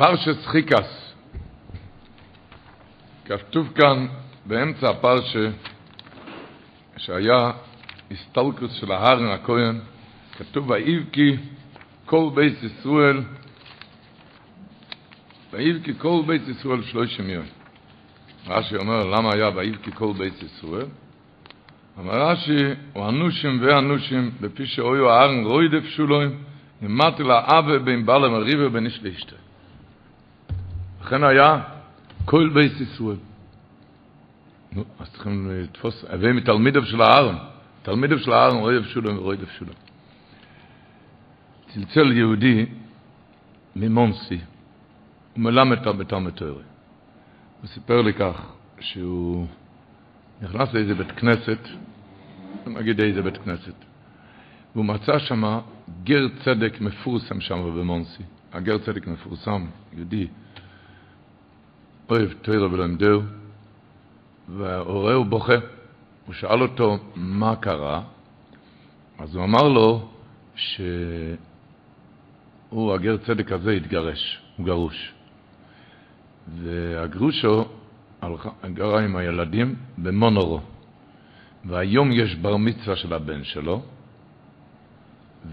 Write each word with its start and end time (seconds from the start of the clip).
פרשס 0.00 0.46
חיקס. 0.46 1.14
כתוב 3.24 3.72
כאן 3.74 4.06
באמצע 4.46 4.90
הפרשה 4.90 5.50
שהיה 6.96 7.50
הסטלקוס 8.10 8.72
של 8.72 8.92
ההרן 8.92 9.26
הכהן, 9.26 9.80
כתוב 10.38 10.70
ויבכי 10.70 11.36
כל 12.06 12.30
בית 12.34 12.62
ישראל, 12.62 13.22
ויבכי 15.52 15.92
כל 15.98 16.22
בית 16.26 16.42
ישראל 16.48 16.82
שלושים 16.82 17.30
יום. 17.30 17.46
רש"י 18.48 18.76
אומר 18.76 19.06
למה 19.06 19.34
היה 19.34 19.50
ויבכי 19.54 19.90
כל 19.94 20.12
בית 20.18 20.42
ישראל? 20.42 20.86
אמר 21.98 22.30
רש"י, 22.30 22.64
הוא 22.92 23.08
אנושים 23.08 23.58
ואנושים, 23.62 24.30
בפי 24.40 24.66
שאויו 24.66 25.10
הארן 25.10 25.44
רוי 25.44 25.68
דפשולוים, 25.68 26.42
נמדתי 26.82 27.22
לה 27.22 27.40
אבה 27.46 27.78
בין 27.78 28.06
בעל 28.06 28.24
המריבה 28.24 28.66
ובין 28.66 28.86
איש 28.86 29.00
לאשתה. 29.02 29.49
לכן 31.00 31.24
היה 31.24 31.62
כל 32.24 32.50
בית 32.54 32.80
ישראל. 32.80 33.16
נו, 34.72 34.84
אז 34.98 35.10
צריכים 35.10 35.50
לתפוס, 35.50 36.04
הווי 36.04 36.32
מתלמידיו 36.32 36.86
של 36.86 37.02
הארן, 37.02 37.36
תלמידיו 37.82 38.18
של 38.18 38.32
הארן 38.32 38.56
רוי 38.56 38.80
דפשולוים 38.80 39.18
ורוי 39.18 39.36
דפשולוים. 39.36 39.76
צלצל 41.74 42.12
יהודי 42.12 42.66
ממונסי, 43.76 44.38
הוא 45.34 45.42
מלמד 45.42 45.88
בתלמוד 45.88 46.32
תורה. 46.32 46.62
הוא 47.60 47.68
סיפר 47.68 48.02
לי 48.02 48.12
כך, 48.12 48.52
שהוא 48.80 49.46
נכנס 50.42 50.74
לאיזה 50.74 50.94
בית 50.94 51.12
כנסת, 51.12 51.58
נגיד 52.66 53.00
איזה 53.00 53.22
בית 53.22 53.36
כנסת, 53.36 53.74
והוא 54.74 54.84
מצא 54.84 55.18
שם 55.18 55.60
גר 56.04 56.26
צדק 56.44 56.80
מפורסם 56.80 57.40
שם 57.40 57.62
במונסי. 57.80 58.22
הגר 58.52 58.78
צדק 58.78 59.06
מפורסם, 59.06 59.66
יהודי, 59.92 60.26
אוהב 62.10 62.32
תוירה 62.42 62.72
ולמדהו, 62.72 63.22
והורה 64.48 65.14
הוא 65.14 65.26
בוכה. 65.26 65.56
הוא 66.26 66.34
שאל 66.34 66.62
אותו 66.62 66.98
מה 67.16 67.56
קרה, 67.56 68.02
אז 69.18 69.34
הוא 69.34 69.44
אמר 69.44 69.68
לו 69.68 70.08
שהוא, 70.54 71.34
הגר 72.94 73.16
צדק 73.16 73.52
הזה, 73.52 73.70
התגרש, 73.70 74.40
הוא 74.56 74.66
גרוש. 74.66 75.12
והגרושו 76.56 77.64
גרה 78.74 79.00
עם 79.00 79.16
הילדים 79.16 79.74
במונורו. 79.98 80.60
והיום 81.64 82.12
יש 82.12 82.34
בר 82.34 82.56
מצווה 82.56 82.96
של 82.96 83.12
הבן 83.14 83.44
שלו, 83.44 83.82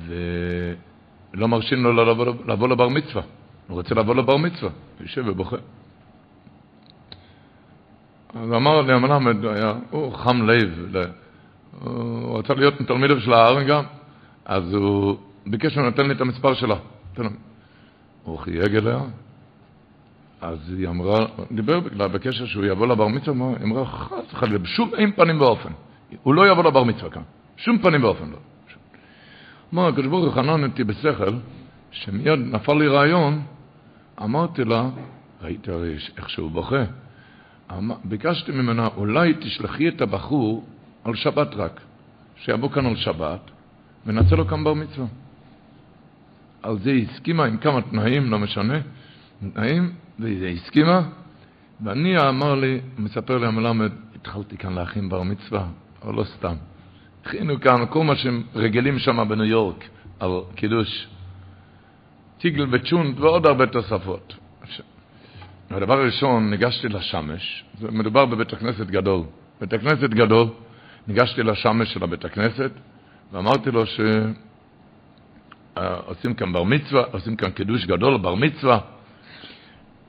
ולא 0.06 1.48
מרשים 1.48 1.84
לו 1.84 1.94
לבוא, 1.94 2.26
לבוא 2.48 2.68
לבר 2.68 2.90
מצווה. 2.90 3.24
הוא 3.68 3.76
רוצה 3.76 3.96
לבוא 3.96 4.16
לבר 4.16 4.38
מצווה, 4.38 4.72
יושב 5.02 5.24
ובוכה. 5.28 5.58
אז 8.36 8.52
אמר 8.54 8.82
לי 8.82 8.94
המלמד, 8.94 9.36
הוא 9.90 10.14
חם 10.14 10.50
לב, 10.50 10.96
הוא 11.80 12.40
רצה 12.40 12.54
להיות 12.54 12.74
תלמידו 12.88 13.20
של 13.20 13.34
הארן 13.34 13.68
גם, 13.68 13.84
אז 14.46 14.74
הוא 14.74 15.18
ביקש 15.46 15.78
ממנו, 15.78 15.92
תן 15.92 16.08
לי 16.08 16.14
את 16.14 16.22
המספר 16.22 16.54
שלה. 16.54 16.76
הוא 18.24 18.38
חייג 18.38 18.76
אליה, 18.76 19.00
אז 20.42 20.74
היא 20.78 20.88
אמרה, 20.88 21.26
דיבר 21.52 21.80
בקשר 21.98 22.46
שהוא 22.46 22.66
יבוא 22.66 22.88
לבר 22.88 23.08
מצווה, 23.08 23.48
היא 23.48 23.66
אמרה, 23.66 23.86
חס 23.86 24.34
וחלילה, 24.34 24.58
בשום 24.58 24.92
אין 24.96 25.12
פנים 25.12 25.42
ואופן. 25.42 25.70
הוא 26.24 26.34
לא 26.34 26.52
יבוא 26.52 26.64
לבר 26.64 26.84
מצווה 26.84 27.12
כאן, 27.12 27.22
שום 27.58 27.78
פנים 27.78 28.04
ואופן 28.04 28.30
לא. 28.30 28.38
אמר, 29.74 29.88
הקדוש 29.88 30.06
ברוך 30.06 30.26
הוא 30.26 30.34
חנן 30.34 30.64
אותי 30.64 30.84
בשכל, 30.84 31.34
שמיד 31.92 32.40
נפל 32.40 32.74
לי 32.74 32.88
רעיון, 32.88 33.42
אמרתי 34.24 34.64
לה, 34.64 34.90
ראית 35.42 35.70
הרי 35.70 35.96
איך 36.18 36.30
שהוא 36.30 36.52
בוכה, 36.52 36.84
ביקשתי 38.04 38.52
ממנה, 38.52 38.88
אולי 38.98 39.34
תשלחי 39.34 39.88
את 39.88 40.02
הבחור 40.02 40.66
על 41.04 41.16
שבת 41.16 41.56
רק, 41.56 41.82
שיבוא 42.36 42.70
כאן 42.70 42.86
על 42.86 42.96
שבת, 42.96 43.52
ונעשה 44.06 44.36
לו 44.36 44.48
כאן 44.48 44.64
בר 44.64 44.74
מצווה. 44.74 45.08
על 46.64 46.80
זה 46.80 46.92
היא 46.92 47.08
הסכימה 47.10 47.46
עם 47.46 47.58
כמה 47.58 47.82
תנאים, 47.82 48.32
לא 48.32 48.40
משנה, 48.40 48.80
תנאים, 49.54 49.92
והיא 50.20 50.56
הסכימה, 50.56 51.02
ואני, 51.84 52.30
אמר 52.30 52.56
לי, 52.56 52.80
מספר 52.98 53.38
לי 53.38 53.48
המלמד, 53.48 53.92
התחלתי 54.16 54.58
כאן 54.58 54.74
להכין 54.74 55.10
בר 55.10 55.24
מצווה, 55.24 55.68
אבל 56.04 56.14
לא 56.14 56.24
סתם. 56.24 56.56
הכינו 57.26 57.60
כאן 57.60 57.86
כל 57.90 58.04
מה 58.04 58.16
שהם 58.16 58.44
רגילים 58.56 59.00
שם 59.00 59.30
בניו 59.30 59.46
יורק, 59.46 59.84
על 60.20 60.30
קידוש. 60.56 61.08
טיגל 62.38 62.66
וצ'ונט 62.72 63.20
ועוד 63.20 63.46
הרבה 63.46 63.68
תוספות. 63.68 64.36
הדבר 65.72 65.94
הראשון, 65.94 66.50
ניגשתי 66.50 66.88
לשמש, 66.90 67.64
מדובר 67.82 68.26
בבית 68.26 68.54
הכנסת 68.54 68.88
גדול. 68.88 69.22
בית 69.62 69.74
הכנסת 69.74 70.10
גדול, 70.10 70.48
ניגשתי 71.08 71.44
לשמש 71.44 71.94
של 71.94 72.04
הבית 72.04 72.26
הכנסת, 72.26 72.72
ואמרתי 73.32 73.72
לו 73.72 73.84
שעושים 75.76 76.34
כאן 76.34 76.54
בר 76.54 76.64
מצווה, 76.64 77.04
עושים 77.12 77.36
כאן 77.36 77.50
קידוש 77.50 77.86
גדול, 77.86 78.18
בר 78.18 78.36
מצווה, 78.36 78.80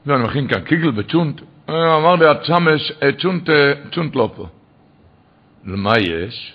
ואני 0.06 0.24
מכין 0.24 0.48
כאן 0.48 0.60
קיגל 0.60 0.91
וצ'ונט. 0.96 1.41
אמר 1.69 2.14
לי, 2.14 2.26
השמש, 2.26 2.92
צ'ונט, 3.19 3.50
צ'ונט 3.92 4.16
לא 4.16 4.32
פה. 4.36 4.46
למה 5.64 5.98
יש? 5.98 6.54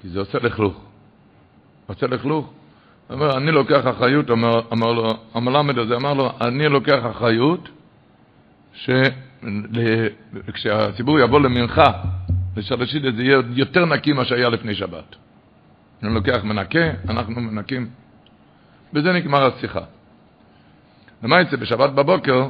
כי 0.00 0.08
זה 0.08 0.18
עושה 0.18 0.38
לכלוך. 0.38 0.84
עושה 1.86 2.06
לכלוך. 2.06 2.52
אומר, 3.10 3.36
אני 3.36 3.50
לוקח 3.50 3.86
אחריות, 3.90 4.30
אמר, 4.30 4.60
אמר 4.72 4.92
לו, 4.92 5.08
המלמד 5.34 5.78
הזה 5.78 5.96
אמר 5.96 6.14
לו, 6.14 6.32
אני 6.40 6.68
לוקח 6.68 6.98
אחריות 7.10 7.68
שכשהציבור 10.52 11.18
יבוא 11.20 11.40
למנחה, 11.40 11.92
לשלשית 12.56 13.02
זה 13.02 13.22
יהיה 13.22 13.38
יותר 13.54 13.84
נקי 13.86 14.12
ממה 14.12 14.24
שהיה 14.24 14.48
לפני 14.48 14.74
שבת. 14.74 15.16
אני 16.02 16.14
לוקח 16.14 16.40
מנקה, 16.44 16.90
אנחנו 17.08 17.40
מנקים. 17.40 17.88
בזה 18.92 19.12
נגמר 19.12 19.46
השיחה. 19.46 19.80
יצא? 21.24 21.56
בשבת 21.56 21.90
בבוקר 21.90 22.48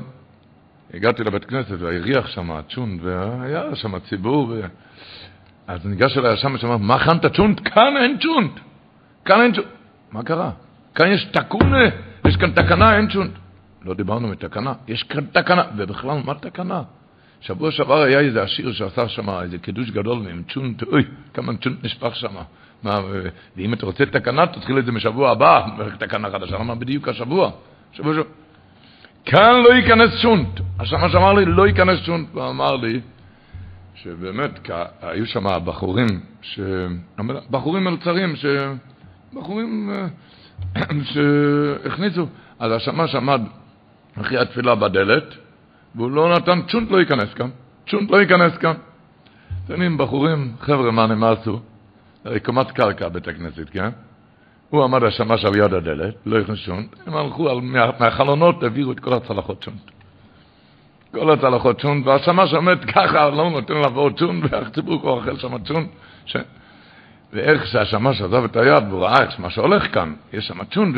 הגעתי 0.95 1.25
לבית 1.25 1.45
כנסת 1.45 1.77
והריח 1.79 2.27
שם 2.27 2.61
צ'ונט, 2.69 3.01
והיה 3.03 3.77
שם 3.77 3.99
ציבור, 3.99 4.49
ו... 4.49 4.61
אז 5.67 5.87
ניגש 5.87 6.19
אליי 6.19 6.33
השם 6.33 6.55
ושאמר, 6.55 6.77
מה 6.77 6.95
הכנת 6.95 7.27
צ'ונט? 7.27 7.61
כאן 7.65 7.97
אין 7.97 8.19
צ'ונט. 8.19 8.61
כאן 9.25 9.41
אין 9.41 9.53
צ'ונט. 9.53 9.67
מה 10.13 10.23
קרה? 10.23 10.51
כאן 10.95 11.07
יש 11.13 11.25
תקונה, 11.25 11.85
יש 12.27 12.37
כאן 12.37 12.51
תקנה, 12.51 12.97
אין 12.97 13.09
צ'ונט. 13.11 13.33
לא 13.85 13.95
דיברנו 13.95 14.29
מתקנה, 14.29 14.73
יש 14.89 15.03
כאן 15.03 15.25
תקנה. 15.25 15.63
ובכלל, 15.77 16.19
מה 16.25 16.35
תקנה? 16.35 16.83
שבוע 17.41 17.71
שעבר 17.71 18.03
היה 18.03 18.21
איזה 18.21 18.43
עשיר 18.43 18.73
שעשה 18.73 19.09
שם 19.09 19.31
איזה 19.31 19.59
קידוש 19.59 19.91
גדול 19.91 20.29
עם 20.29 20.43
צ'ונט, 20.53 20.83
אוי, 20.83 21.05
כמה 21.35 21.53
צ'ונט 21.57 21.85
נשפך 21.85 22.17
שם. 22.17 22.35
מה, 22.83 23.01
ואם 23.57 23.75
אתה 23.75 23.87
רוצה 23.87 24.07
תקנה, 24.07 24.47
תתחיל 24.47 24.79
את 24.79 24.85
זה 24.85 24.93
משבוע 24.93 25.31
הבא, 25.31 25.67
תקנה 26.01 26.31
חדשה. 26.31 26.59
למה 26.59 26.75
בדיוק 26.75 27.09
השבוע? 27.09 27.51
שבוע 27.93 28.15
שבוע. 28.15 28.25
כאן 29.25 29.63
לא 29.63 29.75
ייכנס 29.75 30.15
שונט. 30.17 30.61
השמש 30.79 31.15
אמר 31.15 31.33
לי, 31.33 31.45
לא 31.45 31.67
ייכנס 31.67 32.01
שונט. 32.01 32.35
ואמר 32.35 32.77
לי, 32.77 33.01
שבאמת, 33.95 34.71
היו 35.03 35.27
שם 35.27 35.45
בחורים, 35.65 36.07
ש... 36.43 36.61
בחורים 37.51 37.85
מלצרים, 37.85 38.37
ש... 38.37 38.47
בחורים 39.35 39.91
שהכניסו, 41.13 42.27
אז 42.59 42.73
השמש 42.73 43.15
עמד 43.15 43.41
אחרי 44.21 44.39
התפילה 44.39 44.75
בדלת, 44.75 45.35
והוא 45.95 46.11
לא 46.11 46.35
נתן, 46.37 46.63
צ'ונט 46.63 46.91
לא 46.91 46.99
ייכנס 46.99 47.35
כאן, 47.35 47.51
צ'ונט 47.89 48.11
לא 48.11 48.17
ייכנס 48.17 48.57
כאן. 48.57 48.75
יודעים, 49.69 49.99
בחורים, 49.99 50.53
חבר'ה, 50.61 50.91
מה 50.91 51.05
הם 51.05 51.25
עשו? 51.25 51.61
קומת 52.45 52.71
קרקע 52.71 53.09
בית 53.09 53.29
הכנסת, 53.29 53.71
כן? 53.71 53.89
הוא 54.71 54.85
עמד 54.85 55.05
השמש 55.05 55.45
על 55.45 55.57
יד 55.57 55.75
הדלת, 55.75 56.15
לא 56.27 56.39
הכניס 56.39 56.59
שונט, 56.59 56.97
הם 57.07 57.17
הלכו 57.17 57.51
על, 57.51 57.61
מה, 57.61 57.91
מהחלונות, 58.01 58.63
העבירו 58.63 58.93
את 58.93 59.01
כל 59.01 59.13
הצלחות 59.13 59.63
שונט. 59.63 59.91
כל 61.13 61.31
הצלחות 61.31 61.81
שונט, 61.81 62.07
והשמש 62.07 62.55
עומד 62.55 62.85
ככה, 62.85 63.31
לא 63.31 63.51
נותן 63.51 63.75
לעבור 63.75 64.11
צ'ונט, 64.11 64.45
והציבור 64.51 65.01
כבר 65.01 65.11
אוכל 65.11 65.37
שם 65.37 65.59
צ'ונט. 65.59 65.89
ש... 66.27 66.37
ואיך 67.33 67.67
שהשמש 67.67 68.21
עזב 68.21 68.45
את 68.45 68.57
היד, 68.57 68.85
והוא 68.89 69.05
ראה 69.05 69.23
איך 69.23 69.41
מה 69.41 69.51
שהולך 69.51 69.95
כאן, 69.95 70.15
יש 70.33 70.47
שם 70.47 70.65
צ'ונט, 70.65 70.97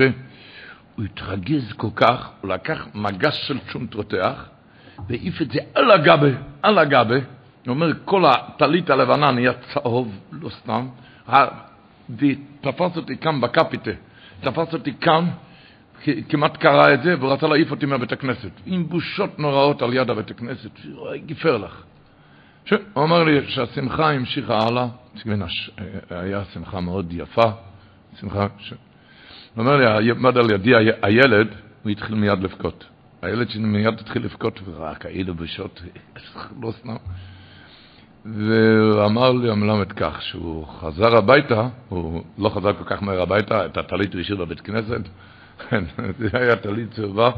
והוא 0.94 1.06
התרגז 1.06 1.72
כל 1.76 1.90
כך, 1.96 2.30
הוא 2.40 2.50
לקח 2.50 2.86
מגש 2.94 3.48
של 3.48 3.58
צ'ונט 3.72 3.94
רותח, 3.94 4.48
והעיף 5.08 5.42
את 5.42 5.50
זה 5.50 5.58
על 5.74 5.90
הגבה, 5.90 6.28
על 6.62 6.78
הגבה, 6.78 7.16
הוא 7.16 7.24
אומר, 7.66 7.92
כל 8.04 8.24
הטלית 8.24 8.90
הלבנה 8.90 9.30
נהיה 9.30 9.52
צהוב, 9.52 10.18
לא 10.32 10.48
סתם, 10.48 10.88
ותפס 12.10 12.96
אותי 12.96 13.16
כאן 13.16 13.40
בקפיטה, 13.40 13.90
תפס 14.40 14.74
אותי 14.74 14.92
כאן, 15.00 15.28
כמעט 16.28 16.56
קרא 16.56 16.94
את 16.94 17.02
זה, 17.02 17.14
והוא 17.18 17.32
רצה 17.32 17.46
להעיף 17.46 17.70
אותי 17.70 17.86
מהבית 17.86 18.12
הכנסת, 18.12 18.50
עם 18.66 18.88
בושות 18.88 19.38
נוראות 19.38 19.82
על 19.82 19.94
יד 19.94 20.10
הבית 20.10 20.30
הכנסת, 20.30 20.70
גיפר 21.26 21.56
לך. 21.56 21.82
ש... 22.64 22.72
הוא 22.92 23.04
אמר 23.04 23.24
לי 23.24 23.50
שהשמחה 23.50 24.10
המשיכה 24.10 24.58
הלאה, 24.58 24.86
היה 26.10 26.44
שמחה 26.44 26.80
מאוד 26.80 27.12
יפה, 27.12 27.50
שמחה, 28.20 28.46
ש... 28.58 28.72
הוא 29.54 29.64
אומר 29.64 29.76
לי, 29.76 30.10
עמד 30.10 30.38
על 30.38 30.50
ידי 30.50 30.70
הילד, 31.02 31.48
הוא 31.82 31.90
התחיל 31.90 32.14
מיד 32.14 32.38
לבכות. 32.38 32.84
הילד 33.22 33.50
שלי 33.50 33.62
מיד 33.62 34.00
התחיל 34.00 34.24
לבכות, 34.24 34.60
ורק 34.64 35.06
היינו 35.06 35.34
בשעות, 35.34 35.82
לא 36.62 36.72
סנא. 36.82 36.94
והוא 38.24 39.04
אמר 39.04 39.32
לי 39.32 39.50
המלמד 39.50 39.92
כך, 39.92 40.22
שהוא 40.22 40.66
חזר 40.66 41.16
הביתה, 41.16 41.68
הוא 41.88 42.22
לא 42.38 42.48
חזר 42.48 42.72
כל 42.72 42.84
כך 42.84 43.02
מהר 43.02 43.22
הביתה, 43.22 43.66
את 43.66 43.76
הטלית 43.76 44.12
הוא 44.12 44.20
השאיר 44.20 44.36
בבית 44.36 44.60
כנסת, 44.60 45.00
זה 46.18 46.28
היה 46.32 46.56
טלית 46.56 46.90
צהובה, 46.92 47.30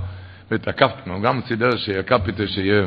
ותקפתי, 0.50 1.11
הוא 1.11 1.22
גם 1.22 1.40
סידר 1.49 1.76
שיקפיתי 1.76 2.49
שיהיה... 2.49 2.87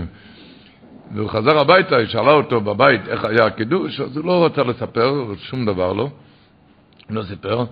והוא 1.15 1.29
חזר 1.29 1.59
הביתה, 1.59 1.97
היא 1.97 2.07
שאלה 2.07 2.31
אותו 2.31 2.61
בבית 2.61 3.07
איך 3.07 3.25
היה 3.25 3.45
הקידוש, 3.45 3.99
אז 3.99 4.17
הוא 4.17 4.25
לא 4.25 4.45
רצה 4.45 4.63
לספר, 4.63 5.33
שום 5.37 5.65
דבר 5.65 5.93
לא, 5.93 6.09
לא 7.09 7.23
סיפר, 7.23 7.65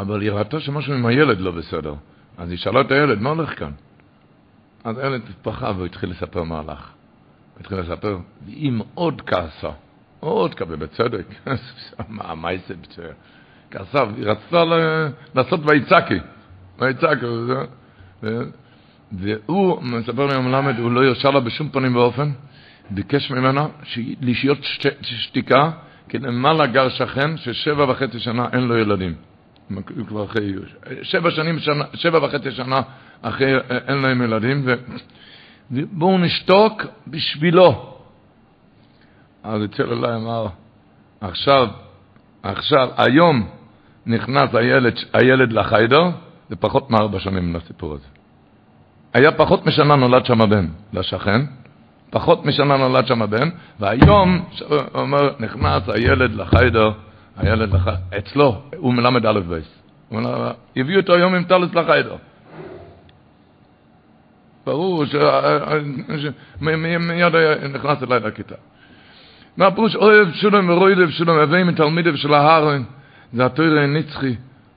אבל 0.00 0.20
היא 0.20 0.30
ראתה 0.30 0.60
שמשהו 0.60 0.94
עם 0.94 1.06
הילד 1.06 1.40
לא 1.40 1.50
בסדר. 1.50 1.94
אז 2.38 2.50
היא 2.50 2.58
שאלה 2.58 2.80
את 2.80 2.90
הילד, 2.90 3.20
מה 3.20 3.30
הולך 3.30 3.58
כאן? 3.58 3.70
אז 4.84 4.98
הילד 4.98 5.22
פחד 5.42 5.72
והוא 5.76 5.86
התחיל 5.86 6.10
לספר 6.10 6.42
מה 6.50 6.58
הלך. 6.58 6.90
הוא 7.54 7.60
התחיל 7.60 7.78
לספר, 7.78 8.18
והיא 8.44 8.72
מאוד 8.72 9.22
כעסה, 9.26 9.70
מאוד 10.22 10.54
כעסה, 10.54 10.76
בצדק, 10.76 11.26
מה 12.08 12.50
זה 12.68 12.74
כעסה, 13.70 14.02
היא 14.16 14.26
רצתה 14.26 14.64
לעשות 15.34 15.60
ויצקי, 15.64 16.18
ויצקי, 16.78 17.26
והוא, 19.12 19.82
מספר 19.82 20.26
לי 20.26 20.34
המלמד, 20.34 20.78
הוא 20.78 20.92
לא 20.92 21.04
הרשה 21.04 21.30
לה 21.30 21.40
בשום 21.40 21.68
פנים 21.68 21.96
ואופן, 21.96 22.30
ביקש 22.90 23.30
ממנה 23.30 23.66
לשהיות 24.20 24.58
שתיקה, 25.02 25.70
כי 26.08 26.18
למעלה 26.18 26.66
גר 26.66 26.88
שכן 26.88 27.36
ששבע 27.36 27.90
וחצי 27.90 28.20
שנה 28.20 28.48
אין 28.52 28.60
לו 28.60 28.78
ילדים. 28.78 29.14
כבר 30.08 30.24
אחרי, 30.24 30.52
שבע 31.02 31.30
שנים, 31.30 31.58
שנה, 31.58 31.84
שבע 31.94 32.24
וחצי 32.24 32.50
שנה 32.50 32.80
אחרי 33.22 33.54
אין 33.88 33.98
להם 33.98 34.22
ילדים, 34.22 34.66
ובואו 35.70 36.18
נשתוק 36.18 36.82
בשבילו. 37.06 37.96
אז 39.42 39.64
אצל 39.64 39.92
אליי 39.92 40.16
אמר, 40.16 40.46
עכשיו, 41.20 41.68
עכשיו, 42.42 42.88
היום 42.96 43.48
נכנס 44.06 44.54
הילד, 44.54 44.94
הילד 45.12 45.52
לחיידר, 45.52 46.10
זה 46.48 46.56
פחות 46.56 46.90
מארבע 46.90 47.20
שנים 47.20 47.56
לסיפור 47.56 47.94
הזה. 47.94 48.06
היה 49.14 49.32
פחות 49.32 49.66
משנה 49.66 49.96
נולד 49.96 50.26
שם 50.26 50.40
הבן 50.40 50.66
לשכן, 50.92 51.40
פחות 52.10 52.46
משנה 52.46 52.76
נולד 52.76 53.06
שם 53.06 53.22
הבן, 53.22 53.48
והיום, 53.80 54.44
הוא 54.68 54.78
אומר, 54.94 55.30
נכנס 55.40 55.82
הילד 55.88 56.34
לחיידר, 56.34 56.92
הילד. 57.36 57.74
אצלו, 58.18 58.62
הוא 58.76 58.94
מלמד 58.94 59.26
א' 59.26 59.40
בייס. 59.40 59.82
הביאו 60.76 61.00
אותו 61.00 61.14
היום 61.14 61.34
עם 61.34 61.44
טלס 61.44 61.74
לחיידר. 61.74 62.16
ברור 64.66 65.04
שמיד 65.06 66.78
נכנס 67.74 68.02
אליי 68.02 68.20
לכיתה. 68.20 68.54
מה 69.56 69.70
פירוש 69.70 69.96
אוהב 69.96 70.32
שולם 70.32 70.70
ורוידב 70.70 71.10
שולם, 71.10 71.38
הווי 71.38 71.62
מתלמידיו 71.62 72.16
של 72.16 72.34
ההר, 72.34 72.78
זה 73.32 73.46
התוירה 73.46 73.86
נצחי, 73.86 74.34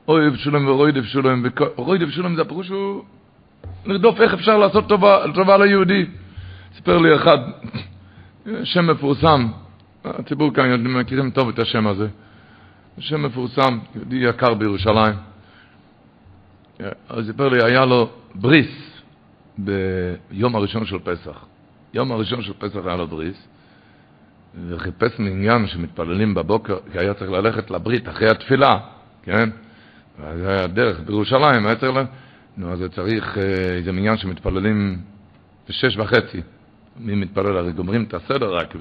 אוהב 0.07 0.35
שולם 0.35 0.67
ורוידב 0.67 1.03
שולם, 1.03 1.43
רוידב 1.75 2.09
שולם 2.09 2.35
זה 2.35 2.41
הפירוש 2.41 2.69
הוא 2.69 3.03
לרדוף 3.85 4.21
איך 4.21 4.33
אפשר 4.33 4.57
לעשות 4.57 4.87
טובה 5.33 5.57
ליהודי. 5.57 6.05
סיפר 6.75 6.97
לי 6.97 7.15
אחד, 7.15 7.37
שם 8.63 8.87
מפורסם, 8.87 9.47
הציבור 10.05 10.53
כאן 10.53 10.83
מכירים 10.83 11.31
טוב 11.31 11.49
את 11.49 11.59
השם 11.59 11.87
הזה. 11.87 12.07
שם 12.99 13.25
מפורסם, 13.25 13.79
יהודי 13.95 14.15
יקר 14.15 14.53
בירושלים. 14.53 15.15
אז 17.09 17.25
סיפר 17.27 17.49
לי, 17.49 17.63
היה 17.63 17.85
לו 17.85 18.09
בריס 18.35 19.01
ביום 19.57 20.55
הראשון 20.55 20.85
של 20.85 20.99
פסח. 20.99 21.45
יום 21.93 22.11
הראשון 22.11 22.41
של 22.41 22.53
פסח 22.53 22.79
היה 22.85 22.95
לו 22.95 23.07
בריס, 23.07 23.47
וחיפש 24.67 25.19
מעניין 25.19 25.67
שמתפללים 25.67 26.33
בבוקר, 26.33 26.77
כי 26.91 26.99
היה 26.99 27.13
צריך 27.13 27.31
ללכת 27.31 27.71
לברית 27.71 28.09
אחרי 28.09 28.29
התפילה, 28.29 28.79
כן? 29.23 29.49
זה 30.37 30.49
היה 30.49 30.67
דרך 30.67 30.99
בירושלים, 30.99 31.65
היה 31.65 31.75
צריך 31.75 31.95
ל... 31.95 32.03
נו, 32.57 32.71
אז 32.71 32.83
צריך 32.91 33.37
איזה 33.77 33.91
מניין 33.91 34.17
שמתפללים 34.17 34.97
בשש 35.69 35.97
וחצי. 35.97 36.41
מי 36.97 37.15
מתפלל? 37.15 37.57
הרי 37.57 37.71
גומרים 37.71 38.03
את 38.03 38.13
הסדר 38.13 38.55
רק 38.55 38.75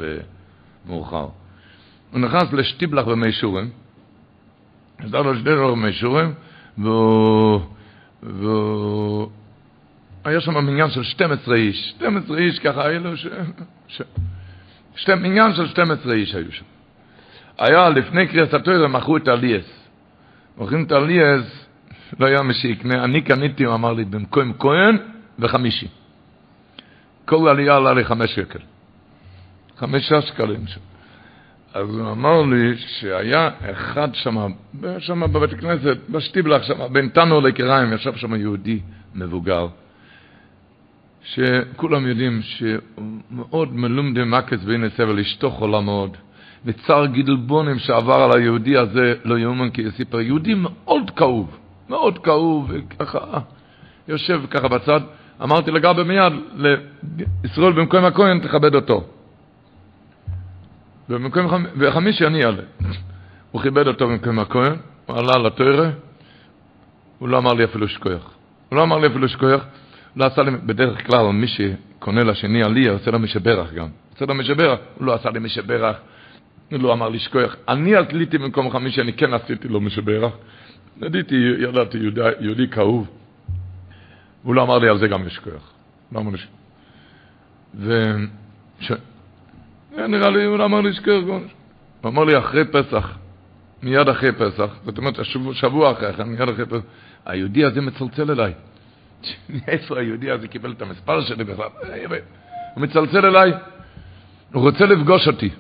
במאוחר. 0.87 1.29
הוא 2.13 2.21
נכנס 2.21 2.53
לשטיבלח 2.53 3.05
במישורים, 3.05 3.71
נתן 5.01 5.23
לו 5.23 5.35
שני 5.35 5.43
דברים 5.43 5.83
מישורים, 5.83 6.35
והוא... 6.79 7.61
והוא... 8.23 9.29
היה 10.25 10.41
שם 10.41 10.55
מניין 10.55 10.91
של 10.91 11.03
12 11.03 11.55
איש, 11.57 11.91
12 11.91 12.39
איש 12.39 12.59
ככה 12.59 12.87
היה 12.87 12.99
לו 12.99 13.17
ש... 13.17 13.27
ש... 13.89 14.03
שתי... 14.97 15.15
מניין 15.15 15.55
של 15.55 15.67
12 15.67 16.13
איש 16.13 16.35
היו 16.35 16.53
שם. 16.53 16.65
היה 17.59 17.89
לפני 17.89 18.27
קריאת 18.27 18.55
התוירה 18.55 18.89
מכרו 18.89 19.17
את 19.17 19.29
הליאס. 19.29 19.89
מוכרים 20.59 20.85
את 20.85 20.93
הליאס, 20.93 21.67
לא 22.21 22.27
היה 22.27 22.43
מי 22.43 22.55
שיקנה, 22.55 23.05
אני 23.05 23.21
קניתי, 23.21 23.65
הוא 23.65 23.75
אמר 23.75 23.93
לי, 23.93 24.05
במקום 24.05 24.53
כהן 24.59 24.97
וחמישי. 25.39 25.89
כל 27.25 27.49
עלייה 27.49 27.77
עלה 27.77 27.95
לי 27.95 28.05
חמש 28.05 28.35
שקל. 28.35 28.59
חמישה 29.77 30.23
שקלים 30.23 30.67
שם. 30.67 30.81
אז 31.75 31.89
הוא 31.89 32.11
אמר 32.11 32.43
לי 32.43 32.77
שהיה 32.77 33.51
אחד 33.71 34.15
שם, 34.15 34.37
שם 34.99 35.33
בבית 35.33 35.53
הכנסת, 35.53 35.97
בשטיבלח 36.11 36.63
שם, 36.63 36.93
בין 36.93 37.09
תנו 37.09 37.41
לקריים, 37.41 37.93
ישב 37.93 38.17
שם 38.17 38.35
יהודי 38.35 38.81
מבוגר, 39.15 39.67
שכולם 41.23 42.07
יודעים 42.07 42.41
שמאוד 42.43 43.75
מלומדי 43.75 44.25
מקס 44.25 44.59
והנה 44.65 44.91
סבל, 44.91 45.19
אשתו 45.19 45.51
חולה 45.51 45.81
מאוד, 45.81 46.17
וצר 46.65 47.07
גידלבונים 47.07 47.79
שעבר 47.79 48.23
על 48.23 48.39
היהודי 48.39 48.77
הזה, 48.77 49.15
לא 49.25 49.39
יאומן 49.39 49.71
כי 49.71 49.83
יסיפר, 49.83 50.21
יהודי 50.21 50.55
מאוד 50.55 51.11
כאוב, 51.17 51.59
מאוד 51.89 52.19
כאוב, 52.19 52.71
וככה, 52.71 53.39
יושב 54.09 54.43
ככה 54.51 54.69
בצד, 54.69 55.01
אמרתי 55.43 55.71
לגבי 55.71 56.03
מיד, 56.03 56.33
לישראל 57.45 57.73
במקום 57.73 58.05
הכהן 58.05 58.41
תכבד 58.41 58.75
אותו. 58.75 59.14
במקום 61.09 61.67
וחמישי 61.77 62.27
אני 62.27 62.45
אעלה. 62.45 62.63
הוא 63.51 63.63
כיבד 63.63 63.87
אותו 63.87 64.09
במקום 64.09 64.39
הכהן, 64.39 64.77
הוא 65.07 65.19
עלה 65.19 65.39
לתוירה, 65.39 65.91
הוא 67.19 67.29
לא 67.29 67.39
אמר 67.39 67.53
לי 67.53 67.65
אפילו 67.65 67.89
שכוח. 67.89 68.31
הוא 68.69 68.77
לא 68.77 68.83
אמר 68.83 68.99
לי 68.99 69.07
אפילו 69.07 69.29
שכוח, 69.29 69.65
לא 70.17 70.25
עשה 70.25 70.43
לי, 70.43 70.51
בדרך 70.51 71.07
כלל 71.07 71.31
מי 71.31 71.47
שקונה 71.47 72.25
לשני 72.25 72.63
עלייה, 72.63 72.93
עושה 72.93 73.11
לו 73.11 73.19
משברך 73.19 73.73
גם. 73.73 73.89
עושה 74.13 74.27
לו 74.27 74.35
משברך, 74.35 74.79
הוא 74.99 75.07
לא 75.07 75.15
עשה 75.15 75.31
לי 75.31 75.39
משברך, 75.39 75.97
הוא 76.71 76.81
לא 76.81 76.93
אמר 76.93 77.09
לי 77.09 77.19
שכוח. 77.19 77.57
אני 77.69 77.95
עליתי 77.95 78.39
במקום 78.39 78.71
חמישי, 78.71 79.01
אני 79.01 79.13
כן 79.13 79.35
עשיתי 79.35 79.69
לו 79.69 79.81
משברך. 79.81 80.33
ידעתי, 81.03 81.35
ידעתי, 81.59 81.99
יהודי, 81.99 82.21
יהודי 82.41 82.69
כאוב. 82.69 83.11
הוא 84.43 84.55
לא 84.55 84.63
אמר 84.63 84.79
לי 84.79 84.89
על 84.89 84.99
זה 84.99 85.09
גם 85.09 85.27
יש 85.27 85.39
כוח. 85.39 85.73
לא 86.13 86.21
אמר 86.21 86.31
לי 86.31 86.39
ש... 88.81 88.93
ש... 89.95 89.99
נראה 89.99 90.31
לי, 90.31 90.45
הוא 90.45 90.65
אמר 90.65 90.81
לי 90.81 90.93
שכוח. 90.93 91.25
הוא 92.01 92.11
אמר 92.11 92.25
לי 92.25 92.39
אחרי 92.39 92.65
פסח, 92.65 93.19
מיד 93.83 94.09
אחרי 94.09 94.33
פסח, 94.33 94.77
זאת 94.85 94.99
אומרת, 94.99 95.25
שבוע, 95.25 95.55
שבוע 95.55 95.93
אחרי 95.93 96.13
כן, 96.13 96.23
מיד 96.23 96.49
אחרי 96.49 96.67
פסח, 96.67 96.85
היהודי 97.27 97.65
הזה 97.65 97.81
מצלצל 97.81 98.31
אליי. 98.31 98.53
איפה 99.69 99.99
היהודי 99.99 100.31
הזה 100.31 100.49
קיבל 100.49 100.73
את 100.73 100.83
המספר 100.83 101.21
שלי 101.21 101.45
בכלל? 101.45 101.69
הוא 102.75 102.83
מצלצל 102.83 103.27
אליי, 103.27 103.53
הוא 104.53 104.63
רוצה 104.63 104.87
לפגוש 104.87 105.29
אותי. 105.29 105.51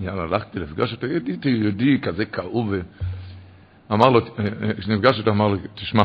יאללה, 0.00 0.22
הלכתי 0.22 0.58
לפגוש 0.58 0.92
אותו, 0.92 1.06
יהודי, 1.06 1.48
יהודי 1.48 2.00
כזה 2.00 2.24
כאוב. 2.24 2.72
אמר 3.92 4.10
לו, 4.10 4.20
כשנפגש 4.78 5.18
אותו, 5.18 5.30
אמר 5.30 5.48
לו, 5.48 5.56
תשמע, 5.74 6.02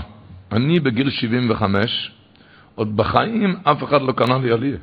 אני 0.52 0.80
בגיל 0.80 1.10
75, 1.10 2.12
עוד 2.76 2.98
בחיים 2.98 3.56
אף 3.64 3.84
אחד 3.84 4.02
לא 4.02 4.12
קנה 4.12 4.38
לי 4.38 4.52
עלייה. 4.52 4.78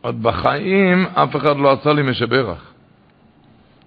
עוד 0.00 0.22
בחיים 0.22 1.06
אף 1.14 1.36
אחד 1.36 1.56
לא 1.56 1.72
עשה 1.72 1.92
לי 1.92 2.02
משברך. 2.02 2.58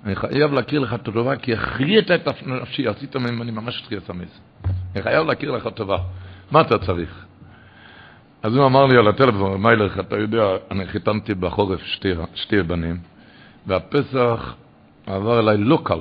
אני 0.05 0.15
חייב 0.15 0.53
להכיר 0.53 0.79
לך 0.79 0.95
טובה, 1.03 1.35
כי 1.35 1.53
החיית 1.53 2.11
את 2.11 2.27
נפשי, 2.45 2.87
עשית 2.87 3.15
ממני 3.15 3.51
ממש 3.51 3.81
תחייה 3.81 4.01
סמיס. 4.01 4.39
אני 4.95 5.03
חייב 5.03 5.27
להכיר 5.27 5.51
לך 5.51 5.67
טובה. 5.67 5.97
מה 6.51 6.61
אתה 6.61 6.77
צריך? 6.77 7.25
אז 8.43 8.55
הוא 8.55 8.65
אמר 8.65 8.85
לי 8.85 8.97
על 8.97 9.07
הטלפון, 9.07 9.61
מיילך, 9.61 9.99
אתה 9.99 10.17
יודע, 10.17 10.43
אני 10.71 10.87
חיתנתי 10.87 11.33
בחורף 11.33 11.83
שתי, 11.83 12.13
שתי 12.35 12.63
בנים, 12.63 12.97
והפסח 13.67 14.55
עבר 15.07 15.39
אליי 15.39 15.57
לא 15.57 15.79
קל. 15.83 15.99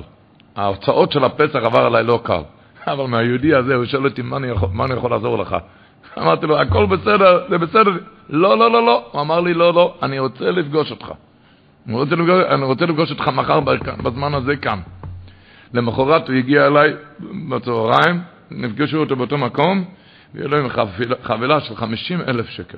ההוצאות 0.55 1.11
של 1.11 1.23
הפסח 1.23 1.55
עבר 1.55 1.87
אליי 1.87 2.03
לא 2.03 2.21
קל. 2.23 2.41
אבל 2.87 3.05
מהיהודי 3.05 3.55
הזה 3.55 3.75
הוא 3.75 3.85
שואל 3.85 4.05
אותי, 4.05 4.21
מה 4.21 4.37
אני 4.37 4.47
יכול, 4.47 4.69
מה 4.73 4.85
אני 4.85 4.93
יכול 4.93 5.11
לעזור 5.11 5.37
לך? 5.37 5.55
אמרתי 6.17 6.45
לו, 6.45 6.61
הכל 6.61 6.85
בסדר, 6.85 7.49
זה 7.49 7.57
בסדר. 7.57 7.91
לא, 8.29 8.57
לא, 8.57 8.71
לא, 8.71 8.85
לא. 8.85 9.09
הוא 9.11 9.21
אמר 9.21 9.41
לי, 9.41 9.53
לא, 9.53 9.73
לא, 9.73 9.97
אני 10.03 10.19
רוצה 10.19 10.51
לפגוש 10.51 10.91
אותך. 10.91 11.11
אני 11.87 11.95
רוצה 11.95 12.15
לפגוש, 12.15 12.43
אני 12.49 12.65
רוצה 12.65 12.85
לפגוש 12.85 13.11
אותך 13.11 13.27
מחר 13.27 13.59
בזמן 14.03 14.33
הזה 14.33 14.55
כאן. 14.55 14.79
למחרת 15.73 16.27
הוא 16.27 16.35
הגיע 16.35 16.67
אליי 16.67 16.93
בצהריים, 17.49 18.21
נפגשו 18.51 18.97
אותו 18.97 19.15
באותו 19.15 19.37
מקום, 19.37 19.85
ויהיה 20.33 20.47
לו 20.47 20.69
חבילה 21.23 21.59
של 21.59 21.75
50 21.75 22.21
אלף 22.21 22.49
שקל. 22.49 22.77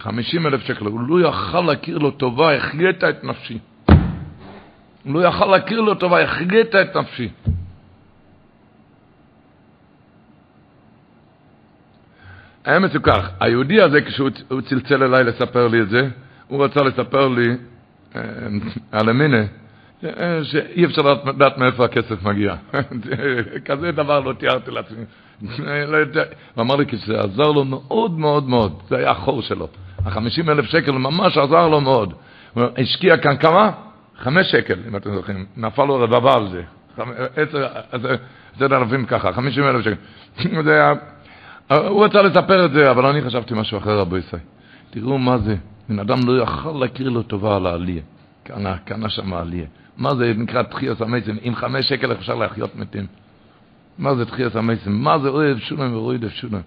50 0.00 0.46
אלף 0.46 0.60
שקל. 0.60 0.84
הוא 0.84 1.00
לא 1.00 1.28
יכל 1.28 1.60
להכיר 1.60 1.98
לו 1.98 2.10
טובה, 2.10 2.56
החייאת 2.56 3.04
את 3.04 3.24
נפשי. 3.24 3.58
הוא 5.04 5.14
לא 5.14 5.28
יכל 5.28 5.46
להכיר 5.46 5.80
לו 5.80 5.94
טובה, 5.94 6.22
החייאת 6.22 6.74
את 6.74 6.96
נפשי. 6.96 7.28
האמת 12.64 12.94
הוא 12.94 13.02
כך, 13.02 13.28
היהודי 13.40 13.80
הזה, 13.80 14.00
כשהוא 14.00 14.60
צלצל 14.68 15.02
אליי 15.02 15.24
לספר 15.24 15.68
לי 15.68 15.80
את 15.80 15.88
זה, 15.88 16.08
הוא 16.48 16.64
רצה 16.64 16.82
לספר 16.82 17.28
לי 17.28 17.56
אה, 18.16 18.22
על 18.92 19.08
המינה, 19.08 19.42
אה, 20.04 20.44
שאי 20.44 20.84
אפשר 20.84 21.02
לדעת 21.02 21.58
מאיפה 21.58 21.84
הכסף 21.84 22.22
מגיע. 22.22 22.54
כזה 23.66 23.92
דבר 23.92 24.20
לא 24.20 24.32
תיארתי 24.32 24.70
לעצמי. 24.70 25.04
לא 25.58 25.98
הוא 26.54 26.62
אמר 26.62 26.76
לי 26.76 26.84
שזה 26.92 27.20
עזר 27.20 27.50
לו 27.52 27.64
מאוד 27.64 28.18
מאוד 28.18 28.48
מאוד, 28.48 28.82
זה 28.88 28.96
היה 28.96 29.10
החור 29.10 29.42
שלו. 29.42 29.68
החמישים 30.04 30.50
אלף 30.50 30.64
שקל 30.64 30.92
ממש 30.92 31.38
עזר 31.38 31.68
לו 31.68 31.80
מאוד. 31.80 32.12
הוא 32.54 32.64
השקיע 32.78 33.16
כאן 33.16 33.36
כמה? 33.36 33.70
חמש 34.18 34.50
שקל, 34.50 34.78
אם 34.88 34.96
אתם 34.96 35.14
זוכרים. 35.14 35.46
נפל 35.56 35.84
לו 35.84 35.94
רבבה 35.94 36.34
על 36.34 36.48
זה. 36.48 36.62
עשר, 37.36 38.76
אלפים 38.76 39.06
ככה, 39.06 39.32
חמישים 39.32 39.64
אלף 39.64 39.84
שקל. 39.84 39.94
זה 40.64 40.72
היה... 40.72 40.92
הוא 41.70 42.04
רצה 42.04 42.22
לספר 42.22 42.64
את 42.64 42.72
זה, 42.72 42.90
אבל 42.90 43.06
אני 43.06 43.22
חשבתי 43.22 43.54
משהו 43.54 43.78
אחר, 43.78 43.98
רבו 43.98 44.16
ישראל. 44.16 44.42
תראו 44.90 45.18
מה 45.18 45.38
זה. 45.38 45.56
בן 45.88 45.98
אדם 45.98 46.18
לא 46.26 46.42
יכל 46.42 46.72
להכיר 46.80 47.08
לו 47.08 47.22
טובה 47.22 47.56
על 47.56 47.66
העלייה. 47.66 48.02
קנה, 48.44 48.76
קנה 48.78 49.08
שם 49.08 49.32
העלייה. 49.32 49.66
מה 49.96 50.14
זה 50.14 50.32
נקרא 50.36 50.62
תחייס 50.62 51.00
המייסים? 51.00 51.36
עם 51.42 51.54
חמש 51.54 51.88
שקל 51.88 52.12
אפשר 52.12 52.34
להחיות 52.34 52.76
מתים. 52.76 53.06
מה 53.98 54.14
זה 54.14 54.26
תחייס 54.26 54.56
המייסים? 54.56 55.04
מה 55.04 55.18
זה 55.18 55.28
אוהב 55.28 55.58
שולם 55.58 55.94
ואוהב 55.94 56.28
שולם? 56.28 56.60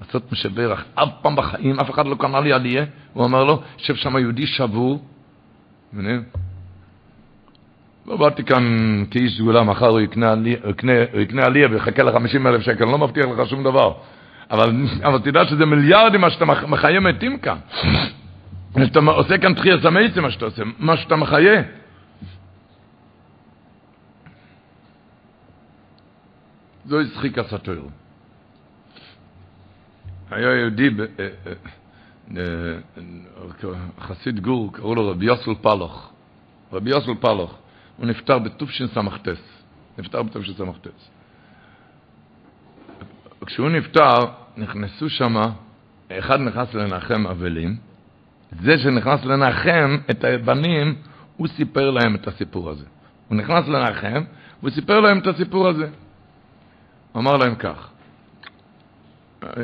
לעשות 0.00 0.32
משברך. 0.32 0.84
אף 0.94 1.08
פעם 1.22 1.36
בחיים, 1.36 1.80
אף 1.80 1.90
אחד 1.90 2.06
לא 2.06 2.14
קנה 2.14 2.40
לי 2.40 2.52
עלייה. 2.52 2.84
הוא 3.12 3.24
אמר 3.24 3.44
לו, 3.44 3.62
יושב 3.78 3.94
שם 3.94 4.18
יהודי 4.18 4.46
שבור. 4.46 5.04
לא 8.06 8.16
באתי 8.16 8.44
כאן 8.44 8.64
כאיש 9.10 9.36
סגולה, 9.38 9.62
מחר 9.62 9.88
הוא 9.88 10.00
יקנה 10.00 11.44
עלייה 11.44 11.68
ויחכה 11.70 12.02
ל-50 12.02 12.48
אלף 12.48 12.62
שקל, 12.62 12.84
לא 12.84 12.98
מבטיח 12.98 13.26
לך 13.26 13.48
שום 13.48 13.64
דבר. 13.64 13.92
אבל, 14.50 14.86
אבל 15.02 15.18
תדע 15.18 15.44
שזה 15.44 15.66
מיליארדים 15.66 16.20
מה 16.20 16.30
שאתה 16.30 16.44
מחיה 16.44 17.00
מתים 17.00 17.38
כאן. 17.38 17.58
שאתה 18.86 19.00
עושה 19.00 19.38
כאן 19.38 19.54
תחייה 19.54 19.76
סמייצים 19.82 20.22
מה 20.22 20.30
שאתה 20.30 20.44
עושה, 20.44 20.62
מה 20.78 20.96
שאתה 20.96 21.16
מחיה. 21.16 21.62
זו 26.86 27.00
הצחיק 27.00 27.38
הסטויר. 27.38 27.82
היה 30.30 30.54
יהודי, 30.54 30.88
אה, 30.98 31.28
אה, 32.36 32.42
אה, 33.64 33.74
חסיד 34.00 34.40
גור, 34.40 34.72
קראו 34.72 34.94
לו 34.94 35.10
רבי 35.10 35.26
יוסל 35.26 35.54
פלוך. 35.62 36.12
רבי 36.72 36.90
יוסל 36.90 37.14
פלוך. 37.20 37.58
הוא 37.96 38.06
נפטר 38.06 38.38
בתשס"ט. 38.38 38.98
נפטר 39.98 40.22
בתשס"ט. 40.22 40.88
כשהוא 43.48 43.68
נפטר, 43.68 44.18
נכנסו 44.56 45.08
שם, 45.10 45.36
אחד 46.12 46.40
נכנס 46.40 46.74
לנחם 46.74 47.26
אבלים, 47.26 47.76
זה 48.62 48.78
שנכנס 48.78 49.24
לנחם 49.24 49.96
את 50.10 50.24
הבנים, 50.24 50.94
הוא 51.36 51.48
סיפר 51.48 51.90
להם 51.90 52.14
את 52.14 52.28
הסיפור 52.28 52.70
הזה. 52.70 52.84
הוא 53.28 53.36
נכנס 53.36 53.68
לנחם, 53.68 54.22
והוא 54.60 54.70
סיפר 54.70 55.00
להם 55.00 55.18
את 55.18 55.26
הסיפור 55.26 55.68
הזה. 55.68 55.88
הוא 57.12 57.20
אמר 57.20 57.36
להם 57.36 57.54
כך, 57.54 57.88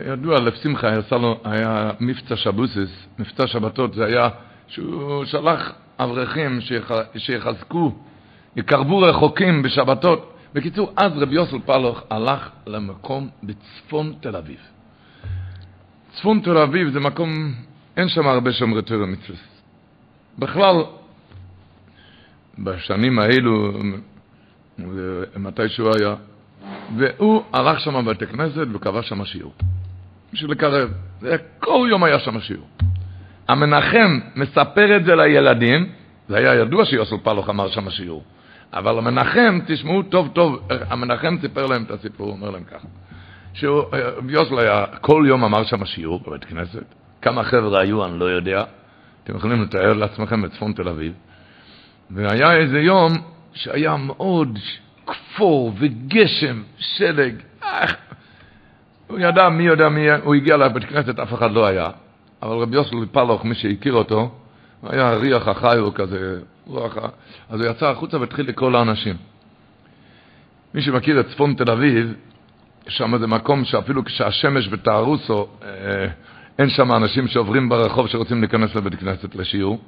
ידוע, 0.06 0.40
לב 0.40 0.54
שמחה 0.54 0.88
היה, 0.88 1.00
לו, 1.10 1.40
היה 1.44 1.90
מבצע 2.00 2.36
שבוסס, 2.36 3.06
מבצע 3.18 3.46
שבתות, 3.46 3.94
זה 3.94 4.04
היה 4.04 4.28
שהוא 4.68 5.24
שלח 5.24 5.72
אברכים 5.98 6.58
שיחזקו, 7.16 7.92
יקרבו 8.56 8.98
רחוקים 8.98 9.62
בשבתות. 9.62 10.33
בקיצור, 10.54 10.92
אז 10.96 11.12
רבי 11.16 11.34
יוסל 11.34 11.58
פלוך 11.66 12.02
הלך 12.11 12.50
למקום 12.66 13.28
בצפון 13.42 14.14
תל 14.20 14.37
אביב. 14.37 14.58
צפון 16.12 16.40
תל 16.40 16.58
אביב 16.58 16.92
זה 16.92 17.00
מקום, 17.00 17.54
אין 17.96 18.08
שם 18.08 18.26
הרבה 18.26 18.52
שומרי 18.52 18.82
תורה 18.82 19.06
מצווה. 19.06 19.38
בכלל, 20.38 20.76
בשנים 22.58 23.18
האלו, 23.18 23.73
מתי 25.37 25.68
שהוא 25.68 25.90
היה, 25.96 26.14
והוא 26.96 27.42
הלך 27.52 27.80
שם 27.80 28.04
בבית 28.04 28.23
הכנסת 28.23 28.66
וקבע 28.73 29.02
שם 29.02 29.25
שיעור. 29.25 29.54
בשביל 30.32 30.50
לקרב. 30.50 30.90
זה, 31.20 31.37
כל 31.58 31.87
יום 31.90 32.04
היה 32.04 32.18
שם 32.18 32.40
שיעור. 32.40 32.68
המנחם 33.49 34.20
מספר 34.37 34.96
את 34.96 35.04
זה 35.04 35.14
לילדים, 35.14 35.92
זה 36.28 36.37
היה 36.37 36.54
ידוע 36.54 36.84
שיוסל 36.84 37.16
פלוך 37.23 37.49
אמר 37.49 37.70
שם 37.70 37.90
שיעור. 37.90 38.25
אבל 38.74 38.98
המנחם, 38.98 39.58
תשמעו 39.66 40.02
טוב 40.02 40.28
טוב, 40.32 40.68
המנחם 40.90 41.36
סיפר 41.40 41.66
להם 41.66 41.82
את 41.82 41.90
הסיפור, 41.90 42.26
הוא 42.26 42.36
אומר 42.36 42.50
להם 42.50 42.64
ככה. 42.64 42.88
שיוסל 43.54 44.58
היה, 44.58 44.86
כל 45.00 45.24
יום 45.28 45.44
אמר 45.44 45.64
שם 45.64 45.84
שיעור 45.84 46.20
בבית 46.26 46.44
כנסת, 46.44 46.84
כמה 47.22 47.44
חבר'ה 47.44 47.80
היו, 47.80 48.04
אני 48.04 48.18
לא 48.18 48.24
יודע, 48.24 48.64
אתם 49.24 49.36
יכולים 49.36 49.62
לתאר 49.62 49.92
לעצמכם 49.92 50.42
בצפון 50.42 50.72
תל 50.72 50.88
אביב, 50.88 51.12
והיה 52.10 52.56
איזה 52.56 52.80
יום 52.80 53.12
שהיה 53.52 53.96
מאוד 53.96 54.58
כפור 55.06 55.72
וגשם, 55.78 56.62
שלג, 56.78 57.34
אך, 57.60 57.96
הוא 59.06 59.18
ידע 59.18 59.48
מי 59.48 59.62
יודע 59.62 59.88
מי, 59.88 60.10
הוא 60.10 60.34
הגיע 60.34 60.56
לבית 60.56 60.84
כנסת, 60.84 61.18
אף 61.18 61.34
אחד 61.34 61.50
לא 61.50 61.66
היה, 61.66 61.90
אבל 62.42 62.56
רבי 62.56 62.76
יוסל 62.76 62.96
פלוך, 63.12 63.44
מי 63.44 63.54
שהכיר 63.54 63.94
אותו, 63.94 64.34
היה 64.86 65.14
ריח 65.14 65.48
החי 65.48 65.76
הוא 65.78 65.92
כזה, 65.94 66.40
רוח, 66.66 66.96
אז 67.50 67.60
הוא 67.60 67.70
יצא 67.70 67.86
החוצה 67.86 68.18
והתחיל 68.18 68.48
לקרוא 68.48 68.70
לאנשים. 68.70 69.16
מי 70.74 70.82
שמכיר 70.82 71.20
את 71.20 71.26
צפון 71.28 71.54
תל 71.54 71.70
אביב, 71.70 72.14
שם 72.88 73.18
זה 73.18 73.26
מקום 73.26 73.64
שאפילו 73.64 74.04
כשהשמש 74.04 74.68
בתערוסו, 74.68 75.48
אה, 75.62 75.68
אין 76.58 76.68
שם 76.70 76.92
אנשים 76.92 77.28
שעוברים 77.28 77.68
ברחוב 77.68 78.08
שרוצים 78.08 78.40
להיכנס 78.40 78.74
לבית 78.74 78.94
כנסת 78.94 79.34
לשיעור. 79.34 79.80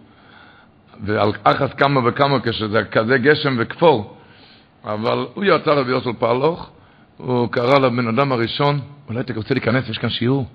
ועל 1.05 1.33
אחת 1.45 1.79
כמה 1.79 2.01
וכמה 2.05 2.41
כשזה 2.41 2.85
כזה 2.85 3.19
גשם 3.19 3.57
וכפור. 3.59 4.17
אבל 4.85 5.27
הוא 5.35 5.45
יצא 5.45 5.71
רבי 5.71 5.91
יוסל 5.91 6.13
פרלוך, 6.13 6.71
הוא 7.17 7.49
קרא 7.49 7.79
לבן 7.79 8.09
אדם 8.09 8.33
הראשון, 8.33 8.81
אולי 9.09 9.21
אתה 9.21 9.33
רוצה 9.37 9.55
להיכנס, 9.55 9.89
יש 9.89 9.99
כאן 9.99 10.11
שיעור. 10.11 10.47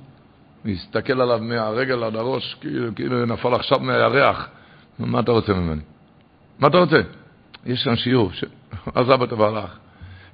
הוא 0.64 0.72
הסתכל 0.72 1.22
עליו 1.22 1.40
מהרגל 1.42 2.04
עד 2.04 2.16
הראש, 2.16 2.58
כאילו, 2.62 2.96
כאילו 2.96 3.26
נפל 3.26 3.54
עכשיו 3.54 3.80
מהירח. 3.80 4.50
מה 5.00 5.20
אתה 5.20 5.32
רוצה 5.32 5.54
ממני? 5.54 5.82
מה 6.60 6.68
אתה 6.68 6.78
רוצה? 6.78 7.02
יש 7.66 7.84
שם 7.84 7.96
שיעור, 7.96 8.32
ש... 8.34 8.44
עזב 8.96 9.22
אותו 9.22 9.38
והלך. 9.38 9.78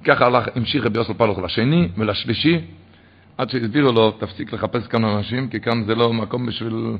ככה 0.04 0.26
הלך, 0.26 0.48
המשיך 0.54 0.86
רבי 0.86 0.98
יוסל 0.98 1.14
פלוך 1.14 1.38
לשני 1.38 1.88
ולשלישי, 1.96 2.60
עד 3.38 3.50
שהסבירו 3.50 3.92
לו, 3.92 4.10
תפסיק 4.10 4.52
לחפש 4.52 4.86
כאן 4.86 5.04
אנשים, 5.04 5.48
כי 5.48 5.60
כאן 5.60 5.84
זה 5.84 5.94
לא 5.94 6.12
מקום 6.12 6.46
בשביל... 6.46 6.96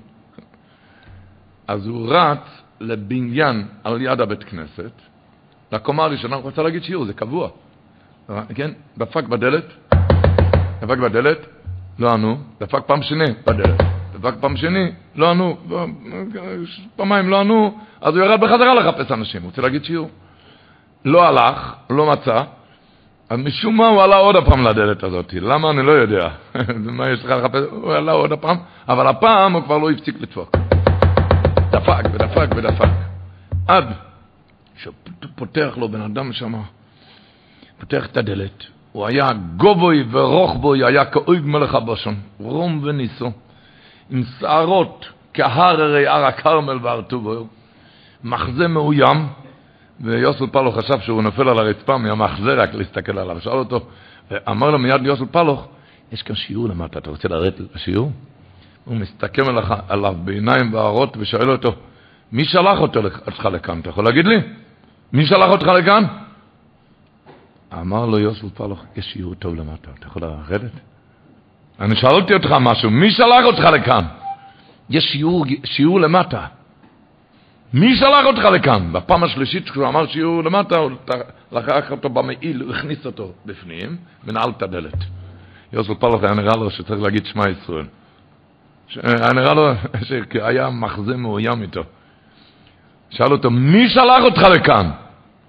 אז 1.68 1.86
הוא 1.86 2.14
רץ 2.14 2.62
לבניין 2.80 3.66
על 3.84 4.02
יד 4.02 4.20
הבית 4.20 4.44
כנסת, 4.44 4.92
לקומה 5.72 6.04
הראשונה, 6.04 6.36
הוא 6.36 6.48
רצה 6.48 6.62
להגיד 6.62 6.82
שיעור, 6.82 7.04
זה 7.04 7.12
קבוע. 7.12 7.48
כן? 8.54 8.70
דפק 8.98 9.24
בדלת, 9.24 9.64
דפק 10.80 10.98
בדלת, 10.98 11.46
לא 11.98 12.12
ענו, 12.12 12.36
דפק 12.60 12.82
פעם 12.86 13.02
שני 13.02 13.24
דפק 14.20 14.34
פעם 14.40 14.56
שני, 14.56 14.90
לא 15.14 15.30
ענו, 15.30 15.56
פעמיים 16.96 17.28
לא 17.28 17.40
ענו, 17.40 17.78
אז 18.00 18.16
הוא 18.16 18.24
ירד 18.24 18.40
בחזרה 18.40 18.74
לחפש 18.74 19.12
אנשים, 19.12 19.42
הוא 19.42 19.48
רוצה 19.48 19.62
להגיד 19.62 19.84
שיעור. 19.84 20.10
לא 21.04 21.28
הלך, 21.28 21.74
לא 21.90 22.06
מצא, 22.06 22.42
אז 23.30 23.38
משום 23.38 23.76
מה 23.76 23.88
הוא 23.88 24.02
עלה 24.02 24.16
עוד 24.16 24.36
הפעם 24.36 24.66
לדלת 24.66 25.02
הזאת. 25.02 25.32
למה 25.32 25.70
אני 25.70 25.86
לא 25.86 25.92
יודע. 25.92 26.28
מה 26.98 27.10
יש 27.10 27.24
לך 27.24 27.30
לחפש? 27.30 27.62
הוא 27.70 27.92
עלה 27.92 28.12
עוד 28.12 28.32
הפעם, 28.32 28.56
אבל 28.88 29.06
הפעם 29.06 29.52
הוא 29.52 29.62
כבר 29.62 29.78
לא 29.78 29.90
הפסיק 29.90 30.20
לדפוק. 30.20 30.56
דפק 31.70 32.04
ודפק 32.12 32.48
ודפק. 32.56 32.88
עד 33.68 33.84
שפותח 34.76 35.74
לו 35.76 35.88
בן 35.88 36.00
אדם 36.00 36.32
שם, 36.32 36.54
פותח 37.80 38.06
את 38.06 38.16
הדלת. 38.16 38.77
הוא 38.92 39.06
היה 39.06 39.30
גובוי 39.56 40.04
ורוחבוי, 40.10 40.84
היה 40.84 41.04
כאויג 41.04 41.42
מלך 41.44 41.74
הבושון, 41.74 42.14
רום 42.40 42.80
וניסו, 42.84 43.30
עם 44.10 44.22
שערות 44.40 45.08
כהררי 45.34 46.06
הר 46.06 46.24
הכרמל 46.24 46.78
והר 46.82 47.02
טובו, 47.02 47.46
מחזה 48.24 48.68
מאוים, 48.68 49.26
ויוסל 50.00 50.46
פלוך 50.46 50.78
חשב 50.78 51.00
שהוא 51.00 51.22
נופל 51.22 51.48
על 51.48 51.58
הרצפה 51.58 51.98
מהמחזה 51.98 52.54
רק 52.54 52.74
להסתכל 52.74 53.18
עליו. 53.18 53.40
שאל 53.40 53.52
אותו, 53.52 53.80
אמר 54.48 54.70
לו 54.70 54.78
מיד 54.78 55.06
יוסל 55.06 55.24
פלוך, 55.30 55.68
יש 56.12 56.22
כאן 56.22 56.36
שיעור 56.36 56.68
למטה, 56.68 56.98
אתה 56.98 57.10
רוצה 57.10 57.28
לרדת 57.28 57.54
לשיעור? 57.74 58.10
הוא 58.84 58.96
מסתכל 58.96 59.42
עליו 59.88 60.14
בעיניים 60.24 60.72
בערות 60.72 61.16
ושואל 61.18 61.50
אותו, 61.50 61.72
מי 62.32 62.44
שלח 62.44 62.80
אותך 62.80 63.44
לכאן? 63.52 63.80
אתה 63.80 63.88
יכול 63.88 64.04
להגיד 64.04 64.26
לי? 64.26 64.36
מי 65.12 65.26
שלח 65.26 65.50
אותך 65.50 65.66
לכאן? 65.66 66.04
אמר 67.72 68.06
לו 68.06 68.18
יוסל 68.18 68.48
פלוך, 68.54 68.84
יש 68.96 69.04
שיעור 69.12 69.34
טוב 69.34 69.54
למטה, 69.54 69.90
אתה 69.98 70.06
יכול 70.06 70.22
לרדת? 70.22 70.70
אני 71.80 71.96
שאלתי 71.96 72.34
אותך 72.34 72.50
משהו, 72.60 72.90
מי 72.90 73.10
שלח 73.10 73.44
אותך 73.44 73.60
לכאן? 73.60 74.04
יש 74.90 75.04
שיעור, 75.04 75.44
שיעור 75.64 76.00
למטה. 76.00 76.46
מי 77.74 77.96
שלח 77.96 78.24
אותך 78.26 78.44
לכאן? 78.44 78.92
בפעם 78.92 79.24
השלישית 79.24 79.70
כשהוא 79.70 79.88
אמר 79.88 80.06
שיעור 80.06 80.44
למטה, 80.44 80.78
הוא 80.78 80.90
לקח 81.52 81.90
אותו 81.90 82.08
במעיל, 82.08 82.62
הוא 82.62 82.74
הכניס 82.74 83.06
אותו 83.06 83.32
בפנים, 83.46 83.96
ונעל 84.24 84.50
את 84.56 84.62
הדלת. 84.62 84.94
יוסף 85.72 85.92
פלח 85.98 86.22
היה 86.22 86.34
נראה 86.34 86.56
לו 86.56 86.70
שצריך 86.70 87.02
להגיד 87.02 87.26
שמע 87.26 87.44
ישראל. 87.48 87.86
היה 89.02 89.32
נראה 89.32 89.54
לו 89.54 89.72
שהיה 90.06 90.70
מחזה 90.70 91.16
מאוים 91.16 91.62
איתו. 91.62 91.82
שאל 93.10 93.32
אותו, 93.32 93.50
מי 93.50 93.88
שלח 93.88 94.22
אותך 94.24 94.42
לכאן? 94.42 94.90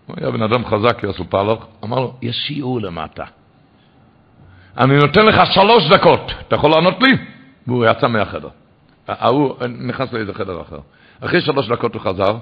הוא 0.10 0.16
היה 0.18 0.32
בן 0.32 0.42
אדם 0.42 0.66
חזק, 0.66 1.04
יוסף 1.04 1.24
פלח, 1.30 1.58
אמר 1.84 2.00
לו, 2.00 2.14
יש 2.22 2.36
שיעור 2.36 2.82
למטה. 2.82 3.24
אני 4.78 4.98
נותן 4.98 5.26
לך 5.26 5.42
שלוש 5.54 5.90
דקות, 5.90 6.32
אתה 6.48 6.56
יכול 6.56 6.72
לענות 6.72 7.02
לי? 7.02 7.18
והוא 7.68 7.86
יצא 7.86 8.08
מהחדר. 8.08 8.50
ההוא 9.08 9.56
נכנס 9.68 10.14
לאיזה 10.14 10.34
חדר 10.34 10.62
אחר. 10.62 10.80
אחרי 11.20 11.42
שלוש 11.42 11.70
דקות 11.70 11.94
הוא 11.94 12.02
חזר, 12.02 12.38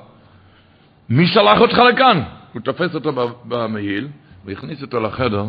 מי 1.10 1.28
שלח 1.28 1.60
אותך 1.62 1.78
לכאן? 1.78 2.24
הוא 2.54 2.62
תופס 2.62 2.96
אותו 2.96 3.12
במעיל, 3.46 4.08
והכניס 4.46 4.82
אותו 4.82 5.00
לחדר, 5.00 5.44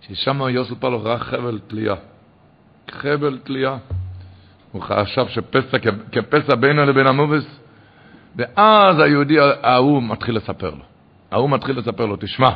ששם 0.00 0.40
יוסף 0.50 0.74
פלח 0.74 1.00
ראה 1.04 1.18
חבל 1.18 1.58
תלייה. 1.66 1.94
חבל 2.90 3.38
תלייה. 3.44 3.76
הוא 4.72 4.82
חשב 4.82 5.28
שפסע 5.28 5.78
כפסע 6.12 6.54
בינו 6.54 6.84
לבין 6.84 7.06
המובס, 7.06 7.60
ואז 8.36 8.98
היהודי 8.98 9.36
ההוא 9.62 10.02
מתחיל 10.02 10.36
לספר 10.36 10.70
לו. 10.70 10.93
ההוא 11.34 11.50
מתחיל 11.50 11.78
לספר 11.78 12.06
לו, 12.06 12.16
תשמע, 12.16 12.50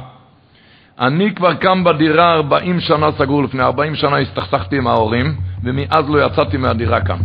אני 0.99 1.35
כבר 1.35 1.55
קם 1.55 1.85
בדירה 1.85 2.35
40 2.35 2.81
שנה 2.81 3.13
סגור, 3.13 3.43
לפני 3.43 3.63
40 3.63 3.95
שנה 3.95 4.19
הסתכסכתי 4.19 4.77
עם 4.77 4.87
ההורים, 4.87 5.37
ומאז 5.65 6.11
לא 6.11 6.27
יצאתי 6.27 6.57
מהדירה 6.57 7.01
כאן. 7.01 7.19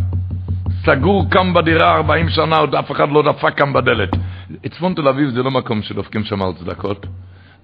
סגור 0.85 1.29
קם 1.29 1.53
בדירה 1.53 1.95
40 1.95 2.29
שנה, 2.29 2.57
עוד 2.57 2.75
אף 2.75 2.91
אחד 2.91 3.09
לא 3.09 3.23
דפק 3.23 3.57
כאן 3.57 3.73
בדלת. 3.73 4.09
צפון 4.71 4.93
תל 4.93 5.07
אביב 5.07 5.29
זה 5.29 5.43
לא 5.43 5.51
מקום 5.51 5.81
שדופקים 5.81 6.23
שם 6.23 6.41
על 6.41 6.53
צדקות, 6.53 7.05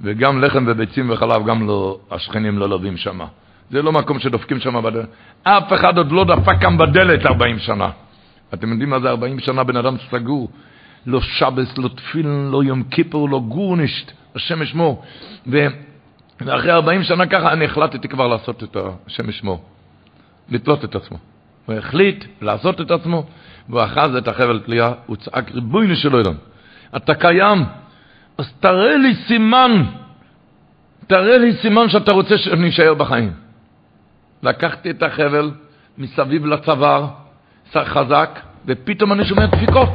וגם 0.02 0.44
לחם 0.44 0.66
וביצים 0.68 1.10
וחלב, 1.10 1.46
גם 1.46 1.68
לא, 1.68 1.98
השכנים 2.12 2.58
לא 2.58 2.70
לובים 2.70 2.98
שם. 2.98 3.20
זה 3.72 3.82
לא 3.82 3.92
מקום 3.92 4.20
שדופקים 4.20 4.60
שם 4.60 4.82
בדלת. 4.84 5.10
אף 5.44 5.74
אחד 5.74 5.98
עוד 5.98 6.12
לא 6.12 6.24
דפק 6.26 6.62
כאן 6.62 6.78
בדלת 6.78 7.26
40 7.26 7.60
שנה. 7.60 7.90
אתם 8.54 8.72
יודעים 8.72 8.90
מה 8.90 9.00
זה 9.00 9.10
40 9.10 9.40
שנה 9.40 9.64
בן 9.64 9.76
אדם 9.76 9.96
סגור? 10.12 10.50
לא 11.06 11.22
שבס, 11.22 11.78
לא 11.78 11.88
תפילין, 11.88 12.50
לא 12.52 12.64
יום 12.64 12.84
כיפור, 12.84 13.30
לא 13.30 13.40
גורנישט, 13.40 14.12
השם 14.36 14.62
ישמור. 14.62 15.04
ואחרי 16.42 16.72
40 16.72 17.04
שנה 17.04 17.28
ככה 17.28 17.54
אני 17.54 17.66
החלטתי 17.66 18.08
כבר 18.08 18.28
לעשות 18.28 18.64
את 18.64 18.78
השם 19.08 19.30
ישמור, 19.30 19.64
לתלות 20.50 20.86
את 20.86 20.96
עצמו. 20.96 21.18
הוא 21.66 21.76
החליט 21.76 22.26
לעשות 22.42 22.82
את 22.82 22.92
עצמו, 22.92 23.26
והוא 23.70 23.84
אחז 23.84 24.16
את 24.16 24.28
החבל 24.28 24.60
תלייה, 24.60 24.92
הוא 25.06 25.16
צעק 25.16 25.52
ריבונו 25.52 25.96
של 25.96 26.14
עולם, 26.14 26.34
אתה 26.96 27.16
קיים, 27.16 27.66
אז 28.38 28.54
תראה 28.60 28.98
לי 28.98 29.16
סימן, 29.28 29.84
תראה 31.08 31.38
לי 31.38 31.54
סימן 31.54 31.90
שאתה 31.90 32.12
רוצה 32.12 32.38
שאני 32.38 32.70
אשאר 32.70 32.94
בחיים. 32.94 33.34
לקחתי 34.44 34.90
את 34.90 35.04
החבל 35.04 35.52
מסביב 35.98 36.46
לצוואר, 36.46 37.08
חזק, 37.76 38.40
ופתאום 38.66 39.14
אני 39.14 39.26
שומע 39.26 39.46
דפיקות. 39.46 39.90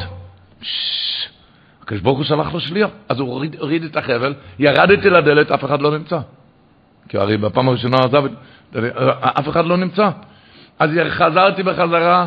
הקדוש 1.82 2.00
ברוך 2.00 2.18
הוא 2.18 2.24
שלח 2.24 2.52
לו 2.52 2.60
שליח, 2.60 2.90
אז 3.08 3.20
הוא 3.20 3.28
הוריד, 3.28 3.56
הוריד 3.60 3.84
את 3.84 3.96
החבל, 3.96 4.34
ירדתי 4.58 5.10
לדלת, 5.10 5.50
אף 5.50 5.64
אחד 5.64 5.82
לא 5.82 5.98
נמצא. 5.98 6.18
כי 7.08 7.18
הרי 7.18 7.36
בפעם 7.36 7.68
הראשונה 7.68 7.96
עזב, 7.96 8.24
אף 9.20 9.48
אחד 9.48 9.66
לא 9.66 9.76
נמצא. 9.76 10.10
אז 10.78 10.90
חזרתי 11.08 11.62
בחזרה, 11.62 12.26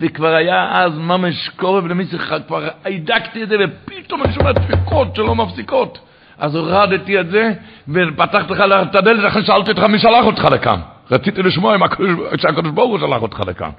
וכבר 0.00 0.34
היה 0.34 0.84
אז 0.84 0.98
ממש 0.98 1.48
קורב 1.56 1.86
למישהו, 1.86 2.18
כבר 2.46 2.68
הידקתי 2.84 3.42
את 3.42 3.48
זה, 3.48 3.56
ופתאום 3.64 4.22
אני 4.22 4.32
שומע 4.32 4.52
דפיקות 4.52 5.16
שלא 5.16 5.34
מפסיקות. 5.34 5.98
אז 6.38 6.54
הורדתי 6.54 7.20
את 7.20 7.30
זה, 7.30 7.52
ופתחתי 7.88 8.52
לך 8.52 8.60
את 8.90 8.94
הדלת, 8.94 9.28
אחרי 9.28 9.44
שאלתי 9.44 9.70
אותך 9.70 9.82
מי 9.82 9.98
שלח 9.98 10.24
אותך 10.24 10.44
לכאן. 10.44 10.80
רציתי 11.10 11.42
לשמוע 11.42 11.76
שהקדוש 12.36 12.72
ברוך 12.72 12.90
הוא 12.90 12.98
שלח 12.98 13.22
אותך 13.22 13.40
לכאן. 13.46 13.70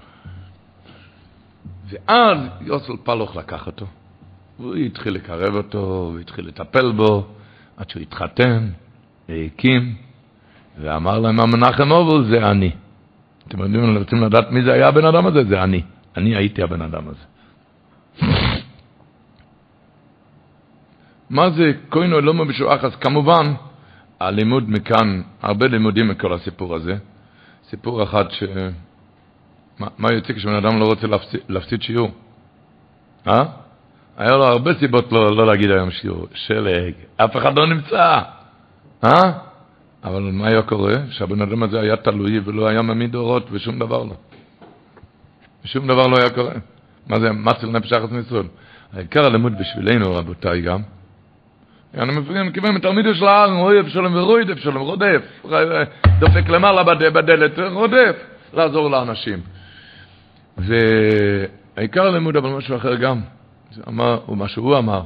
ואז 1.90 2.38
יוסל 2.62 2.94
פלוך 3.04 3.36
לקח 3.36 3.68
אותו, 3.68 3.86
והוא 4.60 4.76
התחיל 4.76 5.14
לקרב 5.14 5.56
אותו, 5.56 5.80
הוא 5.80 6.20
התחיל 6.20 6.48
לטפל 6.48 6.92
בו, 6.92 7.28
עד 7.78 7.90
שהוא 7.90 8.02
התחתן, 8.02 8.70
והקים, 9.30 9.96
ואמר 10.82 11.20
להם, 11.20 11.40
המנחם 11.40 11.92
אובל 11.92 12.30
זה 12.30 12.52
אני. 12.52 12.72
אתם 13.48 13.60
יודעים, 13.60 13.84
אתם 13.84 13.98
רוצים 13.98 14.24
לדעת 14.24 14.52
מי 14.52 14.64
זה 14.64 14.74
היה 14.74 14.88
הבן 14.88 15.06
אדם 15.06 15.28
הזה? 15.28 15.44
זה 15.44 15.64
אני. 15.64 15.82
אני 16.18 16.36
הייתי 16.36 16.64
הבן 16.64 16.82
אדם 16.82 17.04
הזה. 17.08 17.26
מה 21.30 21.50
זה 21.50 21.72
כהנו 21.92 22.22
לא? 22.22 22.34
אז 22.82 22.96
כמובן, 22.96 23.54
הלימוד 24.20 24.70
מכאן, 24.70 25.22
הרבה 25.42 25.68
לימודים 25.68 26.08
מכל 26.08 26.34
הסיפור 26.34 26.76
הזה. 26.76 26.96
סיפור 27.70 28.04
אחד 28.04 28.32
ש... 28.32 28.44
מה, 29.80 30.14
יוצא 30.14 30.34
כשבן 30.34 30.54
אדם 30.54 30.80
לא 30.80 30.86
רוצה 30.86 31.08
להפסיד, 31.50 31.82
שיעור? 31.82 32.12
אה? 33.28 33.44
היה 34.18 34.32
לו 34.32 34.44
הרבה 34.44 34.74
סיבות 34.80 35.12
לא, 35.12 35.36
לא 35.36 35.48
להגיד 35.48 35.72
היום 35.72 35.92
שיעור. 35.92 36.28
שלג, 36.34 36.94
אף 37.18 37.38
אחד 37.38 37.58
לא 37.58 37.68
נמצא. 37.68 38.22
אה? 39.04 39.32
אבל 40.04 40.22
מה 40.22 40.48
היה 40.48 40.62
קורה? 40.62 40.94
שהבן 41.10 41.42
אדם 41.42 41.64
הזה 41.64 41.80
היה 41.80 41.96
תלוי 41.96 42.40
ולא 42.46 42.68
היה 42.68 42.82
מעמיד 42.82 43.16
אורות 43.16 43.48
ושום 43.52 43.80
דבר 43.80 44.04
לא. 44.04 44.16
ושום 45.66 45.88
דבר 45.88 46.08
לא 46.08 46.18
היה 46.18 46.30
קורה. 46.30 46.54
מה 47.08 47.20
זה 47.20 47.32
מציל 47.32 47.70
נפש 47.70 47.94
אחת 47.94 48.12
מישראל? 48.12 48.48
העיקר 48.94 49.26
הלימוד 49.26 49.54
בשבילנו, 49.60 50.16
רבותיי, 50.16 50.62
גם. 50.62 50.82
אני 51.98 52.16
מבין, 52.16 52.52
כיוון 52.52 52.76
מתלמידו 52.76 53.16
של 53.16 53.26
ההר, 53.26 53.52
אוהב 53.52 53.88
שלום 53.88 54.16
ורודף 54.16 54.58
שלום, 54.58 54.84
רודף. 54.84 55.22
דופק 56.20 56.50
למעלה 56.50 56.84
בדלת, 56.84 57.60
רודף. 57.60 58.16
לעזור 58.54 58.90
לאנשים. 58.90 59.57
והעיקר 60.58 62.08
הלימוד, 62.08 62.36
אבל 62.36 62.50
משהו 62.50 62.76
אחר 62.76 62.96
גם. 62.96 63.22
אמר, 63.88 64.20
או 64.28 64.36
מה 64.36 64.48
שהוא 64.48 64.78
אמר, 64.78 65.02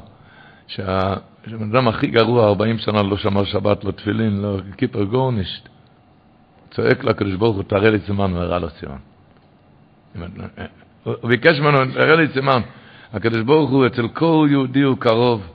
שהבן 0.68 1.72
אדם 1.72 1.88
הכי 1.88 2.08
גרוע, 2.08 2.48
40 2.48 2.78
שנה 2.78 3.04
לא 3.04 3.18
שמר 3.18 3.46
שבת, 3.46 3.84
לא 3.84 3.92
תפילין, 3.92 4.42
לא 4.42 4.58
כיפר 4.78 5.04
גורנישט, 5.04 5.70
צועק 6.72 7.04
לקדוש 7.04 7.36
ברוך 7.36 7.56
הוא, 7.56 7.64
תראה 7.64 7.90
לי 7.90 8.00
סימן, 8.06 8.32
הוא 8.32 8.40
הראה 8.40 8.60
לו 8.60 8.68
סימן. 8.70 8.98
הוא 11.04 11.30
ביקש 11.30 11.60
ממנו, 11.60 11.94
תראה 11.94 12.16
לי 12.16 12.28
סימן. 12.28 12.62
הקדוש 13.14 13.42
ברוך 13.42 13.70
הוא 13.70 13.88
אצל 13.88 14.08
כל 14.08 14.48
יהודי 14.52 14.82
הוא 14.82 14.98
קרוב. 14.98 15.48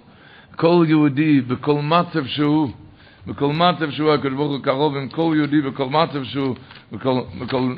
כל 0.56 0.85
יהודי, 0.88 1.40
בכל 1.40 1.82
מצב 1.82 2.26
שהוא, 2.26 2.70
בכל 3.26 3.52
מצב 3.52 3.90
שהוא, 3.90 4.12
הקדוש 4.12 4.32
ברוך 4.32 4.52
הוא 4.52 4.62
קרוב 4.62 4.96
עם 4.96 5.09
כל 5.09 5.32
יהודי, 5.37 5.61
בכל 5.61 5.87
מצב 5.87 6.24
שהוא, 6.24 6.56
בכל, 6.92 7.20
בכל 7.40 7.74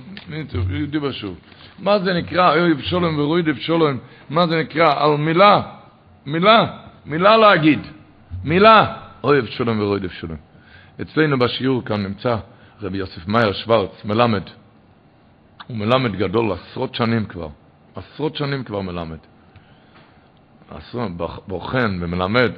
יהודי 0.70 0.98
בשוב. 0.98 1.37
מה 1.79 1.99
זה 1.99 2.14
נקרא, 2.14 2.57
אוהב 2.57 2.81
שולם 2.81 3.19
ורועיד 3.19 3.47
שולם, 3.59 3.99
מה 4.31 4.47
זה 4.47 4.61
נקרא, 4.61 5.05
על 5.05 5.17
מילה, 5.17 5.62
מילה, 6.27 6.67
מילה 7.07 7.37
להגיד, 7.37 7.81
מילה, 8.45 8.97
אוהב 9.25 9.47
שולם 9.47 9.81
ורועיד 9.81 10.07
שולם. 10.11 10.37
אצלנו 11.01 11.38
בשיעור 11.38 11.85
כאן 11.85 12.03
נמצא 12.03 12.37
רבי 12.83 12.99
יוסף 12.99 13.29
מאיר 13.29 13.53
שוורץ, 13.53 14.05
מלמד. 14.05 14.43
הוא 15.67 15.77
מלמד 15.77 16.17
גדול 16.17 16.53
עשרות 16.53 16.95
שנים 16.95 17.25
כבר, 17.25 17.49
עשרות 17.97 18.37
שנים 18.37 18.64
כבר 18.64 18.81
מלמד. 18.81 19.19
עשרות, 20.71 21.11
בוחן 21.47 21.99
ומלמד. 22.01 22.51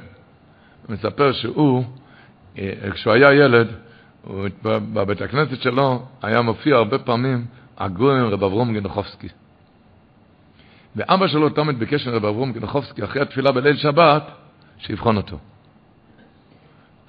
מספר 0.89 1.31
שהוא, 1.31 1.83
אה, 2.57 2.91
כשהוא 2.91 3.13
היה 3.13 3.33
ילד, 3.33 3.67
בבית 4.63 5.21
הכנסת 5.21 5.61
שלו 5.61 6.05
היה 6.21 6.41
מופיע 6.41 6.75
הרבה 6.75 6.99
פעמים 6.99 7.45
הגויים 7.77 8.25
רב 8.25 8.43
אברום 8.43 8.73
גנחובסקי. 8.73 9.27
ואבא 10.95 11.27
שלו 11.27 11.49
תמיד 11.49 11.79
ביקש 11.79 12.07
מרב 12.07 12.25
אברום 12.25 12.51
גנחובסקי 12.51 13.03
אחרי 13.03 13.21
התפילה 13.21 13.51
בליל 13.51 13.77
שבת, 13.77 14.23
שיבחון 14.77 15.17
אותו. 15.17 15.37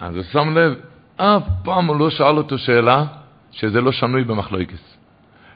אז 0.00 0.16
הוא 0.16 0.24
שם 0.32 0.58
לב, 0.58 0.74
אף 1.16 1.42
פעם 1.64 1.86
הוא 1.86 1.96
לא 1.96 2.10
שאל 2.10 2.36
אותו 2.36 2.58
שאלה 2.58 3.04
שזה 3.50 3.80
לא 3.80 3.92
שנוי 3.92 4.24
במחלוקס. 4.24 4.96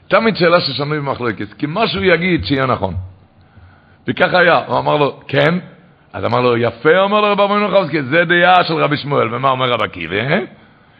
תמיד 0.07 0.35
שאלה 0.35 0.61
ששנוי 0.61 0.99
במחלוקס, 0.99 1.53
כי 1.53 1.65
מה 1.65 1.87
שהוא 1.87 2.03
יגיד 2.03 2.45
שיהיה 2.45 2.65
נכון. 2.65 2.95
וככה 4.07 4.39
היה, 4.39 4.65
הוא 4.65 4.79
אמר 4.79 4.97
לו, 4.97 5.19
כן? 5.27 5.59
אז 6.13 6.25
אמר 6.25 6.41
לו, 6.41 6.57
יפה, 6.57 7.03
אמר 7.03 7.21
לו 7.21 7.31
רב 7.31 7.41
אברום 7.41 7.67
גנחובסקי, 7.67 8.03
זה 8.03 8.25
דעה 8.25 8.63
של 8.63 8.73
רבי 8.73 8.97
שמואל, 8.97 9.35
ומה 9.35 9.49
אומר 9.49 9.69
רב 9.69 9.81
עקיבא? 9.81 10.15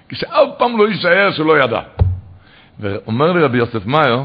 כשאף 0.09 0.47
פעם 0.57 0.77
לא 0.77 0.89
יישאר 0.89 1.31
שלא 1.31 1.63
ידע. 1.63 1.81
ואומר 2.79 3.31
לי 3.31 3.43
רבי 3.43 3.57
יוסף 3.57 3.85
מאייר, 3.85 4.23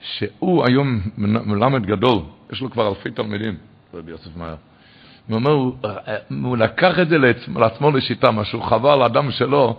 שהוא 0.00 0.64
היום 0.66 1.00
מלמד 1.18 1.86
גדול, 1.86 2.18
יש 2.52 2.60
לו 2.60 2.70
כבר 2.70 2.88
אלפי 2.88 3.10
תלמידים, 3.10 3.54
רבי 3.94 4.10
יוסף 4.10 4.36
מאייר. 4.36 4.56
הוא 5.28 5.34
אומר, 5.34 5.50
הוא, 5.50 5.76
הוא 6.42 6.56
לקח 6.56 6.98
את 6.98 7.08
זה 7.08 7.18
לעצמו, 7.18 7.60
לעצמו 7.60 7.90
לשיטה, 7.90 8.30
מה 8.30 8.44
שהוא 8.44 8.62
חווה 8.62 8.92
על 8.92 9.30
שלו, 9.30 9.76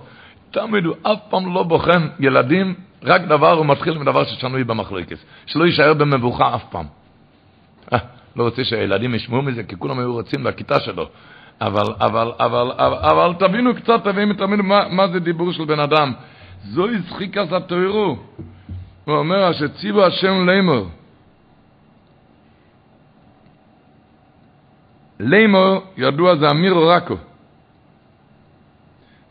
תמיד 0.51 0.85
הוא 0.85 0.95
אף 1.03 1.19
פעם 1.29 1.53
לא 1.53 1.63
בוחן 1.63 2.07
ילדים 2.19 2.75
רק 3.03 3.21
דבר, 3.21 3.51
הוא 3.51 3.65
מתחיל 3.65 3.95
עם 3.95 4.05
דבר 4.05 4.23
ששנוי 4.25 4.63
במחלוקת. 4.63 5.17
שלא 5.45 5.65
יישאר 5.65 5.93
במבוכה 5.93 6.55
אף 6.55 6.63
פעם. 6.69 6.85
אה, 7.93 7.99
לא 8.35 8.43
רוצה 8.43 8.63
שהילדים 8.63 9.15
ישמעו 9.15 9.41
מזה, 9.41 9.63
כי 9.63 9.75
כולם 9.79 9.99
היו 9.99 10.13
רוצים 10.13 10.47
לכיתה 10.47 10.79
שלו. 10.79 11.07
אבל, 11.61 11.93
אבל, 11.99 12.31
אבל, 12.39 12.71
אבל, 12.77 12.97
אבל 12.97 13.33
תבינו 13.39 13.75
קצת, 13.75 14.03
תבינו, 14.03 14.33
תבינו 14.33 14.63
מה, 14.63 14.89
מה 14.89 15.07
זה 15.07 15.19
דיבור 15.19 15.51
של 15.51 15.65
בן 15.65 15.79
אדם. 15.79 16.13
זוהי 16.69 16.97
זחיקת 17.09 17.51
התוירו. 17.51 18.17
הוא 19.05 19.15
אומר, 19.15 19.51
שציבו 19.53 20.05
השם 20.05 20.49
לימור. 20.49 20.87
לימור, 25.19 25.83
ידוע, 25.97 26.35
זה 26.35 26.49
אמיר 26.51 26.73
רקו. 26.73 27.15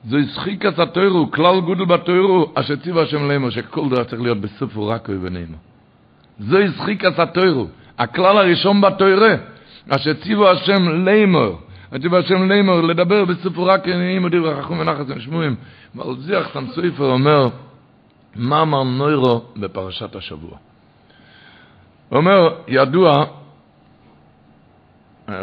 זו 0.09 0.17
זחיקת 0.23 0.79
התוירו, 0.79 1.31
כלל 1.31 1.61
גודל 1.61 1.85
בתוירו, 1.85 2.53
אשר 2.55 2.77
ציבו 2.77 3.01
השם 3.01 3.31
לימור, 3.31 3.51
שכל 3.51 3.89
דבר 3.89 4.05
צריך 4.05 4.23
להיות 4.23 4.41
בסופו 4.41 4.87
רקו 4.87 5.13
ובנימו. 5.13 5.57
זו 6.39 6.59
זחיקת 6.77 7.19
התוירו. 7.19 7.67
הכלל 7.99 8.39
הראשון 8.39 8.81
בתוירה, 8.81 9.35
אשר 9.89 10.15
ציבו 10.15 10.51
השם 10.51 11.05
לימור. 11.05 11.59
הציבו 11.95 12.17
השם 12.17 12.53
לימור, 12.53 12.81
לדבר 12.81 13.25
בסופו 13.25 13.65
רק 13.65 13.89
עניינים 13.89 14.25
ודברי 14.25 14.63
חכום 14.63 14.79
ונחס 14.79 15.05
ושמועים. 15.17 15.57
החסם 16.37 16.67
סופר 16.67 17.05
אומר, 17.05 17.49
מה 18.37 18.63
אמר 18.63 18.83
נוירו 18.83 19.45
בפרשת 19.57 20.17
השבוע? 20.17 20.59
הוא 22.09 22.19
אומר, 22.19 22.55
ידוע, 22.69 23.25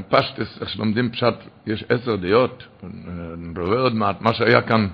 פשטס, 0.09 0.61
איך 0.61 0.69
שלומדים 0.69 1.11
פשט, 1.11 1.33
יש 1.67 1.83
עשר 1.89 2.15
דעות, 2.15 2.63
נדבר 3.37 3.81
עוד 3.81 3.95
מעט, 3.95 4.21
מה 4.21 4.33
שהיה 4.33 4.61
כאן, 4.61 4.87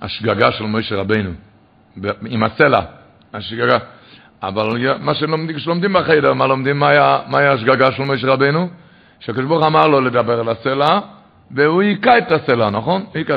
השגגה 0.00 0.52
של 0.52 0.64
מוישה 0.64 0.96
רבינו, 0.96 1.30
עם 2.26 2.42
הסלע, 2.44 2.80
השגגה. 3.34 3.78
אבל 4.42 4.96
מה 5.00 5.14
שלומדים, 5.14 5.56
כשלומדים 5.56 5.92
בחדר, 5.92 6.32
מה 6.32 6.46
לומדים, 6.46 6.78
מה 6.78 6.88
היה, 6.88 7.52
השגגה 7.52 7.92
של 7.92 8.02
מוישה 8.02 8.26
רבינו? 8.26 8.68
שהקדוש 9.24 9.44
ברוך 9.44 9.66
אמר 9.66 9.86
לו 9.86 10.00
לדבר 10.00 10.40
על 10.40 10.48
הסלע, 10.48 11.00
והוא 11.50 11.82
היכה 11.82 12.18
את 12.18 12.32
הסלע, 12.32 12.70
נכון? 12.70 13.06
היכה. 13.14 13.34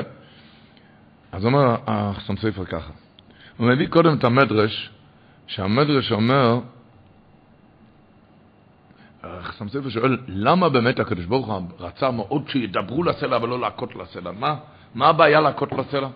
אז 1.32 1.46
אומר 1.46 1.76
החסם 1.88 2.38
ספר 2.38 2.66
ככה, 2.66 2.92
הוא 3.58 3.68
מביא 3.68 3.88
קודם 3.88 4.18
את 4.18 4.24
המדרש, 4.24 4.90
שהמדרש 5.48 6.12
אומר, 6.12 6.60
החסם 9.24 9.70
ספר 9.70 9.90
שואל, 9.90 10.18
למה 10.28 10.70
באמת 10.70 11.00
הקדוש 11.00 11.26
ברוך 11.26 11.48
הוא 11.48 11.62
רצה 11.80 12.12
מאוד 12.12 12.50
שידברו 12.50 13.04
לסלע 13.04 13.38
ולא 13.44 13.60
להכות 13.60 13.96
לסלע? 13.96 14.32
מה, 14.32 14.56
מה 14.96 15.08
הבעיה 15.08 15.42
להכות 15.42 15.72
לסלע? 15.72 16.08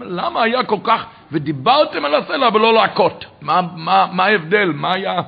למה 0.00 0.42
היה 0.42 0.64
כל 0.64 0.78
כך, 0.84 1.04
ודיברתם 1.32 2.04
על 2.04 2.14
הסלע 2.14 2.48
ולא 2.54 2.74
להכות? 2.74 3.24
מה, 3.40 3.60
מה, 3.76 4.06
מה 4.12 4.24
ההבדל? 4.24 4.72
מה 4.74 4.92
היה? 4.94 5.20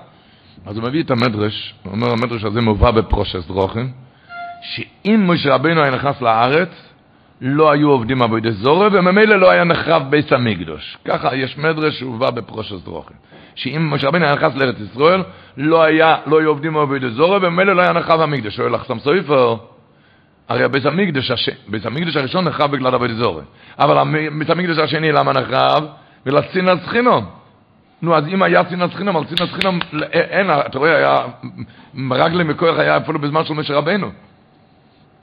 אז 0.67 0.77
הוא 0.77 0.89
מביא 0.89 1.03
את 1.03 1.11
המדרש, 1.11 1.75
הוא 1.83 1.93
אומר, 1.93 2.11
המדרש 2.11 2.45
הזה 2.45 2.61
מובא 2.61 2.91
בפרושס 2.91 3.47
דרוכים, 3.47 3.93
שאם 4.63 5.25
משה 5.29 5.55
רבינו 5.55 5.83
היה 5.83 5.91
נכנס 5.91 6.21
לארץ, 6.23 6.69
לא 7.41 7.71
היו 7.71 7.91
עובדים 7.91 8.23
עבודי 8.23 8.53
זורה, 8.53 8.89
וממילא 8.93 9.37
לא 9.37 9.51
היה 9.51 9.65
נחרב 9.65 10.03
בית 10.11 10.33
המקדוש. 10.33 10.99
ככה 11.05 11.37
יש 11.37 11.59
מדרש 11.59 11.99
שהובא 11.99 12.31
בפרושס 12.31 12.85
דרוכים. 12.85 13.17
שאם 13.55 13.91
משה 13.91 14.09
רבינו 14.09 14.25
היה 14.25 14.35
נכנס 14.35 14.55
לארץ 14.57 14.77
ישראל, 14.81 15.23
לא, 15.57 15.83
היה, 15.83 16.17
לא 16.27 16.39
היו 16.41 16.49
עובדים 16.49 16.77
עבודי 16.77 17.11
זורה, 17.11 17.39
וממילא 17.43 17.77
לא 17.77 17.83
היה 17.83 17.93
נחרב 17.93 18.21
המקדוש. 18.21 18.57
שואל 18.57 18.75
לך 18.75 18.93
סויפר, 18.99 19.57
הרי 20.49 20.69
בית 20.69 20.87
המקדש, 20.87 21.31
הש... 21.31 21.49
בית 21.69 21.87
המקדש 21.87 22.17
הראשון 22.17 22.45
נחרב 22.45 22.71
בגלל 22.71 22.95
עבודי 22.95 23.15
זורה. 23.15 23.43
אבל 23.79 23.97
בית 24.39 24.51
המקדש 24.51 24.79
השני 24.79 25.13
למה 25.13 25.33
נחרב? 25.33 25.85
ולצינס 26.27 26.87
חינום. 26.87 27.40
נו, 28.03 28.17
אז 28.17 28.29
אם 28.29 28.43
היה 28.43 28.65
צינס 28.65 28.95
חינם, 28.95 29.17
על 29.17 29.25
צינס 29.25 29.53
חינם, 29.53 29.79
אין, 30.13 30.51
אתה 30.51 30.79
רואה, 30.79 30.97
היה, 30.97 31.25
רגלי 32.11 32.45
מכוח 32.45 32.79
היה 32.79 32.97
אפילו 32.97 33.19
בזמן 33.19 33.45
של 33.45 33.55
משה 33.55 33.75
רבנו. 33.77 34.11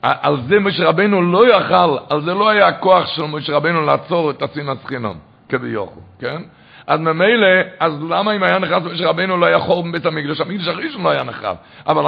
על 0.02 0.36
זה 0.48 0.60
משה 0.60 0.88
רבנו 0.88 1.22
לא 1.22 1.56
יכל, 1.56 1.96
על 2.10 2.22
זה 2.22 2.34
לא 2.34 2.48
היה 2.48 2.72
כוח 2.72 3.06
של 3.06 3.22
משה 3.22 3.56
רבנו 3.56 3.82
לעצור 3.82 4.30
את 4.30 4.42
הצינס 4.42 4.84
חינם, 4.84 5.14
כביכול, 5.48 6.02
כן? 6.18 6.42
אז 6.86 7.00
ממילא, 7.00 7.46
אז 7.80 7.92
למה 8.10 8.36
אם 8.36 8.42
היה 8.42 8.58
נחרב 8.58 8.88
משה 8.92 9.08
רבנו 9.08 9.36
לא 9.36 9.46
היה 9.46 9.58
חור 9.58 9.82
בבית 9.82 10.06
המקדש? 10.06 10.40
המקדש 10.40 10.68
הראשון 10.68 11.02
לא 11.02 11.10
היה 11.10 11.22
נחרב. 11.22 11.56
אבל, 11.86 12.06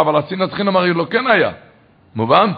אבל 0.00 0.16
הצינס 0.16 0.52
חינם 0.52 0.76
הרי 0.76 0.94
לא 0.94 1.06
כן 1.10 1.26
היה. 1.26 1.50
מובן? 2.14 2.50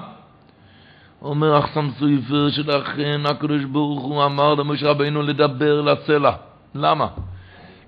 אומר 1.22 1.59
אחסם 1.59 1.88
סויפר 1.99 2.51
שלכן 2.51 3.20
הקדוש 3.25 3.64
ברוך 3.64 4.03
הוא 4.03 4.25
אמר 4.25 4.55
למשה 4.55 4.90
רבנו 4.90 5.22
לדבר 5.22 5.81
לסלע. 5.81 6.33
למה? 6.77 7.07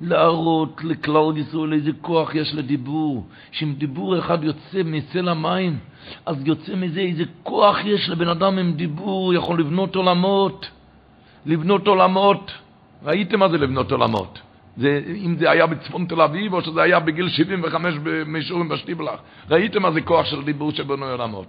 להראות 0.01 0.81
לכלל 0.85 1.37
ישראל 1.37 1.73
איזה 1.73 1.91
כוח 2.01 2.35
יש 2.35 2.55
לדיבור, 2.55 3.27
שאם 3.51 3.75
דיבור 3.79 4.19
אחד 4.19 4.45
יוצא 4.45 4.83
מסלע 4.85 5.35
מים, 5.35 5.79
אז 6.27 6.37
יוצא 6.45 6.77
מזה 6.77 7.01
איזה 7.01 7.25
כוח 7.43 7.77
יש 7.85 8.09
לבן 8.09 8.29
אדם 8.29 8.59
עם 8.59 8.73
דיבור, 8.73 9.35
יכול 9.35 9.61
לבנות 9.61 9.97
עולמות, 9.97 10.67
לבנות 11.47 11.87
עולמות. 11.87 12.53
ראיתם 13.05 13.39
מה 13.39 13.49
זה 13.49 13.59
לבנות 13.59 13.93
עולמות? 13.93 14.41
זה, 14.77 15.03
אם 15.25 15.37
זה 15.39 15.51
היה 15.51 15.67
בצפון 15.67 16.07
תל 16.07 16.21
אביב 16.21 16.55
או 16.55 16.63
שזה 16.63 16.83
היה 16.83 17.01
בגיל 17.01 17.29
75 17.29 17.95
במישורים 18.03 18.69
בשטיבלח. 18.69 19.21
ראיתם 19.51 19.83
מה 19.83 19.93
זה 19.93 20.01
כוח 20.01 20.27
של 20.27 20.45
דיבור 20.45 20.73
שבנו 20.73 21.07
עולמות. 21.07 21.47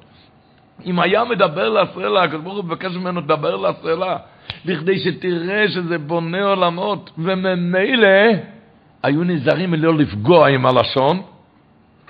אם 0.85 0.99
היה 0.99 1.23
מדבר 1.23 1.69
לסלע, 1.69 2.23
הקדוש 2.23 2.41
ברוך 2.41 2.55
הוא 2.55 2.65
מבקש 2.65 2.95
ממנו 2.95 3.21
לדבר 3.21 3.55
לסלע, 3.55 4.17
בכדי 4.65 4.99
שתראה 4.99 5.69
שזה 5.69 5.97
בונה 5.97 6.43
עולמות, 6.43 7.11
וממילא 7.17 8.07
היו 9.03 9.23
נזהרים 9.23 9.71
מלא 9.71 9.97
לפגוע 9.97 10.49
עם 10.49 10.65
הלשון, 10.65 11.21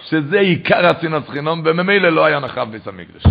שזה 0.01 0.39
עיקר 0.39 0.85
הצינס 0.85 1.29
חינום, 1.29 1.61
וממילא 1.65 2.09
לא 2.09 2.25
היה 2.25 2.39
נחב 2.39 2.67
בית 2.71 2.87
המקדש. 2.87 3.23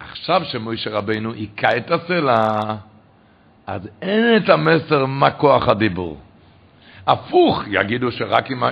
עכשיו 0.00 0.44
שמוישה 0.44 0.90
רבינו 0.90 1.32
היכה 1.32 1.76
את 1.76 1.90
הסלע, 1.90 2.58
אז 3.66 3.88
אין 4.02 4.36
את 4.36 4.48
המסר 4.48 5.06
מה 5.06 5.30
כוח 5.30 5.68
הדיבור. 5.68 6.18
הפוך, 7.08 7.64
יגידו 7.70 8.12
שרק 8.12 8.50
עם, 8.50 8.62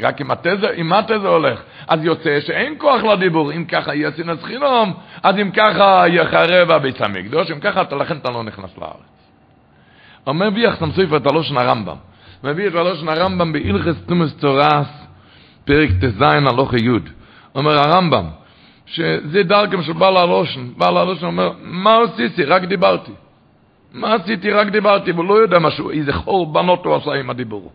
רק 0.00 0.20
עם, 0.20 0.30
התזה, 0.30 0.70
עם 0.74 0.92
התזה 0.92 1.28
הולך. 1.28 1.62
אז 1.88 2.04
יוצא 2.04 2.40
שאין 2.40 2.74
כוח 2.78 3.02
לדיבור. 3.04 3.52
אם 3.52 3.64
ככה 3.64 3.94
יהיה 3.94 4.12
סינס 4.12 4.42
חינום, 4.42 4.94
אז 5.22 5.38
אם 5.38 5.50
ככה 5.50 6.04
יחרב 6.08 6.70
הבית 6.70 7.00
המקדוש, 7.00 7.50
אם 7.50 7.60
ככה, 7.60 7.82
לכן 7.96 8.16
אתה 8.16 8.30
לא 8.30 8.42
נכנס 8.42 8.78
לארץ. 8.78 9.12
אומר 10.26 10.50
מביא 10.50 10.68
אחסם 10.68 10.90
סופר 10.92 11.16
את 11.16 11.26
הלושן 11.26 11.56
הרמב"ם. 11.56 11.96
מביא 12.44 12.68
את 12.68 12.74
הלושן 12.74 13.08
הרמב"ם 13.08 13.52
בהלכס 13.52 14.02
תומס 14.06 14.36
תורס, 14.36 14.88
פרק 15.64 15.90
ט"ז 16.00 16.22
הלוך 16.22 16.74
י'. 16.74 16.88
אומר 17.54 17.78
הרמב"ם, 17.78 18.24
שזה 18.86 19.42
דרכם 19.42 19.82
של 19.82 19.92
בעל 19.92 20.16
הלושן. 20.16 20.60
בעל 20.76 20.96
הלושן 20.96 21.26
אומר, 21.26 21.52
מה 21.62 21.98
עשיתי? 21.98 22.44
רק 22.44 22.64
דיברתי. 22.64 23.12
מה 23.92 24.14
עשיתי? 24.14 24.50
רק 24.50 24.68
דיברתי, 24.68 25.12
והוא 25.12 25.24
לא 25.24 25.34
יודע 25.34 25.58
משהו, 25.58 25.90
איזה 25.90 26.12
חורבנות 26.12 26.84
הוא 26.84 26.96
עשה 26.96 27.12
עם 27.12 27.30
הדיבור. 27.30 27.72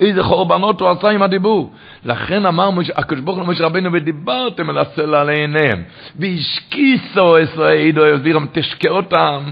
איזה 0.00 0.22
חורבנות 0.22 0.80
הוא 0.80 0.88
עשה 0.88 1.10
עם 1.10 1.22
הדיבור. 1.22 1.72
לכן 2.04 2.46
אמר 2.46 2.70
הקדוש 2.96 3.20
ברוך 3.20 3.38
הוא 3.38 3.46
למשה 3.46 3.64
רבנו, 3.64 3.92
ודיברתם 3.92 4.70
אל 4.70 4.78
הסלע 4.78 5.24
לעיניהם, 5.24 5.82
והשכיסו 6.16 7.36
עשרה 7.36 7.72
עדו, 7.72 8.06
יסבירם, 8.06 8.46
תשקה 8.52 8.90
אותם. 8.90 9.42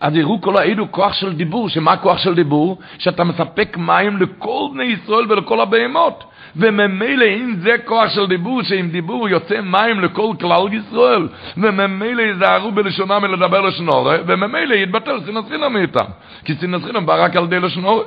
אז 0.00 0.16
יראו 0.16 0.40
כל 0.40 0.56
העדו 0.56 0.86
כוח 0.90 1.12
של 1.12 1.32
דיבור, 1.32 1.68
שמה 1.68 1.96
כוח 1.96 2.18
של 2.18 2.34
דיבור? 2.34 2.78
שאתה 2.98 3.24
מספק 3.24 3.76
מים 3.76 4.16
לכל 4.16 4.68
בני 4.72 4.84
ישראל 4.84 5.32
ולכל 5.32 5.60
הבהמות. 5.60 6.24
וממילא 6.56 7.24
אם 7.24 7.54
זה 7.58 7.76
כוח 7.84 8.10
של 8.14 8.26
דיבור, 8.26 8.62
שעם 8.62 8.88
דיבור 8.88 9.28
יוצא 9.28 9.60
מים 9.60 10.00
לכל 10.00 10.32
כלל 10.40 10.66
ישראל, 10.72 11.28
וממילא 11.56 12.22
יזהרו 12.22 12.72
בלשונם 12.72 13.22
מלדבר 13.22 13.60
לשנורה, 13.60 14.16
וממילא 14.26 14.74
יתבטל 14.74 15.20
סינס 15.26 15.50
מאיתם. 15.70 16.04
כי 16.44 16.54
סינס 16.54 16.82
בא 17.04 17.24
רק 17.24 17.36
על 17.36 17.44
ידי 17.44 17.60
לשנורה. 17.60 18.04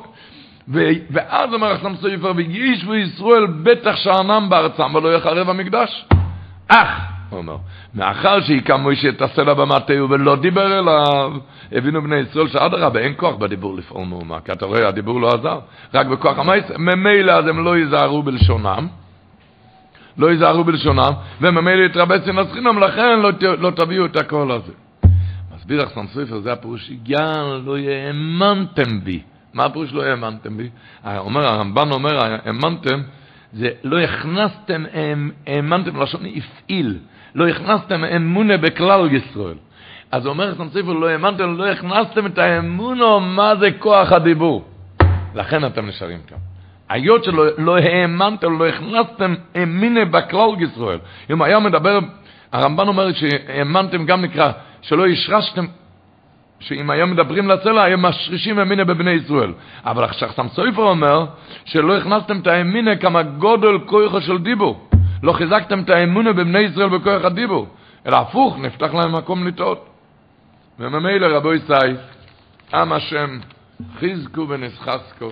ואז 0.67 1.53
אומר 1.53 1.71
החסם 1.71 1.95
סופר, 1.95 2.31
וישבו 2.35 2.95
ישראל 2.95 3.47
בטח 3.63 3.95
שאנם 3.95 4.47
בארצם 4.49 4.95
ולא 4.95 5.15
יחרב 5.15 5.49
המקדש. 5.49 6.05
אך, 6.67 6.87
הוא 7.29 7.37
אומר, 7.37 7.57
מאחר 7.95 8.41
שהיכה 8.41 8.77
מוישה 8.77 9.09
את 9.09 9.21
הסלע 9.21 9.53
במטהו 9.53 10.09
ולא 10.09 10.35
דיבר 10.35 10.79
אליו, 10.79 11.31
הבינו 11.71 12.01
בני 12.01 12.15
ישראל 12.15 12.47
שאדרבה, 12.47 12.99
אין 12.99 13.13
כוח 13.17 13.35
בדיבור 13.35 13.77
לפעול 13.77 14.07
מאומה, 14.07 14.39
כי 14.45 14.51
אתה 14.51 14.65
רואה, 14.65 14.87
הדיבור 14.87 15.21
לא 15.21 15.27
עזר, 15.27 15.59
רק 15.93 16.07
בכוח 16.07 16.39
המייס, 16.39 16.65
ממילא 16.77 17.31
אז 17.31 17.47
הם 17.47 17.63
לא 17.63 17.77
ייזהרו 17.77 18.23
בלשונם, 18.23 18.87
לא 20.17 20.31
ייזהרו 20.31 20.63
בלשונם, 20.63 21.11
וממילא 21.41 21.83
יתרבץ 21.83 22.27
עם 22.27 22.39
הסחינם, 22.39 22.79
לכן 22.79 23.19
לא, 23.19 23.31
לא 23.59 23.71
תביאו 23.71 24.05
את 24.05 24.15
הקול 24.15 24.51
הזה. 24.51 24.73
מסביר 25.55 25.81
לך 25.81 25.89
סופר, 26.13 26.39
זה 26.39 26.51
הפירוש, 26.53 26.89
יגן, 26.89 27.61
לא 27.65 27.77
האמנתם 27.77 29.03
בי. 29.03 29.21
מה 29.53 29.65
הפירוש 29.65 29.93
לא 29.93 30.03
האמנתם 30.03 30.57
בי? 30.57 30.69
אומר, 31.05 31.45
הרמב"ן 31.45 31.91
אומר, 31.91 32.25
האמנתם, 32.25 33.01
זה 33.53 33.69
לא 33.83 33.99
הכנסתם, 33.99 34.83
האמנתם, 35.47 36.01
לשון 36.01 36.21
הפעיל, 36.35 36.97
לא 37.35 37.47
הכנסתם 37.47 38.03
אמונה 38.03 38.57
בכלל 38.57 39.15
ישראל. 39.15 39.55
אז 40.11 40.27
אומר 40.27 40.55
שם 40.55 40.69
ספר, 40.69 40.93
לא 40.93 41.07
האמנתם, 41.07 41.57
לא 41.57 41.67
הכנסתם 41.67 42.25
את 42.25 42.37
האמונו, 42.37 43.19
מה 43.19 43.55
זה 43.55 43.69
כוח 43.79 44.11
הדיבור. 44.11 44.65
לכן 45.35 45.65
אתם 45.65 45.87
נשארים 45.87 46.19
כאן. 46.27 46.37
היות 46.89 47.23
שלא 47.23 47.45
לא 47.57 47.77
האמנתם, 47.77 48.59
לא 48.59 48.67
הכנסתם 48.67 49.33
אמינה 49.63 50.05
בכלל 50.05 50.49
ישראל. 50.59 50.99
אם 51.31 51.41
היה 51.41 51.59
מדבר, 51.59 51.99
הרמב"ן 52.51 52.87
אומר 52.87 53.13
שהאמנתם 53.13 54.05
גם 54.05 54.21
נקרא, 54.21 54.51
שלא 54.81 55.07
השרשתם, 55.07 55.65
שאם 56.61 56.89
היום 56.89 57.11
מדברים 57.11 57.47
לצלע, 57.47 57.83
היו 57.83 57.97
משרישים 57.97 58.59
אמינה 58.59 58.83
בבני 58.83 59.11
ישראל. 59.11 59.53
אבל 59.83 60.03
עכשיו 60.03 60.29
סם 60.35 60.47
סופר 60.47 60.81
אומר, 60.81 61.25
שלא 61.65 61.97
הכנסתם 61.97 62.39
את 62.39 62.47
האמינה 62.47 62.95
כמה 62.95 63.23
גודל 63.23 63.79
כוחו 63.85 64.21
של 64.21 64.37
דיבור. 64.37 64.89
לא 65.23 65.33
חיזקתם 65.33 65.79
את 65.79 65.89
האמונה 65.89 66.33
בבני 66.33 66.59
ישראל 66.59 66.89
בכוח 66.89 67.25
הדיבור. 67.25 67.67
אלא 68.05 68.17
הפוך, 68.17 68.57
נפתח 68.57 68.93
להם 68.93 69.15
מקום 69.15 69.47
לטעות. 69.47 69.89
וממילא 70.79 71.37
רבו 71.37 71.53
ישי, 71.53 71.73
עם 72.73 72.93
השם, 72.93 73.39
חיזקו 73.99 74.49
ונסחסקו. 74.49 75.31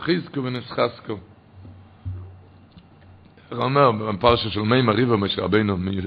חיזקו 0.00 0.44
ונסחסקו. 0.44 1.16
אומר 3.52 3.92
בפרשה 3.92 4.50
של 4.50 4.60
מי 4.60 4.82
מריבה 4.82 5.16
משה 5.16 5.42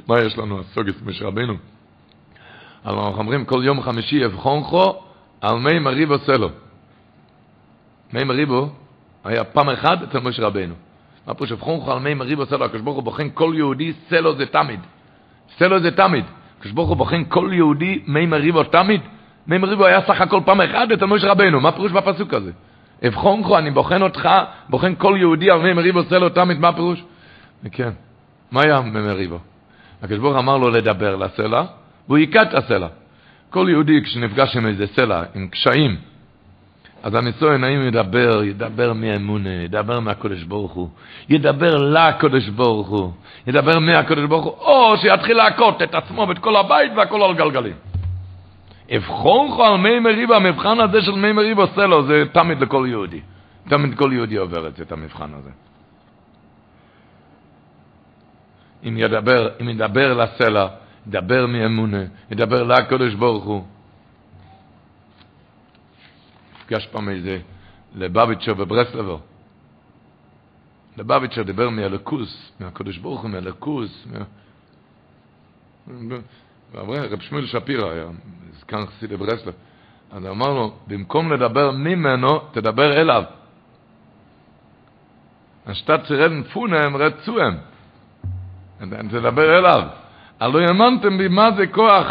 מה 0.08 0.20
יש 0.20 0.38
לנו 0.38 0.60
הסוגס 0.60 1.02
משה 1.06 1.26
רבינו? 1.26 1.54
אנחנו 2.86 3.18
אומרים 3.18 3.46
כל 3.46 3.62
יום 3.64 3.82
חמישי 3.82 4.16
יבחונכו 4.16 4.94
על 5.42 5.60
מי 5.60 5.80
מריבו 5.80 6.18
סלו. 6.18 6.50
מי 8.14 8.24
מריבו 8.24 8.70
היה 9.24 9.44
פעם 9.44 9.70
אחת 9.70 10.04
אצל 10.04 10.20
משה 10.20 10.46
רבינו. 10.46 10.74
מה 11.28 11.34
פה 11.34 11.48
שבחונכו 11.48 11.92
על 11.92 12.00
מי 12.00 12.14
מריבו 12.14 12.46
סלו, 12.46 12.66
הקדוש 12.66 12.82
ברוך 12.82 12.96
הוא 12.96 13.04
בוחן 13.04 13.28
כל 13.34 13.54
יהודי, 13.56 13.94
סלו 14.10 14.36
זה 14.36 14.46
תמיד. 14.46 14.80
סלו 15.58 15.80
זה 15.80 15.92
תמיד. 15.92 16.26
הקדוש 16.60 16.72
ברוך 16.72 16.90
הוא 16.90 16.98
בוחן 16.98 17.24
כל 17.24 17.50
יהודי, 17.54 18.04
מי 18.08 18.26
מריבו 18.26 18.64
תמיד. 18.64 19.02
מי 19.48 19.58
מריבו 19.58 19.86
היה 19.86 20.02
סך 20.02 20.22
הכל 20.22 20.40
פעם 20.46 20.62
אחת 20.62 20.92
אצל 20.92 21.06
משה 21.06 21.32
רבינו. 21.32 21.60
מה 21.60 21.72
פירוש 21.72 21.92
בפסוק 21.92 22.34
הזה? 22.34 22.52
אבחונכו, 23.08 23.58
אני 23.58 23.72
בוחן 23.72 24.02
אותך, 24.02 24.30
בוחן 24.70 24.96
כל 24.96 25.16
יהודי 25.20 25.52
על 25.52 25.62
מי 25.62 25.74
מריבו 25.74 26.04
סלו 26.04 26.30
תמיד, 26.30 26.60
מה 26.60 26.74
פירוש? 26.74 27.04
כן. 27.72 27.90
מה 28.52 28.62
היה 28.62 28.82
במריבו? 28.82 29.40
הקדוש 30.02 30.20
ברוך 30.20 30.38
אמר 30.38 30.58
לו 30.58 30.70
לדבר 30.70 31.16
לסלע, 31.16 31.64
והוא 32.08 32.18
היכה 32.18 32.42
את 32.42 32.54
הסלע. 32.54 32.88
כל 33.50 33.68
יהודי 33.70 34.04
כשנפגש 34.04 34.58
עם 34.58 34.66
איזה 34.66 34.88
סלע, 34.88 35.24
עם 35.36 35.48
קשיים, 35.48 35.98
אז 37.04 37.16
הניסוי 37.16 37.56
האם 37.66 37.88
ידבר, 37.88 38.44
ידבר 38.44 38.94
מאמונה, 38.94 39.50
ידבר 39.50 40.00
מהקודש 40.00 40.44
ברוך 40.44 40.72
הוא, 40.72 40.90
ידבר 41.30 41.76
לקודש 41.76 42.50
ברוך 42.50 42.88
הוא, 42.88 43.12
ידבר 43.48 43.80
מהקודש 43.80 44.24
ברוך 44.24 44.46
הוא, 44.46 44.54
או 44.54 44.98
שיתחיל 44.98 45.38
להכות 45.38 45.82
את 45.82 45.96
עצמו 45.96 46.26
ואת 46.30 46.40
כל 46.40 46.56
הבית 46.56 46.92
והכל 46.96 47.22
על 47.24 47.34
גלגלים. 47.34 47.76
אבחון 48.96 49.62
על 49.62 49.78
מי 49.78 50.00
מריבה, 50.00 50.36
המבחן 50.36 50.80
הזה 50.80 51.02
של 51.02 51.12
מי 51.12 51.32
מריבה 51.32 51.62
עושה 51.62 51.86
לו, 51.86 52.08
זה 52.08 52.24
תמיד 52.32 52.62
לכל 52.62 52.86
יהודי. 52.90 53.22
תמיד 53.70 53.98
כל 53.98 54.10
יהודי 54.14 54.36
עובר 54.36 54.68
את 54.68 54.82
את 54.82 54.92
המבחן 54.92 55.30
הזה. 55.34 55.50
אם 58.88 58.98
ידבר, 58.98 59.50
אם 59.62 59.70
ידבר 59.70 60.14
לסלע, 60.14 60.68
ידבר 61.08 61.48
מאמונה, 61.48 62.04
ידבר 62.32 62.64
לקודש 62.64 63.14
ברוך 63.14 63.44
הוא. 63.44 63.64
נפגש 66.60 66.88
פעם 66.88 67.10
איזה 67.10 67.40
לבביצ'ר 67.96 68.54
בברסלבר. 68.54 69.18
לבביצ'ר 70.98 71.44
דיבר 71.44 71.70
מהלקוס, 71.70 72.52
מהקודש 72.60 72.98
ברוך 72.98 73.22
הוא, 73.22 73.30
מהלקוס. 73.30 74.08
מה... 74.12 74.26
רב 76.74 77.20
שמואל 77.20 77.46
שפירא 77.46 77.92
היה, 77.92 78.06
זקן 78.60 78.86
חסיד 78.86 79.12
לברסלב. 79.12 79.54
אז 80.12 80.26
אמר 80.26 80.54
לו, 80.54 80.76
במקום 80.88 81.34
לדבר 81.34 81.72
ממנו, 81.72 82.40
תדבר 82.52 83.02
אליו. 83.02 83.24
השתת 85.66 86.00
צירן 86.08 86.44
פונם 86.44 86.96
רצוהם. 86.96 87.58
תדבר 89.10 89.58
אליו. 89.58 89.88
הלא 90.44 90.60
האמנתם 90.60 91.18
בי 91.18 91.28
מה 91.28 91.52
זה 91.52 91.68
כוח, 91.68 92.08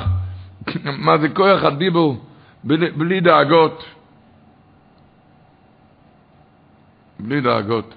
מה 1.07 1.19
זה 1.19 1.29
כוח 1.29 1.65
הדיבור 1.65 2.25
בלי, 2.65 2.91
בלי 2.91 3.21
דאגות. 3.21 3.85
בלי 7.21 7.41
דאגות. 7.41 7.95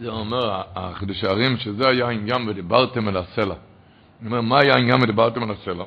זה 0.00 0.08
אומר, 0.08 0.62
החידוש 0.74 1.24
הערים, 1.24 1.56
שזה 1.56 1.88
היה 1.88 2.06
העניין 2.06 2.48
ודיברתם 2.48 3.08
על 3.08 3.16
הסלע. 3.16 3.54
אני 4.20 4.26
אומר, 4.26 4.40
מה 4.40 4.58
היה 4.60 4.74
העניין 4.74 5.02
ודיברתם 5.02 5.42
על 5.42 5.50
הסלע? 5.50 5.84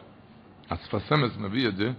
הספסמס 0.69 1.37
מביא 1.37 1.67
את 1.67 1.75
זה, 1.75 1.91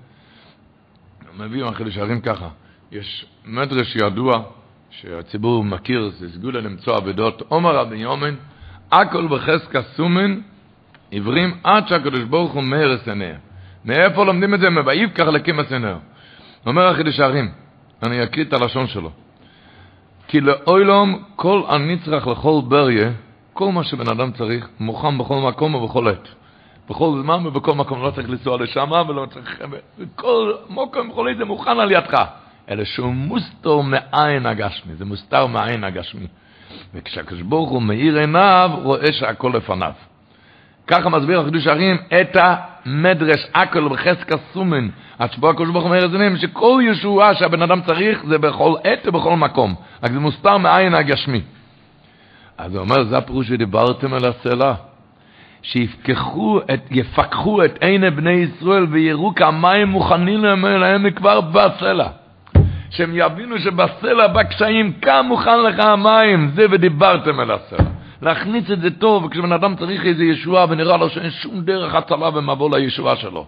מביא 1.38 1.64
מהחידוש 1.64 1.96
הערים 1.96 2.20
ככה, 2.20 2.48
יש 2.92 3.26
מדרש 3.44 3.96
ידוע 3.96 4.42
שהציבור 4.90 5.64
מכיר, 5.64 6.10
זה 6.18 6.32
סגולה 6.32 6.60
למצוא 6.60 6.98
אבדות, 6.98 7.42
עומר 7.48 7.76
רבי 7.76 7.96
יומן, 7.96 8.34
הכל 8.92 9.26
בחזקה 9.26 9.82
סומן, 9.82 10.40
עיוורים 11.14 11.54
עד 11.64 11.88
שהקדוש 11.88 12.22
ברוך 12.22 12.52
הוא 12.52 12.62
מאר 12.62 12.94
את 12.94 13.08
עיניהם. 13.08 13.36
מאיפה 13.84 14.24
לומדים 14.24 14.54
את 14.54 14.60
זה? 14.60 14.70
מבעיב 14.70 15.10
כך 15.14 15.26
לקים 15.26 15.60
את 15.60 15.72
עיניהם. 15.72 15.98
אומר 16.66 16.86
החידוש 16.86 17.20
הערים, 17.20 17.50
אני 18.02 18.24
אקריא 18.24 18.44
את 18.44 18.52
הלשון 18.52 18.86
שלו. 18.86 19.10
כי 20.28 20.40
לאוילום 20.40 21.22
כל 21.36 21.62
הנצרך 21.68 22.26
לכל 22.26 22.60
בריה, 22.68 23.10
כל 23.52 23.72
מה 23.72 23.84
שבן 23.84 24.08
אדם 24.08 24.32
צריך, 24.32 24.68
מוכן 24.80 25.18
בכל 25.18 25.40
מקום 25.40 25.74
ובכל 25.74 26.08
עת. 26.08 26.28
בכל 26.88 27.20
זמן 27.22 27.46
ובכל 27.46 27.74
מקום, 27.74 28.02
לא 28.02 28.10
צריך 28.10 28.30
לנסוע 28.30 28.62
לשם 28.62 28.90
ולא 29.08 29.26
צריך... 29.30 29.62
בכל 29.98 30.52
מקום 30.70 31.08
בכל 31.10 31.28
עת 31.28 31.36
זה 31.36 31.44
מוכן 31.44 31.80
על 31.80 31.92
ידך. 31.92 32.24
אלא 32.68 32.84
שהוא 32.84 33.12
מוסתר 33.12 33.80
מעין 33.80 34.46
הגשמי, 34.46 34.94
זה 34.94 35.04
מוסתר 35.04 35.46
מעין 35.46 35.84
הגשמי. 35.84 36.26
וכשהקדוש 36.94 37.42
ברוך 37.42 37.70
הוא 37.70 37.82
מאיר 37.82 38.18
עיניו, 38.18 38.70
רואה 38.82 39.12
שהכל 39.12 39.52
לפניו. 39.54 39.92
ככה 40.86 41.08
מסביר 41.08 41.40
החידוש 41.40 41.66
הרים 41.66 41.96
את 42.20 42.36
המדרש 42.36 43.46
אקל 43.52 43.88
בחזקה 43.88 44.36
סומן. 44.52 44.88
עד 45.18 45.32
שבו 45.32 45.50
הקדוש 45.50 45.70
ברוך 45.70 45.84
הוא 45.84 45.94
אומר 45.94 46.32
את 46.34 46.40
שכל 46.40 46.80
ישועה 46.84 47.34
שהבן 47.34 47.62
אדם 47.62 47.80
צריך 47.80 48.24
זה 48.28 48.38
בכל 48.38 48.74
עת 48.84 49.06
ובכל 49.06 49.36
מקום. 49.36 49.74
רק 50.02 50.12
זה 50.12 50.20
מוסתר 50.20 50.58
מעין 50.58 50.94
הגשמי. 50.94 51.40
אז 52.58 52.74
הוא 52.74 52.80
אומר, 52.80 53.04
זה 53.04 53.18
הפירוש 53.18 53.48
שדיברתם 53.48 54.14
על 54.14 54.24
הסלע. 54.24 54.74
שיפקחו 55.62 56.60
את, 56.74 56.80
יפקחו 56.90 57.64
את 57.64 57.78
עיני 57.82 58.10
בני 58.10 58.32
ישראל 58.32 58.86
ויראו 58.90 59.34
כמים 59.34 59.88
מוכנים 59.88 60.44
להם 60.44 61.02
מכבר 61.02 61.40
בסלע. 61.40 62.08
שהם 62.90 63.10
יבינו 63.14 63.58
שבסלע, 63.58 64.26
בקשיים, 64.26 64.92
כאן 64.92 65.26
מוכן 65.26 65.62
לך 65.62 65.84
המים, 65.84 66.50
זה 66.54 66.66
ודיברתם 66.70 67.40
על 67.40 67.50
הסלע. 67.50 67.84
להכניס 68.22 68.70
את 68.70 68.80
זה 68.80 68.90
טוב, 68.90 69.24
וכשבן 69.24 69.52
אדם 69.52 69.76
צריך 69.76 70.04
איזו 70.04 70.22
ישועה 70.22 70.66
ונראה 70.68 70.96
לו 70.96 71.08
שאין 71.08 71.30
שום 71.30 71.60
דרך 71.60 71.94
הצלה 71.94 72.28
ומבוא 72.34 72.76
לישועה 72.76 73.16
שלו. 73.16 73.46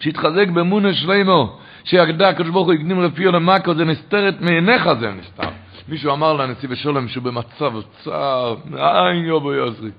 שיתחזק 0.00 0.48
באמונה 0.48 0.94
שלמה, 0.94 1.44
שיגדע 1.84 2.28
הקדוש 2.28 2.50
ברוך 2.50 2.66
הוא 2.66 2.74
הקדים 2.74 3.00
רפיו 3.00 3.32
למקו, 3.32 3.74
זה 3.74 3.84
נסתרת 3.84 4.40
מעיניך 4.40 4.88
זה 5.00 5.10
נסתר. 5.10 5.48
מישהו 5.88 6.12
אמר 6.12 6.32
לנשיא 6.32 6.68
ושולם 6.72 7.08
שהוא 7.08 7.24
במצב 7.24 7.72
צער, 8.04 8.56
עין 8.74 9.24
יובו 9.24 9.52
יעזרי. 9.52 9.90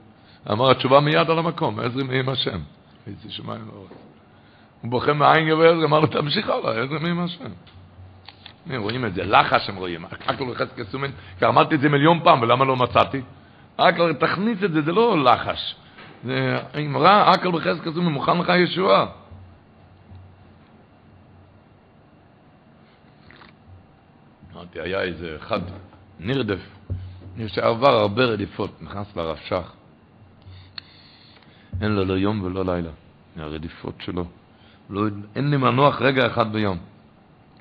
אמר 0.51 0.71
התשובה 0.71 0.99
מיד 0.99 1.29
על 1.29 1.39
המקום, 1.39 1.79
עזרי 1.79 2.03
מעם 2.03 2.29
השם. 2.29 2.59
איזה 3.07 3.31
שמיים 3.31 3.61
רוצה. 3.73 3.95
הוא 4.81 4.91
בוכה 4.91 5.13
מעין 5.13 5.47
יובו 5.47 5.63
יעזרי, 5.63 5.85
אמר 5.85 5.99
לו 5.99 6.07
תמשיך 6.07 6.49
הלאה, 6.49 6.83
עזרי 6.83 6.99
מעם 6.99 7.19
השם. 7.19 7.49
רואים 8.77 9.05
את 9.05 9.13
זה, 9.13 9.23
לחש 9.23 9.69
הם 9.69 9.75
רואים, 9.75 10.05
לא 10.39 10.51
לחץ 10.51 10.67
כסומן, 10.77 11.09
כי 11.39 11.45
אמרתי 11.45 11.75
את 11.75 11.79
זה 11.79 11.89
מיליון 11.89 12.19
פעם, 12.23 12.41
ולמה 12.41 12.65
לא 12.65 12.75
מצאתי? 12.75 13.21
רק 13.79 13.95
תכניס 14.19 14.63
את 14.63 14.71
זה, 14.71 14.81
זה 14.81 14.91
לא 14.91 15.23
לחש. 15.23 15.75
זה 16.23 16.59
אמרה, 16.85 17.33
אקל 17.33 17.51
בחזק 17.51 17.83
כזו 17.83 18.01
ממוכן 18.01 18.37
לך 18.37 18.49
ישועה. 18.49 19.05
אמרתי, 24.53 24.81
היה 24.81 25.01
איזה 25.01 25.35
אחד 25.39 25.59
נרדף, 26.19 26.59
שעבר 27.47 27.99
הרבה 27.99 28.23
רדיפות, 28.23 28.81
נכנס 28.81 29.15
לרב 29.15 29.37
שך. 29.45 29.71
אין 31.81 31.91
לו 31.91 32.05
לא 32.05 32.13
יום 32.13 32.43
ולא 32.43 32.65
לילה, 32.65 32.91
מהרדיפות 33.35 33.95
שלו. 33.99 34.25
לא, 34.89 35.01
אין 35.35 35.49
לי 35.49 35.57
מנוח 35.57 36.01
רגע 36.01 36.27
אחד 36.27 36.53
ביום. 36.53 36.77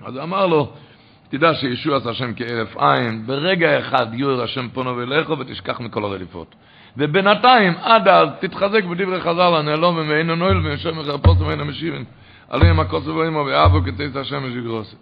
אז 0.04 0.18
אמר 0.18 0.46
לו, 0.46 0.72
תדע 1.28 1.54
שישוע 1.54 1.96
עשה 1.96 2.10
השם 2.10 2.32
כהרף 2.36 2.76
עין, 2.76 3.26
ברגע 3.26 3.78
אחד 3.78 4.06
יואר 4.12 4.42
השם 4.42 4.68
פונו 4.68 4.96
ואליך 4.96 5.30
ותשכח 5.30 5.80
מכל 5.80 6.04
הרדיפות. 6.04 6.54
ובינתיים, 6.96 7.74
עד 7.82 8.08
אז, 8.08 8.28
תתחזק 8.40 8.84
בדברי 8.84 9.20
חז"ל, 9.20 9.54
הנעלום 9.58 9.96
ומאינו 9.98 10.36
נועל 10.36 10.66
ומשם 10.66 10.98
מחרפוס 10.98 11.40
ומאינו 11.40 11.64
משיבין. 11.64 12.04
עליהם 12.48 12.80
הכוס 12.80 13.06
ובאימו 13.06 13.44
ואבו 13.46 13.82
כתיס 13.82 14.16
השם 14.16 14.42
ושגרוסי. 14.44 14.96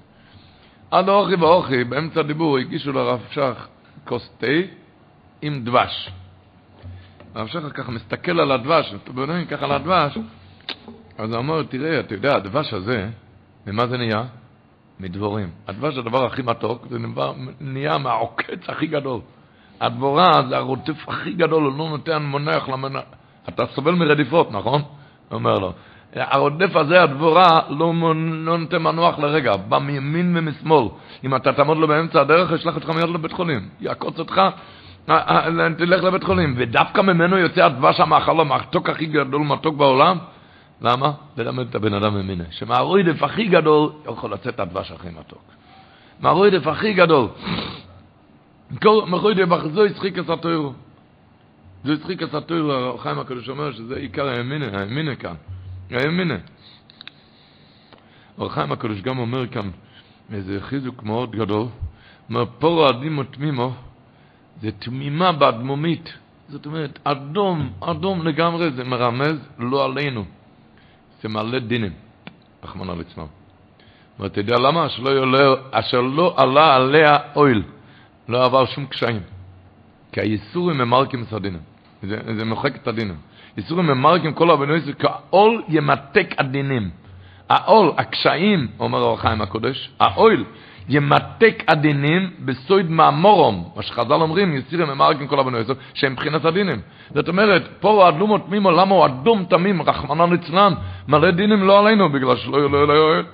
עד 0.91 1.09
האוכי 1.09 1.35
ואוכי, 1.35 1.85
באמצע 1.85 2.21
הדיבור, 2.21 2.59
הגישו 2.59 2.93
לרב 2.93 3.21
שך 3.31 3.67
כוס 4.05 4.31
תה 4.39 4.47
עם 5.43 5.65
דבש. 5.65 6.11
הרב 7.35 7.47
שך 7.47 7.61
ככה 7.75 7.93
מסתכל 7.93 8.41
על 8.41 8.53
הדבש, 8.53 8.95
יודעים 9.17 9.47
ככה 9.47 9.65
על 9.65 9.73
הדבש, 9.73 10.19
אז 11.19 11.31
הוא 11.31 11.39
אומר, 11.39 11.63
תראה, 11.63 12.01
אתה 12.01 12.15
יודע, 12.15 12.37
הדבש 12.37 12.73
הזה, 12.73 13.09
ממה 13.67 13.87
זה 13.87 13.97
נהיה? 13.97 14.25
מדבורים. 15.01 15.49
הדבש 15.69 15.99
הדבר 15.99 16.25
הכי 16.25 16.43
מתוק, 16.43 16.87
זה 16.91 16.99
נהיה 17.61 17.99
מהעוקץ 17.99 18.69
הכי 18.69 18.87
גדול. 18.87 19.21
הדבורה 19.81 20.43
זה 20.49 20.57
הרוטף 20.57 21.09
הכי 21.09 21.33
גדול, 21.33 21.65
הוא 21.65 21.79
לא 21.79 21.89
נותן 21.89 22.23
מונח 22.23 22.69
למנ... 22.69 22.93
אתה 23.49 23.67
סובל 23.67 23.95
מרדיפות, 23.95 24.53
נכון? 24.53 24.83
אומר 25.31 25.59
לו. 25.59 25.73
הרודף 26.15 26.77
הזה, 26.77 27.03
הדבורה, 27.03 27.61
לא, 27.69 27.93
לא 28.45 28.59
נותן 28.59 28.83
מנוח 28.83 29.19
לרגע, 29.19 29.57
בא 29.57 29.79
מימין 29.79 30.37
ומשמאל. 30.37 30.89
אם 31.25 31.37
אתה 31.37 31.53
תעמוד 31.53 31.79
לו 31.79 31.89
באמצע 31.89 32.21
הדרך, 32.21 32.53
ישלח 32.53 32.75
אותך 32.75 32.91
מיד 32.91 33.09
לבית 33.09 33.33
חולים. 33.33 33.69
יעקוץ 33.81 34.19
אותך, 34.19 34.41
אה, 35.09 35.19
אה, 35.29 35.69
תלך 35.79 36.05
לבית 36.05 36.25
חולים. 36.25 36.55
ודווקא 36.57 37.01
ממנו 37.01 37.39
יוצא 37.39 37.65
הדבש 37.65 38.01
המאכל 38.01 38.41
המתוק 38.41 38.91
הכי 38.91 39.07
גדול, 39.07 39.41
מתוק 39.43 39.77
בעולם. 39.77 40.19
למה? 40.81 41.13
ללמד 41.37 41.69
את 41.69 41.75
הבן 41.75 41.95
אדם 41.95 42.15
ממינה. 42.15 42.45
שמהרוידף 42.51 43.23
הכי 43.23 43.45
גדול 43.45 43.91
יכול 44.13 44.33
לצאת 44.33 44.61
הדבש 44.61 44.91
הכי 44.91 45.09
מתוק. 45.09 45.43
מהרוידף 46.21 46.67
הכי 46.67 46.93
גדול. 46.93 47.29
מרוידף 48.85 49.49
זו 49.75 49.87
יצחיק 49.87 50.19
את 50.19 50.31
התוירו. 50.31 50.73
זו 51.85 51.93
יצחיק 51.93 52.23
את 52.23 52.35
התוירו, 52.35 52.99
חיים 52.99 53.19
הקדוש 53.19 53.49
אומר 53.49 53.73
שזה 53.73 53.97
עיקר 53.97 54.29
הימינה, 54.29 54.81
הימינה 54.81 55.17
כאן. 55.17 55.35
הימינה. 55.91 56.37
חיים 58.49 58.73
הקדוש 58.73 59.01
גם 59.01 59.19
אומר 59.19 59.47
כאן 59.47 59.71
איזה 60.33 60.61
חיזוק 60.61 61.03
מאוד 61.03 61.31
גדול. 61.31 61.67
אומר, 62.29 62.45
פורו 62.59 62.91
אדימו 62.91 63.25
תמימו, 63.25 63.73
זה 64.61 64.73
תמימה 64.73 65.33
באדמומית. 65.33 66.13
זאת 66.49 66.67
אומרת, 66.67 66.99
אדום, 67.05 67.73
אדום 67.81 68.27
לגמרי, 68.27 68.71
זה 68.71 68.85
מרמז 68.85 69.37
לא 69.59 69.85
עלינו. 69.85 70.25
זה 71.27 71.31
מלא 71.31 71.59
דינים, 71.59 71.93
רחמנא 72.65 72.93
ליצלן. 72.93 73.25
ואתה 74.21 74.41
יודע 74.41 74.59
למה? 74.59 74.87
אשר 74.87 75.03
לא, 75.03 75.11
יולה, 75.11 75.55
אשר 75.71 76.01
לא 76.01 76.35
עלה 76.37 76.77
עליה 76.77 77.19
אויל, 77.37 77.63
לא 78.29 78.45
עבר 78.45 78.67
שום 78.67 78.87
קשיים. 78.87 79.21
כי 80.13 80.21
האיסורים 80.21 80.81
הם 80.81 80.89
מרקים 80.89 81.23
את 81.23 81.33
הדינים. 81.33 81.61
זה, 82.03 82.19
זה 82.37 82.45
מוחק 82.45 82.77
את 82.77 82.89
הדינים. 82.89 83.17
איסורים 83.57 83.91
הם 83.91 84.03
מרקים 84.03 84.33
כל 84.33 84.51
הבנויס, 84.51 84.85
כעול 84.99 85.63
ימתק 85.69 86.35
הדינים. 86.39 86.91
העול, 87.49 87.93
הקשיים, 87.99 88.69
אומר 88.79 88.99
אור 88.99 89.15
החיים 89.15 89.41
הקודש, 89.41 89.91
האויל 90.01 90.45
ימתק 90.89 91.63
הדינים 91.69 92.31
בסויד 92.45 92.91
מאמורום, 92.91 93.71
מה 93.77 93.83
שחז"ל 93.83 94.13
אומרים, 94.13 94.57
יסירים 94.57 94.91
הם 94.91 95.03
ארקים 95.03 95.27
כל 95.27 95.41
הבנו 95.41 95.59
יסוד, 95.59 95.77
שהם 95.95 96.13
מבחינת 96.13 96.45
הדינים. 96.45 96.81
זאת 97.15 97.29
אומרת, 97.29 97.63
פה 97.81 97.91
הוא 97.91 98.09
אדום 98.09 98.39
תמימו, 98.39 98.71
למה 98.71 98.95
הוא 98.95 99.07
אדום 99.07 99.45
תמים, 99.45 99.83
רחמנא 99.83 100.23
ליצלן, 100.23 100.73
מלא 101.09 101.31
דינים 101.31 101.63
לא 101.63 101.79
עלינו, 101.79 102.09
בגלל 102.09 102.37
שלא 102.37 102.57
יהיה 102.57 102.69
לו 102.69 102.99
אוהל. 102.99 103.25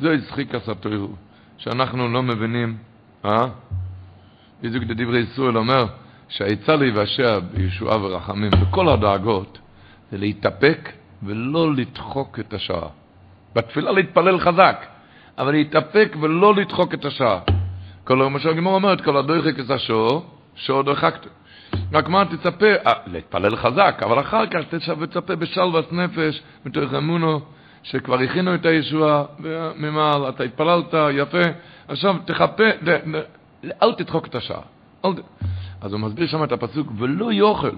זה 0.00 0.12
הצחיק 0.12 0.54
הסתוירו, 0.54 1.08
שאנחנו 1.58 2.08
לא 2.08 2.22
מבינים, 2.22 2.76
אה? 3.24 3.46
בדיוק 4.62 4.84
דברי 4.84 5.18
ישראל 5.18 5.56
אומר, 5.56 5.86
שהעצה 6.28 6.76
להיוושע 6.76 7.38
בישועה 7.38 8.04
ורחמים 8.04 8.50
בכל 8.50 8.88
הדאגות, 8.88 9.58
זה 10.10 10.18
להתאפק 10.18 10.92
ולא 11.24 11.74
לדחוק 11.74 12.38
את 12.40 12.54
השעה. 12.54 12.88
בתפילה 13.54 13.92
להתפלל 13.92 14.38
חזק, 14.38 14.86
אבל 15.38 15.52
להתאפק 15.52 16.16
ולא 16.20 16.54
לדחוק 16.54 16.94
את 16.94 17.04
השעה. 17.04 17.40
כל 18.04 18.16
מה 18.16 18.38
שהגמור 18.40 18.74
אומרת, 18.74 19.00
כל 19.00 19.16
הדויחק 19.16 19.60
את 19.60 19.70
השור, 19.70 20.26
שור 20.56 20.82
דחקת. 20.82 21.26
רק 21.92 22.08
מה 22.08 22.24
תצפה, 22.24 22.66
אה, 22.86 22.92
להתפלל 23.06 23.56
חזק, 23.56 24.00
אבל 24.02 24.20
אחר 24.20 24.46
כך 24.46 24.60
תצפה 24.70 25.36
בשלוות 25.36 25.92
נפש, 25.92 26.42
מתוך 26.66 26.94
אמונו, 26.94 27.40
שכבר 27.82 28.20
הכינו 28.20 28.54
את 28.54 28.66
הישועה 28.66 29.24
ממעל, 29.76 30.28
אתה 30.28 30.44
התפללת, 30.44 30.94
יפה, 31.10 31.42
עכשיו 31.88 32.16
תחפה, 32.24 32.64
ד, 32.84 32.88
ד, 32.88 33.20
אל 33.82 33.94
תדחוק 33.94 34.26
את 34.26 34.34
השעה. 34.34 34.60
אל, 35.04 35.10
אז 35.80 35.92
הוא 35.92 36.00
מסביר 36.00 36.26
שם 36.26 36.44
את 36.44 36.52
הפסוק, 36.52 36.86
ולא 36.98 37.32
יאכל, 37.32 37.76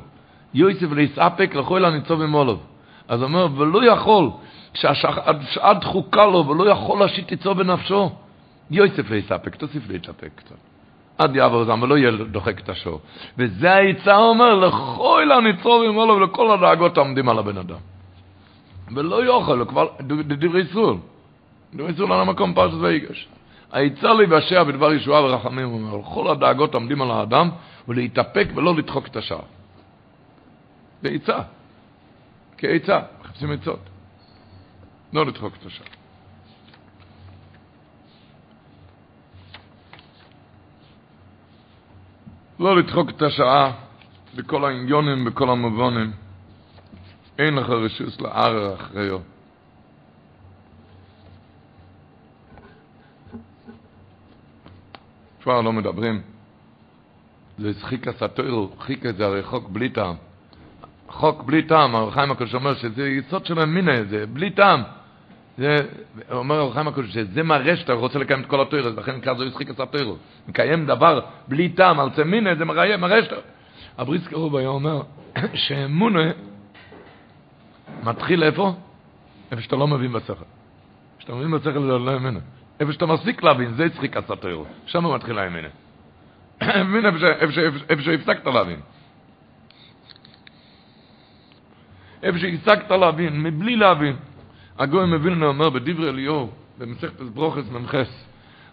יוסף 0.55 0.93
להסאפק 0.93 1.55
לכל 1.55 1.85
הניצוב 1.85 2.25
ממולוב. 2.25 2.76
אז 3.09 3.21
הוא 3.21 3.29
אומר, 3.29 3.47
ולא 3.57 3.93
יכול, 3.93 4.31
כשהשעה 4.73 5.75
דחוקה 5.81 6.27
לו 6.27 6.47
ולא 6.49 6.71
יכול 6.71 7.01
להשית 7.01 7.33
יצור 7.33 7.55
בנפשו, 7.55 8.11
יוסף 8.71 9.11
להספק, 9.11 9.55
תוסיף 9.55 9.89
להתאפק 9.89 10.31
קצת. 10.35 10.57
עד 11.19 11.37
יעבור 11.37 11.65
זמן, 11.65 11.83
ולא 11.83 11.99
יהיה 11.99 12.11
דוחק 12.11 12.61
את 12.61 12.69
השור. 12.69 13.01
וזה 13.39 13.73
העצה 13.75 14.17
אומר, 14.17 14.55
לכל 14.55 15.33
הניצורים 15.33 15.99
האלו 15.99 16.15
ולכל 16.15 16.51
הדאגות 16.51 16.99
העומדים 16.99 17.29
על 17.29 17.39
הבן 17.39 17.59
אדם. 17.59 17.79
ולא 18.95 19.25
יאכל, 19.25 19.65
כבר 19.69 19.87
דברי 20.01 20.67
סול. 20.73 20.97
דברי 21.75 21.95
סול 21.97 22.13
על 22.13 22.21
המקום 22.21 22.55
פרשת 22.55 22.75
ויגש. 22.81 23.29
העצה 23.73 24.13
להיוושע 24.13 24.63
בדבר 24.63 24.93
ישועה 24.93 25.25
ורחמים, 25.25 25.69
הוא 25.69 25.81
אומר, 25.81 25.97
לכל 25.97 26.31
הדאגות 26.31 26.75
העומדים 26.75 27.03
על 27.03 27.11
האדם, 27.11 27.51
ולהתאפק 27.89 28.49
ולא 28.55 28.75
לדחוק 28.75 29.07
את 29.07 29.17
השער. 29.17 29.41
זה 31.03 31.09
עצה. 31.09 31.39
כעצה, 32.59 33.01
מחפשים 33.21 33.53
עצות. 33.53 33.81
לא 35.13 35.27
לדחוק 35.27 35.55
את 35.61 35.67
השער. 35.67 35.87
לא 42.59 42.77
לדחוק 42.77 43.11
את 43.11 43.23
השעה 43.23 43.73
בכל 44.37 44.65
העניונים, 44.65 45.25
בכל 45.25 45.51
המובנים. 45.51 46.13
אין 47.39 47.55
לך 47.55 47.69
רשוס 47.71 48.21
לערער 48.21 48.75
אחריו. 48.75 49.19
כבר 55.43 55.61
לא 55.61 55.73
מדברים. 55.73 56.23
זה 57.59 57.75
שחיקה 57.75 58.13
סטוירו, 58.13 58.71
חיקה 58.79 59.13
זה 59.13 59.27
הרי 59.27 59.43
חוק 59.43 59.69
בלי 59.69 59.89
טעם. 59.89 60.17
חוק 61.09 61.43
בלי 61.43 61.63
טעם, 61.63 61.95
הרב 61.95 62.11
חיים 62.11 62.31
הקדוש 62.31 62.55
אומר 62.55 62.75
שזה 62.75 63.09
יסוד 63.09 63.47
של 63.47 63.59
המינה, 63.59 64.05
זה 64.05 64.27
בלי 64.27 64.51
טעם. 64.51 64.83
זה, 65.59 65.77
אומר 66.31 66.55
הרב 66.55 66.73
חיים 66.73 66.89
הקדוש 66.89 67.13
שזה 67.13 67.43
מראה 67.43 67.77
שאתה 67.77 67.93
רוצה 67.93 68.19
לקיים 68.19 68.41
את 68.41 68.47
כל 68.47 68.61
התוירה, 68.61 68.91
לכן 68.91 69.17
נקרא 69.17 69.35
זו 69.35 69.45
ישחיק 69.45 69.71
את 69.71 69.81
התוירו. 69.81 70.17
מקיים 70.49 70.87
דבר 70.87 71.21
בלי 71.49 71.69
טעם 71.69 72.01
על 72.01 72.11
צמינה, 72.11 72.55
זה 72.55 72.65
מראה, 72.65 72.97
מראה 72.97 73.25
שאתה... 73.25 73.37
הבריסקר 73.99 74.37
הוא 74.37 74.59
היה 74.59 74.69
אומר 74.69 75.03
שאמונה 75.65 76.31
מתחיל 78.03 78.43
איפה? 78.43 78.75
איפה 79.51 79.63
שאתה 79.63 79.77
לא 79.77 79.87
מבין 79.87 80.13
בשכל. 80.13 80.45
כשאתה 81.19 81.35
מבין 81.35 81.51
בשכל 81.51 81.81
זה 81.81 81.93
לא 81.99 82.17
אמונה. 82.17 82.41
איפה 82.81 82.93
שאתה 82.93 83.07
מפסיק 83.07 83.43
להבין, 83.43 83.75
זה 83.75 83.85
ישחיק 83.85 84.17
את 84.17 84.31
התוירו. 84.31 84.65
שם 84.87 85.15
מתחילה 85.15 85.43
האמונה. 85.43 85.69
מבין 86.85 87.07
איפה 87.89 88.03
שהפסקת 88.03 88.47
להבין. 88.47 88.81
איפה 92.23 92.39
שהפסקת 92.39 92.91
להבין, 92.91 93.43
מבלי 93.43 93.77
להבין. 93.77 94.17
הגוי 94.79 95.07
מווילנה 95.07 95.47
אומר 95.47 95.71
בדברי 95.71 96.09
אליהו, 96.09 96.51
במסכת 96.79 97.21
ברוכס 97.21 97.71
ממחס, 97.71 98.27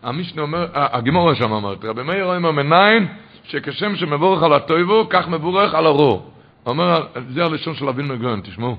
המשנה 0.04 0.42
אומר, 0.42 0.68
הגימורה 0.74 1.36
שם 1.36 1.52
אומרת, 1.52 1.86
רבי 1.86 2.04
מאיר 2.04 2.36
אומר 2.36 2.52
מניין, 2.52 3.08
שכשם 3.44 3.96
שמבורך 3.96 4.44
על 4.44 4.54
הטויבו, 4.54 5.08
כך 5.10 5.28
מבורך 5.28 5.74
על 5.74 5.86
הרוע. 5.86 6.20
אומר, 6.66 7.06
זה 7.30 7.46
הלשון 7.46 7.76
של 7.76 7.88
אבינו 7.88 8.18
גויין, 8.18 8.42
תשמעו. 8.42 8.78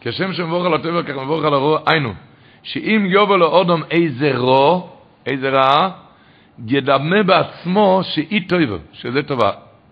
כשם 0.00 0.32
שמבורך 0.32 0.66
על 0.66 0.74
הטויבו, 0.74 0.98
כך 1.08 1.14
מבורך 1.22 1.44
על 1.44 1.54
הרוע, 1.54 1.80
היינו, 1.86 2.12
שאם 2.62 3.06
יובו 3.06 3.36
לאודום 3.36 3.82
איזה 3.90 4.32
רוע, 4.36 4.82
איזה 5.26 5.50
רעה, 5.50 5.90
ידמה 6.66 7.22
בעצמו 7.22 8.00
שהיא 8.04 8.48
טויבו, 8.48 8.76
שזה 8.92 9.22
טובה. 9.22 9.50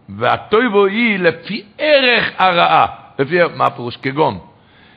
והטויבו 0.08 0.86
היא 0.86 1.18
לפי 1.18 1.62
ערך 1.78 2.32
הרעה. 2.38 2.86
לפי 3.18 3.38
מה 3.56 3.64
הפירוש? 3.66 3.96
כגון, 3.96 4.38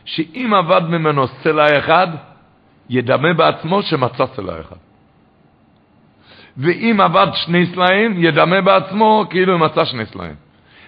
שאם 0.05 0.53
עבד 0.53 0.81
ממנו 0.89 1.27
סלע 1.27 1.79
אחד, 1.79 2.07
ידמה 2.89 3.33
בעצמו 3.33 3.81
שמצא 3.81 4.25
סלע 4.35 4.61
אחד. 4.61 4.75
ואם 6.57 7.01
עבד 7.01 7.27
שני 7.33 7.65
סלעים, 7.65 8.23
ידמה 8.23 8.61
בעצמו 8.61 9.25
כאילו 9.29 9.59
מצא 9.59 9.85
שני 9.85 10.05
סלעים. 10.05 10.35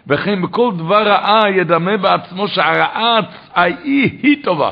וכן 0.08 0.42
בכל 0.42 0.72
דבר 0.78 1.08
רעה 1.08 1.50
ידמה 1.50 1.98
בעצמו 1.98 2.48
שהרעה 2.48 3.20
ההיא 3.54 4.20
היא 4.24 4.44
טובה. 4.44 4.72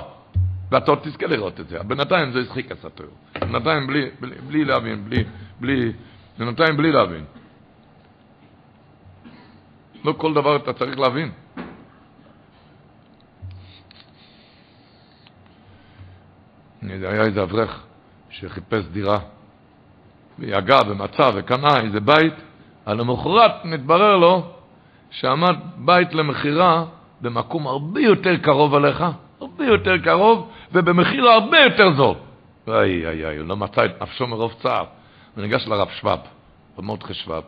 ואתה 0.72 0.95
תזכה 0.95 1.28
לראות 1.28 1.59
את 1.59 1.68
זה. 1.68 1.84
בינתיים 1.84 2.32
זה 2.32 2.39
ישחיק 2.39 2.72
הסתור. 2.72 3.05
בינתיים 3.39 3.88
בלי, 3.88 4.09
בלי, 4.20 4.36
בלי 4.47 4.66
להבין, 4.66 5.03
בלי, 5.05 5.24
בלי, 5.59 5.91
בינתיים 6.38 6.78
בלי 6.78 6.91
להבין. 6.91 7.24
לא 10.05 10.14
כל 10.18 10.34
דבר 10.34 10.55
אתה 10.55 10.74
צריך 10.74 10.99
להבין. 10.99 11.32
היה 16.82 17.23
איזה 17.23 17.43
אברך 17.43 17.84
שחיפש 18.29 18.86
דירה, 18.86 19.19
ויגע 20.39 20.79
ומצא 20.88 21.32
וקנה 21.36 21.79
איזה 21.79 21.99
בית, 21.99 22.34
על 22.86 22.99
המחרת 22.99 23.65
מתברר 23.65 24.17
לו 24.17 24.43
שעמד 25.09 25.55
בית 25.77 26.13
למכירה 26.13 26.86
במקום 27.21 27.67
הרבה 27.67 28.01
יותר 28.01 28.38
קרוב 28.38 28.75
אליך, 28.75 29.03
הרבה 29.41 29.65
יותר 29.65 29.97
קרוב, 29.97 30.49
ובמחיר 30.71 31.29
הרבה 31.29 31.59
יותר 31.59 31.93
זול. 31.93 32.15
איי, 32.67 33.07
איי, 33.07 33.25
איי, 33.25 33.38
הוא 33.38 33.47
לא 33.47 33.57
מצא 33.57 33.86
את 33.86 34.01
נפשו 34.01 34.27
מרוב 34.27 34.53
צער. 34.61 34.86
הוא 35.36 35.41
ניגש 35.41 35.67
לרב 35.67 35.89
שבב, 35.89 36.17
רב 36.77 36.86
מרדכי 36.86 37.13
שבב, 37.13 37.41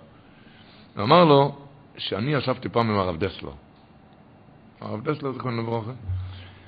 ואמר 0.95 1.23
לו 1.23 1.55
שאני 1.97 2.33
ישבתי 2.33 2.69
פעם 2.69 2.89
עם 2.89 2.99
הרב 2.99 3.17
דסלר. 3.17 3.51
הרב 4.81 5.09
דסלר, 5.09 5.31
זכרון 5.31 5.59
לברכה, 5.59 5.91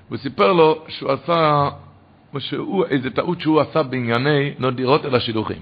הוא 0.09 0.17
סיפר 0.17 0.53
לו 0.53 0.83
שהוא 0.87 1.11
עשה, 1.11 1.69
שהוא, 2.39 2.85
איזה 2.85 3.09
טעות 3.09 3.41
שהוא 3.41 3.61
עשה 3.61 3.83
בענייני, 3.83 4.53
לא 4.59 4.71
דירות 4.71 5.05
אלא 5.05 5.19
שידוכים. 5.19 5.61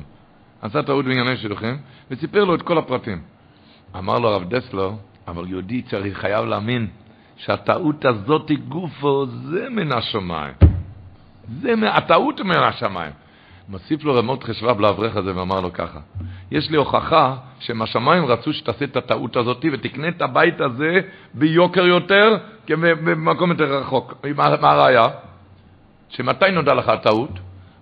עשה 0.61 0.83
טעות 0.83 1.05
בענייני 1.05 1.37
שידוכים, 1.37 1.77
וסיפר 2.11 2.43
לו 2.43 2.55
את 2.55 2.61
כל 2.61 2.77
הפרטים. 2.77 3.21
אמר 3.97 4.19
לו 4.19 4.29
הרב 4.29 4.49
דסלר, 4.49 4.91
אבל 5.27 5.49
יהודי 5.49 5.81
צריך, 5.81 6.17
חייב 6.17 6.45
להאמין 6.45 6.87
שהטעות 7.37 8.05
הזאת 8.05 8.51
גופו 8.69 9.25
זה 9.25 9.67
מן 9.69 9.91
השמיים. 9.91 10.53
זה, 11.61 11.73
הטעות 11.93 12.39
מן 12.39 12.55
השמיים. 12.55 13.11
מוסיף 13.69 14.03
לו 14.03 14.15
רמות 14.15 14.43
חשבב 14.43 14.79
לאברך 14.79 15.15
הזה 15.15 15.35
ואמר 15.35 15.59
לו 15.59 15.73
ככה, 15.73 15.99
יש 16.51 16.71
לי 16.71 16.77
הוכחה 16.77 17.35
שמהשמיים 17.59 18.25
רצו 18.25 18.53
שתעשה 18.53 18.85
את 18.85 18.97
הטעות 18.97 19.35
הזאת 19.35 19.65
ותקנה 19.71 20.07
את 20.07 20.21
הבית 20.21 20.61
הזה 20.61 20.99
ביוקר 21.33 21.85
יותר 21.85 22.37
במקום 22.69 23.49
יותר 23.49 23.77
רחוק. 23.77 24.13
מה 24.35 24.71
הראיה? 24.71 25.07
שמתי 26.15 26.51
נודע 26.51 26.73
לך 26.73 26.89
הטעות? 26.89 27.29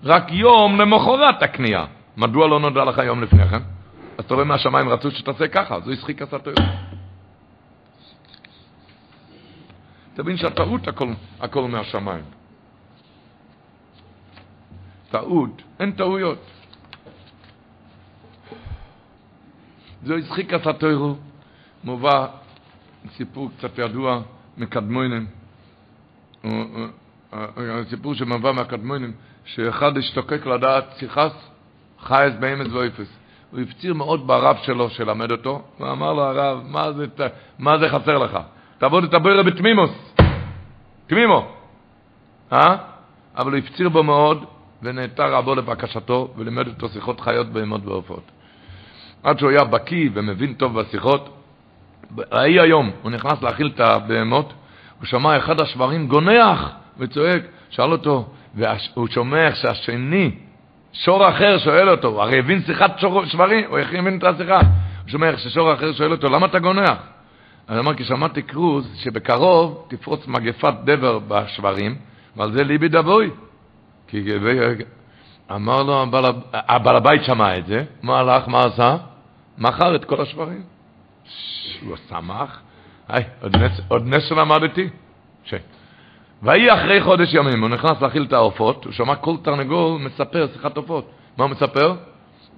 רק 0.04 0.32
יום 0.32 0.82
למחרת 0.82 1.44
הקנייה. 1.44 1.86
מדוע 2.18 2.48
לא 2.48 2.60
נודע 2.60 2.86
לך 2.86 2.98
יום 2.98 3.24
לפני 3.24 3.48
כן? 3.48 3.62
אז 4.18 4.26
אתה 4.26 4.34
רואה 4.34 4.46
מהשמיים 4.46 4.90
רצו 4.90 5.12
שתעשה 5.12 5.48
ככה, 5.48 5.80
זו 5.80 5.92
השחיק 5.92 6.22
עשה 6.22 6.40
טעות. 6.40 6.60
תבין 10.14 10.38
שהטעות 10.38 10.88
הכל, 10.88 11.08
הכל 11.40 11.68
מהשמיים. 11.68 12.24
טעות, 15.10 15.62
אין 15.80 15.92
טעויות. 15.92 16.40
זו 20.04 20.16
הצחיק 20.18 20.54
עשה 20.54 20.74
טוירו, 20.74 21.16
מובא 21.84 22.28
סיפור 23.18 23.50
קצת 23.58 23.78
ידוע 23.78 24.22
מקדמונים, 24.58 25.28
סיפור 27.90 28.14
שמובא 28.14 28.52
מהקדמונים, 28.52 29.12
שאחד 29.46 29.98
השתוקק 29.98 30.46
לדעת 30.46 30.86
שיחס 30.98 31.32
חייס 32.00 32.34
באמץ 32.40 32.74
ואיפס. 32.74 33.18
הוא 33.52 33.60
הפציר 33.60 33.94
מאוד 33.94 34.28
ברב 34.28 34.58
שלו 34.64 34.90
שלמד 34.90 35.32
אותו, 35.32 35.62
ואמר 35.80 36.14
לו 36.14 36.22
הרב, 36.22 36.62
מה 36.68 36.92
זה, 36.92 37.06
מה 37.60 37.78
זה 37.78 37.90
חסר 37.90 38.18
לך? 38.18 38.40
תעבוד 38.78 39.04
את 39.04 39.14
הבוירה 39.14 39.44
בתמימוס, 39.44 40.16
תמימו, 41.08 41.52
אה? 42.54 42.76
אבל 43.38 43.52
הוא 43.52 43.60
הפציר 43.60 43.90
בו 43.90 44.04
מאוד, 44.04 44.46
ונעתר 44.84 45.34
רבו 45.34 45.56
לבקשתו, 45.56 46.34
ולימד 46.38 46.68
אותו 46.68 46.90
שיחות 46.90 47.20
חיות 47.20 47.48
בהמות 47.48 47.82
ועופות. 47.86 48.24
עד 49.24 49.40
שהוא 49.40 49.50
היה 49.50 49.64
בקיא 49.64 50.10
ומבין 50.14 50.54
טוב 50.54 50.80
בשיחות, 50.80 51.38
ההיא 52.32 52.62
היום, 52.62 52.92
הוא 53.02 53.12
נכנס 53.12 53.42
להאכיל 53.42 53.72
את 53.76 53.80
הבהמות, 53.80 54.54
הוא 55.00 55.06
שמע 55.06 55.38
אחד 55.38 55.62
השברים 55.62 56.08
גונח 56.08 56.81
וצועק, 57.02 57.42
שאל 57.70 57.92
אותו, 57.92 58.30
והוא 58.56 59.08
שומע 59.08 59.56
שהשני, 59.56 60.32
שור 60.94 61.30
אחר 61.30 61.58
שואל 61.58 61.90
אותו, 61.90 62.22
הרי 62.22 62.40
הבין 62.40 62.62
שיחת 62.62 63.00
שור, 63.00 63.26
שברים, 63.26 63.66
הוא 63.70 63.80
הבין 63.80 64.18
את 64.18 64.24
השיחה, 64.24 64.60
הוא 64.60 65.10
שומע 65.10 65.38
ששור 65.38 65.74
אחר 65.74 65.94
שואל 65.94 66.12
אותו, 66.12 66.30
למה 66.30 66.46
אתה 66.46 66.60
גונח? 66.60 66.98
אני 67.70 67.80
אמר, 67.80 67.94
כי 67.94 68.04
שמעתי 68.04 68.42
קרוז 68.42 68.96
שבקרוב 68.96 69.86
תפרוץ 69.90 70.28
מגפת 70.28 70.74
דבר 70.84 71.20
בשברים, 71.28 71.96
ועל 72.36 72.52
זה 72.52 72.64
ליבי 72.64 72.88
דבוי. 72.88 73.30
כי 74.08 74.24
אמר 75.52 75.84
לו, 75.84 76.06
הבעל 76.54 76.96
הבית 76.96 77.24
שמע 77.24 77.58
את 77.58 77.66
זה, 77.66 77.84
מה 78.02 78.20
הלך, 78.20 78.48
מה 78.48 78.66
עשה? 78.66 78.98
מכר 79.58 79.96
את 79.96 80.06
כל 80.06 80.22
השברים. 80.22 80.64
הוא 81.86 81.98
שמח. 82.10 82.60
היי, 83.08 83.24
עוד 83.42 83.56
נס, 83.56 83.82
עוד 83.88 84.08
נס 84.08 84.24
שלמדתי. 84.24 84.90
ש... 85.44 85.54
ויהי 86.44 86.74
אחרי 86.74 87.02
חודש 87.02 87.34
ימים, 87.34 87.62
הוא 87.62 87.70
נכנס 87.70 88.02
להאכיל 88.02 88.24
את 88.24 88.34
העופות, 88.34 88.86
הוא 88.86 88.94
שמע 88.94 89.16
כל 89.16 89.36
תרנגול 89.42 90.02
מספר 90.02 90.48
שיחת 90.54 90.78
עופות. 90.78 91.12
מה 91.38 91.44
הוא 91.44 91.52
מספר? 91.52 91.96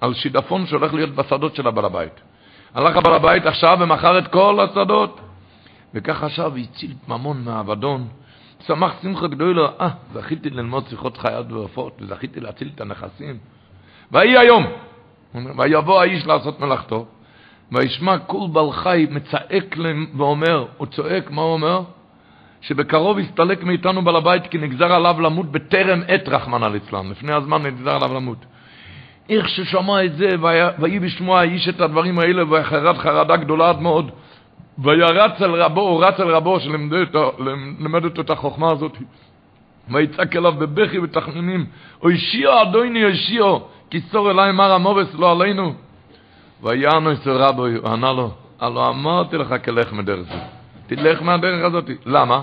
על 0.00 0.14
שידפון 0.14 0.66
שהולך 0.66 0.94
להיות 0.94 1.10
בשדות 1.10 1.54
של 1.54 1.66
הבעל 1.66 1.84
הבית. 1.84 2.20
הלך 2.74 2.96
הבעל 2.96 3.14
הבית 3.14 3.46
עכשיו 3.46 3.78
ומכר 3.80 4.18
את 4.18 4.28
כל 4.28 4.60
השדות. 4.60 5.20
וכך 5.94 6.22
עכשיו 6.22 6.56
הציל 6.56 6.94
ממון 7.08 7.44
מהאבדון. 7.44 8.08
שמח 8.66 8.92
שמחה 9.02 9.26
גדולה, 9.26 9.68
אה, 9.80 9.88
זכיתי 10.12 10.50
ללמוד 10.50 10.84
שיחות 10.88 11.16
חיות 11.16 11.52
ועופות, 11.52 11.96
וזכיתי 12.00 12.40
להציל 12.40 12.70
את 12.74 12.80
הנכסים. 12.80 13.38
ויהי 14.12 14.38
היום, 14.38 14.66
ויבוא 15.58 16.00
האיש 16.00 16.26
לעשות 16.26 16.60
מלאכתו, 16.60 17.06
וישמע 17.72 18.18
קול 18.18 18.50
בעל 18.52 18.72
חי 18.72 19.06
מצעק 19.10 19.76
להם 19.76 20.06
ואומר, 20.16 20.66
הוא 20.76 20.86
צועק, 20.86 21.30
מה 21.30 21.42
הוא 21.42 21.52
אומר? 21.52 21.82
שבקרוב 22.66 23.18
יסתלק 23.18 23.64
מאיתנו 23.64 24.04
בעל 24.04 24.16
הבית 24.16 24.46
כי 24.46 24.58
נגזר 24.58 24.92
עליו 24.92 25.20
למות 25.20 25.52
בטרם 25.52 26.00
עת 26.08 26.28
רחמנא 26.28 26.66
ליצלן, 26.66 27.10
לפני 27.10 27.32
הזמן 27.32 27.62
נגזר 27.62 27.96
עליו 27.96 28.14
למות. 28.14 28.38
איך 29.28 29.48
ששמע 29.48 30.04
את 30.04 30.16
זה, 30.16 30.28
ויהי 30.78 30.98
בשמוע 30.98 31.40
האיש 31.40 31.68
את 31.68 31.80
הדברים 31.80 32.18
האלה, 32.18 32.42
וחרד 32.50 32.96
חרדה 32.96 33.36
גדולה 33.36 33.68
עד 33.68 33.80
מאוד, 33.80 34.10
וירץ 34.78 35.42
אל 35.42 35.50
רבו, 35.50 35.80
הוא 35.80 36.04
רץ 36.04 36.20
אל 36.20 36.28
רבו 36.28 36.60
שלמד 36.60 38.04
אותו 38.04 38.20
את 38.20 38.30
החוכמה 38.30 38.70
הזאת. 38.70 38.96
ויצעק 39.88 40.36
אליו 40.36 40.52
בבכי 40.52 40.98
ותחנונים, 40.98 41.66
אוישיו 42.02 42.62
אדוני 42.62 43.04
אוישיו, 43.04 43.58
כי 43.90 44.00
סור 44.00 44.30
אליי 44.30 44.52
מר 44.52 44.72
המובס 44.72 45.14
לא 45.14 45.32
עלינו. 45.32 45.74
ויענו 46.62 47.12
אצל 47.12 47.30
רבו, 47.30 47.66
ענה 47.86 48.12
לו, 48.12 48.30
הלא 48.60 48.88
אמרתי 48.88 49.36
לך 49.36 49.54
כלך 49.64 49.92
מדרך 49.92 50.28
זו. 50.28 50.63
תלך 50.86 51.22
מהדרך 51.22 51.64
הזאת. 51.64 51.90
למה? 52.06 52.42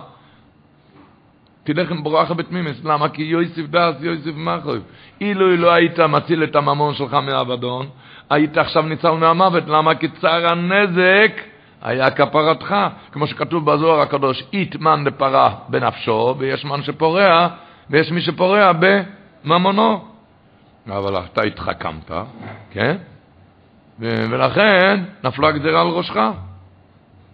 תלך 1.64 1.92
עם 1.92 2.04
ברכה 2.04 2.34
בתמימס. 2.34 2.84
למה? 2.84 3.10
כי 3.10 3.22
יויסף 3.22 3.62
דס, 3.70 3.96
יויסף 4.00 4.36
מחוי. 4.36 4.80
אילו 5.22 5.56
לא 5.56 5.72
היית 5.72 6.00
מציל 6.00 6.44
את 6.44 6.56
הממון 6.56 6.94
שלך 6.94 7.14
מהאבדון, 7.14 7.88
היית 8.30 8.58
עכשיו 8.58 8.84
ניצל 8.84 9.12
מהמוות. 9.12 9.64
למה? 9.68 9.96
כי 9.96 10.08
צער 10.08 10.52
הנזק 10.52 11.32
היה 11.82 12.12
כפרתך, 12.12 12.76
כמו 13.12 13.28
שכתוב 13.28 13.72
בזוהר 13.72 14.02
הקדוש, 14.02 14.44
אית 14.54 14.76
מן 14.76 15.04
לפרה 15.04 15.56
בנפשו, 15.70 16.36
ויש 16.38 16.66
מן 16.66 16.84
שפורע, 16.84 17.48
ויש 17.90 18.12
מי 18.12 18.22
שפורע 18.22 18.72
בממונו. 18.80 20.06
אבל 20.90 21.18
אתה 21.18 21.42
התחכמת, 21.42 22.12
כן? 22.72 22.98
ולכן 24.00 25.04
נפלה 25.24 25.52
גזירה 25.52 25.82
על 25.82 25.88
ראשך. 25.88 26.20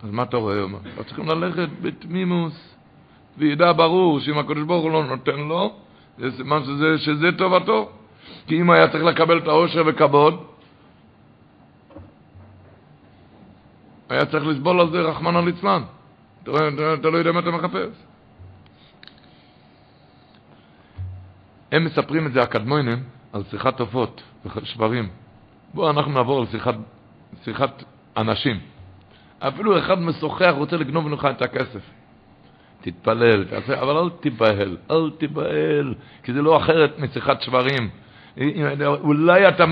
אז 0.03 0.09
מה 0.11 0.23
אתה 0.23 0.37
רואה? 0.37 0.55
לא 0.97 1.03
צריכים 1.03 1.29
ללכת 1.29 1.69
בתמימוס, 1.81 2.75
וידע 3.37 3.71
ברור 3.71 4.19
שאם 4.19 4.37
הקדוש 4.37 4.63
ברוך 4.63 4.83
הוא 4.83 4.91
לא 4.91 5.05
נותן 5.05 5.39
לו, 5.39 5.75
זה 6.17 6.31
סימן 6.31 6.63
שזה, 6.63 6.97
שזה 6.97 7.31
טובתו. 7.37 7.89
כי 8.47 8.61
אם 8.61 8.69
היה 8.69 8.87
צריך 8.91 9.03
לקבל 9.03 9.37
את 9.37 9.47
העושר 9.47 9.83
וכבוד, 9.85 10.43
היה 14.09 14.25
צריך 14.25 14.45
לסבול 14.45 14.79
על 14.79 14.91
זה 14.91 15.01
רחמנא 15.01 15.37
ליצלן. 15.37 15.81
אתה, 16.43 16.51
אתה 16.93 17.09
לא 17.09 17.17
יודע 17.17 17.31
מה 17.31 17.39
אתה 17.39 17.51
מחפש. 17.51 17.89
הם 21.71 21.85
מספרים 21.85 22.27
את 22.27 22.33
זה, 22.33 22.41
הקדמונים, 22.41 23.03
על 23.33 23.43
שיחת 23.49 23.79
עופות 23.79 24.21
ושברים. 24.45 25.09
בואו 25.73 25.89
אנחנו 25.89 26.11
נעבור 26.11 26.39
על 26.39 26.47
שיחת, 26.47 26.75
שיחת 27.43 27.83
אנשים. 28.17 28.59
אפילו 29.39 29.79
אחד 29.79 30.01
משוחח 30.01 30.53
רוצה 30.57 30.77
לגנוב 30.77 31.09
לך 31.09 31.25
את 31.25 31.41
הכסף. 31.41 31.81
תתפלל, 32.81 33.43
תעשה, 33.43 33.81
אבל 33.81 33.97
אל 33.97 34.09
תיבהל, 34.09 34.77
אל 34.91 35.11
תיבהל, 35.17 35.93
כי 36.23 36.33
זה 36.33 36.41
לא 36.41 36.57
אחרת 36.57 36.99
משיחת 36.99 37.41
שברים. 37.41 37.89
אולי 38.85 39.47
אתה, 39.47 39.65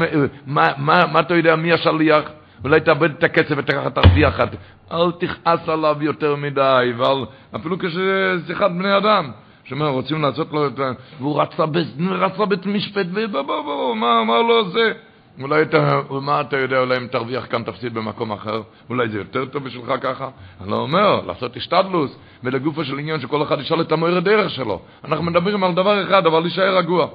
מה, 0.46 0.68
מה, 0.78 1.06
מה 1.12 1.20
אתה 1.20 1.36
יודע 1.36 1.56
מי 1.56 1.74
השליח? 1.74 2.24
אולי 2.64 2.80
תאבד 2.80 3.12
את 3.12 3.24
הכסף 3.24 3.56
וככה 3.58 3.90
תרוויח 3.90 4.40
את... 4.40 4.50
אל 4.92 5.12
תכעס 5.12 5.70
עליו 5.70 5.98
יותר 6.02 6.36
מדי, 6.36 6.94
ואל... 6.98 7.26
אפילו 7.56 7.80
כשזה 7.80 8.36
שיחת 8.48 8.72
בני 8.72 8.98
אדם. 8.98 9.32
שאומר, 9.64 9.88
רוצים 9.88 10.22
לעשות 10.22 10.52
לו 10.52 10.68
את 10.68 10.80
ה... 10.80 10.92
והוא 11.20 11.42
רצה, 11.42 12.46
בית 12.46 12.66
משפט, 12.66 13.06
ומה 13.14 14.22
אמר 14.22 14.42
לו 14.42 14.72
זה? 14.72 14.94
אולי 15.42 15.62
אתה, 15.62 16.02
מה 16.10 16.42
אתה 16.42 16.58
יודע, 16.58 16.80
אולי 16.80 16.98
אם 16.98 17.08
תרוויח 17.08 17.46
כאן 17.50 17.64
תפסיד 17.64 17.94
במקום 17.94 18.32
אחר, 18.32 18.62
אולי 18.90 19.10
זה 19.10 19.18
יותר 19.18 19.46
טוב 19.46 19.64
בשבילך 19.64 19.94
ככה? 20.02 20.30
אני 20.62 20.72
לא 20.72 20.76
אומר, 20.76 21.22
לעשות 21.26 21.56
השתדלוס, 21.56 22.16
ולגופו 22.44 22.84
של 22.86 23.00
עניין 23.00 23.20
שכל 23.20 23.44
אחד 23.44 23.60
ישאל 23.60 23.82
את 23.82 23.92
המויר 23.92 24.18
הדרך 24.18 24.50
שלו. 24.50 24.82
אנחנו 25.06 25.26
מדברים 25.26 25.64
על 25.64 25.74
דבר 25.74 26.04
אחד, 26.04 26.26
אבל 26.26 26.40
להישאר 26.40 26.78
רגוע. 26.78 27.08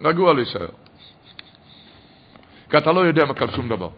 רגוע 0.00 0.34
להישאר. 0.34 0.66
כי 2.70 2.78
אתה 2.78 2.92
לא 2.92 3.00
יודע 3.00 3.24
על 3.40 3.50
שום 3.50 3.68
דבר. 3.68 3.88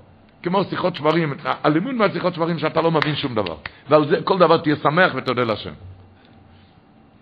כמו 0.42 0.64
שיחות 0.64 0.96
שברים, 0.96 1.34
הלימוד 1.44 1.94
מהשיחות 1.94 2.34
שברים 2.34 2.58
שאתה 2.58 2.80
לא 2.80 2.90
מבין 2.90 3.16
שום 3.16 3.34
דבר. 3.34 3.56
ועל 3.88 4.08
זה 4.08 4.22
כל 4.24 4.38
דבר 4.38 4.58
תהיה 4.58 4.76
שמח 4.76 5.12
ותודה 5.14 5.44
להשם. 5.44 5.72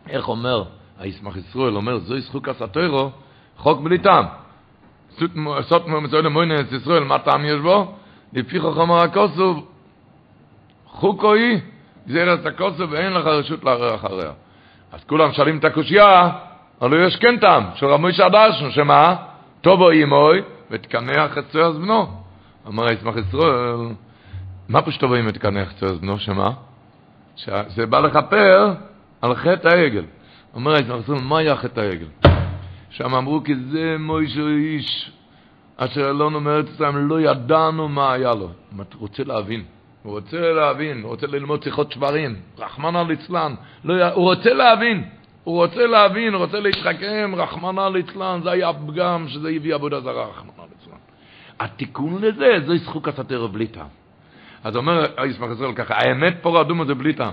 איך 0.09 0.29
אומר, 0.29 0.65
הישמח 0.99 1.37
ישראל 1.37 1.77
אומר, 1.77 1.99
זוהי 1.99 2.21
זכוק 2.21 2.49
הסטוירו, 2.49 3.11
חוק 3.57 3.81
בלי 3.81 3.99
טעם. 3.99 4.25
סות 5.63 5.87
מזוהי 5.87 6.23
למוינס 6.23 6.73
ישראל, 6.73 7.05
מה 7.05 7.19
טעם 7.19 7.45
יש 7.45 7.61
בו? 7.61 7.95
לפי 8.33 8.61
חכם 8.61 8.93
הכוסוב, 8.93 9.67
חוקו 10.87 11.35
היא, 11.35 11.59
גזירת 12.09 12.47
הכוסוב, 12.47 12.93
ואין 12.93 13.13
לך 13.13 13.27
רשות 13.27 13.65
לערער 13.65 13.95
אחריה. 13.95 14.31
אז 14.93 15.05
כולם 15.05 15.33
שואלים 15.33 15.59
את 15.59 15.65
הקושייה, 15.65 16.31
אבל 16.83 17.07
יש 17.07 17.17
כן 17.17 17.39
טעם, 17.39 17.65
של 17.75 17.87
רמוי 17.87 18.13
שדשנו, 18.13 18.71
שמה? 18.71 19.17
טובו 19.61 19.91
אימוי, 19.91 20.43
ותקנח 20.71 21.39
את 21.39 21.45
צועס 21.53 21.77
בנו. 21.77 22.07
אמר 22.69 22.89
הישמח 22.89 23.15
ישראל, 23.17 23.77
מה 24.69 24.83
פשוט 24.83 25.01
טובו 25.01 25.15
אימוי 25.15 25.31
ותקנח 25.31 25.73
את 25.73 25.77
צועס 25.77 25.99
בנו, 25.99 26.19
שמה? 26.19 26.51
שזה 27.37 27.87
בא 27.87 28.01
לכפר 28.01 28.75
על 29.23 29.35
חטא 29.35 29.69
העגל. 29.69 30.05
אומר 30.55 30.73
הישמח 30.75 30.97
ישראל, 31.05 31.21
מה 31.21 31.39
היה 31.39 31.57
חטא 31.57 31.81
העגל? 31.81 32.28
שם 32.91 33.15
אמרו 33.15 33.45
כי 33.45 33.55
זה 33.55 33.97
מוישו 33.99 34.49
איש 34.49 35.13
אשר 35.77 36.11
אלונו 36.11 36.41
מארץ 36.41 36.67
ישראל, 36.75 36.95
לא 36.95 37.21
ידענו 37.21 37.89
מה 37.89 38.13
היה 38.13 38.35
לו. 38.35 38.51
הוא 38.77 38.85
רוצה 38.99 39.25
להבין. 39.25 39.65
הוא 40.03 40.13
רוצה 40.13 40.53
להבין, 40.53 41.03
הוא 41.03 41.11
רוצה 41.11 41.27
ללמוד 41.27 41.63
שיחות 41.63 41.93
שברים, 41.93 42.37
רחמנא 42.59 43.03
ליצלן, 43.09 43.55
לא, 43.85 44.09
הוא 44.09 44.25
רוצה 44.25 44.55
להבין, 44.55 45.05
הוא 45.45 45.57
רוצה 45.57 45.87
להבין, 45.87 46.35
הוא 46.35 46.45
רוצה 46.45 46.61
להתחכם, 46.61 47.33
רחמנא 47.37 47.89
ליצלן, 47.93 48.41
זה 48.45 48.51
היה 48.51 48.73
פגם 48.73 49.29
שזה 49.29 49.49
הביא 49.49 49.75
עבודה 49.75 50.01
זרה, 50.01 50.27
רחמנא 50.27 50.67
ליצלן. 50.71 50.99
התיקון 51.61 52.23
לזה, 52.23 52.59
זו 52.67 52.77
זכוק 52.77 53.09
הסתר 53.09 53.47
בלי 53.47 53.67
טעם. 53.67 53.87
אז 54.65 54.77
אומר 54.77 55.05
ישמח 55.27 55.51
ישראל 55.53 55.73
ככה, 55.75 55.95
האמת 55.95 56.37
פה 56.43 56.61
רדום 56.61 56.87
זה 56.87 56.95
בלי 56.95 57.13
טעם. 57.13 57.33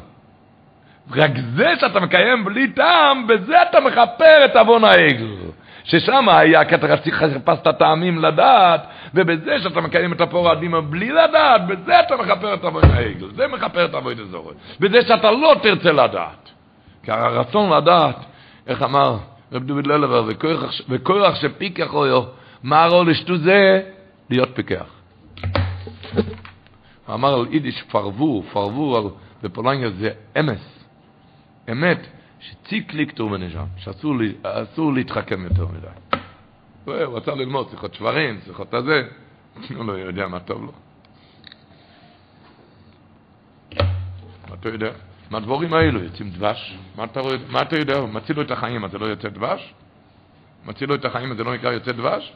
רק 1.12 1.32
זה 1.56 1.74
שאתה 1.80 1.99
מקיים 1.99 2.45
בלי 2.45 2.68
טעם, 2.68 3.28
בזה 3.28 3.62
אתה 3.62 3.80
מכפר 3.80 4.45
את 4.45 4.56
עוון 4.56 4.84
העגל. 4.84 5.28
ששם 5.86 6.30
היה 6.30 6.66
כי 6.66 6.76
אתה 6.76 6.88
חיפשת 7.12 7.68
טעמים 7.68 8.20
לדעת, 8.20 8.88
ובזה 9.14 9.60
שאתה 9.60 9.82
מקיים 9.82 10.14
את 10.14 10.22
הפור 10.22 10.51
הדימה 10.51 10.82
בלי 10.82 11.10
לדעת, 11.10 11.68
בזה 11.68 11.99
אתה 11.99 12.16
מכפר 12.16 12.53
את 12.53 12.64
עבוד 12.64 12.84
העגל, 12.84 13.28
זה 13.36 13.47
מכפר 13.47 13.86
את 13.86 13.93
עבוד 13.93 14.20
הזורת. 14.20 14.56
בזה 14.80 15.01
שאתה 15.01 15.32
לא 15.32 15.56
תרצה 15.62 15.91
לדעת. 15.91 16.49
כי 17.03 17.12
הרצון 17.12 17.74
לדעת, 17.74 18.16
איך 18.68 18.84
אמר 18.84 19.18
רב 19.51 19.64
דוד 19.64 19.88
ללבר, 19.88 20.30
וכוח 20.89 21.36
שפיקח 21.36 21.93
אויו, 21.93 22.24
מה 22.64 22.84
הרו 22.84 23.03
לשתו 23.03 23.38
זה? 23.38 23.82
להיות 24.30 24.49
פיקח. 24.53 24.86
אמר 27.14 27.34
על 27.34 27.45
יידיש 27.51 27.82
פרבור, 27.82 28.43
פרבור 28.53 29.18
בפולניה 29.43 29.89
זה 29.89 30.10
אמס, 30.39 30.74
אמת. 31.72 32.07
שציקליק 32.39 33.11
טוב 33.11 33.32
ונשם, 33.32 33.66
שאסור 33.78 34.93
להתחכם 34.93 35.43
יותר 35.43 35.68
מדי. 35.68 35.88
הוא 36.86 37.18
רצה 37.18 37.36
ללמוד 37.36 37.70
שיחות 37.70 37.93
שברים, 37.93 38.39
שיחות 38.45 38.74
הזה, 38.74 39.07
הוא 39.78 39.86
לא 39.86 39.93
יודע 39.93 40.28
מה 40.28 40.39
טוב 40.39 40.63
לו. 40.63 40.72
אתה 44.53 44.70
יודע? 44.70 44.91
מהדבורים 45.30 45.74
האלו 45.74 46.03
יוצאים 46.03 46.30
דבש. 46.30 46.78
מה 46.95 47.61
אתה, 47.61 47.78
יודע? 47.78 48.01
מציל 48.01 48.36
לו 48.36 48.41
את 48.41 48.51
החיים, 48.51 48.86
אז 48.86 48.91
זה 48.91 48.97
לא 48.97 49.05
יוצא 49.05 49.30
דבש? 49.30 49.74
מציל 50.66 50.89
לו 50.89 50.95
את 50.95 51.05
החיים, 51.05 51.32
אז 51.32 51.38
זה 51.38 51.43
לא 51.43 51.53
נקרא 51.53 51.72
יוצא 51.72 51.91
דבש? 51.91 52.34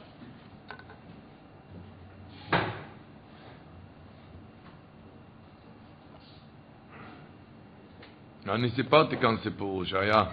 אני 8.49 8.69
סיפרתי 8.69 9.17
כאן 9.17 9.35
סיפור 9.43 9.85
שהיה, 9.85 10.23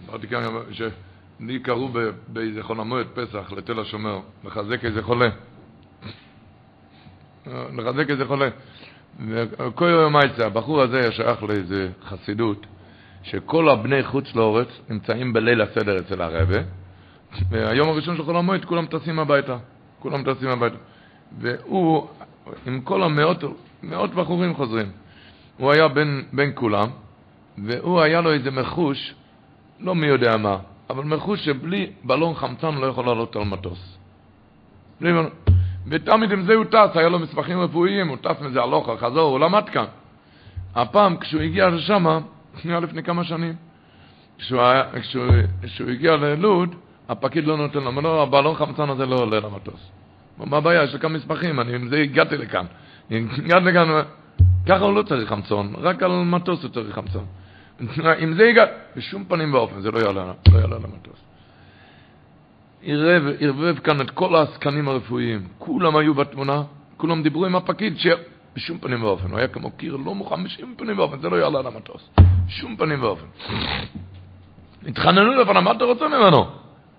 סיפרתי 0.00 0.28
כאן 0.28 0.42
שלי 0.72 1.58
קראו 1.58 1.88
באיזה 2.28 2.62
חול 2.62 2.80
המועד 2.80 3.06
פסח 3.14 3.52
לתל 3.56 3.80
השומר, 3.80 4.20
לחזק 4.44 4.84
איזה 4.84 5.02
חולה. 5.02 5.28
לחזק 7.46 8.10
איזה 8.10 8.24
חולה. 8.24 8.48
וכל 9.26 9.84
יום 9.84 10.16
יצא, 10.24 10.46
הבחור 10.46 10.82
הזה 10.82 11.12
שייך 11.12 11.42
לאיזה 11.42 11.88
חסידות, 12.04 12.66
שכל 13.22 13.68
הבני 13.68 14.02
חוץ 14.02 14.34
לאורץ 14.34 14.68
נמצאים 14.88 15.32
בליל 15.32 15.60
הסדר 15.62 15.98
אצל 15.98 16.22
הרבה, 16.22 16.58
והיום 17.50 17.88
הראשון 17.88 18.16
של 18.16 18.22
חול 18.22 18.36
המועד 18.36 18.64
כולם 18.64 18.86
טסים 18.86 19.18
הביתה. 19.18 19.56
כולם 19.98 20.34
טסים 20.34 20.48
הביתה. 20.48 20.76
והוא, 21.38 22.08
עם 22.66 22.80
כל 22.80 23.02
המאות, 23.02 23.44
מאות 23.82 24.14
בחורים 24.14 24.54
חוזרים. 24.54 24.86
הוא 25.56 25.72
היה 25.72 25.88
בין, 25.88 26.24
בין 26.32 26.52
כולם, 26.54 26.88
והוא 27.58 28.00
היה 28.00 28.20
לו 28.20 28.32
איזה 28.32 28.50
מחוש, 28.50 29.14
לא 29.80 29.94
מי 29.94 30.06
יודע 30.06 30.36
מה, 30.36 30.58
אבל 30.90 31.04
מחוש 31.04 31.44
שבלי 31.44 31.90
בלון 32.04 32.34
חמצן 32.34 32.74
לא 32.74 32.86
יכול 32.86 33.06
לעלות 33.06 33.36
על 33.36 33.44
מטוס. 33.44 33.98
ותמיד 35.86 36.32
עם 36.32 36.42
זה 36.42 36.54
הוא 36.54 36.64
טס, 36.64 36.90
היה 36.94 37.08
לו 37.08 37.18
מסמכים 37.18 37.60
רפואיים, 37.60 38.08
הוא 38.08 38.16
טס 38.16 38.40
מזה 38.40 38.62
הלוך, 38.62 38.90
חזור, 39.00 39.30
הוא 39.30 39.40
למד 39.40 39.68
כאן. 39.68 39.84
הפעם 40.74 41.16
כשהוא 41.16 41.40
הגיע 41.42 41.68
לשם, 41.68 42.06
היה 42.64 42.80
לפני 42.80 43.02
כמה 43.02 43.24
שנים, 43.24 43.54
כשהוא, 44.38 44.60
היה, 44.60 44.82
כשהוא, 45.00 45.24
כשהוא 45.62 45.90
הגיע 45.90 46.16
ללוד, 46.16 46.74
הפקיד 47.08 47.44
לא 47.44 47.56
נותן 47.56 47.78
לו, 47.78 47.86
אומר 47.86 48.02
לו, 48.02 48.22
הבלון 48.22 48.54
חמצן 48.54 48.90
הזה 48.90 49.06
לא 49.06 49.16
עולה 49.16 49.40
למטוס. 49.40 49.90
מה 50.38 50.56
הבעיה? 50.56 50.82
יש 50.82 50.94
לי 50.94 51.00
כמה 51.00 51.16
מסמכים, 51.16 51.60
אני 51.60 51.74
עם 51.74 51.88
זה 51.88 51.96
הגעתי 51.96 52.36
לכאן. 52.36 52.66
הגעתי 53.10 53.64
לכאן, 53.64 54.02
ככה 54.66 54.84
הוא 54.84 54.94
לא 54.94 55.02
צריך 55.02 55.28
חמצון, 55.28 55.72
רק 55.78 56.02
על 56.02 56.24
מטוס 56.24 56.62
הוא 56.62 56.70
צריך 56.70 56.94
חמצון. 56.94 57.24
אם 58.22 58.32
זה 58.34 58.44
יגע, 58.44 58.64
בשום 58.96 59.24
פנים 59.24 59.54
ואופן, 59.54 59.80
זה 59.80 59.90
לא 59.90 59.98
יעלה, 59.98 60.32
לא 60.52 60.58
יעלה 60.58 60.76
למטוס. 60.76 61.20
ערבב, 63.40 63.78
כאן 63.78 64.00
את 64.00 64.10
כל 64.10 64.34
העסקנים 64.34 64.88
הרפואיים, 64.88 65.48
כולם 65.58 65.96
היו 65.96 66.14
בתמונה, 66.14 66.62
כולם 66.96 67.22
דיברו 67.22 67.46
עם 67.46 67.56
הפקיד 67.56 67.94
שבשום 67.98 68.78
פנים 68.78 69.02
ואופן, 69.02 69.30
הוא 69.30 69.38
היה 69.38 69.48
כמו 69.48 69.70
קיר 69.70 69.96
לא 69.96 70.14
מוכן 70.14 70.44
בשום 70.44 70.74
פנים 70.76 70.98
ואופן, 70.98 71.18
זה 71.20 71.28
לא 71.28 71.36
יעלה 71.36 71.62
למטוס, 71.62 72.10
בשום 72.46 72.76
פנים 72.76 73.02
ואופן. 73.02 73.26
התחננו 74.86 75.32
לפניו, 75.32 75.62
מה 75.62 75.72
אתה 75.72 75.84
רוצה 75.84 76.08
ממנו? 76.08 76.46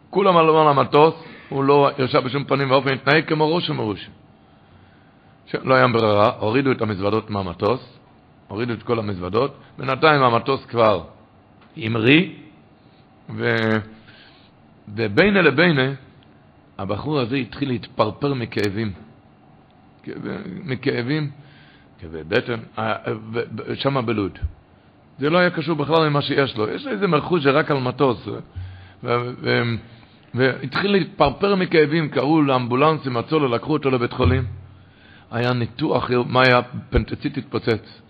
כולם 0.09 0.37
עלו 0.37 0.61
על 0.61 0.67
המטוס, 0.67 1.15
הוא 1.49 1.63
לא 1.63 1.89
ישב 1.99 2.19
בשום 2.19 2.43
פנים 2.43 2.71
ואופן, 2.71 2.93
התנהג 2.93 3.25
כמו 3.27 3.55
ראש 3.55 3.69
ומרוש. 3.69 4.09
לא 5.63 5.73
היה 5.73 5.87
ברירה, 5.87 6.31
הורידו 6.39 6.71
את 6.71 6.81
המזוודות 6.81 7.29
מהמטוס, 7.29 7.96
הורידו 8.47 8.73
את 8.73 8.83
כל 8.83 8.99
המזוודות, 8.99 9.57
בינתיים 9.77 10.23
המטוס 10.23 10.65
כבר 10.65 11.03
המריא, 11.77 12.29
ו... 13.35 13.55
ובינה 14.95 15.41
לבינה, 15.41 15.91
הבחור 16.77 17.19
הזה 17.19 17.35
התחיל 17.35 17.69
להתפרפר 17.69 18.33
מכאבים. 18.33 18.91
מכאבים, 20.63 21.29
כאבי 21.99 22.23
בטן, 22.23 22.59
אה, 22.79 22.95
שם 23.75 24.05
בלוד. 24.05 24.39
זה 25.19 25.29
לא 25.29 25.37
היה 25.37 25.49
קשור 25.49 25.75
בכלל 25.75 26.05
למה 26.05 26.21
שיש 26.21 26.57
לו. 26.57 26.69
יש 26.69 26.87
איזה 26.87 27.07
מלכות 27.07 27.41
שרק 27.41 27.71
על 27.71 27.77
מטוס. 27.79 28.27
והתחיל 30.33 30.91
להתפרפר 30.91 31.55
מכאבים, 31.55 32.09
קראו 32.09 32.41
לאמבולנסים, 32.41 33.13
מצאו 33.13 33.39
לו, 33.39 33.47
לקחו 33.47 33.73
אותו 33.73 33.89
לבית 33.89 34.13
חולים. 34.13 34.43
היה 35.31 35.53
ניתוח, 35.53 36.11
מה 36.27 36.41
היה? 36.41 36.61
פנטציט 36.89 37.37
התפוצץ. 37.37 38.01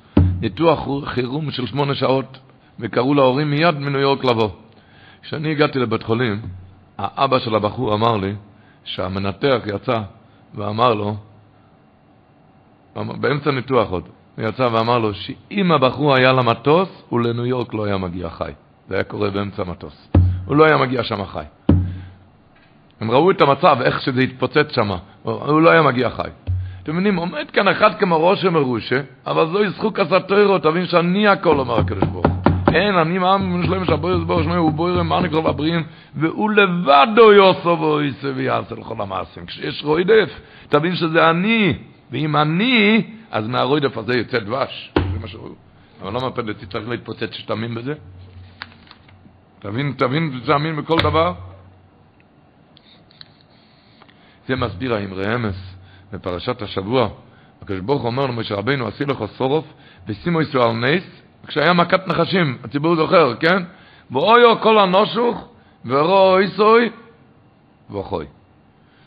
ניתוח 0.42 0.88
חירום 1.06 1.52
של 1.52 1.68
שמונה 1.68 1.96
שעות, 1.96 2.40
וקראו 2.80 3.14
להורים 3.14 3.50
מיד 3.50 3.76
מניו 3.80 4.00
יורק 4.00 4.24
לבוא. 4.24 4.50
כשאני 5.22 5.52
הגעתי 5.52 5.80
לבית 5.80 6.04
חולים, 6.04 6.42
האבא 6.98 7.40
של 7.40 7.56
הבחור 7.56 7.94
אמר 7.94 8.18
לי 8.18 8.36
שהמנתח 8.84 9.62
יצא 9.66 10.02
ואמר 10.56 10.94
לו, 10.94 11.16
באמצע 12.96 13.52
ניתוח 13.52 13.90
עוד, 13.90 14.04
הוא 14.38 14.46
יצא 14.46 14.64
ואמר 14.72 14.98
לו 14.98 15.14
שאם 15.14 15.72
הבחור 15.72 16.16
היה 16.16 16.34
למטוס, 16.34 16.90
הוא 17.10 17.22
לניו 17.22 17.46
יורק 17.46 17.74
לא 17.74 17.86
היה 17.86 17.98
מגיע 17.98 18.30
חי. 18.30 18.52
זה 18.88 18.96
היה 18.96 19.04
קורה 19.04 19.30
באמצע 19.30 19.62
המטוס. 19.62 20.12
הוא 20.46 20.56
לא 20.56 20.66
היה 20.66 20.78
מגיע 20.78 21.04
שם 21.04 21.26
חי. 21.26 21.44
הם 23.00 23.12
ראו 23.12 23.32
את 23.32 23.42
המצב, 23.42 23.78
איך 23.82 24.02
שזה 24.02 24.22
התפוצץ 24.22 24.72
שם, 24.72 24.92
הוא 25.24 25.62
לא 25.62 25.70
היה 25.70 25.82
מגיע 25.82 26.10
חי. 26.10 26.30
אתם 26.88 26.96
מבינים, 26.96 27.16
עומד 27.16 27.52
כאן 27.54 27.68
אחד 27.68 28.00
כמו 28.00 28.28
ראש 28.28 28.46
המרושה, 28.46 29.02
אבל 29.26 29.48
זוהי 29.48 29.70
זכות 29.70 30.00
הסתירו, 30.00 30.60
תבין 30.60 30.86
שאני 30.86 31.28
הכל 31.28 31.60
אומר 31.60 31.80
הקדוש 31.80 32.04
ברוך 32.04 32.28
אין, 32.74 32.96
אני 32.96 33.18
מאמין 33.18 33.66
שלם 33.66 33.86
שהבויר 33.86 34.20
זבור 34.20 34.44
שמי 34.44 34.56
הוא 34.56 34.72
בויר 34.72 35.04
מעניק 35.04 35.32
לו 35.32 35.48
לבריאים, 35.48 35.84
והוא 36.16 36.52
לבדו 36.52 37.34
יוסו 37.34 37.78
ואויסה 37.80 38.32
ויעשה 38.36 38.76
לכל 38.76 39.02
המעשים. 39.02 39.46
כשיש 39.46 39.84
רוידף, 39.84 40.30
תבין 40.70 40.96
שזה 40.96 41.30
אני, 41.30 41.78
ואם 42.12 42.36
אני, 42.36 43.04
אז 43.32 43.48
מהרוידף 43.48 43.98
הזה 43.98 44.18
יוצא 44.18 44.40
דבש. 44.40 44.94
זה 44.96 45.20
מה 45.22 45.28
שהוא. 45.28 45.50
אבל 46.02 46.10
למה 46.10 46.32
פנדצי 46.32 46.66
צריך 46.66 46.90
להתפוצץ 46.90 47.34
שתאמין 47.34 47.76
בזה? 47.76 47.94
תבין, 49.60 49.94
תבין, 49.98 50.40
תאמין 50.46 50.76
בכל 50.76 50.98
דבר. 50.98 51.34
זה 54.48 54.56
מסביר 54.56 54.94
האמרי 54.94 55.36
אמס. 55.36 55.77
בפרשת 56.14 56.62
השבוע, 56.62 57.10
הקדוש 57.62 57.80
ברוך 57.80 58.04
אומר 58.04 58.28
למשה 58.28 58.56
רבינו, 58.56 58.88
עשי 58.88 59.06
לך 59.06 59.24
סורוף, 59.38 59.66
ושימו 60.08 60.42
ישראל 60.42 60.64
על 60.64 60.72
נס, 60.72 61.04
כשהיה 61.48 61.74
מכת 61.74 62.08
נחשים, 62.08 62.58
הציבור 62.64 62.96
זוכר, 62.96 63.36
כן? 63.36 63.64
ואויו 64.12 64.62
כל 64.62 64.80
הנושוך, 64.80 65.48
ורואו 65.86 66.40
איסוי, 66.40 66.90
וכוי. 67.92 68.26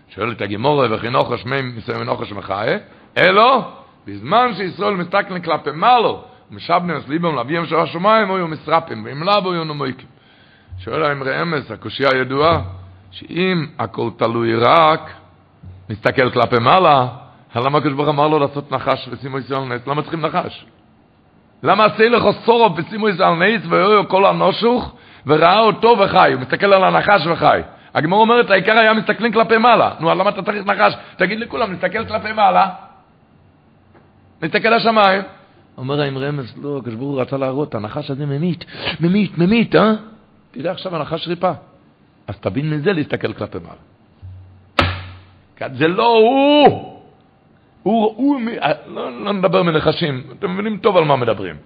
שואלת 0.09 0.41
הגימורה, 0.41 0.87
וכינוך 0.91 1.39
שמי 1.39 1.63
מסוים 1.63 2.01
מנוך 2.01 2.27
שמחיה, 2.27 2.79
אלו, 3.19 3.63
בזמן 4.07 4.51
שישראל 4.57 4.95
מסתכלים 4.95 5.43
כלפי 5.43 5.71
מעלו, 5.71 6.25
את 6.57 7.09
ליבם 7.09 7.35
לאביהם 7.35 7.67
של 7.67 7.77
השמיים, 7.77 8.31
היו 8.31 8.49
מסרפים, 8.49 9.05
ואם 9.05 9.23
לאו 9.23 9.53
היו 9.53 9.65
נמויקים. 9.65 10.07
שואל 10.79 11.03
האמרי 11.03 11.43
אמס, 11.43 11.71
הקושייה 11.71 12.11
הידועה, 12.13 12.63
שאם 13.11 13.67
הכל 13.79 14.11
תלוי 14.17 14.55
רק, 14.55 15.11
מסתכל 15.91 16.31
כלפי 16.31 16.59
מעלה, 16.59 17.07
למה 17.57 17.79
הקדוש 17.79 17.93
ברוך 17.95 18.09
אמר 18.09 18.29
לו 18.29 18.39
לעשות 18.39 18.73
נחש 18.73 19.09
ושימו 19.11 19.39
ישראל 19.39 19.65
נס? 19.65 19.87
למה 19.87 20.03
צריכים 20.03 20.21
נחש? 20.21 20.65
למה 21.63 21.85
עשה 21.85 22.09
לך 22.09 22.25
סורוב 22.45 22.79
ושימו 22.79 23.09
ישראל 23.09 23.35
נס 23.35 23.63
והיו 23.69 24.09
כל 24.09 24.27
הנושוך 24.27 24.95
וראה 25.27 25.61
אותו 25.61 25.97
וחי? 25.99 26.33
הוא 26.33 26.41
מסתכל 26.41 26.73
על 26.73 26.85
הנחש 26.85 27.27
וחי. 27.27 27.61
הגמור 27.95 28.21
אומרת, 28.21 28.51
העיקר 28.51 28.79
היה 28.79 28.95
מסתכלים 28.95 29.33
כלפי 29.33 29.59
מעלה. 29.59 29.91
נו, 30.01 30.11
למה 30.11 30.31
אתה 30.31 30.43
צריך 30.43 30.67
נחש? 30.67 30.95
תגיד 31.17 31.41
לכולם, 31.41 31.73
נסתכל 31.73 32.05
כלפי 32.05 32.33
מעלה. 32.33 32.69
נסתכל 34.43 34.69
לשמיים. 34.69 35.23
אומר 35.79 36.01
האמרי 36.01 36.29
אמס, 36.29 36.55
לא, 36.63 36.79
הקדוש 36.79 36.95
ברוך 36.95 37.11
הוא 37.11 37.21
רצה 37.21 37.37
להראות, 37.37 37.75
הנחש 37.75 38.11
הזה 38.11 38.27
ממית, 38.27 38.65
ממית, 39.01 39.39
ממית, 39.39 39.75
אה? 39.75 39.93
תראה 40.51 40.73
עכשיו 40.73 40.97
הנחש 40.97 41.29
ריפה. 41.29 41.53
אז 42.27 42.37
תבין 42.41 42.71
מזה 42.71 42.93
להסתכל 42.93 43.33
כלפי 43.33 43.59
מעלה. 43.59 43.90
זה 45.69 45.89
לא 45.89 46.09
הוא! 46.09 46.91
הוא, 47.83 48.15
הוא, 48.17 48.41
לא, 48.87 49.25
לא 49.25 49.33
נדבר 49.33 49.63
מנחשים, 49.63 50.23
אתם 50.39 50.53
מבינים 50.55 50.77
טוב 50.77 50.97
על 50.97 51.05
מה 51.05 51.17
מדברים. 51.17 51.57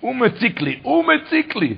הוא 0.00 0.14
מציק 0.14 0.60
לי, 0.60 0.78
הוא 0.82 1.04
מציק 1.04 1.56
לי. 1.56 1.74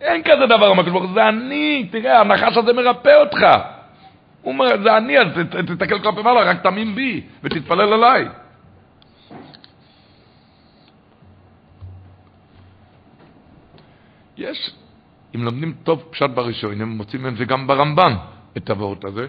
אין 0.00 0.22
כזה 0.22 0.46
דבר, 0.46 0.70
אמר 0.70 0.82
הקדוש 0.82 1.10
זה 1.14 1.28
אני, 1.28 1.88
תראה, 1.92 2.20
הנחש 2.20 2.56
הזה 2.56 2.72
מרפא 2.72 3.14
אותך. 3.20 3.40
הוא 4.42 4.52
אומר, 4.52 4.82
זה 4.82 4.96
אני, 4.96 5.18
אז 5.18 5.26
תסתכל 5.66 5.98
כלפי 5.98 6.22
מעלה, 6.22 6.40
רק 6.40 6.62
תאמין 6.62 6.94
בי, 6.94 7.20
ותתפלל 7.42 7.92
עליי. 7.92 8.28
יש, 14.36 14.70
אם 15.34 15.44
לומדים 15.44 15.74
טוב 15.82 16.04
פשט 16.10 16.30
בראשון, 16.30 16.80
הם 16.80 16.88
מוצאים 16.88 17.26
את 17.26 17.36
זה 17.36 17.44
גם 17.44 17.66
ברמב"ן, 17.66 18.12
את 18.56 18.70
הוורט 18.70 19.04
הזה. 19.04 19.26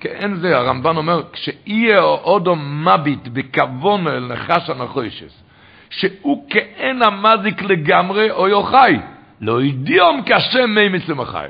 כאין 0.00 0.36
זה, 0.36 0.56
הרמב"ן 0.56 0.96
אומר, 0.96 1.22
כשיהיה 1.32 2.02
אודו 2.02 2.56
מביט 2.56 3.28
בכוון 3.28 4.08
אל 4.08 4.32
נחש 4.32 4.70
הנחושס, 4.70 5.42
שהוא 5.90 6.50
כאין 6.50 7.02
המזיק 7.02 7.62
לגמרי 7.62 8.30
או 8.30 8.48
יוחי, 8.48 8.96
לא 9.40 9.62
ידיום 9.62 10.22
כשם 10.26 10.70
מי 10.70 10.88
מצמחי. 10.88 11.46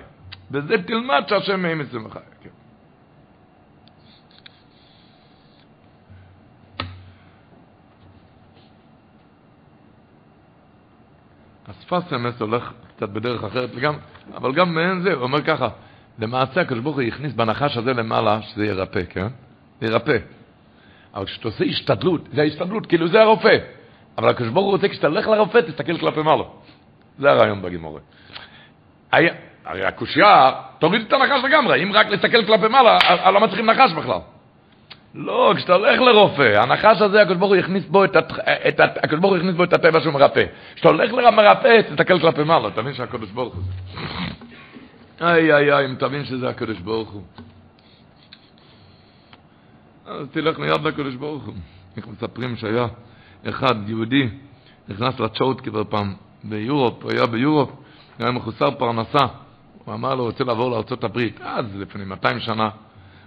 וזה 0.51 0.83
תלמד 0.83 1.23
שהשם 1.29 1.63
מי 1.63 1.75
מצמחי. 1.75 2.19
כן. 2.43 2.51
אז 11.67 11.85
פסמס 11.85 12.41
הולך 12.41 12.73
קצת 12.97 13.09
בדרך 13.09 13.45
אחרת 13.45 13.75
לגמרי, 13.75 14.01
אבל 14.35 14.53
גם 14.53 14.75
מעין 14.75 15.01
זה, 15.01 15.13
הוא 15.13 15.23
אומר 15.23 15.43
ככה, 15.43 15.69
למעשה 16.19 16.61
הקדוש 16.61 16.81
ברוך 16.81 16.97
הוא 16.97 17.05
הכניס 17.05 17.33
בנחש 17.33 17.77
הזה 17.77 17.93
למעלה 17.93 18.43
שזה 18.43 18.67
ירפא, 18.67 19.01
כן? 19.11 19.27
זה 19.81 19.87
ירפא. 19.87 20.17
אבל 21.15 21.27
כשאתה 21.27 21.49
עושה 21.49 21.65
השתדלות, 21.65 22.29
זה 22.33 22.43
ההשתדלות, 22.43 22.87
כאילו 22.87 23.09
זה 23.09 23.21
הרופא. 23.21 23.57
אבל 24.19 24.29
הקדוש 24.29 24.49
ברוך 24.49 24.67
הוא 24.67 24.73
רוצה 24.73 24.89
כשאתה 24.89 25.07
הולך 25.07 25.29
לרופא, 25.29 25.61
תסתכל 25.61 25.99
כלפי 25.99 26.23
מעלה. 26.23 26.45
זה 27.19 27.31
הרעיון 27.31 27.63
בגימורת. 27.63 28.03
הרי 29.13 29.85
הקושייה, 29.85 30.53
תוריד 30.79 31.03
את 31.09 31.13
הנחש 31.13 31.45
לגמרי, 31.45 31.83
אם 31.83 31.93
רק 31.93 32.07
להסתכל 32.07 32.45
כלפי 32.45 32.69
מעלה, 32.69 32.99
למה 33.27 33.49
צריכים 33.49 33.71
נחש 33.71 33.93
בכלל? 33.93 34.19
לא, 35.15 35.53
כשאתה 35.57 35.75
הולך 35.75 36.01
לרופא, 36.01 36.63
הנחש 36.63 37.03
הזה, 37.03 37.23
הקדוש 37.23 37.37
ברוך 37.37 37.53
הוא 37.53 37.57
הכניס 37.57 37.85
בו 37.85 38.05
את, 38.05 38.17
את, 38.69 38.81
הקדוש 38.81 39.21
ברוך 39.21 39.33
הוא 39.33 39.39
הכניס 39.39 39.55
בו 39.55 39.65
את 39.65 39.73
הטבע 39.73 40.01
שהוא 40.01 40.13
מרפא. 40.13 40.45
כשאתה 40.75 40.89
הולך 40.89 41.13
למרפא, 41.13 41.81
תסתכל 41.83 42.21
כלפי 42.21 42.43
מעלה, 42.43 42.71
תבין 42.71 42.95
שהקדוש 42.95 43.31
ברוך 43.31 43.55
הוא 43.55 43.63
איי, 45.21 45.55
איי, 45.55 45.73
איי, 45.73 45.87
אם 45.87 45.95
תבין 45.95 46.25
שזה 46.25 46.49
הקדוש 46.49 46.79
ברוך 46.79 47.11
הוא. 47.11 47.23
אז 50.07 50.27
תלך 50.31 50.59
מיד 50.59 50.81
לקדוש 50.83 51.15
ברוך 51.15 51.45
הוא. 51.45 51.55
איך 51.97 52.07
מספרים 52.09 52.57
שהיה 52.57 52.87
אחד, 53.49 53.89
יהודי, 53.89 54.29
נכנס 54.89 55.21
לצ'וט 55.21 55.61
כבר 55.61 55.85
פעם 55.85 56.15
ביורופ, 56.45 57.03
הוא 57.03 57.11
היה 57.13 57.27
ביורופ, 57.27 57.71
היה 58.19 58.31
מחוסר 58.31 58.71
פרנסה. 58.71 59.27
הוא 59.85 59.95
אמר 59.95 60.15
לו, 60.15 60.25
רוצה 60.25 60.45
לעבור 60.45 60.71
לארצות 60.71 61.05
הברית, 61.05 61.41
אז 61.41 61.65
לפני 61.77 62.05
200 62.05 62.41
שנה. 62.41 62.69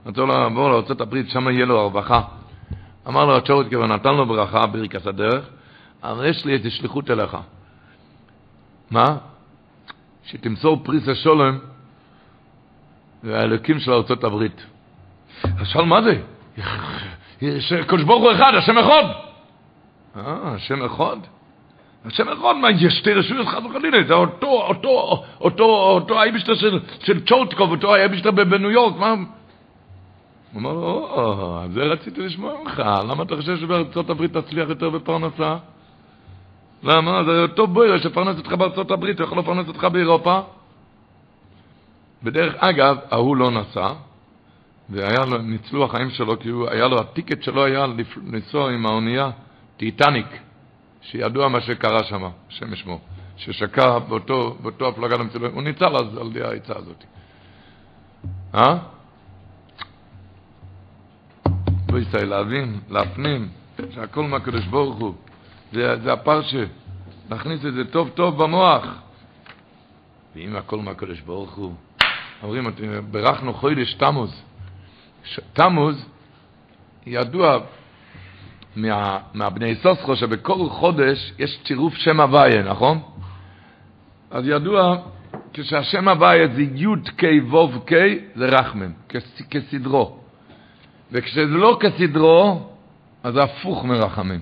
רוצה 0.06 0.22
לעבור 0.22 0.70
לארצות 0.70 1.02
הברית, 1.02 1.30
שם 1.30 1.50
יהיה 1.50 1.66
לו 1.66 1.80
הרווחה. 1.80 2.22
אמר 3.08 3.26
לו 3.26 3.38
הצ'וט 3.38 3.68
כבר 3.70 3.88
נתן 3.88 4.14
לו 4.14 4.26
ברכה, 4.26 4.66
ברכת 4.66 5.08
הדרך, 5.08 5.50
אבל 6.04 6.26
יש 6.26 6.46
לי 6.46 6.54
איזו 6.54 6.72
שליחות 6.72 7.12
אליך. 7.12 7.38
מה? 8.92 9.18
שתמסור 10.24 10.82
פריס 10.84 11.08
השולם 11.08 11.58
והאלוקים 13.24 13.80
של 13.80 13.92
ארצות 13.92 14.24
הברית. 14.24 14.66
אז 15.44 15.68
שאל 15.68 15.86
מה 15.86 16.02
זה? 16.02 16.22
קדוש 17.88 18.04
ברוך 18.04 18.24
הוא 18.24 18.32
אחד, 18.32 18.52
השם 18.56 18.78
אחד. 18.78 19.04
אה, 20.16 20.54
השם 20.56 20.86
אחד? 20.86 21.18
השם 22.06 22.30
אחד, 22.30 22.56
מה, 22.62 22.72
יש 22.72 22.94
שתי 22.94 23.14
רשויות 23.14 23.48
חד 23.48 23.66
וחלילה, 23.66 24.04
זה 24.08 24.14
אותו, 24.14 24.48
אותו, 24.48 25.24
אותו, 25.42 25.64
אותו 25.64 26.20
האיבשטר 26.20 26.56
של, 26.56 26.80
של 27.04 27.26
צ'ורטקוב, 27.26 27.72
אותו 27.72 27.96
האיבשטר 27.96 28.32
בניו 28.32 28.72
יורק, 28.72 28.96
מה? 28.98 29.10
הוא 30.54 30.62
אמר 30.62 30.74
לו, 30.74 31.10
או, 31.12 31.62
זה 31.74 31.84
רציתי 31.84 32.22
לשמוע 32.22 32.54
ממך, 32.64 32.84
למה 33.10 33.24
אתה 33.24 33.36
חושב 33.36 33.58
שבארצות 33.58 34.10
הברית 34.10 34.38
תצליח 34.38 34.70
יותר 34.70 34.90
בפרנסה? 34.90 35.56
למה? 36.84 37.24
זה 37.24 37.42
אותו 37.42 37.68
בויר 37.68 37.98
שפרנס 37.98 38.38
אותך 38.38 38.54
בארצות 38.54 38.92
הברית, 38.92 39.20
הוא 39.20 39.26
יכול 39.26 39.40
לפרנס 39.40 39.68
אותך 39.68 39.84
באירופה? 39.84 40.40
בדרך 42.24 42.56
אגב, 42.58 42.98
ההוא 43.12 43.38
לא 43.38 43.52
נסע, 43.52 43.94
והיה 44.90 45.26
לו, 45.26 45.38
ניצלו 45.38 45.86
החיים 45.86 46.10
שלו, 46.10 46.40
כי 46.40 46.50
הוא, 46.50 46.70
היה 46.70 46.88
לו, 46.88 47.00
הטיקט 47.00 47.44
שלו 47.44 47.66
היה 47.66 47.86
לנסוע 48.26 48.72
עם 48.72 48.86
האונייה 48.86 49.30
טיטניק, 49.78 50.28
שידוע 51.02 51.48
מה 51.48 51.62
שקרה 51.62 52.04
שם, 52.04 52.24
השם 52.50 52.74
ישמור, 52.74 53.02
ששקע 53.38 54.00
באותו, 54.00 54.58
באותו 54.62 54.88
הפלגה 54.88 55.18
למצלו, 55.18 55.48
הוא 55.50 55.64
ניצל 55.64 55.96
אז 55.96 56.18
על 56.18 56.28
ידי 56.28 56.44
העצה 56.44 56.74
הזאת. 56.78 57.04
אה? 58.56 58.78
בישראל, 61.92 62.30
להבין, 62.30 62.80
להפנים, 62.90 63.50
שהכל 63.92 64.24
מהקדוש 64.24 64.66
ברוך 64.66 64.98
הוא. 64.98 65.14
זה, 65.74 65.96
זה 66.04 66.14
הפרשה, 66.14 66.64
להכניס 67.30 67.66
את 67.66 67.74
זה 67.74 67.86
טוב 67.92 68.10
טוב 68.10 68.44
במוח. 68.44 68.86
ואם 70.36 70.56
הכל 70.56 70.78
מהקדוש 70.78 71.22
ברוך 71.22 71.56
הוא, 71.56 71.74
אומרים, 72.44 72.68
ברכנו 73.12 73.54
חודש 73.54 73.94
תמוז. 73.94 74.44
תמוז 75.54 76.06
ידוע 77.06 77.60
מה, 78.76 79.18
מהבני 79.34 79.76
סוסחו 79.76 80.16
שבכל 80.16 80.70
חודש 80.70 81.34
יש 81.40 81.60
צירוף 81.64 81.94
שם 81.94 82.20
הוויה, 82.20 82.64
נכון? 82.64 83.02
אז 84.32 84.48
ידוע 84.48 84.98
כשהשם 85.54 86.08
הוויה 86.08 86.48
זה 86.48 86.62
י' 86.62 86.86
ק' 87.18 87.54
ו' 87.54 87.80
ק' 87.86 87.94
זה 88.36 88.46
רחמן, 88.46 88.92
כסדרו. 89.50 90.20
וכשזה 91.12 91.46
לא 91.46 91.78
כסדרו, 91.80 92.70
אז 93.24 93.34
זה 93.34 93.44
הפוך 93.44 93.86
מרחמים. 93.86 94.42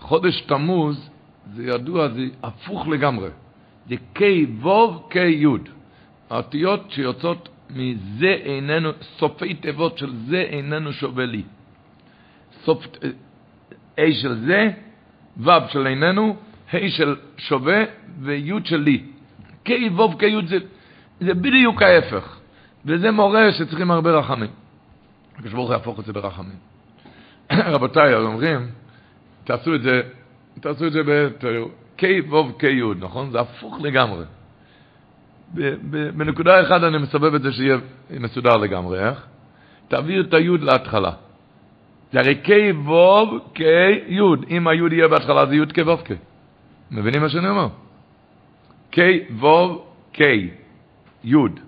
חודש 0.00 0.40
תמוז, 0.40 1.10
זה 1.54 1.64
ידוע, 1.64 2.08
זה 2.08 2.22
הפוך 2.42 2.88
לגמרי. 2.88 3.28
זה 3.88 3.94
ק' 4.14 4.22
ו' 4.64 5.08
ק' 5.08 5.16
י'. 5.16 5.75
האותיות 6.30 6.90
שיוצאות 6.90 7.48
מזה 7.70 8.36
איננו, 8.44 8.90
סופי 9.18 9.54
תיבות 9.54 9.98
של 9.98 10.12
זה 10.28 10.40
איננו 10.40 10.92
שווה 10.92 11.26
לי. 11.26 11.42
סוף, 12.64 12.86
A 13.96 14.12
של 14.12 14.34
זה, 14.34 14.70
ו' 15.36 15.68
של 15.68 15.86
איננו, 15.86 16.36
ה' 16.72 16.88
של 16.88 17.16
שווה 17.36 17.84
וי' 18.20 18.52
של 18.64 18.76
לי. 18.76 19.02
כ' 19.64 19.70
ו' 19.96 20.18
כ' 20.18 20.48
זה, 20.48 20.58
זה 21.20 21.34
בדיוק 21.34 21.82
ההפך. 21.82 22.38
וזה 22.84 23.10
מורה 23.10 23.52
שצריכים 23.52 23.90
הרבה 23.90 24.10
רחמים. 24.10 24.50
הקדוש 25.34 25.52
ברוך 25.52 25.68
הוא 25.68 25.74
יהפוך 25.74 26.00
את 26.00 26.04
זה 26.04 26.12
ברחמים. 26.12 26.56
רבותיי, 27.74 28.14
אומרים, 28.14 28.70
תעשו 29.44 29.74
את 29.74 29.82
זה, 29.82 30.02
תעשו 30.60 30.86
את 30.86 30.92
זה 30.92 31.02
ב... 31.06 31.28
כ' 31.98 32.04
ו' 32.30 32.58
כ' 32.58 32.64
י', 32.64 32.82
נכון? 33.00 33.30
זה 33.30 33.40
הפוך 33.40 33.80
לגמרי. 33.80 34.24
בנקודה 36.16 36.62
אחת 36.62 36.82
אני 36.82 36.98
מסובב 36.98 37.34
את 37.34 37.42
זה 37.42 37.52
שיהיה 37.52 37.76
מסודר 38.10 38.56
לגמרי, 38.56 39.08
איך? 39.08 39.26
תעביר 39.88 40.26
את 40.28 40.34
היוד 40.34 40.62
להתחלה. 40.62 41.12
זה 42.12 42.20
הרי 42.20 42.34
קי 42.34 42.72
ווב 42.72 43.38
קי 43.52 44.00
יוד. 44.06 44.44
אם 44.50 44.68
היוד 44.68 44.92
יהיה 44.92 45.08
בהתחלה 45.08 45.46
זה 45.46 45.54
יוד 45.54 45.72
קי 45.72 45.82
ווב 45.82 46.00
קי. 46.00 46.14
מבינים 46.90 47.22
מה 47.22 47.28
שאני 47.28 47.48
אומר? 47.48 47.68
קי 48.90 49.20
ווב 49.30 49.84
קי 50.12 50.50
יוד. 51.24 51.60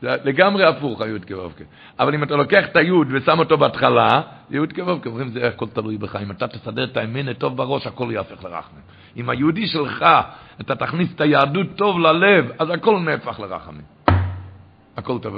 זה 0.00 0.16
לגמרי 0.24 0.64
הפוך, 0.64 1.00
היוד 1.00 1.24
כו"ק. 1.24 1.62
אבל 1.98 2.14
אם 2.14 2.22
אתה 2.22 2.36
לוקח 2.36 2.64
את 2.64 2.76
היוד 2.76 3.08
ושם 3.10 3.38
אותו 3.38 3.58
בהתחלה, 3.58 4.22
יוד 4.50 4.72
כו"ק, 4.72 5.06
אומרים 5.06 5.28
זה 5.28 5.48
הכל 5.48 5.66
תלוי 5.68 5.98
בך. 5.98 6.16
אם 6.16 6.30
אתה 6.30 6.48
תסדר 6.48 6.84
את 6.84 6.96
הימין 6.96 7.32
טוב 7.32 7.56
בראש, 7.56 7.86
הכל 7.86 8.08
יהפך 8.12 8.44
לרחמים. 8.44 8.82
אם 9.16 9.30
היהודי 9.30 9.66
שלך, 9.66 10.04
אתה 10.60 10.76
תכניס 10.76 11.14
את 11.14 11.20
היהדות 11.20 11.66
טוב 11.76 11.98
ללב, 11.98 12.50
אז 12.58 12.70
הכל 12.70 12.98
נהפך 12.98 13.40
לרחמים. 13.40 13.84
הכל 14.96 15.18
טוב. 15.18 15.34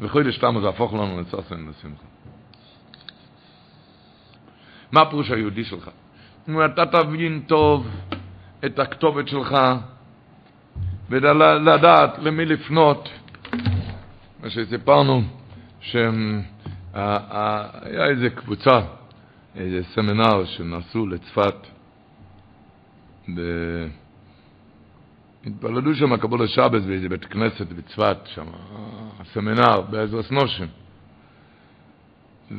וחודש 0.00 0.38
תמו 0.38 0.60
זה 0.60 0.68
הפוך 0.68 0.94
לנו 0.94 1.20
לצוסן 1.20 1.66
לשמחה. 1.68 2.06
מה 4.92 5.00
הפירוש 5.00 5.30
היהודי 5.30 5.64
שלך? 5.64 5.90
אם 6.48 6.64
אתה 6.64 6.86
תבין 6.86 7.42
טוב 7.46 7.88
את 8.64 8.78
הכתובת 8.78 9.28
שלך, 9.28 9.56
ולדעת 11.10 12.18
למי 12.18 12.44
לפנות, 12.44 13.08
מה 14.44 14.50
שסיפרנו, 14.50 15.22
שהיה 15.80 16.06
איזה 18.10 18.30
קבוצה, 18.30 18.80
איזה 19.56 19.80
סמינר 19.94 20.44
שנסעו 20.44 21.06
לצפת, 21.06 21.54
התפללו 25.46 25.94
שם 25.94 26.16
קבול 26.16 26.42
השבס 26.42 26.82
באיזה 26.82 27.08
בית 27.08 27.24
כנסת 27.24 27.66
בצפת, 27.66 28.16
שם, 28.24 28.46
הסמינר, 29.20 29.80
בעזרס 29.80 30.30
נושם. 30.30 30.66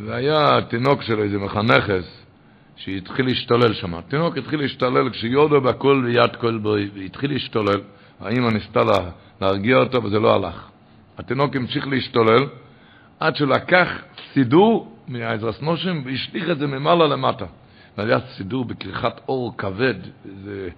והיה 0.06 0.62
תינוק 0.70 1.02
שלו, 1.02 1.24
איזה 1.24 1.38
מחנכס, 1.38 2.24
שהתחיל 2.76 3.26
להשתולל 3.26 3.74
שם. 3.74 3.96
התינוק 3.96 4.38
התחיל 4.38 4.60
להשתולל 4.62 5.10
כשיודו 5.10 5.62
בכל 5.62 6.04
ויד 6.06 6.36
כל 6.36 6.58
בוי, 6.58 6.90
והתחיל 6.96 7.32
להשתולל. 7.32 7.82
האמא 8.20 8.50
ניסתה 8.50 8.84
לה, 8.84 9.12
להרגיע 9.42 9.78
אותו 9.78 10.04
וזה 10.04 10.20
לא 10.20 10.36
הלך. 10.36 10.75
התינוק 11.18 11.56
המשיך 11.56 11.88
להשתולל 11.88 12.46
עד 13.20 13.36
שהוא 13.36 13.50
לקח 13.50 13.90
סידור 14.34 14.98
מהעזרס 15.08 15.62
נושם 15.62 16.02
והשליך 16.06 16.50
את 16.50 16.58
זה 16.60 16.68
ממעלה 16.68 17.08
למטה. 17.08 17.46
והיה 17.98 18.20
סידור 18.20 18.66
בכריכת 18.66 19.14
אור 19.28 19.58
כבד, 19.58 19.96
זה... 20.44 20.70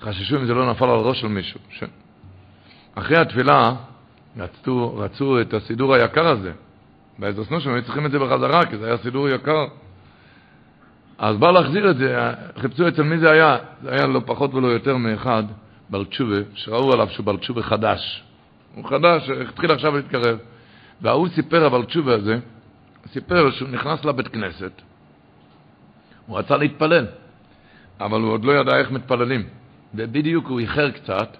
חששו 0.00 0.36
אם 0.36 0.46
זה 0.46 0.54
לא 0.54 0.70
נפל 0.70 0.84
על 0.84 1.00
ראש 1.00 1.20
של 1.20 1.28
מישהו. 1.28 1.60
ש... 1.70 1.84
אחרי 2.94 3.16
התפילה 3.16 3.74
רצו, 4.36 4.96
רצו 4.96 5.40
את 5.40 5.54
הסידור 5.54 5.94
היקר 5.94 6.28
הזה. 6.28 6.52
בעזרס 7.18 7.50
נושם 7.50 7.70
היו 7.74 7.82
צריכים 7.82 8.06
את 8.06 8.10
זה 8.10 8.18
בחזרה, 8.18 8.66
כי 8.66 8.76
זה 8.76 8.86
היה 8.86 8.96
סידור 8.96 9.28
יקר. 9.28 9.64
אז 11.18 11.36
בא 11.36 11.50
להחזיר 11.50 11.90
את 11.90 11.96
זה, 11.96 12.16
חיפשו 12.58 12.88
אצל 12.88 13.02
מי 13.02 13.18
זה 13.18 13.30
היה, 13.30 13.56
זה 13.82 13.90
היה 13.90 14.06
לא 14.06 14.20
פחות 14.26 14.54
ולא 14.54 14.66
יותר 14.66 14.96
מאחד, 14.96 15.44
בעל 15.90 16.04
תשובה, 16.04 16.36
שראו 16.54 16.92
עליו 16.92 17.08
שהוא 17.10 17.26
בעל 17.26 17.36
תשובה 17.36 17.62
חדש. 17.62 18.24
הוא 18.74 18.84
חדש, 18.88 19.30
התחיל 19.30 19.70
עכשיו 19.70 19.96
להתקרב. 19.96 20.38
וההוא 21.00 21.28
סיפר 21.28 21.66
אבל 21.66 21.84
תשובה 21.84 22.14
הזה, 22.14 22.38
סיפר 23.12 23.50
שהוא 23.50 23.68
נכנס 23.68 24.04
לבית 24.04 24.28
כנסת, 24.28 24.82
הוא 26.26 26.38
רצה 26.38 26.56
להתפלל, 26.56 27.06
אבל 28.00 28.20
הוא 28.20 28.32
עוד 28.32 28.44
לא 28.44 28.52
ידע 28.52 28.76
איך 28.76 28.90
מתפללים. 28.90 29.42
ובדיוק 29.94 30.46
הוא 30.46 30.60
איחר 30.60 30.90
קצת, 30.90 31.36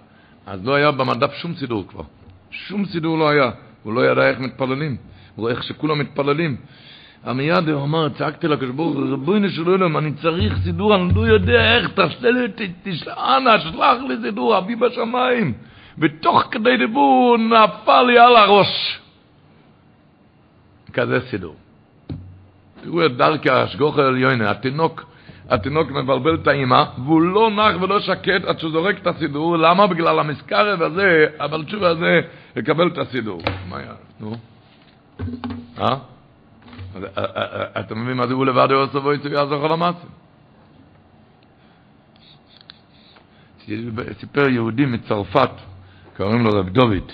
אז 0.46 0.66
לא 0.66 0.74
היה 0.74 0.90
במדף 0.90 1.32
שום 1.34 1.54
סידור 1.54 1.84
כבר. 1.88 2.02
שום 2.50 2.84
סידור 2.84 3.18
לא 3.18 3.28
היה. 3.28 3.50
הוא 3.82 3.92
לא 3.92 4.10
ידע 4.10 4.28
איך 4.28 4.38
מתפללים. 4.38 4.96
הוא 5.34 5.42
רואה 5.42 5.52
איך 5.52 5.62
שכולם 5.62 5.98
מתפללים. 5.98 6.56
מיד 7.34 7.68
הוא 7.68 7.82
אמר, 7.82 8.08
צעקתי 8.08 8.48
לקדוש 8.48 8.70
ברוך 8.70 8.96
הוא, 8.96 9.10
ריבונו 9.10 9.50
של 9.50 9.66
עולם, 9.66 9.96
אני 9.96 10.12
צריך 10.12 10.58
סידור, 10.64 10.94
אני 10.94 11.14
לא 11.14 11.20
יודע 11.20 11.76
איך, 11.76 11.90
תעשה 11.90 12.30
לי, 12.30 12.40
אנא, 13.08 13.58
שלח 13.58 13.96
לי 14.08 14.14
סידור, 14.22 14.58
אבי 14.58 14.76
בשמיים. 14.76 15.52
ותוך 15.98 16.42
כדי 16.50 16.76
דיבור 16.76 17.36
נפל 17.38 18.02
לי 18.02 18.18
על 18.18 18.36
הראש. 18.36 19.00
כזה 20.92 21.20
סידור. 21.30 21.56
תראו 22.82 23.06
את 23.06 23.16
דרכי 23.16 23.50
השגוך 23.50 23.98
העליונה, 23.98 24.50
התינוק, 24.50 25.04
התינוק 25.50 25.90
מבלבל 25.90 26.34
את 26.34 26.46
האימא, 26.46 26.84
והוא 27.04 27.22
לא 27.22 27.50
נח 27.50 27.82
ולא 27.82 28.00
שקט 28.00 28.44
עד 28.44 28.58
שהוא 28.58 28.72
זורק 28.72 28.98
את 28.98 29.06
הסידור, 29.06 29.56
למה? 29.56 29.86
בגלל 29.86 30.18
המזכרב 30.18 30.82
הזה, 30.82 31.26
אבל 31.38 31.64
תשובה 31.64 31.88
הזה, 31.88 32.20
לקבל 32.56 32.86
את 32.88 32.98
הסידור. 32.98 33.42
מה 33.68 33.78
היה? 33.78 33.92
נו? 34.20 34.36
אה? 35.78 35.96
אתה 37.80 37.94
מבין 37.94 38.16
מה 38.16 38.26
זה 38.26 38.34
הוא 38.34 38.46
לבד 38.46 38.68
הוא 38.70 38.82
עושה 38.82 39.00
בו 39.00 39.12
יצא 39.12 39.28
יעזור 39.28 39.64
על 39.64 39.72
המעשה? 39.72 40.06
סיפר 44.20 44.48
יהודי 44.48 44.86
מצרפת, 44.86 45.50
קוראים 46.16 46.44
לו 46.44 46.50
רב 46.50 46.68
דוד. 46.68 47.12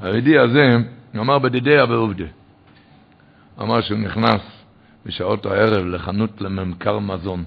היהודי 0.00 0.38
הזה 0.38 0.76
אמר 1.16 1.38
בדידיה 1.38 1.86
בעובדה. 1.86 2.24
אמר 3.60 3.80
שהוא 3.80 3.98
נכנס 3.98 4.40
בשעות 5.06 5.46
הערב 5.46 5.86
לחנות 5.86 6.40
לממכר 6.40 6.98
מזון. 6.98 7.44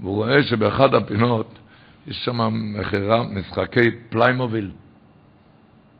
והוא 0.00 0.14
רואה 0.14 0.42
שבאחד 0.42 0.94
הפינות 0.94 1.58
יש 2.06 2.24
שם 2.24 2.40
מכירה 2.52 3.22
משחקי 3.22 3.90
פליימוביל. 4.08 4.70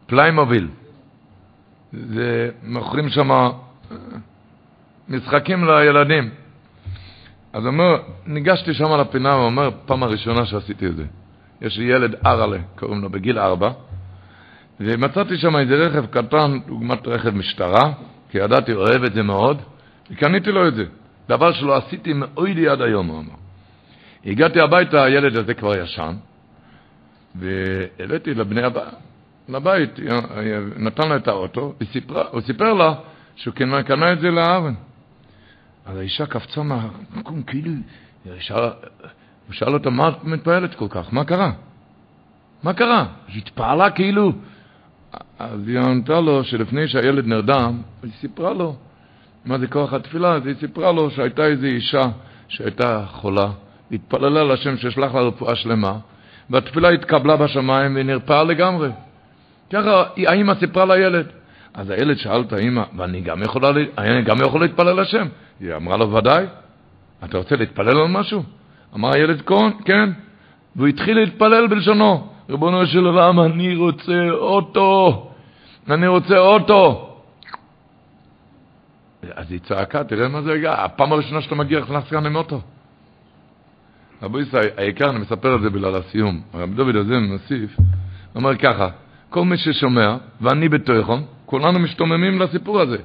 פליימוביל. 0.06 0.68
זה 1.92 2.50
מוכרים 2.62 3.08
שם 3.08 3.30
משחקים 5.08 5.64
לילדים. 5.64 6.30
אז 7.52 7.66
אומר, 7.66 8.02
ניגשתי 8.26 8.74
שם 8.74 9.00
לפינה, 9.00 9.32
הוא 9.32 9.44
אומר, 9.44 9.70
פעם 9.86 10.02
הראשונה 10.02 10.46
שעשיתי 10.46 10.86
את 10.86 10.96
זה. 10.96 11.04
יש 11.60 11.78
לי 11.78 11.84
ילד 11.84 12.14
ארלה, 12.26 12.58
קוראים 12.78 13.02
לו, 13.02 13.10
בגיל 13.10 13.38
ארבע, 13.38 13.70
ומצאתי 14.80 15.36
שם 15.38 15.56
איזה 15.56 15.74
רכב 15.74 16.06
קטן, 16.06 16.58
דוגמת 16.66 17.06
רכב 17.06 17.30
משטרה, 17.30 17.92
כי 18.30 18.38
ידעתי, 18.38 18.72
אוהב 18.72 19.04
את 19.04 19.14
זה 19.14 19.22
מאוד, 19.22 19.62
וקניתי 20.10 20.52
לו 20.52 20.68
את 20.68 20.74
זה. 20.74 20.84
דבר 21.28 21.52
שלא 21.52 21.76
עשיתי 21.76 22.12
מאוידי 22.12 22.68
עד 22.68 22.82
היום, 22.82 23.06
הוא 23.06 23.18
אמר. 23.18 23.34
הגעתי 24.26 24.60
הביתה, 24.60 25.04
הילד 25.04 25.36
הזה 25.36 25.54
כבר 25.54 25.76
ישן, 25.76 26.14
והבאתי 27.34 28.34
לבני 28.34 28.62
הבית, 28.62 28.82
לבית, 29.48 29.90
נתן 30.76 31.08
לה 31.08 31.16
את 31.16 31.28
האוטו, 31.28 31.74
וסיפר, 31.80 32.28
הוא 32.30 32.40
סיפר 32.40 32.72
לה 32.72 32.94
שהוא 33.36 33.54
קנה 33.86 34.12
את 34.12 34.20
זה 34.20 34.30
לארן. 34.30 34.74
אז 35.86 35.96
האישה 35.96 36.26
קפצה 36.26 36.62
מהמקום, 36.62 37.42
כאילו, 37.42 37.72
הוא 39.46 39.54
שאל 39.54 39.74
אותה, 39.74 39.90
מה 39.90 40.08
את 40.08 40.24
מתפעלת 40.24 40.74
כל 40.74 40.86
כך? 40.90 41.12
מה 41.12 41.24
קרה? 41.24 41.52
מה 42.62 42.72
קרה? 42.72 43.06
היא 43.28 43.38
התפעלה 43.38 43.90
כאילו. 43.90 44.32
אז 45.38 45.68
היא 45.68 45.78
ענתה 45.78 46.20
לו 46.20 46.44
שלפני 46.44 46.88
שהילד 46.88 47.26
נרדם, 47.26 47.80
היא 48.02 48.12
סיפרה 48.20 48.52
לו 48.52 48.76
מה 49.44 49.58
זה 49.58 49.66
כוח 49.66 49.92
התפילה, 49.92 50.34
אז 50.34 50.46
היא 50.46 50.54
סיפרה 50.60 50.92
לו 50.92 51.10
שהייתה 51.10 51.46
איזו 51.46 51.66
אישה 51.66 52.02
שהייתה 52.48 53.04
חולה, 53.08 53.48
התפללה 53.92 54.44
לשם 54.44 54.76
שישלח 54.76 55.14
לה 55.14 55.20
רפואה 55.20 55.56
שלמה, 55.56 55.98
והתפילה 56.50 56.88
התקבלה 56.88 57.36
בשמיים 57.36 57.94
והיא 57.94 58.06
נרפאה 58.06 58.44
לגמרי. 58.44 58.90
ככה 59.72 60.04
האמא 60.16 60.54
סיפרה 60.54 60.84
לילד. 60.84 61.26
אז 61.74 61.90
הילד 61.90 62.16
שאל 62.16 62.40
את 62.40 62.52
האמא, 62.52 62.82
ואני 62.96 63.20
גם, 63.20 63.42
יכולה, 63.42 63.70
גם 64.24 64.36
יכול 64.40 64.60
להתפלל 64.60 65.00
לשם? 65.00 65.26
היא 65.60 65.74
אמרה 65.74 65.96
לו, 65.96 66.12
ודאי. 66.12 66.46
אתה 67.24 67.38
רוצה 67.38 67.56
להתפלל 67.56 68.00
על 68.00 68.08
משהו? 68.08 68.42
אמר 68.94 69.12
הילד, 69.12 69.42
כן. 69.84 70.10
והוא 70.76 70.88
התחיל 70.88 71.18
להתפלל 71.18 71.66
בלשונו. 71.66 72.28
ריבונו 72.50 72.86
של 72.86 73.06
עולם, 73.06 73.40
אני 73.40 73.76
רוצה 73.76 74.30
אוטו. 74.30 75.32
אני 75.90 76.06
רוצה 76.06 76.38
אוטו. 76.38 77.12
אז 79.34 79.52
היא 79.52 79.60
צעקה, 79.60 80.04
תראה 80.04 80.28
מה 80.28 80.42
זה 80.42 80.52
הגע. 80.52 80.72
הפעם 80.84 81.12
הראשונה 81.12 81.42
שאתה 81.42 81.54
מגיע, 81.54 81.80
נכנס 81.80 82.08
כאן 82.08 82.26
עם 82.26 82.36
אוטו. 82.36 82.60
רבו 84.22 84.40
ישראל, 84.40 84.68
העיקר, 84.76 85.10
אני 85.10 85.18
מספר 85.18 85.54
את 85.54 85.60
זה 85.60 85.70
בגלל 85.70 85.94
הסיום. 85.94 86.40
הרב 86.54 86.74
דוד 86.74 86.96
הזה 86.96 87.18
מוסיף, 87.18 87.76
אומר 88.34 88.56
ככה, 88.56 88.88
כל 89.30 89.44
מי 89.44 89.56
ששומע, 89.56 90.16
ואני 90.40 90.68
בתוכו, 90.68 91.18
כולנו 91.46 91.78
משתוממים 91.78 92.40
לסיפור 92.40 92.80
הזה. 92.80 92.96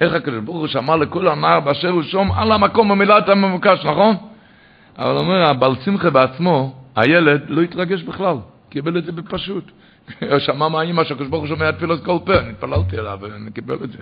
איך 0.00 0.12
הקדוש 0.12 0.40
ברוך 0.44 0.56
הוא 0.56 0.66
שמע 0.66 0.96
לכל 0.96 1.28
הנער 1.28 1.60
באשר 1.60 1.88
הוא 1.88 2.02
שום 2.02 2.32
על 2.32 2.52
המקום 2.52 2.88
במילא 2.88 3.18
את 3.18 3.28
המבוקש, 3.28 3.84
נכון? 3.84 4.16
אבל 4.98 5.16
אומר, 5.16 5.42
הבעל 5.42 5.74
שמחה 5.84 6.10
בעצמו, 6.10 6.74
הילד 6.96 7.42
לא 7.48 7.62
התרגש 7.62 8.02
בכלל, 8.02 8.36
קיבל 8.68 8.98
את 8.98 9.04
זה 9.04 9.12
בפשוט. 9.12 9.64
שמע 10.46 10.68
מהאימא 10.68 11.04
שהקדוש 11.04 11.28
ברוך 11.28 11.42
הוא 11.42 11.48
שומע 11.48 11.70
תפילות 11.72 12.04
כל 12.04 12.18
פה, 12.24 12.38
אני 12.38 12.50
התפללתי 12.50 12.98
אליו 12.98 13.18
ואני 13.20 13.50
קיבל 13.50 13.78
את 13.84 13.92
זה. 13.92 13.98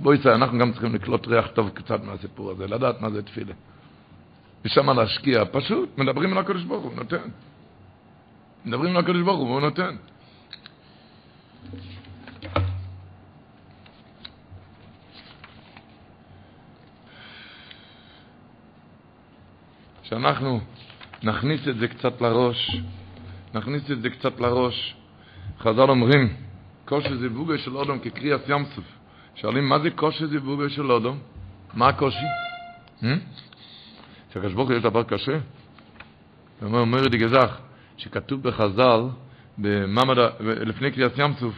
בואי 0.00 0.18
ישראל, 0.18 0.34
אנחנו 0.34 0.58
גם 0.58 0.72
צריכים 0.72 0.94
לקלוט 0.94 1.26
ריח 1.26 1.46
טוב 1.46 1.70
קצת 1.74 2.04
מהסיפור 2.04 2.50
הזה, 2.50 2.66
לדעת 2.66 3.00
מה 3.00 3.10
זה 3.10 3.22
תפילה. 3.22 3.52
ושם 4.64 4.90
להשקיע, 4.90 5.42
פשוט 5.52 5.98
מדברים 5.98 6.32
על 6.32 6.38
הקדוש 6.38 6.64
ברוך 6.64 6.84
הוא, 6.84 6.92
נותן. 6.96 7.28
מדברים 8.64 8.96
על 8.96 9.02
הקדוש 9.02 9.22
ברוך 9.22 9.38
הוא, 9.38 9.48
והוא 9.48 9.60
נותן. 9.60 9.96
שאנחנו 20.12 20.60
נכניס 21.22 21.68
את 21.68 21.78
זה 21.78 21.88
קצת 21.88 22.20
לראש, 22.20 22.76
נכניס 23.54 23.90
את 23.90 24.02
זה 24.02 24.10
קצת 24.10 24.40
לראש. 24.40 24.94
חז"ל 25.60 25.90
אומרים, 25.90 26.34
כושר 26.84 27.16
זיווגו 27.16 27.58
של 27.58 27.76
אודום 27.76 27.98
כקריאס 27.98 28.40
ים 28.48 28.64
סוף. 28.64 28.84
שואלים, 29.34 29.68
מה 29.68 29.78
זה 29.78 29.90
כושר 29.90 30.26
זיווגו 30.26 30.70
של 30.70 30.92
אודום? 30.92 31.18
מה 31.74 31.88
הקושי? 31.88 32.26
שהקדוש 34.32 34.52
ברוך 34.52 34.68
הוא 34.68 34.76
יש 34.76 34.82
דבר 34.82 35.02
קשה? 35.02 35.38
אומר, 36.62 36.78
אומר 36.78 37.08
די 37.08 37.18
גזח, 37.18 37.58
שכתוב 37.96 38.42
בחז"ל, 38.42 39.00
לפני 40.38 40.90
קריאס 40.90 41.12
ים 41.16 41.34
סוף, 41.40 41.54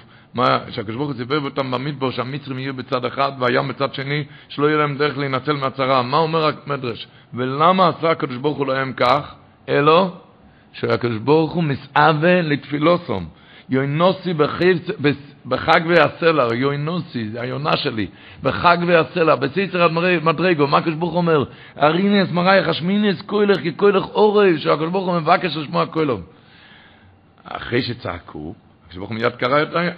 שהקדוש 0.71 0.97
ברוך 0.97 1.09
הוא 1.09 1.17
סיפר 1.17 1.41
אותם 1.41 1.71
במדבר 1.71 2.11
שהמצרים 2.11 2.59
יהיו 2.59 2.75
בצד 2.75 3.05
אחד 3.05 3.33
והים 3.39 3.69
בצד 3.69 3.95
שני, 3.95 4.25
שלא 4.49 4.67
יהיה 4.67 4.79
להם 4.79 4.97
דרך 4.97 5.19
להינצל 5.19 5.53
מהצרה. 5.53 6.03
מה 6.03 6.17
אומר 6.17 6.51
המדרש? 6.67 7.07
ולמה 7.35 7.89
עשה 7.89 8.11
הקדוש 8.11 8.37
ברוך 8.37 8.59
הוא 8.59 8.67
להם 8.67 8.93
כך? 8.93 9.35
אלו 9.69 10.11
שהקדוש 10.73 11.19
ברוך 11.19 11.53
הוא 11.53 11.65
מסעווה 11.65 12.43
לתפילוסום. 12.43 13.27
יוינוסי 13.69 14.35
בחג 15.47 15.81
והסלר, 15.89 16.55
יוינוסי, 16.55 17.31
היונה 17.35 17.77
שלי, 17.77 18.07
בחג 18.43 18.79
והסלר, 18.87 19.37
בסיסר 19.37 19.89
מדרגו, 20.23 20.67
מה 20.67 20.79
הקדוש 20.79 20.95
ברוך 20.95 21.13
הוא 21.13 21.19
אומר? 21.19 21.45
ארינס 21.79 22.31
מרייך 22.31 22.69
אשמינס 22.69 23.23
כוילך 23.23 23.61
ככוילך 23.77 24.05
אורב, 24.05 24.57
שהקדוש 24.57 24.91
ברוך 24.91 25.07
הוא 25.07 25.19
מבקש 25.21 25.57
לשמוע 25.57 25.87
כוילום. 25.87 26.23
אחרי 27.45 27.83
שצעקו, 27.83 28.55
הקדוש 28.95 29.09
ברוך 29.09 29.11
הוא 29.11 29.19
מיד 29.19 29.37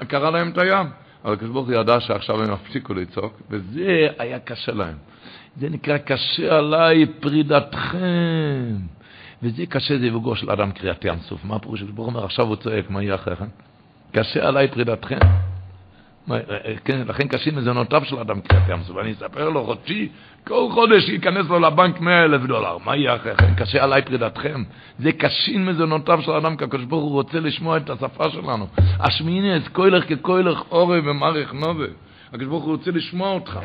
קרא 0.08 0.30
להם 0.30 0.50
את 0.50 0.58
הים. 0.58 0.86
אבל 1.24 1.32
הקדוש 1.32 1.50
ברוך 1.50 1.66
הוא 1.66 1.74
ידע 1.74 2.00
שעכשיו 2.00 2.42
הם 2.42 2.52
הפסיקו 2.52 2.94
לצעוק, 2.94 3.40
וזה 3.50 4.08
היה 4.18 4.38
קשה 4.38 4.72
להם. 4.72 4.94
זה 5.56 5.68
נקרא 5.68 5.98
קשה 5.98 6.58
עליי 6.58 7.06
פרידתכם. 7.20 8.76
וזה 9.42 9.66
קשה, 9.66 9.98
זה 9.98 10.06
יבוגו 10.06 10.36
של 10.36 10.50
אדם 10.50 10.72
קריאת 10.72 11.04
ים 11.04 11.18
סוף. 11.18 11.44
מה 11.44 11.56
הפירוש? 11.56 11.82
ברוך 11.82 12.08
אומר, 12.08 12.24
עכשיו 12.24 12.46
הוא 12.46 12.56
צועק, 12.56 12.90
מה 12.90 13.02
יהיה 13.02 13.14
אחריכם? 13.14 13.48
קשה 14.12 14.48
עליי 14.48 14.68
פרידתכם. 14.68 15.18
אה, 16.30 16.36
אה, 16.36 16.74
כן, 16.84 17.02
לכן 17.06 17.28
קשים 17.28 17.56
מזונותיו 17.56 18.04
של 18.04 18.18
אדם 18.18 18.40
קריאת 18.40 18.68
ים 18.68 18.82
סוף. 18.82 18.96
אני 18.98 19.12
אספר 19.12 19.48
לו 19.48 19.64
חודשי, 19.64 20.08
כל 20.48 20.68
חודש 20.72 21.08
ייכנס 21.08 21.46
לו 21.48 21.58
לבנק 21.58 22.00
100 22.00 22.24
אלף 22.24 22.42
דולר. 22.42 22.76
מה 22.84 22.96
יהיה 22.96 23.16
אחריכם? 23.16 23.54
קשה 23.54 23.84
עליי 23.84 24.02
פרידתכם. 24.02 24.62
זה 24.98 25.12
קשים 25.12 25.66
מזונותיו 25.66 26.22
של 26.22 26.30
אדם, 26.30 26.56
כי 26.56 26.64
הקדוש 26.64 26.84
ברוך 26.84 27.04
הוא 27.04 27.12
רוצה 27.12 27.40
לשמוע 27.40 27.76
את 27.76 27.90
השפה 27.90 28.30
שלנו. 28.30 28.66
אשמינס, 28.98 29.68
כוילך 29.68 30.04
ככוילך 30.12 30.62
אורי 30.70 31.00
ומעריך 31.04 31.52
נובה. 31.52 31.84
הקדוש 32.28 32.48
ברוך 32.48 32.64
הוא 32.64 32.72
רוצה 32.72 32.90
לשמוע 32.90 33.28
אותך. 33.30 33.58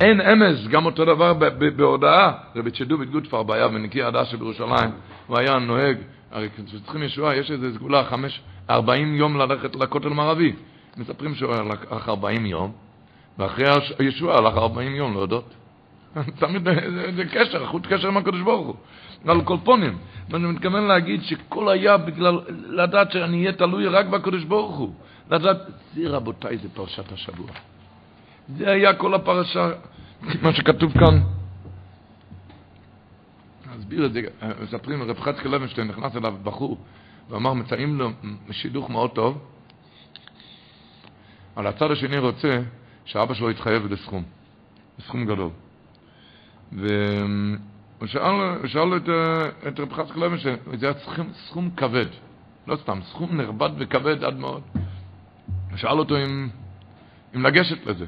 אין 0.00 0.20
אמס, 0.20 0.66
גם 0.66 0.86
אותו 0.86 1.04
דבר 1.04 1.32
בהודעה. 1.76 2.32
רבי 2.56 2.70
צ'דוביט 2.70 3.10
גוטפר 3.10 3.42
בעיה 3.42 3.68
בנקי 3.68 4.02
הדשה 4.02 4.36
בירושלים, 4.36 4.90
הוא 5.26 5.38
היה 5.38 5.58
נוהג, 5.58 5.96
הרי 6.32 6.48
כשצריכים 6.56 7.02
ישועה, 7.02 7.36
יש 7.36 7.50
איזו 7.50 7.66
סגולה, 7.74 8.04
חמש, 8.04 8.40
ארבעים 8.70 9.14
יום 9.14 9.36
ללכת 9.36 9.76
לכותל 9.76 10.08
מערבי. 10.08 10.52
מספרים 10.96 11.34
שהוא 11.34 11.54
הלך 11.54 12.08
ארבעים 12.08 12.46
יום, 12.46 12.72
ואחרי 13.38 13.66
הישועה 13.98 14.38
הלך 14.38 14.56
ארבעים 14.56 14.96
יום 14.96 15.12
להודות. 15.12 15.54
תמיד 16.40 16.62
זה, 17.16 17.24
קשר, 17.24 17.66
חוט 17.66 17.86
קשר 17.86 18.08
עם 18.08 18.16
הקדוש 18.16 18.40
ברוך 18.40 18.66
הוא. 18.66 18.76
על 19.26 19.44
קולפונים. 19.44 19.98
ואני 20.30 20.46
מתכוון 20.46 20.84
להגיד 20.84 21.22
שכל 21.22 21.68
היה 21.68 21.96
בגלל 21.96 22.40
לדעת 22.68 23.12
שאני 23.12 23.40
אהיה 23.40 23.52
תלוי 23.52 23.86
רק 23.86 24.06
בקדוש 24.06 24.44
ברוך 24.44 24.76
הוא. 24.76 24.94
לדעת, 25.30 25.56
זה 25.94 26.08
רבותיי, 26.08 26.58
זה 26.58 26.68
פרשת 26.74 27.12
השבוע. 27.12 27.46
זה 28.56 28.70
היה 28.70 28.94
כל 28.94 29.14
הפרשה, 29.14 29.70
מה 30.42 30.52
שכתוב 30.52 30.92
כאן. 30.92 31.20
אסביר 33.78 34.06
את 34.06 34.12
זה, 34.12 34.20
מספרים, 34.62 35.02
רב 35.02 35.20
חצקי 35.20 35.48
לוינשטיין 35.48 35.88
נכנס 35.88 36.16
אליו 36.16 36.34
בחור 36.42 36.78
ואמר, 37.30 37.52
מצאים 37.52 37.98
לו 37.98 38.10
שידוך 38.50 38.90
מאוד 38.90 39.10
טוב, 39.10 39.38
אבל 41.56 41.66
הצד 41.66 41.90
השני 41.90 42.18
רוצה 42.18 42.62
שאבא 43.04 43.34
שלו 43.34 43.50
יתחייב 43.50 43.92
לסכום, 43.92 44.22
לסכום 44.98 45.24
גדול. 45.24 45.50
והוא 46.72 48.06
שאל, 48.06 48.66
שאל 48.66 48.96
את, 48.96 49.08
את 49.68 49.80
רב 49.80 49.92
חצקי 49.92 50.20
לוינשטיין, 50.20 50.56
זה 50.74 50.86
היה 50.86 50.94
סכום, 50.98 51.32
סכום 51.32 51.70
כבד, 51.76 52.06
לא 52.66 52.76
סתם, 52.76 52.98
סכום 53.02 53.40
נכבד 53.40 53.70
וכבד 53.78 54.24
עד 54.24 54.38
מאוד. 54.38 54.62
הוא 55.70 55.76
שאל 55.76 55.98
אותו 55.98 56.16
אם, 56.16 56.48
אם 57.36 57.42
לגשת 57.42 57.86
לזה. 57.86 58.06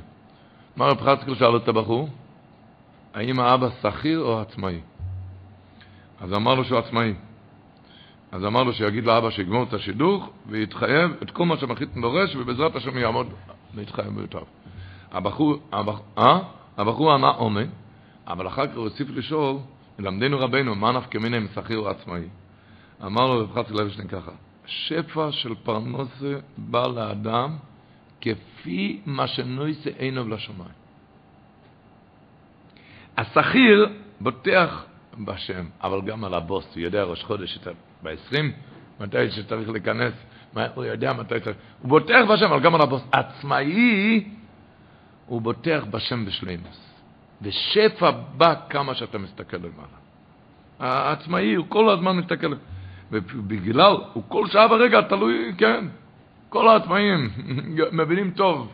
מה 0.76 0.86
רב 0.86 1.00
חצקל 1.00 1.34
שאל 1.34 1.56
את 1.56 1.68
הבחור? 1.68 2.08
האם 3.14 3.40
האבא 3.40 3.68
שכיר 3.82 4.20
או 4.20 4.40
עצמאי? 4.40 4.80
אז 6.20 6.32
אמר 6.32 6.54
לו 6.54 6.64
שהוא 6.64 6.78
עצמאי. 6.78 7.14
אז 8.32 8.44
אמר 8.44 8.62
לו 8.62 8.72
שיגיד 8.72 9.04
לאבא 9.04 9.30
שיגמור 9.30 9.62
את 9.62 9.74
השידוך 9.74 10.30
ויתחייב 10.46 11.10
את 11.22 11.30
כל 11.30 11.46
מה 11.46 11.56
שהמחליט 11.56 11.90
דורש 12.00 12.36
ובעזרת 12.36 12.76
השם 12.76 12.98
יעמוד 12.98 13.26
להתחייב 13.74 14.08
ביותר. 14.08 14.42
הבחור, 15.12 15.56
הבח, 15.72 16.00
אה? 16.18 16.38
הבחור 16.76 17.12
ענה 17.14 17.30
אומן, 17.30 17.66
אבל 18.28 18.46
אחר 18.46 18.66
כך 18.66 18.76
הוסיף 18.76 19.08
לשאול, 19.10 19.56
למדנו 19.98 20.38
רבנו, 20.38 20.74
מה 20.74 20.92
נפקא 20.92 21.18
מיני 21.18 21.38
משכיר 21.38 21.78
או 21.78 21.88
עצמאי? 21.88 22.22
אמר 23.04 23.26
לו 23.26 23.40
רב 23.40 23.52
חצקל 23.54 23.74
לוינשטיין 23.74 24.08
ככה, 24.08 24.30
שפע 24.66 25.32
של 25.32 25.54
פרנסה 25.54 26.34
בא 26.58 26.86
לאדם 26.86 27.56
כפי 28.20 29.00
מה 29.06 29.26
שנויסה 29.26 29.90
עיניו 29.98 30.28
לשמיים. 30.28 30.78
השכיר 33.16 33.88
בוטח 34.20 34.84
בשם, 35.24 35.66
אבל 35.82 36.00
גם 36.00 36.24
על 36.24 36.34
הבוס, 36.34 36.74
הוא 36.74 36.82
יודע 36.82 37.02
ראש 37.02 37.24
חודש 37.24 37.58
ב-20, 38.02 38.36
מתי 39.00 39.30
שצריך 39.30 39.68
להיכנס, 39.68 40.14
הוא 40.74 40.84
יודע 40.84 41.12
מתי 41.12 41.40
צריך, 41.40 41.56
הוא 41.82 41.88
בוטח 41.88 42.20
בשם, 42.32 42.44
אבל 42.44 42.60
גם 42.60 42.74
על 42.74 42.80
הבוס. 42.80 43.02
עצמאי, 43.12 44.24
הוא 45.26 45.42
בוטח 45.42 45.84
בשם 45.90 46.24
בשלימוס. 46.24 46.97
ושפע 47.42 48.10
בא 48.10 48.54
כמה 48.70 48.94
שאתה 48.94 49.18
מסתכל 49.18 49.56
למעלה. 49.56 49.98
העצמאי, 50.78 51.54
הוא 51.54 51.66
כל 51.68 51.90
הזמן 51.90 52.16
מסתכל, 52.16 52.46
ובגלל, 53.12 53.96
הוא 54.12 54.22
כל 54.28 54.46
שעה 54.46 54.72
ורגע 54.72 55.00
תלוי, 55.00 55.52
כן, 55.58 55.84
כל 56.48 56.68
העצמאים 56.68 57.30
מבינים 57.98 58.30
טוב, 58.30 58.72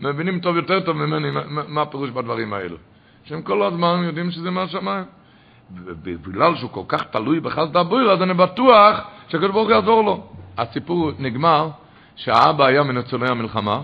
מבינים 0.00 0.40
טוב 0.40 0.56
יותר 0.56 0.80
טוב 0.80 0.96
ממני 0.96 1.28
מה 1.68 1.82
הפירוש 1.82 2.10
בדברים 2.10 2.52
האלו. 2.52 2.76
שהם 3.24 3.42
כל 3.42 3.62
הזמן 3.62 4.02
יודעים 4.04 4.30
שזה 4.30 4.50
מהשמיים. 4.50 5.04
ובגלל 5.74 6.56
שהוא 6.56 6.70
כל 6.70 6.82
כך 6.88 7.04
תלוי 7.04 7.40
בחסד 7.40 7.76
הבויר, 7.76 8.10
אז 8.12 8.22
אני 8.22 8.34
בטוח 8.34 9.00
שהקדוש 9.28 9.50
ברוך 9.50 9.68
הוא 9.68 9.74
יעזור 9.74 10.02
לו. 10.04 10.26
הסיפור 10.58 11.12
נגמר 11.18 11.68
שהאבא 12.16 12.64
היה 12.64 12.82
מניצולי 12.82 13.28
המלחמה, 13.28 13.80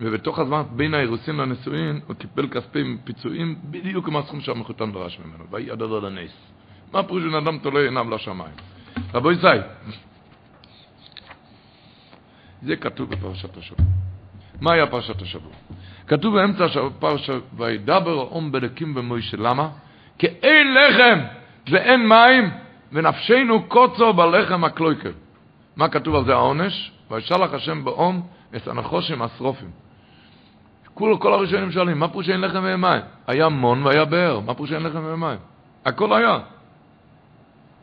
ובתוך 0.00 0.38
הזמן 0.38 0.62
בין 0.76 0.94
האירוסין 0.94 1.36
לנישואין 1.36 2.00
הוא 2.06 2.16
קיבל 2.16 2.48
כספי 2.48 2.96
פיצויים 3.04 3.56
בדיוק 3.64 4.04
כמו 4.04 4.18
הסכום 4.18 4.40
שהמחותן 4.40 4.92
דרש 4.92 5.18
ממנו. 5.18 5.44
ויהי 5.50 5.70
הדבר 5.70 6.00
לנס. 6.00 6.30
מה 6.92 7.02
פירוש 7.02 7.22
בן 7.22 7.34
אדם 7.34 7.58
תולה 7.58 7.80
עיניו 7.80 8.10
לשמיים? 8.10 8.54
רבו 9.14 9.32
ישראל, 9.32 9.62
זה 12.62 12.76
כתוב 12.76 13.10
בפרשת 13.10 13.56
השבוע. 13.56 13.86
מה 14.60 14.72
היה 14.72 14.86
פרשת 14.86 15.22
השבוע? 15.22 15.52
כתוב 16.06 16.34
באמצע 16.34 16.64
הפרשה, 16.86 17.32
וידבר 17.56 18.18
האום 18.18 18.52
בלקים 18.52 18.94
במוישה. 18.94 19.36
למה? 19.36 19.68
כי 20.18 20.26
אין 20.26 20.74
לחם 20.74 21.18
ואין 21.70 22.08
מים, 22.08 22.50
ונפשנו 22.92 23.62
קוצו 23.68 24.12
בלחם 24.12 24.64
הקלויקר. 24.64 25.12
מה 25.76 25.88
כתוב 25.88 26.14
על 26.14 26.24
זה 26.24 26.32
העונש? 26.32 26.92
וישלח 27.10 27.54
השם 27.54 27.84
באום 27.84 28.26
את 28.56 28.68
הנחושים 28.68 29.22
השרופים. 29.22 29.70
כל, 30.94 31.16
כל 31.20 31.32
הראשונים 31.32 31.72
שואלים, 31.72 31.98
מה 31.98 32.08
פירוש 32.08 32.28
אין 32.28 32.40
לחם 32.40 32.60
ואין? 32.62 32.84
היה 33.26 33.48
מון 33.48 33.82
והיה 33.82 34.04
באר, 34.04 34.40
מה 34.40 34.54
פירוש 34.54 34.72
אין 34.72 34.82
לחם 34.82 35.22
ואין? 35.22 35.38
הכל 35.84 36.12
היה. 36.12 36.38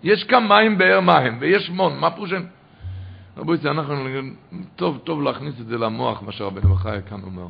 יש 0.03 0.23
כאן 0.23 0.47
מים, 0.47 0.77
באר, 0.77 0.99
מים, 0.99 1.37
ויש 1.39 1.69
מון, 1.69 1.99
מה 1.99 2.11
פירוש 2.11 2.33
אין... 2.33 2.45
רבותי, 3.37 3.69
אנחנו, 3.69 3.95
טוב, 4.75 4.97
טוב 5.03 5.21
להכניס 5.21 5.55
את 5.61 5.65
זה 5.65 5.77
למוח, 5.77 6.21
מה 6.21 6.31
שרבנו 6.31 6.69
מחיה 6.69 7.01
כאן 7.01 7.23
אומר. 7.23 7.47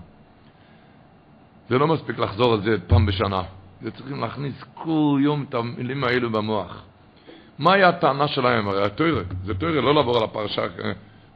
זה 1.69 1.77
לא 1.77 1.87
מספיק 1.87 2.19
לחזור 2.19 2.53
על 2.53 2.61
זה 2.61 2.75
פעם 2.87 3.05
בשנה. 3.05 3.41
זה 3.81 3.91
צריכים 3.91 4.21
להכניס 4.21 4.63
כל 4.73 5.19
יום 5.21 5.45
את 5.49 5.53
המילים 5.53 6.03
האלו 6.03 6.29
במוח. 6.29 6.83
מה 7.59 7.73
היה 7.73 7.89
הטענה 7.89 8.27
שלהם? 8.27 8.67
הרי 8.67 8.85
התוירה, 8.85 9.21
זה 9.45 9.53
תוירה, 9.53 9.81
לא 9.81 9.95
לעבור 9.95 10.17
על 10.17 10.23
הפרשה. 10.23 10.61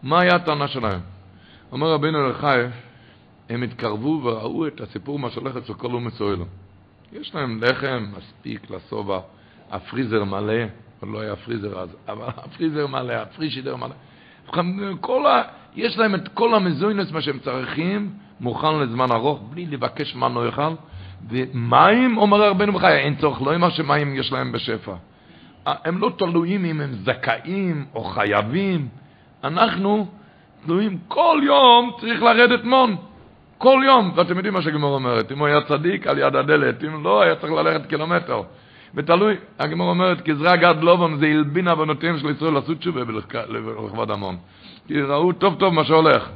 מה 0.04 0.20
היה 0.20 0.36
הטענה 0.36 0.68
שלהם? 0.68 1.00
אומר 1.72 1.94
רבינו 1.94 2.30
לחי, 2.30 2.62
הם 3.52 3.64
התקרבו 3.64 4.22
וראו 4.24 4.68
את 4.68 4.82
הסיפור 4.82 5.20
מה 5.20 5.30
שהולך 5.30 5.56
אצל 5.56 5.74
כל 5.74 5.94
אומץ 5.94 6.22
אוהלו. 6.22 6.46
יש 7.14 7.36
להם 7.36 7.64
לחם 7.64 8.06
מספיק 8.18 8.70
לשובע, 8.70 9.20
הפריזר 9.72 10.24
מלא, 10.24 10.54
עוד 11.00 11.12
לא 11.12 11.20
היה 11.20 11.36
פריזר 11.36 11.80
אז, 11.80 11.96
אבל 12.08 12.26
הפריזר 12.28 12.88
מלא, 12.88 13.14
הפרישידר 13.14 13.76
מלא. 13.76 13.96
כל 15.02 15.26
ה... 15.26 15.42
יש 15.76 15.98
להם 15.98 16.16
את 16.16 16.28
כל 16.28 16.56
המזוינס, 16.56 17.12
מה 17.12 17.22
שהם 17.22 17.40
צריכים, 17.40 18.10
מוכן 18.40 18.80
לזמן 18.80 19.12
ארוך, 19.12 19.42
בלי 19.50 19.66
לבקש 19.66 20.16
מה 20.16 20.30
לא 20.30 20.46
יאכל. 20.46 20.74
ומים, 21.30 22.18
אומר 22.18 22.50
רבנו 22.50 22.74
בחיי, 22.74 22.98
אין 22.98 23.16
צורך, 23.16 23.42
לא 23.42 23.52
עם 23.52 23.70
שמים 23.70 24.16
יש 24.16 24.32
להם 24.32 24.52
בשפע. 24.52 24.96
הם 25.66 25.98
לא 25.98 26.12
תלויים 26.18 26.66
אם 26.66 26.82
הם 26.82 26.94
זכאים 26.94 27.86
או 27.96 28.04
חייבים. 28.04 28.88
אנחנו 29.44 30.08
תלויים 30.66 30.98
כל 31.08 31.42
יום 31.44 31.92
צריך 32.00 32.22
לרדת 32.22 32.64
מון. 32.64 32.96
כל 33.62 33.82
יום, 33.86 34.12
ואתם 34.16 34.38
יודעים 34.38 34.54
מה 34.54 34.62
שגמור 34.62 34.96
אומרת, 34.96 35.32
אם 35.32 35.40
הוא 35.40 35.48
היה 35.48 35.62
צדיק 35.62 36.08
על 36.08 36.18
יד 36.18 36.36
הדלת, 36.36 36.84
אם 36.84 37.04
לא, 37.04 37.22
היה 37.22 37.36
צריך 37.36 37.54
ללכת 37.54 37.86
קילומטר. 37.86 38.42
ותלוי, 38.96 39.36
הגמור 39.60 39.90
אומרת, 39.90 40.22
כזרע 40.22 40.56
גד 40.56 40.76
לובון 40.82 41.18
זה 41.20 41.26
הלבין 41.26 41.68
אבנותיהם 41.68 42.18
של 42.18 42.30
ישראל 42.30 42.54
לעשות 42.54 42.78
תשובה 42.78 43.02
לכבוד 43.86 44.12
המון. 44.12 44.38
כי 44.88 45.02
ראו 45.02 45.34
טוב 45.34 45.56
טוב 45.60 45.74
מה 45.74 45.84
שהולך. 45.84 46.30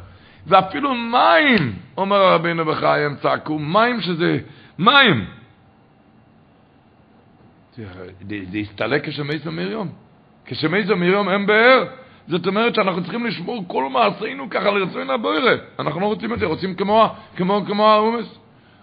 ואפילו 0.48 0.96
מים, 0.96 1.74
אומר 1.98 2.34
רבינו 2.34 2.66
בחיים, 2.66 3.16
צעקו, 3.16 3.60
מים 3.60 4.02
שזה, 4.02 4.40
מים. 4.80 5.26
זה, 7.76 7.86
הסתלק 8.62 9.10
כשמייסו 9.10 9.52
מריום. 9.52 9.90
כשמייסו 10.46 10.96
מריום 10.96 11.30
אין 11.30 11.46
באר. 11.46 11.86
זאת 12.28 12.48
אומרת 12.48 12.76
שאנחנו 12.76 13.02
צריכים 13.02 13.26
לשמור 13.26 13.64
כל 13.68 13.90
מעשינו 13.90 14.50
ככה 14.50 14.72
לרצון 14.72 15.10
הבוירה. 15.10 15.56
אנחנו 15.80 16.00
לא 16.00 16.06
רוצים 16.06 16.34
את 16.34 16.40
זה, 16.40 16.46
רוצים 16.46 16.76
כמו, 16.76 17.10
כמו, 17.36 17.62
כמו 17.68 17.88
האומס. 17.88 18.40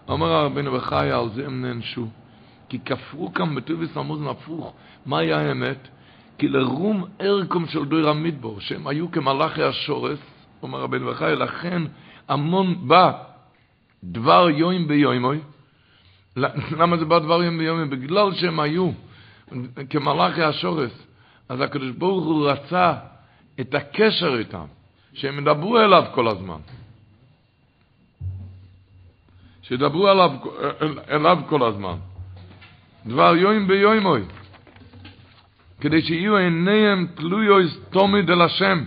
אומר 0.08 0.44
רבינו 0.44 0.72
בחי, 0.72 1.10
על 1.10 1.28
זה 1.34 1.46
הם 1.46 1.62
נענשו. 1.62 2.06
כי 2.68 2.78
כפרו 2.84 3.34
כאן 3.34 3.54
בטוביס 3.54 3.96
עמוזן 3.96 4.26
הפוך. 4.26 4.74
מה 5.06 5.18
היה 5.18 5.40
האמת? 5.40 5.88
כי 6.38 6.48
לרום 6.48 7.04
ערכום 7.18 7.66
של 7.66 7.84
דויר 7.84 8.08
המדבור, 8.08 8.60
שהם 8.60 8.86
היו 8.86 9.10
כמלאכי 9.10 9.62
השורס, 9.62 10.18
אומר 10.62 10.80
רבינו 10.80 11.06
בחי, 11.06 11.32
לכן 11.36 11.82
המון 12.28 12.88
בא 12.88 13.12
דבר 14.04 14.50
יוים 14.50 14.88
ביומוי. 14.88 15.38
למה 16.80 16.96
זה 16.96 17.04
בא 17.04 17.18
דבר 17.18 17.42
יום 17.42 17.58
ביומוי? 17.58 17.84
בגלל 17.84 18.34
שהם 18.34 18.60
היו 18.60 18.90
כמלאכי 19.90 20.42
השורס. 20.42 21.06
אז 21.48 21.60
הקדוש 21.60 21.90
ברוך 21.90 22.24
הוא 22.24 22.50
רצה 22.50 22.94
את 23.60 23.74
הקשר 23.74 24.38
איתם, 24.38 24.64
שהם 25.12 25.38
ידברו 25.38 25.80
אליו 25.80 26.04
כל 26.14 26.28
הזמן. 26.28 26.58
שידברו 29.62 30.10
אליו, 30.10 30.30
אליו 31.10 31.38
כל 31.48 31.62
הזמן. 31.62 31.96
דבר 33.06 33.36
יוים 33.36 33.68
ביומוי. 33.68 34.22
כדי 35.80 36.02
שיהיו 36.02 36.36
עיניהם 36.36 37.06
תלויויס 37.14 37.78
תומיד 37.90 38.30
אל 38.30 38.42
השם. 38.42 38.84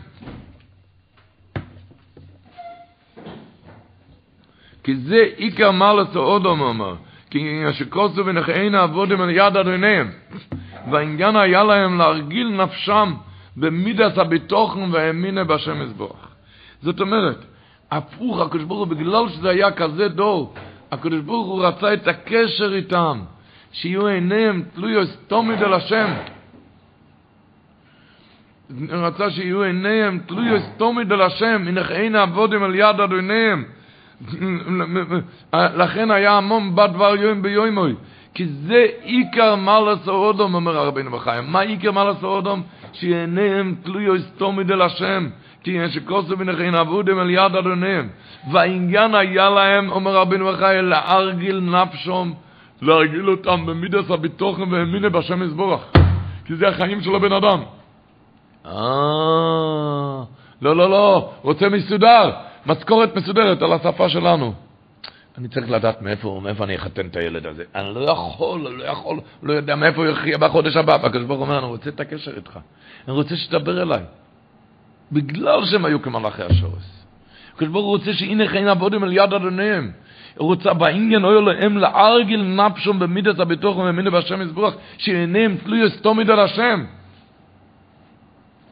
כי 4.84 4.96
זה 4.96 5.30
עיקר 5.36 5.72
מעלת 5.72 6.16
האודום 6.16 6.62
אומר. 6.62 6.96
כי 7.30 7.64
שכוסו 7.74 8.26
ונכעין 8.26 8.76
עבודם 8.76 9.22
על 9.22 9.30
יד 9.30 9.58
אדוניהם. 9.58 10.12
והעניין 10.92 11.36
היה 11.36 11.64
להם 11.64 11.98
להרגיל 11.98 12.48
נפשם 12.48 13.14
במידת 13.58 14.18
הביטוחן 14.18 14.92
והאמינה 14.92 15.44
בהשם 15.44 15.82
יזבוח. 15.82 16.36
זאת 16.82 17.00
אומרת, 17.00 17.46
הפוך, 17.92 18.42
הקדוש 18.42 18.64
ברוך 18.64 18.80
הוא, 18.80 18.88
בגלל 18.88 19.30
שזה 19.30 19.50
היה 19.50 19.72
כזה 19.72 20.08
דור, 20.08 20.54
הקדוש 20.92 21.20
ברוך 21.20 21.48
הוא 21.48 21.66
רצה 21.66 21.94
את 21.94 22.08
הקשר 22.08 22.76
איתם, 22.76 23.22
שיהיו 23.72 24.08
עיניהם 24.08 24.64
תלויוס 24.76 25.18
תומיד 25.28 25.64
אל 25.64 25.74
השם. 25.74 26.14
רצה 28.90 29.32
שיהיו 29.32 29.64
עיניהם 29.64 30.20
תלויוס 30.26 30.64
תומיד 30.78 31.12
אל 31.12 31.22
השם, 31.22 31.64
הנה 31.68 31.90
אין 31.90 32.16
עבודים 32.16 32.64
על 32.64 32.76
יד 32.76 33.00
אדוניהם. 33.00 33.66
לכן 35.54 36.12
היה 36.12 36.32
המון 36.32 36.76
בת 36.76 36.90
דבר 36.90 37.16
יום 37.16 37.42
ביומוי. 37.42 37.96
כי 38.36 38.46
זה 38.48 38.86
עיקר 39.02 39.56
מלס 39.56 40.08
האודום, 40.08 40.56
אומר 40.56 40.78
הרבינו 40.78 41.12
בחיים. 41.12 41.52
מה 41.52 41.60
עיקר 41.60 41.92
מלס 41.92 42.24
האודום? 42.24 42.64
שעיניהם 42.94 43.76
תלויו 43.84 44.22
סתומד 44.22 44.72
אל 44.72 44.82
השם. 44.82 45.30
כי 45.64 45.72
יש 45.72 45.94
שכוסו 45.94 46.38
בנכין 46.38 46.76
עבודם 46.76 47.20
על 47.20 47.30
יד 47.30 47.56
אדוניהם. 47.56 48.10
והעניין 48.52 49.16
היה 49.16 49.50
להם, 49.50 49.92
אומר 49.92 50.16
רבינו 50.16 50.46
בחיים, 50.46 50.86
להרגיל 50.86 51.60
נפשום, 51.60 52.34
להרגיל 52.82 53.30
אותם 53.30 53.66
במידס 53.66 54.12
הביטוחם 54.12 54.72
והאמינה 54.72 55.10
בשם 55.10 55.44
יסבורך. 55.44 55.82
כי 56.46 56.56
זה 56.56 56.68
החיים 56.68 57.02
של 57.02 57.16
הבן 57.16 57.32
אדם. 57.32 57.60
אה, 58.66 60.24
לא, 60.62 60.76
לא, 60.76 60.90
לא, 60.90 61.32
רוצה 61.42 61.70
מסודר. 61.70 62.32
משכורת 62.66 63.16
מסודרת 63.16 63.62
על 63.62 63.74
השפה 63.74 64.10
שלנו. 64.10 64.65
אני 65.38 65.48
צריך 65.48 65.72
לדעת 65.72 66.02
מאיפה, 66.02 66.40
מאיפה 66.44 66.64
אני 66.64 66.76
אחתן 66.76 67.08
את 67.08 67.16
הילד 67.16 67.46
הזה. 67.46 67.64
אני 67.76 67.96
לא 67.96 68.12
יכול, 68.12 68.62
לא 68.62 68.84
יכול, 68.84 69.20
לא 69.44 69.54
יודע 69.54 69.76
מאיפה 69.76 70.02
הוא 70.02 70.12
יחיה 70.12 70.38
בחודש 70.38 70.76
הבא. 70.76 70.98
והקדוש 71.04 71.24
ברוך 71.24 71.40
הוא 71.40 71.48
אומר, 71.48 71.60
אני 71.60 71.68
רוצה 71.68 71.90
את 71.90 72.00
הקשר 72.00 72.36
איתך. 72.36 72.60
אני 73.08 73.14
רוצה 73.16 73.36
שתדבר 73.36 73.82
אליי. 73.82 74.04
בגלל 75.12 75.66
שהם 75.66 75.86
היו 75.86 76.02
כמלאכי 76.02 76.44
השורס. 76.44 77.06
הקדוש 77.56 77.70
ברוך 77.70 77.86
הוא 77.86 77.98
רוצה 77.98 78.14
שהנה 78.14 78.48
חיים 78.48 78.68
עבודים 78.68 79.04
על 79.04 79.14
יד 79.14 79.34
אדוניהם. 79.34 79.92
הוא 80.38 80.48
רוצה 80.48 80.74
בעניין 80.74 81.26
אוי 81.26 81.46
להם 81.46 81.78
לארגיל 81.78 82.44
נפשום 82.44 83.00
במידת 83.00 83.40
הביטוח 83.40 83.78
וממידה 83.78 84.10
בהשם 84.10 84.42
יזבוח, 84.42 84.74
שעיניהם 84.98 85.58
תלוי 85.64 85.88
אסתומית 85.88 86.30
על 86.30 86.40
השם. 86.40 86.86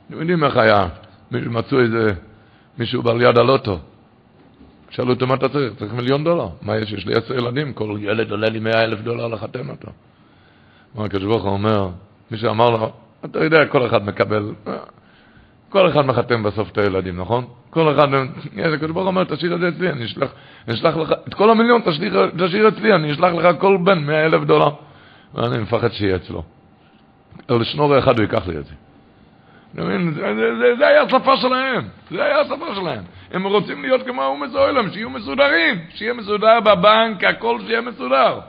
אתם 0.08 0.20
יודעים 0.20 0.44
איך 0.44 0.58
היה? 0.58 0.88
מצאו 1.32 1.80
איזה... 1.80 2.14
מישהו 2.78 3.02
בעל 3.02 3.22
יד 3.22 3.38
הלוטו. 3.38 3.80
שאלו 4.96 5.14
אותו 5.14 5.28
מה 5.28 5.34
אתה 5.34 5.50
צריך? 5.50 5.74
צריך 5.74 5.94
מיליון 5.94 6.24
דולר. 6.24 6.48
מה 6.62 6.78
יש? 6.78 6.92
יש 6.92 7.06
לי 7.06 7.16
עשר 7.16 7.34
ילדים, 7.34 7.74
כל 7.74 7.98
ילד 8.00 8.32
עולה 8.32 8.50
לי 8.50 8.60
מאה 8.60 8.84
אלף 8.84 9.00
דולר 9.02 9.28
לחתן 9.28 9.70
אותו. 9.70 9.92
מה 10.96 11.06
הקדוש 11.06 11.24
ברוך 11.24 11.44
הוא 11.44 11.52
אומר, 11.52 11.90
מי 12.32 12.38
שאמר 12.38 12.70
לו, 12.70 12.92
אתה 13.26 13.44
יודע, 13.44 13.66
כל 13.66 13.86
אחד 13.86 14.06
מקבל, 14.06 14.52
כל 15.70 15.90
אחד 15.90 16.06
מחתן 16.06 16.44
בסוף 16.44 16.72
את 16.72 16.78
הילדים, 16.78 17.20
נכון? 17.20 17.46
כל 17.70 17.96
אחד, 17.96 18.08
הקדוש 18.74 18.92
ברוך 18.92 18.96
הוא 18.96 19.08
אומר, 19.08 19.24
תשאיר 19.24 19.56
את 19.56 19.60
זה 19.60 19.70
אצלי, 19.70 19.90
אני 19.90 20.06
אשלח, 20.06 20.30
אני 20.68 20.76
אשלח 20.76 20.98
לך, 20.98 21.14
את 21.28 21.34
כל 21.34 21.50
המיליון 21.50 21.82
תשאיר, 21.86 22.32
תשאיר 22.38 22.68
אצלי, 22.68 22.96
אני 22.96 23.12
אשלח 23.12 23.34
לך 23.34 23.48
כל 23.60 23.78
בן 23.84 24.00
מאה 24.00 24.26
אלף 24.26 24.44
דולר. 24.44 24.70
ואני 25.34 25.58
מפחד 25.58 25.92
שיהיה 25.92 26.16
אצלו. 26.16 26.44
אבל 27.50 27.64
שנור 27.64 28.00
אחד 28.00 28.20
הוא 28.20 28.22
ייקח 28.22 28.48
לי 28.48 28.58
את 28.58 28.66
זה. 28.66 28.74
זה 29.74 30.88
היה 30.88 31.02
השפה 31.02 31.38
שלהם, 31.38 31.84
זה 32.12 32.24
היה 32.24 32.40
השפה 32.40 32.76
שלהם. 32.76 33.04
הם 33.32 33.48
רוצים 33.48 33.82
להיות 33.82 34.02
כמו 34.08 34.22
האומץ 34.22 34.56
האוילם, 34.56 34.92
שיהיו 34.92 35.10
מסודרים, 35.10 35.76
שיהיה 35.90 36.14
מסודר 36.14 36.60
בבנק, 36.60 37.24
הכל 37.24 37.60
שיהיה 37.66 37.82
מסודר. 37.82 38.40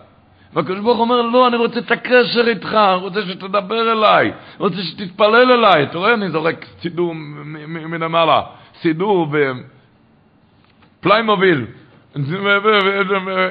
והקדוש 0.52 0.80
ברוך 0.80 0.98
אומר, 0.98 1.22
לא, 1.22 1.48
אני 1.48 1.56
רוצה 1.56 1.78
את 1.78 1.90
הקשר 1.90 2.48
איתך, 2.48 2.74
אני 2.74 3.00
רוצה 3.00 3.22
שתדבר 3.22 3.92
אליי, 3.92 4.32
רוצה 4.58 4.82
שתתפלל 4.82 5.52
אליי. 5.52 5.82
אתה 5.82 5.98
רואה, 5.98 6.14
אני 6.14 6.30
זורק 6.30 6.66
סידור 6.80 7.14
מלמעלה, 7.68 8.42
סידור 8.80 9.28
בפליימוביל, 11.00 11.66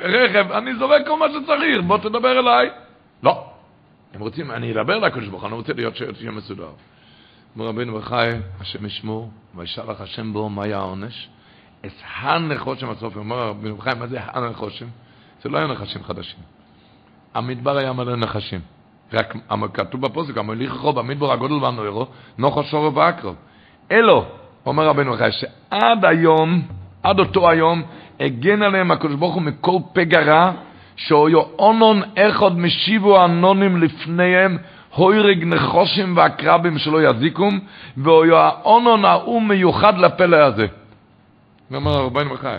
רכב, 0.03 0.51
אני 0.51 0.75
זורק 0.75 1.07
כל 1.07 1.19
מה 1.19 1.25
שצריך, 1.29 1.81
בוא 1.81 1.97
תדבר 1.97 2.39
אליי. 2.39 2.69
לא. 3.23 3.45
הם 4.13 4.21
רוצים, 4.21 4.51
אני 4.51 4.71
אדבר 4.71 4.99
לקדוש 4.99 5.27
ברוך 5.27 5.45
אני 5.45 5.53
רוצה 5.53 5.73
להיות 5.73 5.95
שיהיה 5.95 6.31
מסודר. 6.31 6.69
אומר 7.55 7.67
רבינו 7.67 7.97
בחי, 7.99 8.29
השם 8.61 8.85
ישמור, 8.85 9.29
וישלח 9.55 10.01
השם 10.01 10.33
בו, 10.33 10.49
מה 10.49 10.63
היה 10.63 10.77
העונש? 10.77 11.29
אס 11.85 11.91
הנחושם 12.21 12.89
הסופי, 12.89 13.19
אומר 13.19 13.47
רבינו 13.47 13.75
בחי, 13.75 13.89
מה 13.99 14.07
זה 14.07 14.17
הנחושם? 14.21 14.85
זה 15.41 15.49
לא 15.49 15.57
היה 15.57 15.67
נחשים 15.67 16.03
חדשים. 16.03 16.39
המדבר 17.33 17.77
היה 17.77 17.93
מלא 17.93 18.15
נחשים. 18.15 18.59
רק 19.13 19.35
כתוב 19.73 20.01
בפוסק, 20.01 20.37
המוליך 20.37 20.73
חוב, 20.73 20.99
המדבר 20.99 21.31
הגודל 21.31 21.53
והנוירו, 21.53 22.07
נוחו 22.37 22.63
שורו 22.63 22.95
ואקרו. 22.95 23.33
אלו, 23.91 24.25
אומר 24.65 24.87
רבינו 24.87 25.13
בחי, 25.13 25.31
שעד 25.31 26.05
היום, 26.05 26.61
עד 27.03 27.19
אותו 27.19 27.49
היום, 27.49 27.83
הגן 28.19 28.61
עליהם 28.61 28.91
הקדוש 28.91 29.15
ברוך 29.15 29.35
הוא 29.35 29.41
מכל 29.41 29.77
פגע 29.93 30.21
רע, 30.21 30.51
שאויו 30.95 31.41
אונון 31.59 32.01
אחד 32.15 32.57
משיבו 32.57 33.25
אנונים 33.25 33.77
לפניהם, 33.77 34.57
הוירג 34.95 35.43
נחושים 35.43 36.17
והקרבים 36.17 36.77
שלא 36.77 37.09
יזיקום, 37.09 37.59
ואויו 37.97 38.37
האונון 38.37 39.05
ההוא 39.05 39.41
מיוחד 39.41 39.97
לפלא 39.97 40.37
הזה. 40.37 40.67
ואומר 41.71 41.91
רבינו 41.91 42.33
בחי, 42.33 42.57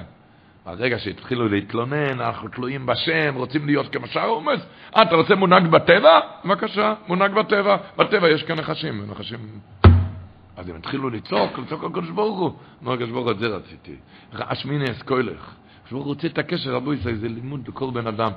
הרגע 0.66 0.98
שהתחילו 0.98 1.48
להתלונן, 1.48 2.20
אנחנו 2.20 2.48
תלויים 2.48 2.86
בשם, 2.86 3.34
רוצים 3.34 3.66
להיות 3.66 3.96
כמו 3.96 4.06
שאר 4.06 4.28
אומץ, 4.28 4.60
אה, 4.96 5.02
אתה 5.02 5.16
רוצה 5.16 5.34
מונהג 5.34 5.66
בטבע? 5.66 6.20
בבקשה, 6.44 6.94
מונהג 7.08 7.32
בטבע. 7.34 7.76
בטבע 7.96 8.28
יש 8.28 8.42
כאן 8.42 8.56
נחשים, 8.56 9.10
נחשים... 9.10 9.38
אז 10.56 10.68
הם 10.68 10.76
התחילו 10.76 11.10
לצעוק, 11.10 11.58
לצעוק 11.58 11.84
על 11.84 11.90
קדוש 11.90 12.10
ברוך 12.10 12.38
הוא. 12.38 12.52
אמר 12.82 12.92
הקדוש 12.92 13.10
ברוך 13.10 13.24
הוא, 13.24 13.32
את 13.32 13.38
זה 13.38 13.46
רציתי. 13.46 13.96
אשמיני 14.34 14.90
אסקוילך. 14.90 15.54
הקדוש 15.78 15.92
ברוך 15.92 16.04
הוא 16.04 16.14
רוצה 16.14 16.26
את 16.26 16.38
הקשר, 16.38 16.74
רבו 16.74 16.92
ישראל, 16.94 17.14
זה 17.14 17.28
לימוד 17.28 17.68
לכל 17.68 17.90
בן 17.90 18.06
אדם. 18.06 18.30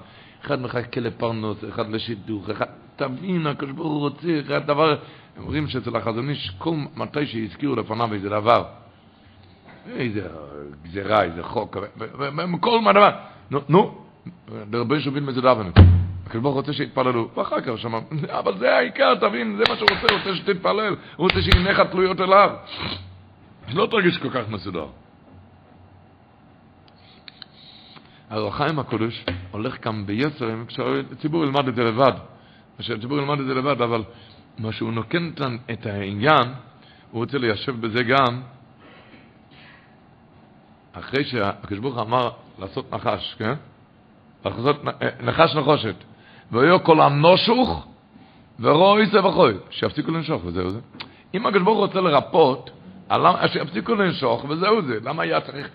אחד 0.48 0.62
מחכה 0.62 1.02
לפרנוס, 1.02 1.58
אחד 1.70 1.89
לשידוך, 1.89 2.50
אחד... 2.50 2.66
תבין, 2.95 3.48
הקדוש 3.48 3.72
ברוך 3.72 3.91
הוא 3.91 4.00
רוצה, 4.00 4.28
אחד 4.45 4.68
דבר... 4.68 4.89
הם 5.38 5.43
אומרים 5.43 5.68
שאצל 5.68 5.95
החזון 5.95 6.30
איש, 6.30 6.52
כל 6.58 6.76
מתי 6.95 7.26
שהזכירו 7.26 7.76
לפניו 7.76 8.14
איזה 8.14 8.30
דבר, 8.30 8.64
איזה 9.95 10.28
גזירה, 10.84 11.24
איזה 11.24 11.43
חוק, 11.43 11.78
כל 12.60 12.82
מה 12.82 12.93
דבר, 12.93 13.10
נו, 13.52 13.60
נו, 13.70 13.98
דרבי 14.70 15.00
שובין 15.00 15.26
מזודבנו. 15.26 15.70
הקדוש 16.26 16.41
ברוך 16.41 16.56
רוצה 16.56 16.74
שיתפללו, 16.74 17.30
ואחר 17.38 17.62
כך 17.62 17.78
שמע, 17.78 18.00
אבל 18.39 18.58
זה 18.58 18.76
העיקר, 18.76 19.16
תבין, 19.16 19.58
זה 19.58 19.64
מה 19.70 19.76
שהוא 19.78 19.89
רוצה, 19.89 20.14
הוא 20.14 20.20
רוצה 20.20 20.36
שתתפלל, 20.36 20.95
הוא 21.16 21.30
רוצה 21.30 21.41
שעיניך 21.41 21.80
תלויות 21.80 22.22
אליו. 22.22 22.50
שלא 23.68 23.88
תרגיש 23.91 24.18
כל 24.18 24.30
כך 24.30 24.50
מסודר. 24.50 24.86
הרחיים 28.30 28.80
הקודש 28.80 29.25
הולך 29.51 29.84
כאן 29.84 30.05
ביצר, 30.05 30.49
כשהציבור 30.67 31.43
ילמד 31.43 31.67
את 31.67 31.75
זה 31.75 31.84
לבד, 31.84 32.11
כשהציבור 32.80 33.17
ילמד 33.17 33.39
את 33.39 33.45
זה 33.45 33.53
לבד, 33.53 33.82
אבל 33.82 34.03
מה 34.57 34.71
שהוא 34.71 34.91
נוקן 34.91 35.32
את 35.71 35.86
העניין, 35.86 36.53
הוא 37.11 37.21
רוצה 37.21 37.38
ליישב 37.38 37.82
בזה 37.82 38.03
גם, 38.03 38.41
אחרי 40.93 41.23
שהקדוש 41.23 41.80
ברוך 41.80 41.97
אמר 41.97 42.30
לעשות 42.59 42.93
נחש, 42.93 43.36
כן? 43.38 43.53
לעשות 44.45 44.84
נחש 45.23 45.55
נחושת. 45.55 45.95
ויהיו 46.51 46.84
כל 46.84 47.01
הנושוך 47.01 47.88
ורואי 48.59 49.05
זה 49.05 49.25
וחוי, 49.25 49.53
שיפסיקו 49.69 50.11
לנשוך 50.11 50.41
וזהו 50.45 50.69
זה. 50.69 50.80
אם 51.34 51.45
הקדוש 51.45 51.63
ברוך 51.63 51.78
רוצה 51.78 52.01
לרפות, 52.01 52.69
שיפסיקו 53.47 53.95
לנשוך 53.95 54.45
וזהו 54.49 54.82
זה. 54.82 54.99
למה 55.03 55.23
היה 55.23 55.41
צריך 55.41 55.69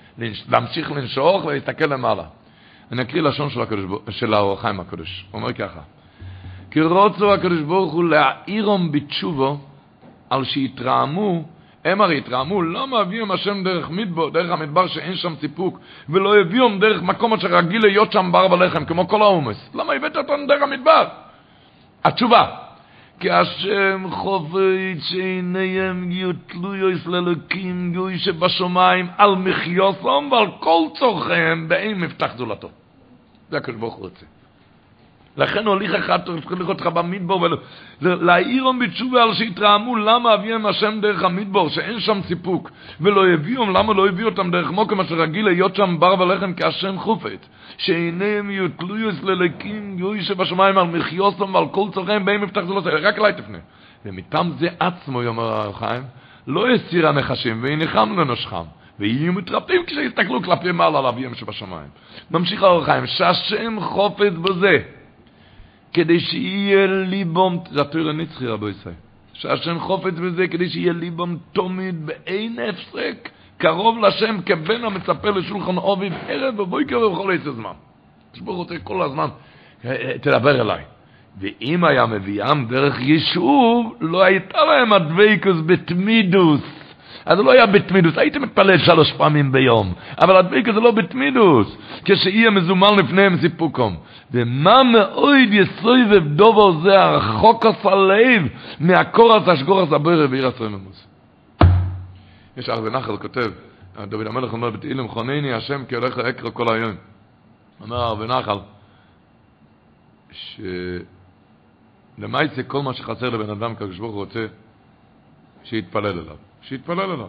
להמשיך 0.49 0.91
לנשוך 0.91 1.45
ולהסתכל 1.45 1.85
למעלה? 1.85 2.25
אני 2.93 3.03
אקריא 3.03 3.23
לשון 3.23 3.51
של, 3.51 3.61
הקדוש, 3.61 4.01
של 4.11 4.35
האור 4.35 4.59
הקדוש. 4.63 5.25
הוא 5.31 5.41
אומר 5.41 5.53
ככה: 5.53 5.81
כי 6.71 6.81
רוצו 6.81 7.35
הקדוש 7.35 7.61
ברוך 7.61 7.93
הוא 7.93 8.05
להעירום 8.05 8.93
בתשובו 8.93 9.59
על 10.31 10.45
שיתרעמו 10.45 11.45
הם 11.85 12.01
הרי 12.01 12.19
התרעמו, 12.19 12.63
למה 12.63 12.99
הביאום 12.99 13.31
השם 13.31 13.65
דרך 13.65 13.91
מדבור, 13.91 14.31
דרך 14.31 14.51
המדבר 14.51 14.87
שאין 14.87 15.15
שם 15.15 15.35
סיפוק, 15.41 15.79
ולא 16.09 16.41
הביאום 16.41 16.79
דרך 16.79 17.03
מקום 17.03 17.33
אשר 17.33 17.49
רגיל 17.49 17.83
להיות 17.83 18.13
שם 18.13 18.33
בר 18.33 18.53
ולחם, 18.53 18.85
כמו 18.85 19.09
כל 19.09 19.23
העומס? 19.23 19.71
למה 19.75 19.93
הבאת 19.93 20.17
אותנו 20.17 20.47
דרך 20.47 20.63
המדבר? 20.63 21.09
התשובה, 22.05 22.47
כי 23.21 23.31
השם 23.31 24.07
חופץ 24.11 24.99
שעיניהם 24.99 26.11
יהיו 26.11 26.31
תלויוס 26.47 27.07
לאלוקים 27.07 27.93
גוי 27.95 28.19
שבשמיים 28.19 29.07
על 29.19 29.35
מחיוסם 29.35 30.29
ועל 30.33 30.47
כל 30.61 30.83
צורכיהם 30.99 31.69
באין 31.69 32.01
מפתח 32.01 32.31
זולתו. 32.37 32.69
זה 33.53 33.59
הקדוש 33.59 33.81
ברוך 33.81 33.95
הוא 33.95 34.03
רוצה. 34.03 34.27
לכן 35.37 35.67
הוליך 35.67 35.95
אחד 35.95 36.25
צריך 36.25 36.53
לראות 36.53 36.81
לך 36.81 36.87
במדבור 36.87 37.49
ולהעירם 38.03 38.79
בתשובה 38.79 39.23
על 39.23 39.35
שהתרעמו 39.35 39.97
למה 39.97 40.35
אביהם 40.35 40.67
השם 40.67 40.99
דרך 41.01 41.23
המדבור 41.23 41.69
שאין 41.69 42.01
שם 42.01 42.21
סיפוק 42.29 42.71
ולא 43.01 43.29
הביאום 43.29 43.71
למה 43.71 43.93
לא 43.95 44.09
הביאו 44.09 44.29
אותם 44.29 44.51
דרך 44.51 44.71
מוקם 44.71 45.01
אשר 45.01 45.15
רגיל 45.15 45.45
להיות 45.45 45.77
שם 45.77 45.97
בר 45.99 46.21
ולחם 46.21 46.53
כהשם 46.57 46.99
חופת 46.99 47.47
שעיניהם 47.79 48.51
יהיו 48.51 48.69
תלויוס 48.69 49.23
ללקים 49.23 49.99
יוי 49.99 50.23
שבשמיים 50.23 50.79
על 50.79 50.87
מחיוסם 50.87 51.55
ועל 51.55 51.69
כל 51.69 51.89
צורכיהם 51.95 52.25
באים 52.25 52.41
מפתח 52.41 52.61
זה 52.61 52.75
לא 52.75 52.81
צריך 52.81 53.05
רק 53.05 53.19
אליי 53.19 53.33
תפנה. 53.33 53.59
ומטעם 54.05 54.53
זה 54.59 54.69
עצמו 54.81 55.23
יאמר 55.23 55.45
הרחיים 55.45 56.03
לא 56.47 56.71
הסיר 56.71 57.09
הנחשים 57.09 57.63
והניחם 57.63 58.19
לנושכם 58.19 58.82
ויהיו 59.03 59.33
מתרפים 59.33 59.83
כשיסתכלו 59.87 60.43
כלפי 60.43 60.73
מעלה 60.73 60.99
על 60.99 61.07
אביהם 61.07 61.35
שבשמיים 61.35 61.89
ממשיך 62.31 62.63
הרחיים 62.63 63.07
שהשם 63.07 63.77
חופת 63.81 64.33
בזה 64.33 64.79
כדי 65.93 66.21
שיהיה 66.21 66.87
ליבום, 66.87 67.65
זה 67.71 67.81
התויר 67.81 68.09
הנצחי 68.09 68.47
רבו 68.47 68.69
ישראל, 68.69 68.95
שהשם 69.33 69.79
חופץ 69.79 70.15
בזה 70.15 70.49
כדי 70.49 70.69
שיהיה 70.69 70.93
ליבום 70.93 71.37
תומד 71.53 71.95
באין 72.07 72.59
הפסק, 72.69 73.29
קרוב 73.59 73.99
לשם 73.99 74.41
כבן 74.47 74.85
המצפה 74.85 75.31
לשולחן 75.31 75.77
עוביב 75.77 76.13
ערב 76.29 76.61
ובויקר 76.61 76.99
ובכל 76.99 77.33
עשר 77.41 77.53
זמן. 77.53 77.73
שבור 78.35 78.57
רוצה 78.57 78.75
כל 78.79 79.03
הזמן, 79.03 79.29
תדבר 80.23 80.61
אליי. 80.61 80.83
ואם 81.41 81.85
היה 81.85 82.07
מביאם 82.07 82.67
דרך 82.67 83.01
יישוב, 83.01 83.97
לא 84.01 84.23
הייתה 84.23 84.65
להם 84.65 84.93
הדבקוס 84.93 85.57
בתמידוס. 85.67 86.82
אז 87.27 87.37
זה 87.39 87.43
לא 87.43 87.51
היה 87.51 87.67
בתמידוס, 87.67 88.19
הייתי 88.19 88.39
מתפלל 88.39 88.79
שלוש 88.79 89.13
פעמים 89.13 89.53
ביום, 89.53 89.95
אבל 90.19 90.37
הדבקה 90.37 90.73
זה 90.73 90.81
לא 90.81 90.91
בתמידוס, 90.91 91.77
כשיהיה 92.05 92.51
מזומן 92.51 92.97
לפניהם 92.99 93.37
סיפוקום. 93.41 93.97
ומה 94.31 94.83
מאוד 94.83 95.49
יסויבב 95.51 96.29
דובר 96.29 96.81
זה 96.81 97.01
הרחוק 97.01 97.67
הלב 97.85 98.43
מהקורס 98.81 99.49
השגורס 99.49 99.93
הבוירה 99.93 100.27
בעיר 100.27 100.47
הסרממוס. 100.47 101.07
יש 102.57 102.69
הרבה 102.69 102.91
נחל 102.91 103.17
כותב, 103.17 103.51
דוד 104.09 104.27
המלך 104.27 104.53
אומר 104.53 104.71
בתהילים 104.71 105.09
חונני 105.09 105.53
השם 105.53 105.85
כי 105.85 105.95
הולך 105.95 106.19
לאקרא 106.19 106.51
כל 106.51 106.75
היום. 106.75 106.95
אומר 107.81 107.97
הרבה 107.97 108.27
נחל, 108.27 108.59
שלמעשה 112.19 112.63
כל 112.67 112.83
מה 112.83 112.95
שחסר 112.95 113.31
לבן 113.31 113.51
אדם 113.51 113.75
כשברוך 113.75 114.15
רוצה 114.15 114.47
שיתפלל 115.65 116.07
אליו. 116.07 116.52
שיתפלל 116.63 117.11
אליו. 117.11 117.29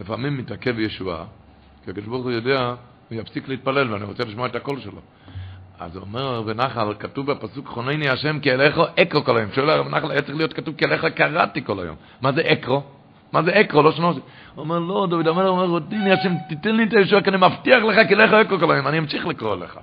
לפעמים 0.00 0.36
מתעכב 0.36 0.78
ישועה, 0.78 1.24
כי 1.84 1.90
הקדוש 1.90 2.06
ברוך 2.06 2.24
הוא 2.24 2.32
יודע, 2.32 2.74
הוא 3.10 3.20
יפסיק 3.20 3.48
להתפלל 3.48 3.92
ואני 3.92 4.04
רוצה 4.04 4.24
לשמוע 4.24 4.46
את 4.46 4.54
הקול 4.54 4.80
שלו. 4.80 5.00
אז 5.78 5.96
הוא 5.96 6.02
אומר 6.02 6.54
נחל, 6.54 6.94
כתוב 6.98 7.32
בפסוק 7.32 7.66
חונני 7.66 8.08
השם 8.08 8.40
כי 8.40 8.52
אליך 8.52 8.80
אקרו 9.02 9.24
כל 9.24 9.36
היום. 9.36 9.50
שואל 9.52 9.70
רבי 9.70 9.90
נחל, 9.90 10.10
היה 10.10 10.22
צריך 10.22 10.36
להיות 10.36 10.52
כתוב 10.52 10.74
כי 10.74 10.84
אליך 10.84 11.04
קראתי 11.04 11.64
כל 11.64 11.80
היום. 11.80 11.96
מה 12.20 12.32
זה 12.32 12.42
אקרו? 12.52 12.82
מה 13.32 13.42
זה 13.42 13.60
אקרו? 13.60 13.82
לא 13.82 13.92
שנות. 13.92 14.16
הוא 14.16 14.22
אומר, 14.64 14.78
לא, 14.78 15.06
דוד 15.10 15.28
המלך 15.28 15.48
אומר, 15.48 15.64
רודיני 15.64 16.12
השם, 16.12 16.32
תיתן 16.48 16.76
לי 16.76 16.84
את 16.84 16.92
הישועה, 16.92 17.22
כי 17.22 17.30
אני 17.30 17.36
מבטיח 17.36 17.82
לך 17.82 18.08
כי 18.08 18.14
אליך 18.14 18.32
אקרו 18.32 18.58
כל 18.58 18.72
היום. 18.72 18.86
אני 18.86 18.98
אמשיך 18.98 19.26
לקרוא 19.26 19.56
לך. 19.56 19.78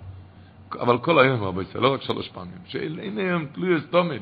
אבל 0.80 0.98
כל 0.98 1.20
היום, 1.20 1.44
רבי 1.44 1.62
ישראל, 1.62 1.84
לא 1.84 1.94
רק 1.94 2.02
שלוש 2.02 2.30
פעמים. 2.30 2.58
שאין 2.68 3.18
היום 3.18 3.46
תלוי 3.46 3.78
אסתומד. 3.78 4.20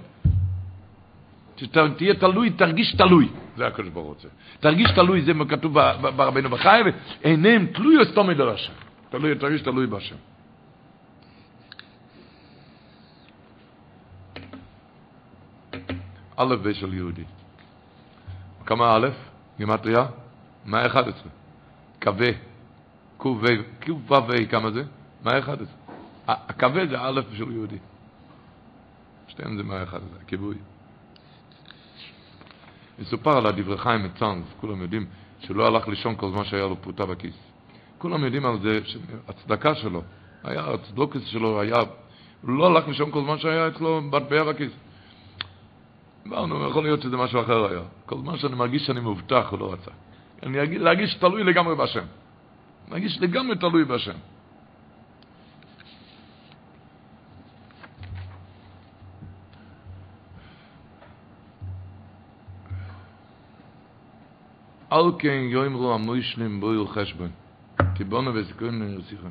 שתהיה 1.57 2.13
תלוי, 2.19 2.49
תרגיש 2.49 2.95
תלוי. 2.95 3.29
זה 3.57 3.67
הקדוש 3.67 3.89
ברוך 3.89 4.07
רוצה. 4.07 4.27
תרגיש 4.59 4.91
תלוי, 4.91 5.21
זה 5.21 5.31
כתוב 5.49 5.73
ברבינו 6.15 6.49
בחי, 6.49 6.81
ועיניהם 7.23 7.65
תלוי 7.65 7.97
או 7.97 8.05
סתומד 8.05 8.41
על 8.41 8.49
השם. 8.49 8.73
תלוי, 9.09 9.35
תרגיש 9.35 9.61
תלוי 9.61 9.87
בהשם. 9.87 10.15
א' 16.37 16.55
ב' 16.55 16.73
של 16.73 16.93
יהודי. 16.93 17.23
כמה 18.65 18.95
א'? 18.95 19.07
גימטריה? 19.57 20.05
111. 20.65 21.29
קווה. 22.03 22.27
קו 23.17 23.39
ו, 23.41 24.49
כמה 24.49 24.71
זה? 24.71 24.83
111. 25.25 25.67
הקווה 26.27 26.85
זה 26.87 27.01
א' 27.01 27.21
של 27.37 27.51
יהודי. 27.51 27.77
שתיהם 29.27 29.57
זה 29.57 29.63
111, 29.63 30.09
הכיבוי. 30.21 30.55
מסופר 32.99 33.37
על 33.37 33.45
הדברי 33.45 33.77
חיים 33.77 34.03
מצאנז, 34.03 34.43
כולם 34.61 34.81
יודעים 34.81 35.05
שלא 35.39 35.67
הלך 35.67 35.87
לישון 35.87 36.15
כל 36.17 36.29
זמן 36.29 36.43
שהיה 36.43 36.67
לו 36.67 36.75
פרוטה 36.81 37.05
בכיס. 37.05 37.35
כולם 37.97 38.23
יודעים 38.23 38.45
על 38.45 38.59
זה 38.59 38.79
שהצדקה 38.85 39.75
שלו, 39.75 40.01
היה, 40.43 40.73
הצדוקס 40.73 41.25
שלו 41.25 41.61
היה, 41.61 41.77
הוא 42.41 42.51
לא 42.51 42.67
הלך 42.67 42.87
לישון 42.87 43.11
כל 43.11 43.21
זמן 43.21 43.37
שהיה 43.37 43.67
אצלו 43.67 44.01
מטבע 44.01 44.43
בכיס. 44.43 44.71
אמרנו, 46.27 46.69
יכול 46.69 46.83
להיות 46.83 47.01
שזה 47.01 47.17
משהו 47.17 47.41
אחר 47.41 47.65
היה. 47.71 47.81
כל 48.05 48.17
זמן 48.17 48.37
שאני 48.37 48.55
מרגיש 48.55 48.85
שאני 48.85 48.99
מובטח, 48.99 49.47
הוא 49.49 49.59
לא 49.59 49.73
רצה. 49.73 49.91
אני 50.43 50.63
אגיד, 50.63 50.81
להרגיש 50.81 51.15
תלוי 51.15 51.43
לגמרי 51.43 51.75
בהשם. 51.75 52.03
להרגיש 52.89 53.21
לגמרי 53.21 53.55
תלוי 53.55 53.85
בהשם. 53.85 54.15
אל 64.95 65.11
כן 65.19 65.41
יאמרו 65.49 65.93
המוישלים 65.93 66.59
בויו 66.59 66.87
חשבון. 66.87 67.29
תיבונו 67.95 68.33
וזיכון 68.33 68.79
נרסיכם. 68.79 69.29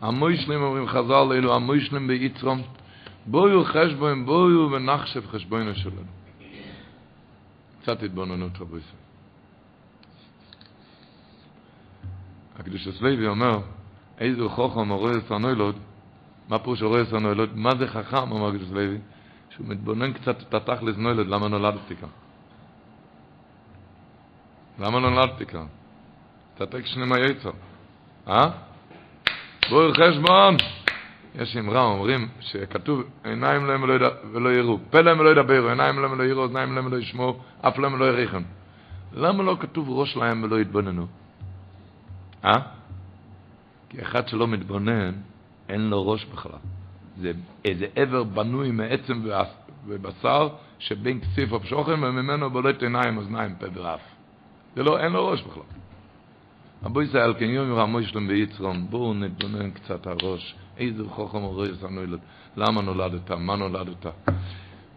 המוישלים 0.00 0.62
אומרים 0.62 0.88
חז"ל 0.88 1.32
אלו 1.32 1.54
המוישלים 1.54 2.06
ביצרום. 2.06 2.62
בויו 3.26 3.64
חשבון 3.64 4.26
בויו 4.26 4.68
ונחשב 4.72 5.26
חשבונו 5.26 5.74
שלנו. 5.74 6.12
קצת 7.82 8.02
התבוננות 8.02 8.52
רבו 8.60 8.78
ישראל. 8.78 9.04
הקדוש 12.56 12.86
הסלוי 12.86 13.28
אומר, 13.28 13.58
איזו 14.18 14.48
חוכם 14.48 14.92
הרואה 14.92 15.20
סנוילוד, 15.28 15.76
מה 16.48 16.58
פירוש 16.58 16.82
הרואה 16.82 17.04
סנוילוד? 17.04 17.56
מה 17.56 17.70
זה 17.78 17.86
חכם, 17.86 18.30
אומר 18.30 18.48
הקדוש 18.48 18.68
הסלוי? 18.68 18.98
שהוא 19.50 19.66
מתבונן 19.66 20.12
קצת 20.12 20.42
את 20.42 20.54
התכלס 20.54 20.96
למה 20.98 21.48
נולדתי 21.48 21.96
כאן. 21.96 22.08
למה 24.78 25.00
נולדתי 25.00 25.46
כאן? 25.46 25.66
תתק 26.54 26.86
שני 26.86 27.04
מהיצר. 27.04 27.50
אה? 28.28 28.50
בואו 29.70 29.92
חשבון. 29.94 30.56
יש 31.34 31.56
אמרה, 31.56 31.82
אומרים, 31.82 32.28
שכתוב, 32.40 33.02
עיניים 33.24 33.66
להם 33.66 33.82
ולא, 33.82 34.08
ולא 34.32 34.48
יראו, 34.48 34.78
פה 34.90 35.00
להם 35.00 35.20
ולא 35.20 35.30
ידברו, 35.30 35.68
עיניים 35.68 35.98
להם 35.98 36.12
ולא 36.12 36.22
יראו, 36.22 36.42
אוזניים 36.42 36.74
להם 36.74 36.86
ולא 36.86 36.96
ישמעו, 36.96 37.40
אף 37.60 37.78
להם 37.78 37.94
ולא 37.94 38.04
יריחם. 38.04 38.42
למה 39.12 39.42
לא 39.42 39.56
כתוב 39.60 39.90
ראש 39.90 40.16
להם 40.16 40.42
ולא 40.42 40.60
יתבוננו? 40.60 41.06
אה? 42.44 42.58
כי 43.88 44.02
אחד 44.02 44.28
שלא 44.28 44.48
מתבונן, 44.48 45.12
אין 45.68 45.90
לו 45.90 46.08
ראש 46.08 46.24
בכלל. 46.24 46.58
זה 47.20 47.32
איזה 47.64 47.86
עבר 47.96 48.22
בנוי 48.22 48.70
מעצם 48.70 49.22
ובשר, 49.86 50.48
שבין 50.78 51.20
כסיף 51.20 51.52
ופשוכם, 51.52 52.02
וממנו 52.02 52.50
בולט 52.50 52.82
עיניים, 52.82 53.16
אוזניים, 53.16 53.54
פה 53.54 53.66
ואף. 53.74 54.13
זה 54.76 54.82
לא, 54.82 54.98
אין 54.98 55.12
לו 55.12 55.28
ראש 55.28 55.42
בכלל. 55.42 55.62
אבו 56.86 57.02
ישראל, 57.02 57.34
כן 57.38 57.44
יום 57.44 57.68
יראה 57.68 57.86
מוישלם 57.86 58.28
ויצרון, 58.28 58.86
בואו 58.90 59.14
נתבונן 59.14 59.70
קצת 59.70 60.06
הראש, 60.06 60.54
איזה 60.78 61.02
חוכם 61.08 61.38
הורי 61.38 61.68
סנוילד, 61.80 62.18
למה 62.56 62.82
נולדת, 62.82 63.30
מה 63.30 63.56
נולדת. 63.56 64.06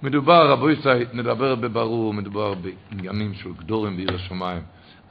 מדובר, 0.04 0.70
ישראל, 0.72 1.06
נדבר 1.14 1.56
בברור, 1.56 2.14
מדובר 2.14 2.54
בעניינים 2.54 3.34
של 3.34 3.54
גדורים 3.54 3.98
בעיר 3.98 4.16
השמיים. 4.16 4.62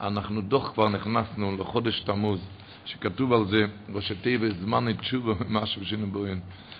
אנחנו 0.01 0.41
דוח 0.41 0.71
כבר 0.73 0.89
נכנסנו 0.89 1.57
לחודש 1.57 1.99
תמוז, 1.99 2.39
שכתוב 2.85 3.33
על 3.33 3.45
זה, 3.45 3.65
ראשי 3.93 4.15
תיבס 4.15 4.53
זמן 4.61 4.93
תשובה, 4.93 5.33
משהו 5.49 5.85
שנבוין. 5.85 6.39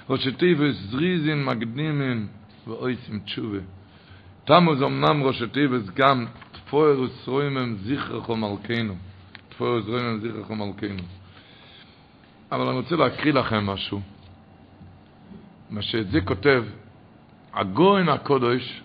ראשי 0.10 0.32
תיבס 0.32 0.76
זריזין 0.76 1.46
מקדימין 1.46 2.28
ואויסים 2.68 3.20
תשובה. 3.20 3.60
תמוז 4.46 4.84
אמנם 4.84 5.24
ראשי 5.24 5.48
תיבס 5.48 5.90
גם 5.96 6.26
תפואר 6.68 7.02
וסרוימם 7.02 7.76
מלכנו. 8.36 8.96
תפואר 9.50 9.72
וסרוימם 9.72 10.20
זכרךו 10.20 10.56
מלכנו. 10.56 11.04
אבל 12.52 12.68
אני 12.68 12.78
רוצה 12.78 12.96
להקריא 12.96 13.34
לכם 13.34 13.66
משהו. 13.66 14.02
מה 15.70 15.82
שזה 15.82 16.22
כותב, 16.22 16.64
הגוין 17.54 18.10
הקודש, 18.10 18.82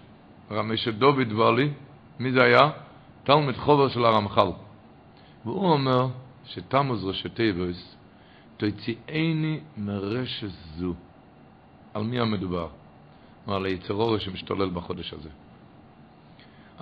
רמי 0.50 0.76
שדוד 0.76 1.32
ורלי, 1.32 1.70
מי 2.18 2.32
זה 2.32 2.42
היה? 2.42 2.70
תלמיד 3.24 3.56
חובר 3.56 3.88
של 3.88 4.04
הרמח"ל. 4.04 4.48
והוא 5.44 5.70
אומר 5.70 6.06
שתמוז 6.44 7.04
ראשי 7.04 7.28
תיבוס, 7.28 7.96
תוציאני 8.56 9.60
מרשת 9.76 10.50
זו. 10.76 10.94
על 11.94 12.02
מי 12.02 12.20
המדובר? 12.20 12.68
על 13.46 13.64
היצרורי 13.64 14.20
שמשתולל 14.20 14.70
בחודש 14.70 15.12
הזה. 15.12 15.28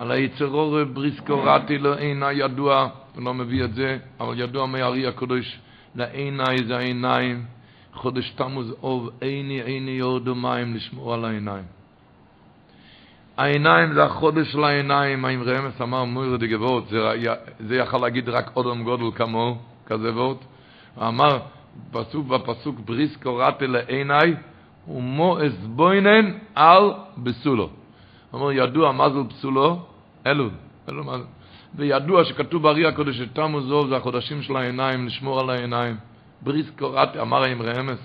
על 0.01 0.11
היצרורי 0.11 0.85
בריסקורטי 0.85 1.77
לאינה 1.77 2.31
ידוע, 2.31 2.89
הוא 3.15 3.23
לא 3.23 3.33
מביא 3.33 3.63
את 3.63 3.73
זה, 3.73 3.97
אבל 4.19 4.39
ידוע 4.39 4.65
מהארי 4.65 5.07
הקדוש, 5.07 5.59
לעיני 5.95 6.63
זה 6.67 6.77
העיניים, 6.77 7.45
חודש 7.93 8.29
תמוז 8.29 8.75
אוב, 8.83 9.09
עיני 9.21 9.61
עיני 9.61 9.91
יורדו 9.91 10.35
מים 10.35 10.75
לשמור 10.75 11.13
על 11.13 11.25
העיניים. 11.25 11.63
העיניים 13.37 13.93
זה 13.93 14.03
החודש 14.03 14.51
של 14.51 14.63
העיניים, 14.63 15.25
האם 15.25 15.43
רמס 15.43 15.81
אמר 15.81 16.03
מויר 16.03 16.37
די 16.37 16.47
גבורת, 16.47 16.87
זה, 16.87 16.99
זה 17.59 17.75
יכול 17.75 18.01
להגיד 18.01 18.29
רק 18.29 18.51
אודם 18.55 18.83
גודל 18.83 19.17
כמוהו, 19.17 19.57
כזה 19.85 20.13
וורט. 20.13 20.37
אמר, 20.97 21.39
פסוק 21.91 22.27
בפסוק 22.27 22.79
בריס 22.79 23.17
קוראתי 23.17 23.67
לעיני, 23.67 24.33
ומו 24.87 25.37
אסבוינן 25.47 26.31
על 26.55 26.93
בסולו. 27.17 27.69
אומר, 28.33 28.51
ידוע 28.51 28.91
מה 28.91 29.09
זה 29.09 29.19
בסולו? 29.19 29.90
אלו, 30.27 30.49
אלו 30.89 31.03
מה 31.03 31.17
זה. 31.17 31.23
וידוע 31.75 32.25
שכתוב 32.25 32.63
בארי 32.63 32.85
הקודש 32.85 33.17
שתמו 33.17 33.61
זוב 33.61 33.89
זה 33.89 33.95
החודשים 33.95 34.41
של 34.41 34.55
העיניים, 34.55 35.07
לשמור 35.07 35.39
על 35.39 35.49
העיניים. 35.49 35.95
בריס 36.41 36.69
קוראתי, 36.79 37.19
אמר 37.21 37.43
האם 37.43 37.61
רמס, 37.61 37.99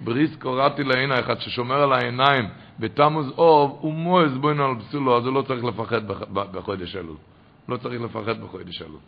בריס 0.00 0.36
קוראתי 0.36 0.84
לעיני, 0.84 1.20
אחד 1.20 1.40
ששומר 1.40 1.82
על 1.82 1.92
העיניים, 1.92 2.48
בתמוז 2.78 3.32
אוב, 3.38 3.84
ומועז 3.84 4.38
בוינו 4.38 4.64
על 4.64 4.74
פסולו, 4.78 5.16
אז 5.16 5.26
הוא 5.26 5.34
לא 5.34 5.42
צריך 5.42 5.64
לפחד 5.64 6.00
בחודש 6.32 6.96
אלול. 6.96 7.16
לא 7.68 7.76
צריך 7.76 8.00
לפחד 8.00 8.40
בחודש 8.40 8.82
אלול. 8.82 8.98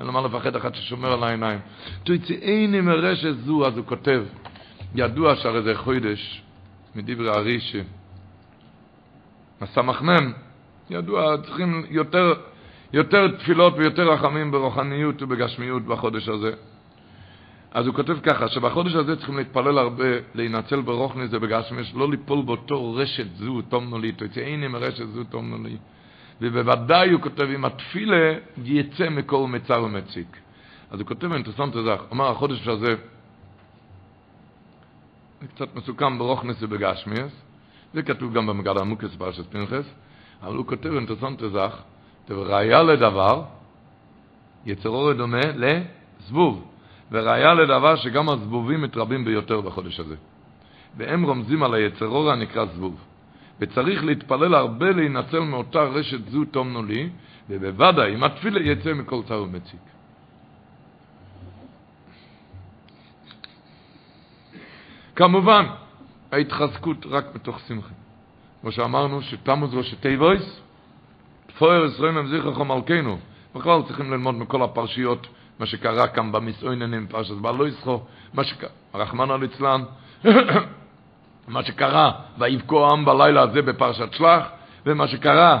אין 0.00 0.06
למה 0.08 0.20
לפחד 0.20 0.56
אחד 0.56 0.74
ששומר 0.74 1.12
על 1.12 1.24
העיניים. 1.24 1.58
תוציאני 2.04 2.80
מרשת 2.80 3.34
זו, 3.44 3.66
אז 3.66 3.76
הוא 3.76 3.86
כותב, 3.86 4.24
ידוע 4.94 5.36
שהרי 5.36 5.62
זה 5.62 5.74
חודש, 5.74 6.42
מדברי 6.94 7.30
הרישי, 7.30 7.80
הסמ"ם, 9.60 10.32
ידוע, 10.90 11.36
צריכים 11.42 11.82
יותר, 11.90 12.34
יותר 12.92 13.36
תפילות 13.36 13.74
ויותר 13.76 14.12
רחמים 14.12 14.50
ברוחניות 14.50 15.22
ובגשמיות 15.22 15.82
בחודש 15.82 16.28
הזה. 16.28 16.52
אז 17.70 17.86
הוא 17.86 17.94
כותב 17.94 18.18
ככה, 18.22 18.48
שבחודש 18.48 18.94
הזה 18.94 19.16
צריכים 19.16 19.36
להתפלל 19.36 19.78
הרבה, 19.78 20.04
להינצל 20.34 20.80
ברוכניס 20.80 21.30
ובגשמיש, 21.32 21.94
לא 21.94 22.10
ליפול 22.10 22.42
באותו 22.42 22.94
רשת 22.94 23.26
זו 23.36 23.62
תומנו 23.62 23.98
לי, 23.98 24.12
תצאיני 24.12 24.68
מרשת 24.68 25.06
זו 25.06 25.24
תומנו 25.24 25.64
לי. 25.64 25.76
ובוודאי 26.40 27.10
הוא 27.10 27.20
כותב, 27.22 27.42
אם 27.54 27.64
התפילה 27.64 28.34
יצא 28.64 29.08
מכל 29.08 29.46
מצר 29.48 29.82
ומציק. 29.82 30.36
אז 30.90 31.00
הוא 31.00 31.08
כותב 31.08 31.32
אינטרסנט 31.32 31.76
הזה, 31.76 31.94
אמר 32.12 32.30
החודש 32.30 32.68
הזה, 32.68 32.94
זה 35.40 35.46
קצת 35.54 35.74
מסוכם 35.74 36.18
ברוכניס 36.18 36.56
ובגשמיש, 36.60 37.32
זה 37.94 38.02
כתוב 38.02 38.34
גם 38.34 38.46
במגד 38.46 38.78
עמוקס 38.78 39.14
פרשת 39.18 39.52
פנחס, 39.52 39.84
אבל 40.42 40.56
הוא 40.56 40.66
כותב 40.66 40.92
אינטרסנט 40.92 41.42
הזה, 41.42 41.66
ראיה 42.30 42.82
לדבר, 42.82 43.42
יצרו 44.66 45.12
דומה 45.12 45.40
לזבוב. 45.56 46.64
וראיה 47.10 47.54
לדבר 47.54 47.96
שגם 47.96 48.28
הזבובים 48.28 48.82
מתרבים 48.82 49.24
ביותר 49.24 49.60
בחודש 49.60 50.00
הזה. 50.00 50.16
והם 50.96 51.22
רומזים 51.22 51.62
על 51.62 51.74
היצרור 51.74 52.30
הנקרא 52.30 52.64
זבוב. 52.64 53.04
וצריך 53.60 54.04
להתפלל 54.04 54.54
הרבה 54.54 54.90
להינצל 54.90 55.40
מאותה 55.40 55.82
רשת 55.82 56.28
זו 56.28 56.44
תומנו 56.44 56.82
לי, 56.82 57.08
ובוודאי 57.50 58.14
אם 58.14 58.24
התפילה 58.24 58.60
יצא 58.60 58.92
מכל 58.92 59.22
צר 59.28 59.42
ומציק. 59.42 59.80
כמובן, 65.16 65.66
ההתחזקות 66.32 67.06
רק 67.06 67.34
מתוך 67.34 67.60
שמחה. 67.60 67.94
כמו 68.66 68.72
שאמרנו, 68.72 69.22
שתמוז 69.22 69.74
ראשי 69.74 69.96
תיבויס, 69.96 70.60
תפואר 71.46 71.84
עשרים 71.84 72.14
ממזיך 72.14 72.44
מלכנו. 72.46 73.18
בכלל 73.54 73.82
צריכים 73.82 74.12
ללמוד 74.12 74.34
מכל 74.34 74.62
הפרשיות 74.62 75.26
מה 75.58 75.66
שקרה 75.66 76.08
כאן 76.08 76.32
במסעוננים, 76.32 77.06
פרשת 77.06 77.34
בעלו 77.34 77.66
ישחו, 77.66 78.00
מה 78.34 78.44
שקרה, 78.44 78.70
רחמנא 78.94 79.32
ליצלן, 79.32 79.82
מה 81.48 81.62
שקרה, 81.62 82.12
ויבכו 82.38 82.86
העם 82.86 83.04
בלילה 83.04 83.42
הזה 83.42 83.62
בפרשת 83.62 84.12
שלח, 84.12 84.46
ומה 84.86 85.08
שקרה, 85.08 85.60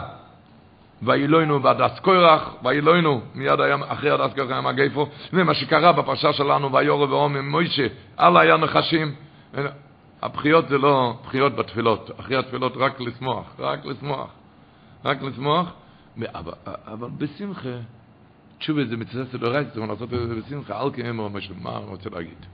ואילוינו 1.02 1.60
בהדס 1.60 1.98
קוירח, 1.98 2.54
ואילוינו 2.62 3.20
מיד 3.34 3.60
היה, 3.60 3.76
אחרי 3.88 4.10
הדס 4.10 4.34
קוירח 4.34 4.50
היה 4.50 4.60
מגייפו, 4.60 5.06
ומה 5.32 5.54
שקרה 5.54 5.92
בפרשה 5.92 6.32
שלנו, 6.32 6.72
ויורא 6.72 7.06
ואום 7.06 7.36
עם 7.36 7.50
מוישה, 7.50 7.86
על 8.16 8.36
היה 8.36 8.56
נחשים. 8.56 9.14
הבחיות 10.26 10.68
זה 10.68 10.78
לא 10.78 11.18
בחיות 11.24 11.56
בתפילות, 11.56 12.10
אחרי 12.20 12.36
התפילות 12.36 12.72
רק 12.76 13.00
לשמוח, 13.00 13.54
רק 13.58 13.84
לשמוח, 13.84 14.30
רק 15.04 15.22
לשמוח, 15.22 15.72
אבל, 16.34 16.52
אבל 16.66 17.08
בשמחה. 17.18 17.78
תשובה 18.58 18.84
זה 18.84 18.96
מצווה 18.96 19.24
סדורייס, 19.32 19.68
צריך 19.74 19.88
לעשות 19.88 20.14
את 20.14 20.28
זה 20.28 20.34
בשמחה, 20.34 20.82
אל 20.82 21.20
או 21.20 21.30
משהו, 21.30 21.54
מה 21.62 21.76
אני 21.76 21.84
רוצה 21.84 22.10
להגיד? 22.10 22.46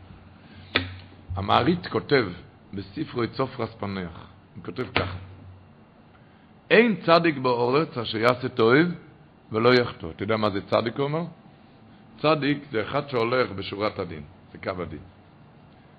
המעריץ 1.37 1.87
כותב 1.87 2.29
בספרו 2.75 3.23
את 3.23 3.35
סופרס 3.35 3.75
פנח, 3.75 4.27
הוא 4.57 4.65
כותב 4.65 4.87
ככה, 4.95 5.17
אין 6.71 6.97
צדיק 7.07 7.39
באורץ 7.39 7.99
אשר 7.99 8.19
יעשה 8.19 8.49
טוב 8.49 8.75
ולא 9.53 9.75
יחטוא. 9.75 10.11
אתה 10.11 10.23
יודע 10.23 10.37
מה 10.37 10.51
זה 10.51 10.61
צדיק 10.61 10.99
אומר? 10.99 11.25
צדיק 12.19 12.59
זה 12.71 12.83
אחד 12.83 13.09
שהולך 13.09 13.51
בשורת 13.51 13.99
הדין, 13.99 14.23
זה 14.53 14.59
קו 14.59 14.83
הדין. 14.83 15.12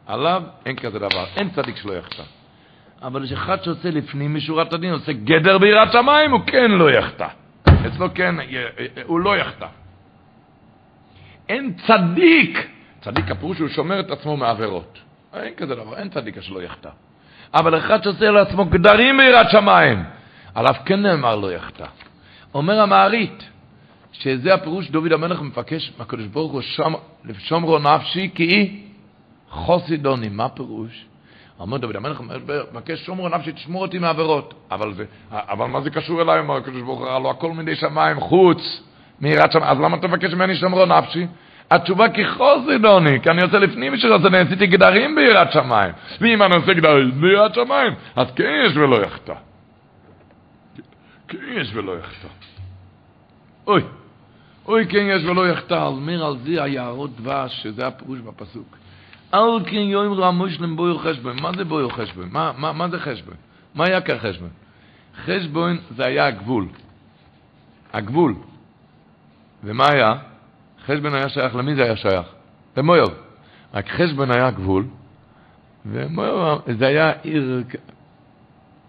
עליו 0.07 0.43
אין 0.65 0.75
כזה 0.75 0.99
דבר, 0.99 1.25
אין 1.35 1.49
צדיק 1.49 1.77
שלא 1.77 1.93
יחטא. 1.93 2.23
אבל 3.01 3.23
יש 3.23 3.31
אחד 3.31 3.63
שעושה 3.63 3.91
לפנים 3.91 4.35
משורת 4.35 4.73
הדין, 4.73 4.93
עושה 4.93 5.13
גדר 5.13 5.57
ביראת 5.57 5.91
שמיים, 5.91 6.31
הוא 6.31 6.41
כן 6.47 6.71
לא 6.71 6.91
יחטא. 6.91 7.27
אצלו 7.88 8.13
כן, 8.13 8.35
הוא 9.05 9.19
לא 9.19 9.38
יחטא. 9.38 9.67
אין 11.49 11.73
צדיק. 11.88 12.67
צדיק 13.01 13.31
הפירוש 13.31 13.59
הוא 13.59 13.69
שומר 13.69 13.99
את 13.99 14.11
עצמו 14.11 14.38
מעבירות. 14.38 14.99
אין 15.34 15.53
כזה 15.53 15.75
דבר, 15.75 15.97
אין 15.97 16.09
צדיק 16.09 16.41
שלא 16.41 16.61
יחטא. 16.61 16.89
אבל 17.53 17.77
אחד 17.77 18.03
שעושה 18.03 18.31
לעצמו 18.31 18.65
גדרים 18.65 19.17
ביראת 19.17 19.49
שמיים, 19.49 20.03
עליו 20.55 20.73
כן 20.85 21.01
נאמר 21.01 21.35
לא 21.35 21.51
יחטא. 21.51 21.85
אומר 22.53 22.80
המערית, 22.81 23.49
שזה 24.11 24.53
הפירוש 24.53 24.89
דוד 24.89 25.11
המלך 25.11 25.41
מבקש 25.41 25.91
מהקדוש 25.97 26.25
ברוך 26.25 26.51
הוא 26.51 26.61
שום, 26.61 26.95
לשומרו 27.25 27.80
נפשי 27.80 28.30
כי 28.35 28.82
חוסידוני. 29.53 30.30
מה 30.30 30.49
פירוש? 30.49 31.05
אומר 31.59 31.77
דוד 31.77 31.95
המלך 31.95 32.21
מבקש 32.73 33.05
שומרו 33.05 33.30
נפשי 33.30 33.51
תשמור 33.51 33.81
אותי 33.81 33.99
מעבירות. 33.99 34.53
אבל, 34.71 34.93
זה, 34.93 35.05
אבל 35.31 35.65
מה 35.65 35.81
זה 35.81 35.89
קשור 35.89 36.21
אליי? 36.21 36.39
אומר 36.39 36.57
הקדוש 36.57 36.81
ברוך 36.81 36.99
הוא, 36.99 37.07
הלוא 37.07 37.31
הכל 37.31 37.51
מידי 37.51 37.75
שמיים 37.75 38.19
חוץ. 38.19 38.84
מיראת 39.21 39.51
שמיים. 39.51 39.71
אז 39.71 39.77
למה 39.80 39.97
אתה 39.97 40.07
מבקש 40.07 40.34
ממני 40.34 40.55
שומרו 40.55 40.85
נפשי? 40.85 41.27
התשובה 41.71 42.09
כי 42.09 42.27
חוזידוני, 42.27 43.21
כי 43.21 43.30
אני 43.30 43.41
עושה 43.41 43.59
לפנים 43.59 43.97
של 43.97 44.13
אז 44.13 44.25
אני 44.25 44.38
עשיתי 44.38 44.67
גדרים 44.67 45.15
ביראת 45.15 45.51
שמיים. 45.51 45.93
ואם 46.21 46.41
אני 46.41 46.55
עושה 46.55 46.73
גדרים 46.73 47.21
ביראת 47.21 47.53
שמיים, 47.53 47.93
אז 48.15 48.27
כן 48.35 48.63
יש 48.65 48.77
ולא 48.77 49.01
יחטא. 49.01 49.34
כן 51.27 51.38
יש 51.55 51.71
ולא 51.73 51.99
יחטא. 51.99 52.27
אוי, 53.67 53.81
אוי 54.65 54.88
כן 54.88 55.05
יש 55.09 55.23
ולא 55.25 55.49
יחטא, 55.49 55.88
על 55.88 55.93
מיר 55.93 56.25
על 56.25 56.38
זה 56.38 56.63
היערות 56.63 57.15
דבש, 57.15 57.63
שזה 57.63 57.88
הפירוש 57.88 58.19
בפסוק. 58.19 58.77
אל 59.34 59.64
כן 59.65 60.14
רע 60.18 60.31
מושלם 60.31 60.76
בו 60.76 60.97
חשבון. 60.97 61.41
מה 61.41 61.51
זה 61.57 61.65
בו 61.65 61.89
חשבון? 61.89 62.30
מה, 62.31 62.51
מה, 62.57 62.73
מה 62.73 62.89
זה 62.89 62.99
חשבון? 62.99 63.35
מה 63.76 63.85
היה 63.85 64.01
כחשבון? 64.01 64.49
חשבון 65.26 65.77
זה 65.95 66.05
היה 66.05 66.26
הגבול. 66.26 66.68
הגבול. 67.93 68.35
ומה 69.64 69.85
היה? 69.89 70.14
חשבון 70.85 71.15
היה 71.15 71.30
שייך, 71.30 71.55
למי 71.55 71.76
זה 71.76 71.84
היה 71.84 71.95
שייך? 71.95 72.26
למויוב. 72.77 73.14
רק 73.73 73.89
חשבון 73.89 74.31
היה 74.31 74.51
גבול, 74.51 74.85
ומויוב 75.85 76.61
זה 76.77 76.88
היה 76.88 77.11
עיר, 77.22 77.64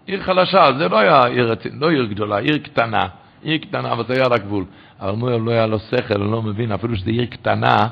עיר 0.06 0.22
חלשה, 0.22 0.66
זה 0.78 0.88
לא 0.88 0.98
היה 0.98 1.24
עיר, 1.26 1.54
לא 1.72 1.90
עיר 1.90 2.04
גדולה, 2.04 2.38
עיר 2.38 2.58
קטנה. 2.58 3.06
עיר 3.42 3.58
קטנה, 3.58 3.92
אבל 3.92 4.04
זה 4.08 4.14
היה 4.14 4.26
רק 4.26 4.40
גבול. 4.40 4.64
אבל 5.00 5.12
מויוב 5.12 5.46
לא 5.46 5.50
היה 5.50 5.66
לו 5.66 5.78
שכל, 5.78 6.20
הוא 6.20 6.32
לא 6.32 6.42
מבין, 6.42 6.72
אפילו 6.72 6.96
שזו 6.96 7.10
עיר 7.10 7.26
קטנה, 7.26 7.88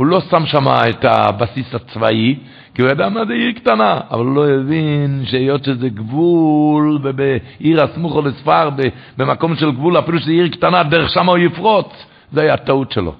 הוא 0.00 0.06
לא 0.06 0.20
שם 0.20 0.46
שם 0.46 0.68
את 0.68 1.04
הבסיס 1.04 1.74
הצבאי, 1.74 2.36
כי 2.74 2.82
הוא 2.82 2.90
ידע 2.90 3.08
מה 3.08 3.24
זה 3.24 3.32
עיר 3.32 3.52
קטנה, 3.52 4.00
אבל 4.10 4.24
הוא 4.24 4.34
לא 4.34 4.48
הבין 4.48 5.22
שהיות 5.24 5.64
שזה 5.64 5.88
גבול, 5.88 6.98
בעיר 6.98 7.82
הסמוכו 7.82 8.22
לספר, 8.22 8.70
במקום 9.16 9.56
של 9.56 9.70
גבול, 9.72 9.98
אפילו 9.98 10.18
שזה 10.18 10.30
עיר 10.30 10.48
קטנה, 10.48 10.82
דרך 10.82 11.10
שם 11.10 11.28
הוא 11.28 11.38
יפרוץ, 11.38 11.86
זה 12.32 12.40
היה 12.40 12.54
הטעות 12.54 12.92
שלו. 12.92 13.14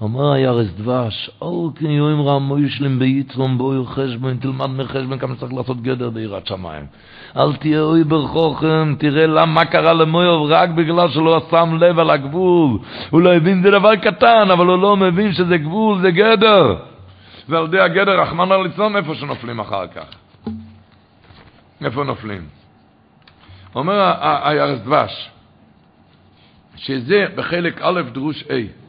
אומר 0.00 0.32
הירס 0.32 0.66
דבש, 0.76 1.30
אור 1.40 1.72
כן 1.76 1.90
יוים 1.90 2.20
רם 2.20 2.42
מוישלים 2.42 2.98
ביתרום 2.98 3.58
בו 3.58 3.84
חשבון, 3.84 4.36
תלמד 4.36 4.66
מחשבון 4.66 5.18
כמה 5.18 5.34
צריך 5.36 5.52
לעשות 5.52 5.82
גדר 5.82 6.10
ביראת 6.10 6.46
שמיים. 6.46 6.86
אל 7.36 7.56
תהיה 7.56 7.80
אוי 7.80 8.04
ברחוכם, 8.04 8.94
תראה 8.98 9.26
למה 9.26 9.46
מה 9.46 9.64
קרה 9.64 9.92
למויוב 9.92 10.50
רק 10.50 10.70
בגלל 10.70 11.08
שלא 11.08 11.46
שם 11.50 11.76
לב 11.80 11.98
על 11.98 12.10
הגבול. 12.10 12.78
הוא 13.10 13.20
לא 13.20 13.34
הבין 13.34 13.62
זה 13.62 13.70
דבר 13.70 13.96
קטן, 13.96 14.50
אבל 14.50 14.66
הוא 14.66 14.78
לא 14.78 14.96
מבין 14.96 15.32
שזה 15.32 15.56
גבול, 15.56 16.00
זה 16.00 16.10
גדר. 16.10 16.76
ועל 17.48 17.64
ידי 17.64 17.80
הגדר, 17.80 18.20
רחמנא 18.20 18.54
ליצלן, 18.54 18.96
איפה 18.96 19.14
שנופלים 19.14 19.60
אחר 19.60 19.86
כך. 19.86 20.04
איפה 21.84 22.04
נופלים? 22.04 22.42
אומר 23.74 24.12
הירס 24.20 24.80
דבש, 24.80 25.30
שזה 26.76 27.24
בחלק 27.36 27.80
א' 27.82 28.02
דרוש 28.12 28.42
A. 28.42 28.85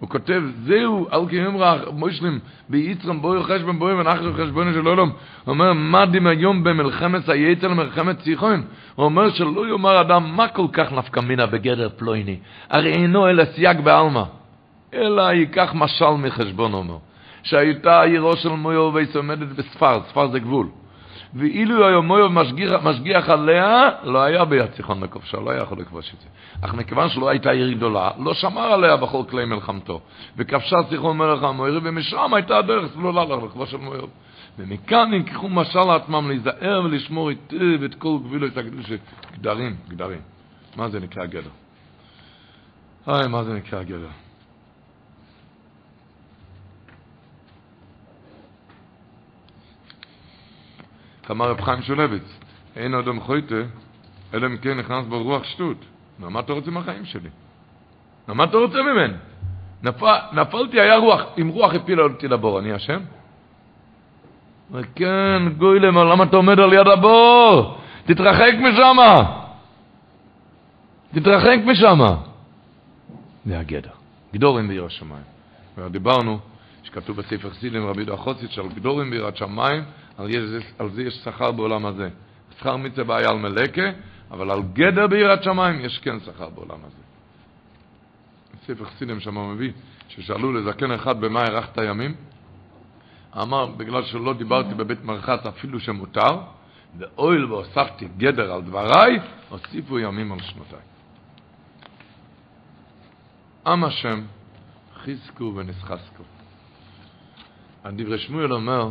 הוא 0.00 0.08
כותב, 0.08 0.42
זהו, 0.64 1.06
אל 1.12 1.28
כאמרה, 1.28 1.78
מושלים, 1.92 2.38
ביצרם 2.68 3.22
בואי 3.22 3.42
חשבון 3.42 3.78
בואי 3.78 3.94
ונחנו 3.94 4.32
חשבון 4.32 4.72
של 4.72 4.86
עולם. 4.86 5.08
הוא 5.08 5.14
אומר, 5.52 5.72
מה 5.72 6.06
דים 6.06 6.26
היום 6.26 6.64
במלחמת 6.64 7.28
היצר 7.28 7.68
למלחמת 7.68 8.18
ציחון? 8.18 8.62
הוא 8.94 9.04
אומר 9.04 9.30
שלא 9.30 9.68
יאמר 9.68 10.00
אדם, 10.00 10.36
מה 10.36 10.48
כל 10.48 10.66
כך 10.72 10.92
נפקא 10.92 11.20
מינה 11.20 11.46
בגדר 11.46 11.88
פלויני? 11.96 12.36
הרי 12.70 12.92
אינו 12.92 13.28
אלא 13.28 13.44
סייג 13.44 13.80
בעלמא. 13.80 14.22
אלא 14.94 15.22
ייקח 15.22 15.72
משל 15.74 16.10
מחשבון, 16.10 16.74
אומר. 16.74 16.96
שהייתה 17.42 18.02
עירו 18.02 18.36
של 18.36 18.48
מויו 18.48 18.90
וייס 18.94 19.16
עומדת 19.16 19.48
בספר, 19.48 20.00
ספר 20.08 20.28
זה 20.28 20.38
גבול. 20.38 20.66
ואילו 21.34 21.88
היה 21.88 22.00
מויוב 22.00 22.32
משגיח, 22.32 22.82
משגיח 22.82 23.28
עליה, 23.28 23.90
לא 24.02 24.22
היה 24.22 24.44
ביד 24.44 24.72
סיחון 24.76 25.04
לכובשה, 25.04 25.40
לא 25.40 25.50
היה 25.50 25.62
יכול 25.62 25.78
לכבוש 25.80 26.14
את 26.14 26.20
זה. 26.20 26.28
אך 26.60 26.74
מכיוון 26.74 27.08
שלא 27.08 27.28
הייתה 27.28 27.50
עיר 27.50 27.72
גדולה, 27.72 28.10
לא 28.18 28.34
שמר 28.34 28.72
עליה 28.72 28.96
בכל 28.96 29.22
כלי 29.30 29.44
מלחמתו. 29.44 30.00
וכבשה 30.36 30.76
סיחון 30.88 31.18
מלך 31.18 31.42
המוירי, 31.42 31.80
ומשם 31.82 32.34
הייתה 32.34 32.56
הדרך 32.56 32.92
סלולה 32.92 33.24
לכבוש 33.24 33.74
את 33.74 33.80
מויוב. 33.80 34.10
ומכאן 34.58 35.14
יקחו 35.14 35.48
משל 35.48 35.84
לעצמם 35.84 36.28
להיזהר 36.28 36.82
ולשמור 36.84 37.28
היטב 37.28 37.82
את 37.84 37.94
כל 37.94 38.18
גבילו, 38.24 38.46
את 38.46 38.56
הגדושה. 38.56 38.94
גדרים, 39.38 39.76
גדרים. 39.88 40.20
מה 40.76 40.88
זה 40.88 41.00
נקרא 41.00 41.26
גדר? 41.26 41.50
היי, 43.06 43.28
מה 43.28 43.44
זה 43.44 43.54
נקרא 43.54 43.82
גדר? 43.82 44.23
אמר 51.30 51.50
רב 51.50 51.60
חיים 51.60 51.82
שולביץ, 51.82 52.38
אין 52.76 52.94
אדם 52.94 53.20
חויטה, 53.20 53.54
אלא 54.34 54.46
אם 54.46 54.56
כן 54.56 54.78
נכנס 54.78 55.06
בו 55.06 55.22
רוח 55.22 55.44
שטות. 55.44 55.76
נו, 56.18 56.30
מה 56.30 56.40
אתה 56.40 56.52
רוצה 56.52 56.70
מהחיים 56.70 57.04
שלי? 57.04 57.28
נו, 58.28 58.34
מה 58.34 58.44
אתה 58.44 58.56
רוצה 58.56 58.82
ממני? 58.82 59.14
נפל, 59.82 60.16
נפלתי, 60.32 60.80
היה 60.80 60.96
רוח, 60.96 61.22
אם 61.40 61.48
רוח 61.48 61.74
הפילה 61.74 62.02
אותי 62.02 62.28
לבור, 62.28 62.58
אני 62.58 62.76
אשם? 62.76 63.00
כן, 64.94 65.42
גוילם, 65.58 65.98
למה 65.98 66.24
אתה 66.24 66.36
עומד 66.36 66.60
על 66.60 66.72
יד 66.72 66.88
הבור? 66.88 67.78
תתרחק 68.04 68.52
משם! 68.60 68.96
תתרחק 71.14 71.58
משם! 71.64 72.00
זה 73.46 73.58
הגדר. 73.58 73.90
גדורים 74.34 74.68
בעיר 74.68 74.84
השמיים. 74.84 75.24
ודיברנו, 75.78 76.38
שכתוב 76.82 77.16
בספר 77.16 77.54
סילים 77.54 77.86
רבי 77.86 78.04
דחוציץ, 78.04 78.50
של 78.50 78.68
גדורים 78.68 79.10
בירת 79.10 79.36
שמיים, 79.36 79.82
על, 80.18 80.30
יש, 80.30 80.64
על 80.78 80.90
זה 80.90 81.02
יש 81.02 81.14
שכר 81.14 81.52
בעולם 81.52 81.86
הזה. 81.86 82.08
שכר 82.58 82.76
מצווה 82.76 83.04
בעיה 83.04 83.30
על 83.30 83.36
מלקה, 83.36 83.90
אבל 84.30 84.50
על 84.50 84.62
גדר 84.72 85.06
ביראת 85.06 85.42
שמיים 85.42 85.80
יש 85.80 85.98
כן 85.98 86.20
שכר 86.20 86.48
בעולם 86.48 86.78
הזה. 86.86 87.02
ספר 88.66 88.84
חסידים 88.84 89.20
שם 89.20 89.52
מביא, 89.52 89.72
ששאלו 90.08 90.52
לזקן 90.52 90.90
אחד 90.90 91.20
במה 91.20 91.40
הארכת 91.40 91.78
הימים, 91.78 92.14
אמר, 93.42 93.66
בגלל 93.66 94.04
שלא 94.04 94.34
דיברתי 94.34 94.74
בבית 94.74 95.04
מרחץ 95.04 95.46
אפילו 95.46 95.80
שמותר, 95.80 96.38
ואויל 96.98 97.44
והוספתי 97.44 98.08
גדר 98.16 98.52
על 98.52 98.62
דבריי, 98.62 99.18
הוסיפו 99.48 99.98
ימים 99.98 100.32
על 100.32 100.40
שנותיי. 100.40 100.78
עם 103.66 103.84
השם, 103.84 104.22
חזקו 104.94 105.52
ונסחסקו. 105.56 106.22
הדברי 107.84 108.18
שמואל 108.18 108.52
אומר, 108.52 108.90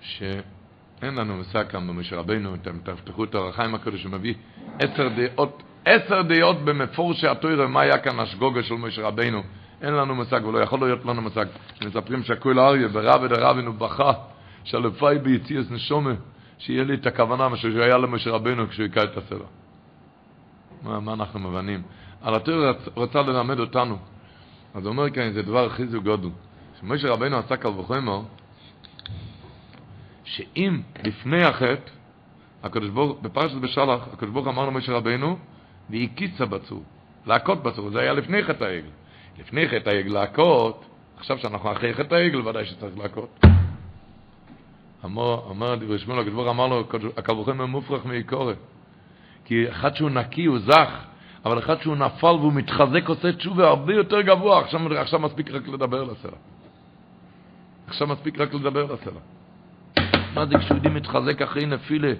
שאין 0.00 1.14
לנו 1.14 1.36
מושג 1.36 1.64
כאן 1.68 1.86
במשה 1.88 2.16
רבינו, 2.16 2.54
אתם 2.54 2.78
תפתחו 2.82 3.24
את 3.24 3.34
החיים 3.34 3.74
הקודש, 3.74 4.04
הוא 4.04 4.12
מביא 4.12 4.34
עשר 4.78 5.08
דעות, 5.08 5.62
עשר 5.84 6.22
דעות 6.22 6.64
במפורשי 6.64 7.26
התוירה, 7.28 7.66
מה 7.66 7.80
היה 7.80 7.98
כאן 7.98 8.20
השגוגה 8.20 8.62
של 8.62 8.74
משה 8.74 9.02
רבינו. 9.02 9.42
אין 9.82 9.94
לנו 9.94 10.14
מושג, 10.14 10.44
ולא 10.44 10.58
יכול 10.58 10.80
להיות 10.80 11.04
לנו 11.04 11.22
מושג. 11.22 11.46
מספרים 11.86 12.22
שהכול 12.22 12.60
אריה, 12.60 12.88
ברב 12.88 13.26
דרבינו 13.26 13.72
בכה, 13.72 14.12
שלפי 14.64 15.18
ביציאס 15.22 15.70
נשומה, 15.70 16.12
שיהיה 16.58 16.84
לי 16.84 16.94
את 16.94 17.06
הכוונה, 17.06 17.48
מה 17.48 17.56
שהיה 17.56 17.98
למשה 17.98 18.30
רבינו 18.30 18.68
כשהוא 18.68 18.86
הכה 18.86 19.04
את 19.04 19.16
הסלע. 19.16 19.46
מה, 20.82 21.00
מה 21.00 21.12
אנחנו 21.12 21.40
מבנים? 21.40 21.82
על 22.22 22.34
התוירה 22.34 22.72
רוצה 22.94 23.22
ללמד 23.22 23.58
אותנו. 23.60 23.98
אז 24.74 24.82
הוא 24.82 24.92
אומר 24.92 25.10
כאן, 25.10 25.32
זה 25.32 25.42
דבר 25.42 25.68
חיזוק 25.68 26.04
גודל. 26.04 26.28
שמשה 26.80 27.10
רבינו 27.10 27.38
עשה 27.38 27.56
קל 27.56 27.68
וחומר, 27.68 28.20
שאם 30.28 30.80
לפני 31.04 31.44
החטא, 31.44 31.90
הקדוש 32.62 32.88
ברוך, 32.88 33.18
בפרשת 33.22 33.54
בשלח, 33.54 34.08
הקדוש 34.12 34.32
ברוך 34.32 34.46
אמר 34.46 34.66
למשה 34.66 34.92
רבנו, 34.92 35.38
והקיצה 35.90 36.46
בצור, 36.46 36.82
להכות 37.26 37.62
בצור, 37.62 37.90
זה 37.90 38.00
היה 38.00 38.12
לפני 38.12 38.42
חטא 38.42 38.64
העגל. 38.64 38.90
לפני 39.38 39.68
חטא 39.68 39.90
העגל 39.90 40.12
להכות, 40.12 40.84
עכשיו 41.16 41.38
שאנחנו 41.38 41.72
אחרי 41.72 41.94
חטא 41.94 42.14
העגל, 42.14 42.48
ודאי 42.48 42.66
שצריך 42.66 42.98
להכות. 42.98 43.40
אמר, 45.04 45.50
אמר 45.50 45.74
דברי 45.74 45.98
שמואל, 45.98 46.18
הקדוש 46.18 46.34
ברוך 46.34 46.48
אמר 46.48 46.66
לו, 46.66 46.84
הקל 47.16 47.32
וחומר 47.32 47.66
מופרח 47.66 48.04
מעיקורת. 48.04 48.56
כי 49.44 49.70
אחד 49.70 49.96
שהוא 49.96 50.10
נקי 50.10 50.44
הוא 50.44 50.58
זך, 50.58 51.04
אבל 51.44 51.58
אחד 51.58 51.82
שהוא 51.82 51.96
נפל 51.96 52.26
והוא 52.26 52.52
מתחזק 52.52 53.08
עושה 53.08 53.32
תשובה 53.32 53.68
הרבה 53.68 53.94
יותר 53.94 54.20
גבוה, 54.20 54.60
עכשיו, 54.60 54.98
עכשיו 54.98 55.20
מספיק 55.20 55.50
רק 55.50 55.68
לדבר 55.68 56.04
לסלע. 56.04 56.38
עכשיו 57.86 58.06
מספיק 58.06 58.40
רק 58.40 58.54
לדבר 58.54 58.84
לסלע. 58.84 59.20
מה 60.38 60.46
זה 60.46 60.58
כשיהודי 60.58 60.88
מתחזק 60.88 61.42
אחרי 61.42 61.66
נפילה, 61.66 62.12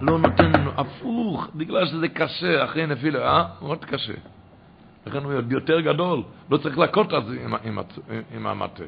לא 0.00 0.18
נותן 0.18 0.52
הפוך, 0.76 1.48
בגלל 1.54 1.86
שזה 1.86 2.08
קשה, 2.08 2.64
אחרי 2.64 2.86
נפילה, 2.86 3.18
אה? 3.18 3.44
מאוד 3.62 3.84
קשה. 3.84 4.12
לכן 5.06 5.24
הוא 5.24 5.32
יותר 5.50 5.80
גדול, 5.80 6.22
לא 6.50 6.56
צריך 6.56 6.78
להכות 6.78 7.12
אז 7.12 7.22
עם, 7.44 7.54
עם, 7.64 7.78
עם 8.34 8.46
המטה. 8.46 8.84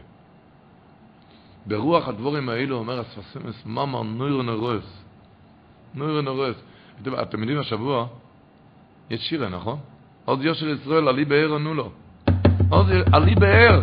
ברוח 1.66 2.08
הדבורים 2.08 2.48
האלו 2.48 2.76
אומר 2.76 3.00
הספסמס, 3.00 3.66
ממר 3.66 4.02
נויר 4.02 4.42
נורס. 4.42 5.04
נויר 5.94 6.20
נורס. 6.20 6.56
אתם 7.22 7.40
יודעים, 7.40 7.58
השבוע 7.58 8.06
יש 9.10 9.28
שירה, 9.28 9.48
נכון? 9.48 9.78
עוז 10.24 10.44
יושר 10.44 10.68
ישראל, 10.68 11.08
עלי 11.08 11.24
באר 11.24 11.54
ענו 11.54 11.74
לו. 11.74 11.90
עוז, 12.68 12.86
עלי 13.12 13.34
באר, 13.34 13.82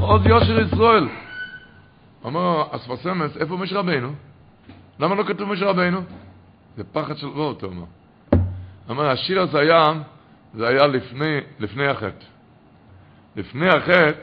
עוז 0.00 0.26
יושר 0.26 0.60
ישראל. 0.60 1.08
אומר 2.24 2.62
אספסמס, 2.70 3.36
איפה 3.36 3.56
מש 3.56 3.72
רבנו? 3.72 4.27
למה 5.00 5.14
לא 5.14 5.22
כתוב 5.22 5.48
משה 5.48 5.66
רבינו? 5.66 6.00
זה 6.76 6.84
פחד 6.92 7.16
של 7.16 7.26
וורט, 7.26 7.62
הוא 7.62 7.70
אומר. 7.70 7.84
אומר, 8.88 9.10
השיר 9.10 9.40
הזה 9.40 9.58
היה, 9.58 9.92
זה 10.54 10.68
היה 10.68 10.86
לפני, 10.86 11.38
לפני 11.58 11.86
החטא. 11.86 12.24
לפני 13.36 13.68
החטא, 13.68 14.22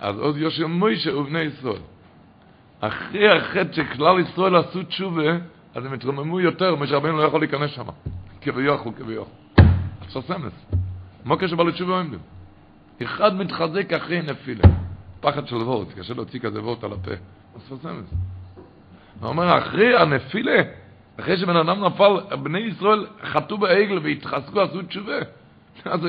אז 0.00 0.18
עוד 0.18 0.36
יושב 0.36 0.66
מוישה 0.66 1.16
ובני 1.16 1.40
ישראל. 1.40 1.82
אחרי 2.80 3.28
החטא 3.28 3.72
שכלל 3.72 4.20
ישראל 4.20 4.56
עשו 4.56 4.82
תשובה, 4.82 5.32
אז 5.74 5.84
הם 5.84 5.92
התרוממו 5.92 6.40
יותר, 6.40 6.76
משה 6.76 6.96
רבינו 6.96 7.18
לא 7.18 7.22
יכול 7.22 7.40
להיכנס 7.40 7.70
שם. 7.70 7.84
כביכול, 8.40 8.92
כביכול. 8.98 9.24
עכשיו 10.00 10.22
סמס. 10.22 10.52
מה 11.24 11.36
קשר 11.36 11.56
בעלי 11.56 11.72
תשובה 11.72 11.98
עומדים? 11.98 12.18
אחד 13.02 13.34
מתחזק 13.34 13.92
אחרי 13.92 14.22
נפילה. 14.22 14.64
פחד 15.20 15.46
של 15.46 15.56
וורט, 15.56 15.88
קשה 15.98 16.14
להוציא 16.14 16.40
כזה 16.40 16.62
וורט 16.62 16.84
על 16.84 16.92
הפה. 16.92 17.12
את 17.12 17.80
זה. 17.80 18.16
הוא 19.20 19.28
אומר, 19.28 19.58
אחרי 19.58 19.96
הנפילה, 19.96 20.62
אחרי 21.20 21.36
שבן 21.36 21.56
אדם 21.56 21.84
נפל, 21.84 22.36
בני 22.42 22.58
ישראל 22.58 23.06
חטאו 23.22 23.58
בעגל 23.58 23.98
והתחזקו, 24.02 24.60
עשו 24.60 24.82
תשובה. 24.82 25.18
אז 25.84 26.00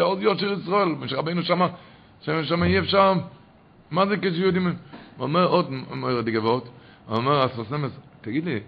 עוד 0.00 0.22
יושר 0.22 0.52
ישראל, 0.52 0.88
שרבנו 1.06 1.42
שמה, 1.42 1.68
שמה 2.20 2.66
אי 2.66 2.78
אפשר, 2.78 3.12
מה 3.90 4.06
זה 4.06 4.16
כשיהודים... 4.16 4.66
הוא 4.66 5.24
אומר 5.24 5.44
עוד, 5.46 5.72
אומר 5.90 6.20
גבוהות, 6.20 6.68
הוא 7.06 7.16
אומר, 7.16 7.42
הסוסמס, 7.42 7.90
תגיד 8.20 8.44
לי, 8.44 8.60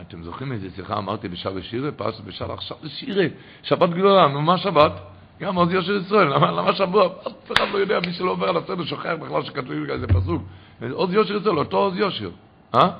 אתם 0.00 0.22
זוכרים 0.22 0.52
איזה 0.52 0.68
שיחה 0.76 0.98
אמרתי 0.98 1.28
בשעה 1.28 1.52
שירה? 1.62 1.92
פרשת 1.92 2.20
בשעה 2.20 2.54
עכשיו 2.54 2.76
שירה, 2.86 3.24
שבת 3.62 3.90
גדולה, 3.90 4.28
נו 4.28 4.42
מה 4.42 4.58
שבת? 4.58 4.92
גם 5.40 5.54
עוז 5.54 5.72
יושר 5.72 5.96
ישראל, 5.96 6.34
למה, 6.34 6.50
למה 6.50 6.74
שבוע? 6.74 7.06
אף 7.06 7.52
אחד 7.52 7.64
לא 7.72 7.78
יודע, 7.78 8.00
מי 8.06 8.12
שלא 8.12 8.30
עובר 8.30 8.48
על 8.48 8.56
הסדר 8.56 8.84
שוכח 8.84 9.12
בכלל 9.20 9.42
שכתוב 9.42 9.72
איזה 9.90 10.06
פסוק. 10.06 10.42
עוז 10.90 11.12
יושר 11.12 11.36
ישראל, 11.36 11.58
אותו 11.58 11.76
עוז 11.76 11.96
יושר. 11.96 12.30
אה? 12.74 12.90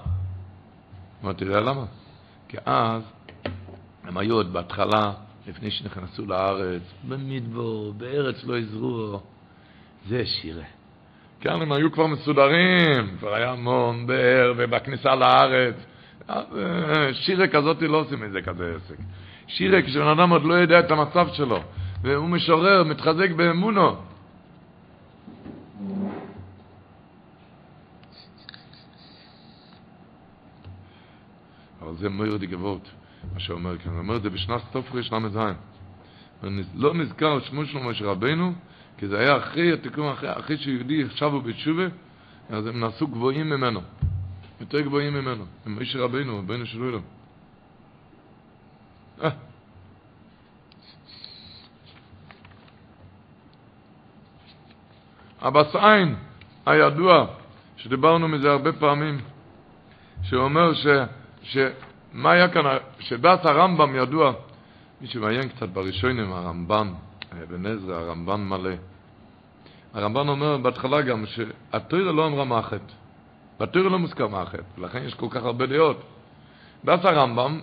אמרתי, 1.25 1.45
אתה 1.45 1.53
יודע 1.53 1.61
למה? 1.61 1.85
כי 2.49 2.57
אז 2.67 3.03
הם 4.05 4.19
היו 4.19 4.35
עוד 4.35 4.53
בהתחלה, 4.53 5.13
לפני 5.47 5.71
שנכנסו 5.71 6.27
לארץ, 6.27 6.83
במדבור, 7.09 7.93
בארץ 7.93 8.45
לא 8.45 8.59
יזרו, 8.59 9.21
זה 10.09 10.27
שירה. 10.27 10.65
כאן 11.41 11.63
הם 11.63 11.73
היו 11.73 11.93
כבר 11.93 12.07
מסודרים, 12.07 13.17
כבר 13.19 13.35
היה 13.35 13.51
המון 13.51 14.07
באר 14.07 14.55
ובכניסה 14.57 15.15
לארץ. 15.15 15.75
אה, 16.31 16.45
שירה 17.13 17.49
כזאת 17.49 17.83
לא 17.83 17.97
עושים 17.97 18.21
מזה 18.21 18.43
כזה 18.43 18.75
עסק. 18.77 18.97
שירה 19.47 19.83
כשבן 19.83 20.09
אדם 20.09 20.31
עוד 20.31 20.45
לא 20.45 20.55
יודע 20.55 20.81
את 20.81 20.91
המצב 20.91 21.29
שלו, 21.33 21.63
והוא 22.03 22.29
משורר, 22.29 22.85
מתחזק 22.85 23.31
באמונו. 23.31 23.97
אבל 31.89 31.97
זה 31.97 32.09
מאיר 32.09 32.37
דגבות, 32.37 32.91
מה 33.35 33.41
שאומר 33.41 33.79
כאן. 33.79 33.93
הוא 33.93 33.99
אומר 33.99 34.17
את 34.17 34.23
זה 34.23 34.31
בשנת 34.31 34.63
תופריש 34.73 35.13
ל"ז. 35.13 35.39
לא 36.75 36.95
נזכר 36.95 37.41
שמו 37.41 37.65
של 37.65 37.79
משה 37.79 38.05
רבנו, 38.05 38.53
כי 38.99 39.09
זה 39.09 39.19
היה 39.19 39.37
אחרי 39.37 39.73
התיקון, 39.73 40.13
אחרי, 40.13 40.39
אחרי 40.39 40.57
שיהודי 40.57 41.05
שבו 41.11 41.41
בתשובה, 41.41 41.87
אז 42.51 42.67
הם 42.67 42.81
נעשו 42.81 43.07
גבוהים 43.07 43.51
ממנו. 43.51 43.81
יותר 44.61 44.81
גבוהים 44.81 45.15
ממנו. 45.15 45.45
הם 45.67 45.83
משה 45.83 45.99
רבנו, 45.99 46.39
רבנו 46.39 46.67
של 46.67 46.83
אילם. 46.83 47.01
אה. 49.23 49.31
הבס 55.41 55.77
עין 55.77 56.15
הידוע, 56.67 57.27
שדיברנו 57.77 58.29
מזה 58.29 58.51
הרבה 58.51 58.73
פעמים, 58.73 59.21
שאומר 60.23 60.75
ש... 60.75 60.87
שמה 61.49 62.31
היה 62.31 62.49
כאן, 62.49 62.65
שדעת 62.99 63.47
הרמב"ם 63.47 63.97
ידוע, 63.97 64.33
מי 65.01 65.07
שמעיין 65.07 65.49
קצת 65.49 65.69
בראשונים, 65.69 66.33
הרמב"ן, 66.33 66.93
אבן 67.43 67.67
עזרא, 67.67 67.95
הרמב"ן 67.95 68.41
מלא. 68.41 68.71
הרמב"ן 69.95 70.29
אומר 70.29 70.57
בהתחלה 70.57 71.03
גם 71.03 71.25
שהתוירה 71.27 72.13
לא 72.13 72.27
אמרה 72.27 72.45
מה 72.45 72.59
החטא. 72.59 72.93
לא 73.75 73.99
מוזכר 73.99 74.29
מה 74.29 74.43
החטא, 74.43 74.63
ולכן 74.79 75.03
יש 75.03 75.15
כל 75.15 75.27
כך 75.31 75.45
הרבה 75.45 75.67
דעות. 75.67 76.03
דעת 76.85 77.05
הרמב"ם, 77.05 77.61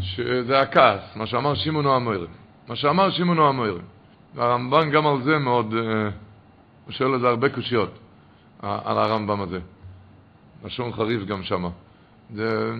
שזה 0.00 0.60
הכעס, 0.60 1.16
מה 1.16 1.26
שאמר 1.26 1.54
שמעון 1.54 1.86
המוירים. 1.86 2.30
מה 2.68 2.76
שאמר 2.76 3.10
שמעון 3.10 3.38
המוירים. 3.38 3.84
והרמב"ן 4.34 4.90
גם 4.90 5.06
על 5.06 5.22
זה 5.22 5.38
מאוד, 5.38 5.74
אה, 5.74 6.10
הוא 6.84 6.92
שואל 6.92 7.14
על 7.14 7.20
זה 7.20 7.28
הרבה 7.28 7.48
קושיות, 7.48 7.98
על 8.62 8.98
הרמב"ם 8.98 9.40
הזה. 9.40 9.60
לשון 10.64 10.92
חריף 10.92 11.24
גם 11.24 11.42
שמה. 11.42 11.68
זה... 12.34 12.72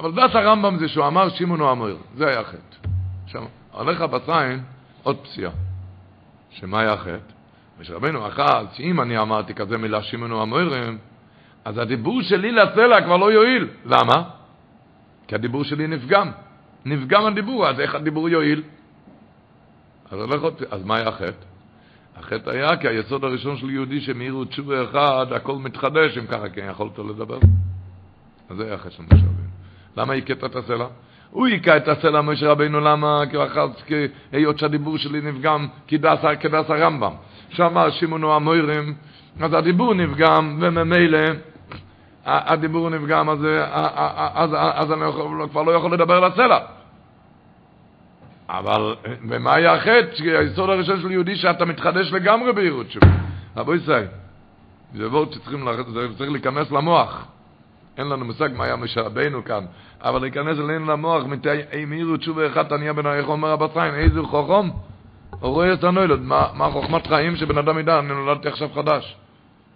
אבל 0.00 0.12
דעת 0.14 0.34
הרמב"ם 0.34 0.76
זה 0.78 0.88
שהוא 0.88 1.06
אמר 1.06 1.28
שמעון 1.28 1.60
הוא 1.60 1.70
המויר, 1.70 1.96
זה 2.16 2.28
היה 2.28 2.44
חטא. 2.44 2.88
עכשיו, 3.24 3.44
הולך 3.72 4.00
הבסיין 4.00 4.60
עוד 5.02 5.16
פסיעה. 5.16 5.52
שמה 6.50 6.80
היה 6.80 6.96
חטא? 6.96 7.34
ושרבנו 7.78 8.28
אחז, 8.28 8.66
שאם 8.72 9.00
אני 9.00 9.18
אמרתי 9.18 9.54
כזה 9.54 9.78
מילה 9.78 10.02
שמעון 10.02 10.30
הוא 10.30 10.42
המוירים, 10.42 10.98
אז 11.64 11.78
הדיבור 11.78 12.22
שלי 12.22 12.52
לסלע 12.52 13.04
כבר 13.04 13.16
לא 13.16 13.32
יועיל. 13.32 13.68
למה? 13.84 14.22
כי 15.28 15.34
הדיבור 15.34 15.64
שלי 15.64 15.86
נפגם. 15.86 16.30
נפגם 16.84 17.26
הדיבור, 17.26 17.68
אז 17.68 17.80
איך 17.80 17.94
הדיבור 17.94 18.28
יועיל? 18.28 18.62
אז, 20.10 20.18
אז 20.70 20.84
מה 20.84 20.96
היה 20.96 21.08
החטא? 21.08 21.53
החטא 22.16 22.50
היה 22.50 22.76
כי 22.76 22.88
היסוד 22.88 23.24
הראשון 23.24 23.56
של 23.56 23.70
יהודי 23.70 24.00
שמאירו 24.00 24.44
תשובה 24.44 24.84
אחד, 24.84 25.26
הכל 25.30 25.56
מתחדש, 25.56 26.18
אם 26.18 26.26
ככה 26.26 26.48
כן 26.48 26.66
יכולת 26.70 26.98
לדבר. 26.98 27.38
אז 28.50 28.56
זה 28.56 28.64
היה 28.64 28.74
החטא 28.74 29.02
משה 29.02 29.14
רבינו. 29.14 29.48
למה 29.96 30.14
הכית 30.14 30.44
את 30.44 30.56
הסלע? 30.56 30.86
הוא 31.30 31.46
היכה 31.46 31.76
את 31.76 31.88
הסלע 31.88 32.20
משה 32.20 32.50
רבינו, 32.50 32.80
למה? 32.80 33.20
כי 33.30 33.44
אחר, 33.44 33.66
היות 34.32 34.58
שהדיבור 34.58 34.98
שלי 34.98 35.20
נפגם 35.20 35.66
כדס 35.88 36.70
הרמב"ם. 36.70 37.12
שאמר 37.48 37.90
שמעונו 37.90 38.34
המוירים, 38.34 38.94
אז 39.40 39.52
הדיבור 39.52 39.94
נפגם, 39.94 40.58
וממילא 40.60 41.18
הדיבור 42.24 42.90
נפגם, 42.90 43.30
אז, 43.30 43.38
אז, 43.72 44.00
אז, 44.34 44.50
אז 44.54 44.92
אני 44.92 45.04
כבר 45.50 45.62
לא 45.62 45.72
יכול 45.72 45.92
לדבר 45.92 46.14
על 46.14 46.24
הסלע. 46.24 46.58
אבל, 48.48 48.94
ומה 49.28 49.54
היה 49.54 49.74
החטא? 49.74 50.22
היסוד 50.38 50.70
הראשון 50.70 51.00
של 51.00 51.10
יהודי 51.10 51.36
שאתה 51.36 51.64
מתחדש 51.64 52.12
לגמרי 52.12 52.52
בעירות 52.52 52.90
שלו. 52.90 53.08
רבו 53.56 53.74
ישראל, 53.74 54.06
זה 54.94 55.08
וורד 55.08 55.32
שצריכים, 55.32 55.68
זה 55.92 56.08
צריך 56.18 56.30
להיכנס 56.30 56.70
למוח. 56.70 57.26
אין 57.98 58.08
לנו 58.08 58.24
מושג 58.24 58.48
מה 58.56 58.64
היה 58.64 58.76
משרבנו 58.76 59.44
כאן, 59.44 59.64
אבל 60.00 60.20
להיכנס 60.20 60.58
אלינו 60.58 60.86
למוח, 60.86 61.24
אם 61.82 61.92
עירו 61.92 62.16
תשובה 62.16 62.46
אחת 62.46 62.68
תניה 62.68 62.92
בן 62.92 63.06
איך 63.06 63.28
אומר 63.28 63.50
הבציים, 63.52 63.94
איזה 63.94 64.22
חוכם? 64.22 64.68
רואה 65.40 65.72
את 65.72 65.84
הנוילד, 65.84 66.20
מה, 66.20 66.46
מה 66.54 66.70
חוכמת 66.70 67.06
חיים 67.06 67.36
שבן 67.36 67.58
אדם 67.58 67.78
ידע, 67.78 67.98
אני 67.98 68.08
נולדתי 68.08 68.48
עכשיו 68.48 68.68
חדש. 68.74 69.16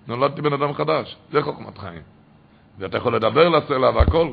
נולדתי 0.08 0.42
בן 0.42 0.52
אדם 0.52 0.74
חדש, 0.74 1.16
זה 1.32 1.42
חוכמת 1.42 1.78
חיים. 1.78 2.02
ואתה 2.78 2.96
יכול 2.96 3.16
לדבר 3.16 3.48
לסלע 3.48 3.90
והכל. 3.90 4.30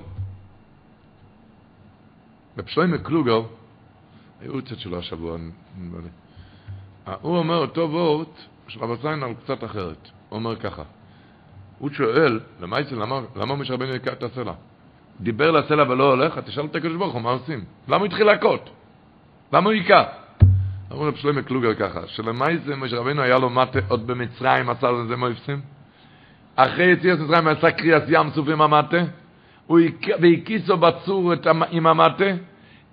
בפשוימה 2.58 2.98
קלוגר, 2.98 3.42
היו 4.46 4.62
קצת 4.66 4.80
שלו 4.80 5.00
השבוע. 5.00 5.38
הוא 7.22 7.38
אומר 7.38 7.58
אותו 7.58 7.92
וורט 7.92 8.42
של 8.68 8.80
רב 8.80 9.02
זין 9.02 9.24
על 9.24 9.34
קצת 9.44 9.64
אחרת. 9.64 10.10
הוא 10.30 10.40
אומר 10.40 10.56
ככה, 10.56 10.84
הוא 11.80 11.90
שואל, 11.94 12.40
למה 12.62 12.78
למה, 12.92 13.22
למה 13.36 13.56
משה 13.56 13.74
רבנו 13.74 13.96
יקע 13.96 14.12
את 14.12 14.24
הסלע? 14.24 14.54
דיבר 15.22 15.52
לסלע 15.52 15.92
ולא 15.92 16.10
הולך, 16.10 16.38
תשאל 16.38 16.66
את 16.66 16.76
הקדוש 16.76 16.96
ברוך 16.96 17.14
הוא, 17.14 17.22
מה 17.22 17.30
עושים? 17.30 17.64
למה 17.88 17.98
הוא 17.98 18.06
התחיל 18.06 18.26
להכות? 18.26 18.70
למה 19.54 19.66
הוא 19.66 19.74
יקע? 19.74 20.04
אמרו 20.92 21.04
רב 21.04 21.16
שלמה 21.16 21.42
קלוגר 21.42 21.74
ככה, 21.74 22.08
שלמעשה 22.08 22.76
משה 22.76 22.98
רבנו 22.98 23.22
היה 23.22 23.38
לו 23.38 23.50
מטה 23.50 23.80
עוד 23.88 24.08
במצרים, 24.08 24.70
עשה 24.70 24.92
לזה 24.92 25.16
מויפסים. 25.16 25.62
אחרי 26.56 26.86
יציאת 26.86 27.20
מצרים 27.20 27.48
עשה 27.48 27.72
קריאס 27.72 28.04
ים 28.08 28.30
סוף 28.32 28.48
עם 28.48 28.62
המטה, 28.62 29.04
והקיסו 30.20 30.78
בצור 30.78 31.34
עם 31.72 31.88
המטה, 31.88 32.26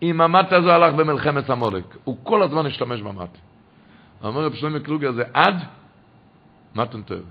עם 0.05 0.21
המטה 0.21 0.57
הזו 0.57 0.71
הלך 0.71 0.95
במלחמת 0.95 1.51
המולק. 1.51 1.97
הוא 2.05 2.17
כל 2.23 2.43
הזמן 2.43 2.67
השתמש 2.67 3.01
במטה. 3.01 3.39
אומר 4.25 4.45
רב 4.45 4.55
שלמה 4.55 4.81
קלוגר 4.81 5.13
זה 5.13 5.25
עד 5.35 5.55
מתן 6.75 7.03
טוב. 7.03 7.23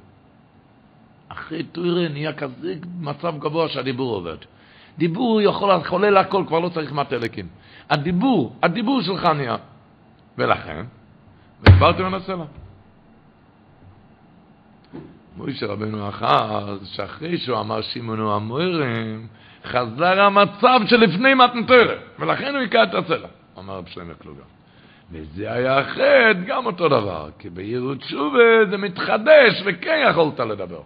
אחרי 1.28 1.64
טוירה 1.64 2.10
נהיה 2.10 2.34
כזה 2.34 2.76
מצב 3.00 3.40
גבוה 3.40 3.70
שהדיבור 3.70 4.16
עובד. 4.16 4.38
דיבור 4.98 5.42
יכול 5.42 5.74
לחולל 5.74 6.18
הכל, 6.18 6.44
כבר 6.48 6.60
לא 6.60 6.70
צריך 6.70 6.92
מטה 6.92 7.16
אלקים. 7.16 7.48
הדיבור, 7.90 8.56
הדיבור 8.64 9.02
שלך 9.02 9.26
נהיה. 9.26 9.56
ולכן, 10.38 10.86
ודיברתי 11.62 12.04
מנסה 12.04 12.36
לה. 12.36 12.46
מוישה 15.38 15.66
רבנו 15.66 16.10
אחז, 16.10 16.88
שאחרי 16.88 17.38
שהוא 17.38 17.60
אמר 17.60 17.82
שמעונו 17.82 18.36
המוירם, 18.36 19.28
חזר 19.66 20.22
המצב 20.22 20.80
שלפני 20.86 21.34
מתנתרת, 21.34 22.00
ולכן 22.20 22.56
הוא 22.56 22.62
היכה 22.62 22.84
את 22.84 22.94
הסלע, 22.94 23.28
אמר 23.60 23.78
רב 23.78 23.88
שלמה 23.88 24.14
קלוגר. 24.14 24.42
וזה 25.12 25.52
היה 25.54 25.80
החטא, 25.80 26.34
גם 26.46 26.66
אותו 26.66 26.90
דבר, 26.90 27.30
כי 27.40 27.50
בעיר 27.50 27.96
תשובה 28.00 28.66
זה 28.70 28.78
מתחדש, 28.78 29.62
וכן 29.66 30.06
יכולת 30.10 30.40
לדבר. 30.40 30.82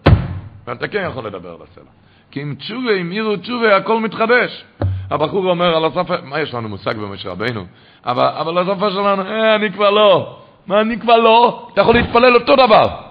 ואתה 0.67 0.87
כן 0.87 1.07
יכול 1.09 1.27
לדבר 1.27 1.49
על 1.49 1.57
הסלע. 1.71 1.91
כי 2.31 2.41
עם 2.41 2.55
תשובה, 2.55 2.95
עם 2.95 3.11
עיר 3.11 3.35
תשובה, 3.35 3.75
הכל 3.75 3.99
מתחדש. 3.99 4.65
הבחור 5.09 5.49
אומר 5.49 5.75
על 5.75 5.85
השפה, 5.85 6.13
מה 6.23 6.39
יש 6.39 6.53
לנו 6.53 6.69
מושג 6.69 6.97
במשה 6.97 7.29
רבינו? 7.29 7.65
אבל, 8.05 8.27
אבל 8.27 8.57
השפה 8.57 8.91
שלנו, 8.91 9.21
אה, 9.21 9.55
אני 9.55 9.71
כבר 9.71 9.89
לא. 9.89 10.39
מה, 10.67 10.81
אני 10.81 10.99
כבר 10.99 11.17
לא? 11.17 11.69
אתה 11.73 11.81
יכול 11.81 11.95
להתפלל 11.95 12.35
אותו 12.35 12.55
דבר. 12.55 13.01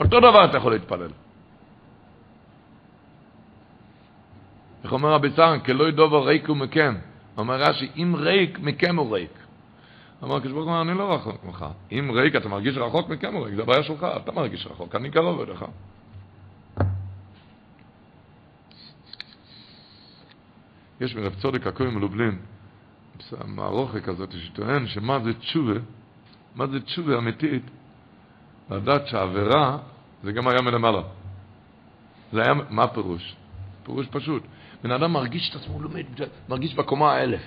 אותו 0.00 0.20
דבר 0.20 0.44
אתה 0.44 0.56
יכול 0.56 0.72
להתפלל. 0.72 1.08
איך 4.84 4.92
אומר 4.92 5.12
רבי 5.12 5.30
סרן? 5.36 5.60
כלא 5.60 5.88
ידובר 5.88 6.26
ריק 6.26 6.48
ומקם. 6.48 6.94
אומר 7.36 7.62
רש"י, 7.62 7.88
אם 7.96 8.14
ריק, 8.18 8.58
מקם 8.58 8.96
הוא 8.96 9.14
ריק. 9.14 9.30
אמר 10.24 10.36
הקדוש 10.36 10.52
ברוך 10.52 10.68
הוא, 10.68 10.80
אני 10.80 10.98
לא 10.98 11.14
רחוק 11.14 11.44
ממך. 11.44 11.66
אם 11.92 12.10
ריק, 12.14 12.36
אתה 12.36 12.48
מרגיש 12.48 12.76
רחוק 12.76 13.08
מכם 13.08 13.36
ריק, 13.36 13.54
זה 13.54 13.62
הבעיה 13.62 13.82
שלך, 13.82 14.06
אתה 14.16 14.32
מרגיש 14.32 14.66
רחוק, 14.66 14.94
אני 14.94 15.10
קרוב 15.10 15.40
אליך. 15.40 15.64
יש 21.00 21.16
מרב 21.16 21.34
צודק 21.34 21.66
הכהן 21.66 21.88
מלובלין, 21.88 22.38
מערוכת 23.46 24.04
כזאת 24.04 24.32
שטוען 24.32 24.86
שמה 24.86 25.18
זה 25.20 25.34
תשובה, 25.34 25.80
מה 26.54 26.66
זה 26.66 26.80
תשובה 26.80 27.18
אמיתית, 27.18 27.62
לדעת 28.70 29.06
שהעבירה 29.06 29.78
זה 30.22 30.32
גם 30.32 30.48
היה 30.48 30.62
מלמעלה. 30.62 31.02
זה 32.32 32.42
היה, 32.42 32.54
מה 32.70 32.82
הפירוש? 32.82 33.36
פירוש 33.82 34.06
פשוט. 34.06 34.42
בן 34.82 34.90
אדם 34.90 35.12
מרגיש 35.12 35.50
את 35.50 35.56
עצמו 35.56 35.80
לומד, 35.80 36.04
מרגיש 36.48 36.74
בקומה 36.74 37.12
האלף. 37.12 37.42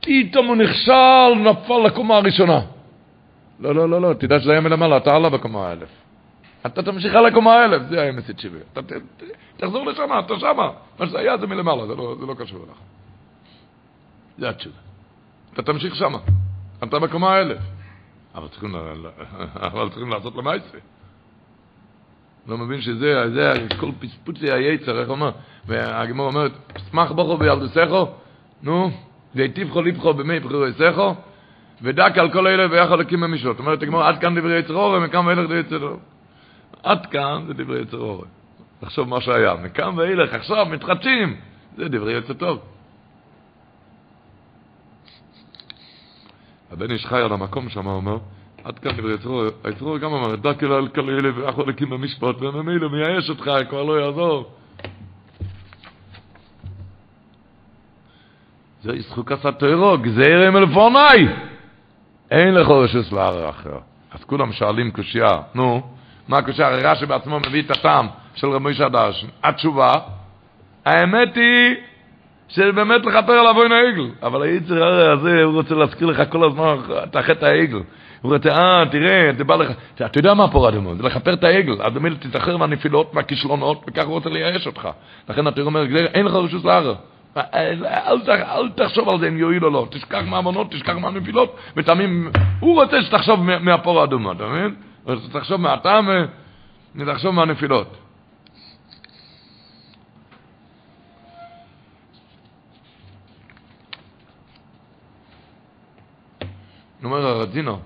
פתאום 0.00 0.46
הוא 0.46 0.56
נכשל, 0.56 1.34
נפל 1.34 1.78
לקומה 1.86 2.16
הראשונה. 2.16 2.60
לא, 3.60 3.74
לא, 3.74 3.88
לא, 3.88 4.00
לא, 4.00 4.14
תדע 4.14 4.40
שזה 4.40 4.52
היה 4.52 4.60
מלמעלה, 4.60 4.96
אתה 4.96 5.16
עלה 5.16 5.30
בקומה 5.30 5.68
האלף. 5.68 5.88
אתה 6.66 6.82
תמשיך 6.82 7.14
על 7.14 7.26
הקומה 7.26 7.54
האלף, 7.54 7.82
זה 7.88 8.00
היה 8.00 8.12
מסית. 8.12 8.42
אתה 8.72 8.80
תחזור 9.56 9.86
לשם, 9.86 10.08
אתה 10.26 10.38
שמה. 10.38 10.70
מה 10.98 11.06
שזה 11.06 11.18
היה 11.18 11.38
זה 11.38 11.46
מלמעלה, 11.46 11.86
זה 11.86 11.94
לא, 11.94 12.16
זה 12.20 12.26
לא 12.26 12.34
קשור 12.34 12.58
אליך. 12.58 12.78
זה 14.38 14.48
התשובה. 14.48 14.76
אתה 15.54 15.62
תמשיך 15.62 15.96
שמה. 15.96 16.18
אתה 16.82 16.98
בקומה 16.98 17.34
האלף. 17.34 17.58
אבל 18.34 18.48
צריכים, 18.48 18.74
אבל 19.54 19.88
צריכים 19.88 20.10
לעשות 20.10 20.36
למעשה. 20.36 20.78
לא 22.48 22.58
מבין 22.58 22.80
שזה, 22.80 23.30
זה, 23.30 23.52
כל 23.80 23.90
פספוצי 23.98 24.52
היצר, 24.52 25.00
איך 25.00 25.08
אומר? 25.08 25.30
והגמור 25.66 26.26
אומרת, 26.26 26.52
סמך 26.90 27.10
בוכו 27.10 27.36
בילדוסכו, 27.36 28.06
נו, 28.62 28.90
והטיבכו 29.34 29.82
ליבכו 29.82 30.14
במי 30.14 30.40
בחירו 30.40 30.66
יסכו, 30.66 31.14
ודק 31.82 32.12
על 32.16 32.32
כל 32.32 32.46
אלה 32.46 32.66
ויחד 32.70 33.00
הקים 33.00 33.20
במשלות. 33.20 33.56
זאת 33.56 33.66
אומרת, 33.66 33.82
הגמור, 33.82 34.02
עד 34.02 34.18
כאן 34.18 34.38
דברי 34.38 34.58
יצר 34.58 34.74
אורם, 34.74 35.04
מכאן 35.04 35.26
ואילך 35.26 35.44
דברי 35.44 35.60
יצר 35.60 35.82
אורם. 35.82 35.98
עד 36.82 37.06
כאן 37.06 37.44
זה 37.46 37.54
דברי 37.54 37.82
יצר 37.82 37.96
אורם. 37.96 38.26
תחשוב 38.80 39.08
מה 39.08 39.20
שהיה, 39.20 39.54
מכאן 39.54 39.98
ואילך, 39.98 40.34
עכשיו 40.34 40.66
מתחדשים, 40.66 41.36
זה 41.76 41.88
דברי 41.88 42.18
יצר 42.18 42.32
טוב. 42.32 42.60
הבן 46.72 46.90
איש 46.90 47.06
חי 47.06 47.20
על 47.20 47.32
המקום 47.32 47.68
שם, 47.68 47.86
אומר, 47.86 48.18
עד 48.68 48.78
כאן 48.78 48.96
דברי 48.96 49.14
יצרו, 49.14 49.42
היצרו 49.64 49.98
גם 49.98 50.14
אמר, 50.14 50.36
דקל 50.36 50.72
על 50.72 50.88
כל 50.88 51.10
אלה 51.10 51.30
ואחו 51.34 51.62
לקים 51.62 51.90
במשפט, 51.90 52.42
וממילא 52.42 52.88
מייאש 52.88 53.30
אותך, 53.30 53.50
כבר 53.68 53.82
לא 53.82 54.00
יעזור. 54.00 54.50
זה 58.82 58.92
ישחוק 58.92 59.32
תוירו, 59.58 59.98
גזירם 59.98 60.54
מלפוני! 60.54 61.28
אין 62.30 62.54
לך 62.54 62.68
רשוס 62.68 63.12
לערר 63.12 63.50
אחר. 63.50 63.78
אז 64.12 64.24
כולם 64.24 64.52
שואלים 64.52 64.90
קושייה, 64.90 65.40
נו, 65.54 65.82
מה 66.28 66.38
הקושייה? 66.38 66.68
הרי 66.68 66.82
רש"י 66.82 67.06
בעצמו 67.06 67.40
מביא 67.40 67.62
את 67.62 67.70
הטעם 67.70 68.06
של 68.34 68.46
רבי 68.46 68.74
שדש. 68.74 69.26
התשובה, 69.42 69.92
האמת 70.84 71.36
היא 71.36 71.74
שבאמת 72.48 73.06
לכפר 73.06 73.32
על 73.32 73.46
אבוי 73.46 73.74
העגל. 73.74 74.10
אבל 74.22 74.42
היצר 74.42 75.10
הזה, 75.10 75.42
הוא 75.42 75.54
רוצה 75.54 75.74
להזכיר 75.74 76.06
לך 76.06 76.22
כל 76.30 76.48
הזמן 76.48 76.76
את 77.04 77.16
החטא 77.16 77.44
העגל. 77.44 77.80
הוא 78.22 78.34
רוצה, 78.34 78.50
אה, 78.50 78.84
תראה, 78.90 79.30
זה 79.38 79.44
בא 79.44 79.56
לך, 79.56 79.70
אתה 79.94 80.18
יודע 80.18 80.34
מה 80.34 80.48
פה 80.48 80.68
אדמו, 80.68 80.94
זה 80.94 81.02
לכפר 81.02 81.32
את 81.32 81.44
העגל, 81.44 81.82
אז 81.82 81.92
באמת 81.92 82.26
תזכר 82.26 82.56
מהנפילות, 82.56 83.14
מהכישלונות, 83.14 83.84
וככה 83.88 84.06
הוא 84.06 84.14
רוצה 84.14 84.28
לייאש 84.28 84.66
אותך. 84.66 84.88
לכן 85.28 85.48
אתה 85.48 85.60
אומר, 85.60 85.84
אין 85.96 86.26
לך 86.26 86.32
רשוס 86.32 86.64
לערר. 86.64 86.94
אל 87.36 88.68
תחשוב 88.74 89.08
על 89.08 89.20
זה 89.20 89.28
אם 89.28 89.38
יועיל 89.38 89.64
או 89.64 89.70
לא, 89.70 89.86
תשכח 89.90 90.20
מהמונות, 90.26 90.70
תשכח 90.70 90.92
מהנפילות, 90.92 91.56
ותאמין, 91.76 92.30
הוא 92.60 92.82
רוצה 92.82 93.02
שתחשוב 93.02 93.42
מהפור 93.42 94.00
האדומה, 94.00 94.32
אתה 94.32 94.46
מבין? 94.46 94.74
תחשוב 95.32 95.60
מהטעם 95.60 96.08
ותחשוב 96.96 97.34
מהנפילות. 97.34 97.96
אומר 107.04 107.26
הרזינו, 107.26 107.78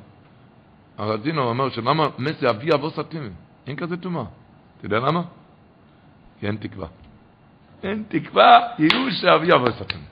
הרזינו 1.03 1.43
אומר 1.43 1.71
שלמה 1.71 2.07
מסי 2.19 2.51
אבי 2.51 2.75
אבו 2.75 2.91
סתימים, 2.91 3.33
אין 3.67 3.77
כזה 3.77 3.97
טומאה. 3.97 4.25
אתה 4.79 4.87
יודע 4.87 4.99
למה? 4.99 5.23
כי 6.41 6.47
אין 6.47 6.57
תקווה. 6.57 6.87
אין 7.83 8.03
תקווה, 8.09 8.61
יהיו 8.79 9.11
שאבי 9.11 9.55
אבו 9.55 9.73
סתימים. 9.73 10.05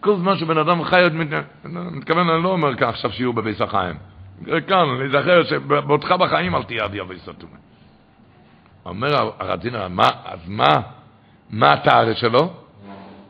כל 0.00 0.16
זמן 0.16 0.36
שבן 0.36 0.58
אדם 0.58 0.84
חי, 0.84 1.02
מתכוון, 1.64 2.30
אני 2.30 2.42
לא 2.42 2.48
אומר 2.48 2.76
כאן 2.76 2.88
עכשיו 2.88 3.12
שיהיו 3.12 3.32
בביס 3.32 3.60
החיים. 3.60 3.96
כאן, 4.44 4.88
להיזכר 4.98 5.44
שבעודך 5.44 6.12
בחיים 6.12 6.54
אל 6.54 6.62
תהיה 6.62 6.84
אבי 6.84 7.00
אבו 7.00 7.12
סתימים. 7.18 7.56
אומר 8.84 9.30
מה, 9.88 10.08
אז 10.24 10.48
מה, 10.48 10.80
מה 11.50 11.72
התאר 11.72 12.14
שלו? 12.14 12.52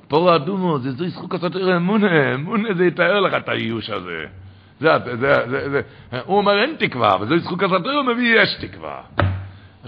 פור 0.09 0.36
אדומו, 0.36 0.78
זה 0.78 0.93
זו 0.93 1.05
ישחוק 1.05 1.35
עשות 1.35 1.57
אמונה, 1.57 2.35
אמונה 2.35 2.74
זה 2.74 2.85
יתאר 2.85 3.20
לך 3.20 3.35
את 3.35 3.49
האיוש 3.49 3.91
הזה. 3.91 4.27
זה, 4.81 4.89
זה, 5.05 5.35
זה, 5.51 5.71
זה, 5.71 5.81
הוא 6.27 6.39
אומר 6.39 6.63
אין 6.63 6.75
תקווה, 6.79 7.17
וזו 7.21 7.39
זכות 7.39 7.61
כזאת, 7.61 7.87
הוא 7.87 8.03
מביא 8.03 8.41
יש 8.41 8.55
תקווה. 8.61 9.03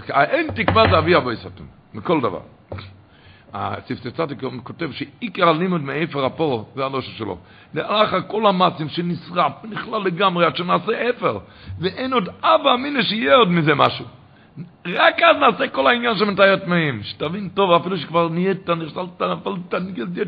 אין 0.09 0.51
תקווה 0.51 0.83
זה 0.91 0.97
אבי 0.97 1.15
אבוי 1.15 1.35
סתום, 1.35 1.67
מכל 1.93 2.21
דבר. 2.21 2.39
צדיק 4.15 4.41
כותב 4.63 4.91
שעיקר 4.91 5.49
הלימוד 5.49 5.81
מאיפר 5.81 6.25
הפורו, 6.25 6.65
זה 6.75 6.85
הנושא 6.85 7.11
שלו. 7.11 7.37
לאחר 7.73 8.21
כל 8.21 8.45
המעשים 8.45 8.89
שנשרף, 8.89 9.51
נכלל 9.63 10.01
לגמרי 10.05 10.45
עד 10.45 10.55
שנעשה 10.55 11.09
אפר, 11.09 11.37
ואין 11.79 12.13
עוד 12.13 12.29
אבא 12.41 12.73
אמינא 12.73 13.01
שיהיה 13.01 13.35
עוד 13.35 13.51
מזה 13.51 13.75
משהו. 13.75 14.05
רק 14.85 15.21
אז 15.21 15.37
נעשה 15.37 15.67
כל 15.67 15.87
העניין 15.87 16.15
של 16.15 16.25
מתי 16.25 16.49
הטמאים. 16.49 17.03
שתבין 17.03 17.49
טוב, 17.49 17.71
אפילו 17.71 17.97
שכבר 17.97 18.29
נהיית, 18.29 18.69
נכשלת, 18.69 19.21
נפלת, 19.21 19.73
נגזית, 19.73 20.27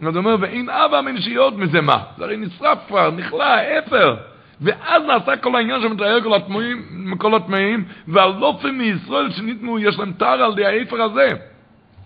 אז 0.00 0.06
הוא 0.06 0.16
אומר, 0.16 0.36
ואין 0.40 0.68
אבא 0.70 1.00
מן 1.00 1.20
שיוד 1.20 1.58
מזה 1.58 1.80
מה? 1.80 2.02
זה 2.18 2.24
הרי 2.24 2.36
נשרף 2.36 2.78
כבר, 2.88 3.10
נכלה, 3.10 3.78
אפר. 3.78 4.16
ואז 4.60 5.02
נעשה 5.02 5.36
כל 5.36 5.56
העניין 5.56 5.80
שמתאר 5.82 6.20
כל 6.22 6.34
התמויים, 6.34 7.14
כל 7.18 7.36
התמאים, 7.36 7.84
והלופים 8.08 8.78
מישראל 8.78 9.30
שניתנו, 9.30 9.78
יש 9.78 9.98
להם 9.98 10.12
תר 10.12 10.26
על 10.26 10.54
די 10.54 10.66
האפר 10.66 11.02
הזה. 11.02 11.32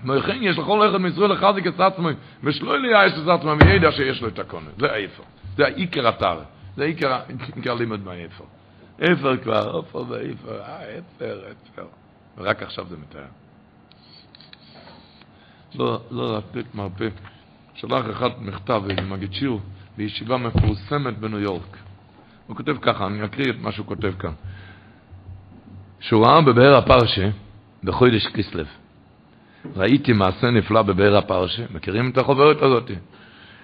וכן 0.08 0.38
יש 0.40 0.58
לכל 0.58 0.88
אחד 0.88 0.98
מישראל 0.98 1.32
לחזיק 1.32 1.66
את 1.66 1.80
עצמי, 1.80 2.12
ושלא 2.44 2.76
יהיה 2.86 3.06
את 3.06 3.12
עצמי, 3.28 3.50
וידע 3.60 3.92
שיש 3.92 4.22
לו 4.22 4.28
את 4.28 4.38
הקונה. 4.38 4.70
זה 4.78 4.92
האפר. 4.92 5.22
זה 5.56 5.64
העיקר 5.64 6.08
התר. 6.08 6.38
זה 6.76 6.82
העיקר, 6.82 7.12
העיקר 7.54 7.74
לימוד 7.74 8.04
מהאפר. 8.04 8.44
אפר 8.96 9.36
כבר, 9.36 9.80
אפר 9.80 10.04
ואפר, 10.08 10.60
אה, 10.60 10.98
אפר, 10.98 11.40
אפר. 11.72 11.86
ורק 12.38 12.62
עכשיו 12.62 12.86
זה 12.88 12.96
מתאר. 12.96 13.24
לא, 15.74 16.00
לא 16.10 16.38
לתת 16.38 16.74
מרפא. 16.74 17.08
שלח 17.74 18.04
אחד 18.10 18.30
מכתב 18.40 18.82
איזה 18.90 19.02
מגיד 19.02 19.32
שיר 19.32 19.58
בישיבה 19.96 20.36
מפורסמת 20.36 21.18
בניו 21.18 21.38
יורק. 21.38 21.76
הוא 22.46 22.56
כותב 22.56 22.76
ככה, 22.82 23.06
אני 23.06 23.24
אקריא 23.24 23.50
את 23.50 23.56
מה 23.60 23.72
שהוא 23.72 23.86
כותב 23.86 24.12
כאן. 24.18 24.32
שהוא 26.00 26.26
ראה 26.26 26.40
בבאר 26.40 26.76
הפרשה, 26.76 27.30
בחודש 27.84 28.26
כסלו, 28.26 28.64
ראיתי 29.76 30.12
מעשה 30.12 30.50
נפלא 30.50 30.82
בבאר 30.82 31.16
הפרשה, 31.16 31.62
מכירים 31.74 32.10
את 32.10 32.18
החוברת 32.18 32.62
הזאת? 32.62 32.90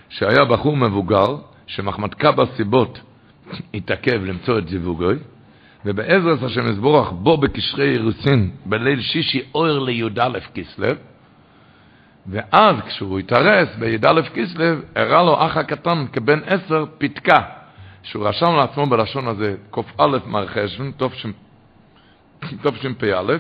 שהיה 0.09 0.45
בחור 0.45 0.77
מבוגר, 0.77 1.37
שמחמדקה 1.67 2.33
בסיבות 2.33 3.01
התעכב 3.75 4.25
למצוא 4.25 4.59
את 4.59 4.69
זיווגוי, 4.69 5.17
ובעזרת 5.85 6.43
השם 6.43 6.69
יזבורך 6.69 7.13
בו 7.13 7.37
בקשרי 7.37 7.93
אירוסין, 7.93 8.51
בליל 8.67 9.01
שישי 9.01 9.43
אויר 9.55 9.79
לי"א 9.79 10.39
כסלו, 10.55 10.89
ואז 12.31 12.77
כשהוא 12.87 13.19
התארס 13.19 13.69
בי"א 13.79 14.23
כסלו, 14.35 14.65
הראה 14.97 15.23
לו 15.23 15.47
אח 15.47 15.57
הקטן 15.57 16.05
כבן 16.13 16.41
עשר 16.47 16.85
פתקה, 16.99 17.41
שהוא 18.03 18.29
רשם 18.29 18.57
לעצמו 18.57 18.87
בלשון 18.87 19.29
הזה, 19.29 19.55
קא 19.71 19.81
מרחשן, 20.27 20.91
תשפ"א, 22.51 23.37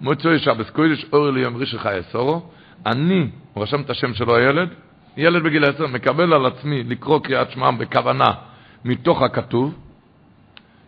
מוצאי 0.00 0.38
שבס 0.38 0.70
קודש 0.70 1.06
אורי 1.12 1.32
ליום 1.32 1.56
רישי 1.56 1.78
חי 1.78 1.94
עשורו, 1.94 2.42
אני, 2.86 3.28
הוא 3.52 3.62
רשם 3.62 3.80
את 3.80 3.90
השם 3.90 4.14
שלו 4.14 4.36
הילד, 4.36 4.68
ילד 5.16 5.42
בגיל 5.42 5.64
עשר, 5.64 5.86
מקבל 5.86 6.32
על 6.32 6.46
עצמי 6.46 6.82
לקרוא 6.82 7.20
קריאת 7.20 7.50
שמע 7.50 7.70
בכוונה 7.70 8.30
מתוך 8.84 9.22
הכתוב, 9.22 9.74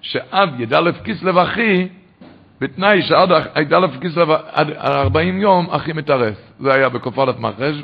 שעד 0.01 0.61
י"א 0.61 0.91
כסלו 1.05 1.43
אחי, 1.43 1.89
בתנאי 2.61 3.03
שעד 3.03 3.31
י"א 3.31 3.87
כסלו 4.01 4.35
עד 4.53 4.71
40 4.71 5.41
יום 5.41 5.71
אחי 5.71 5.93
מתארס. 5.93 6.37
זה 6.61 6.75
היה 6.75 6.89
בקופלת 6.89 7.39
מחש. 7.39 7.83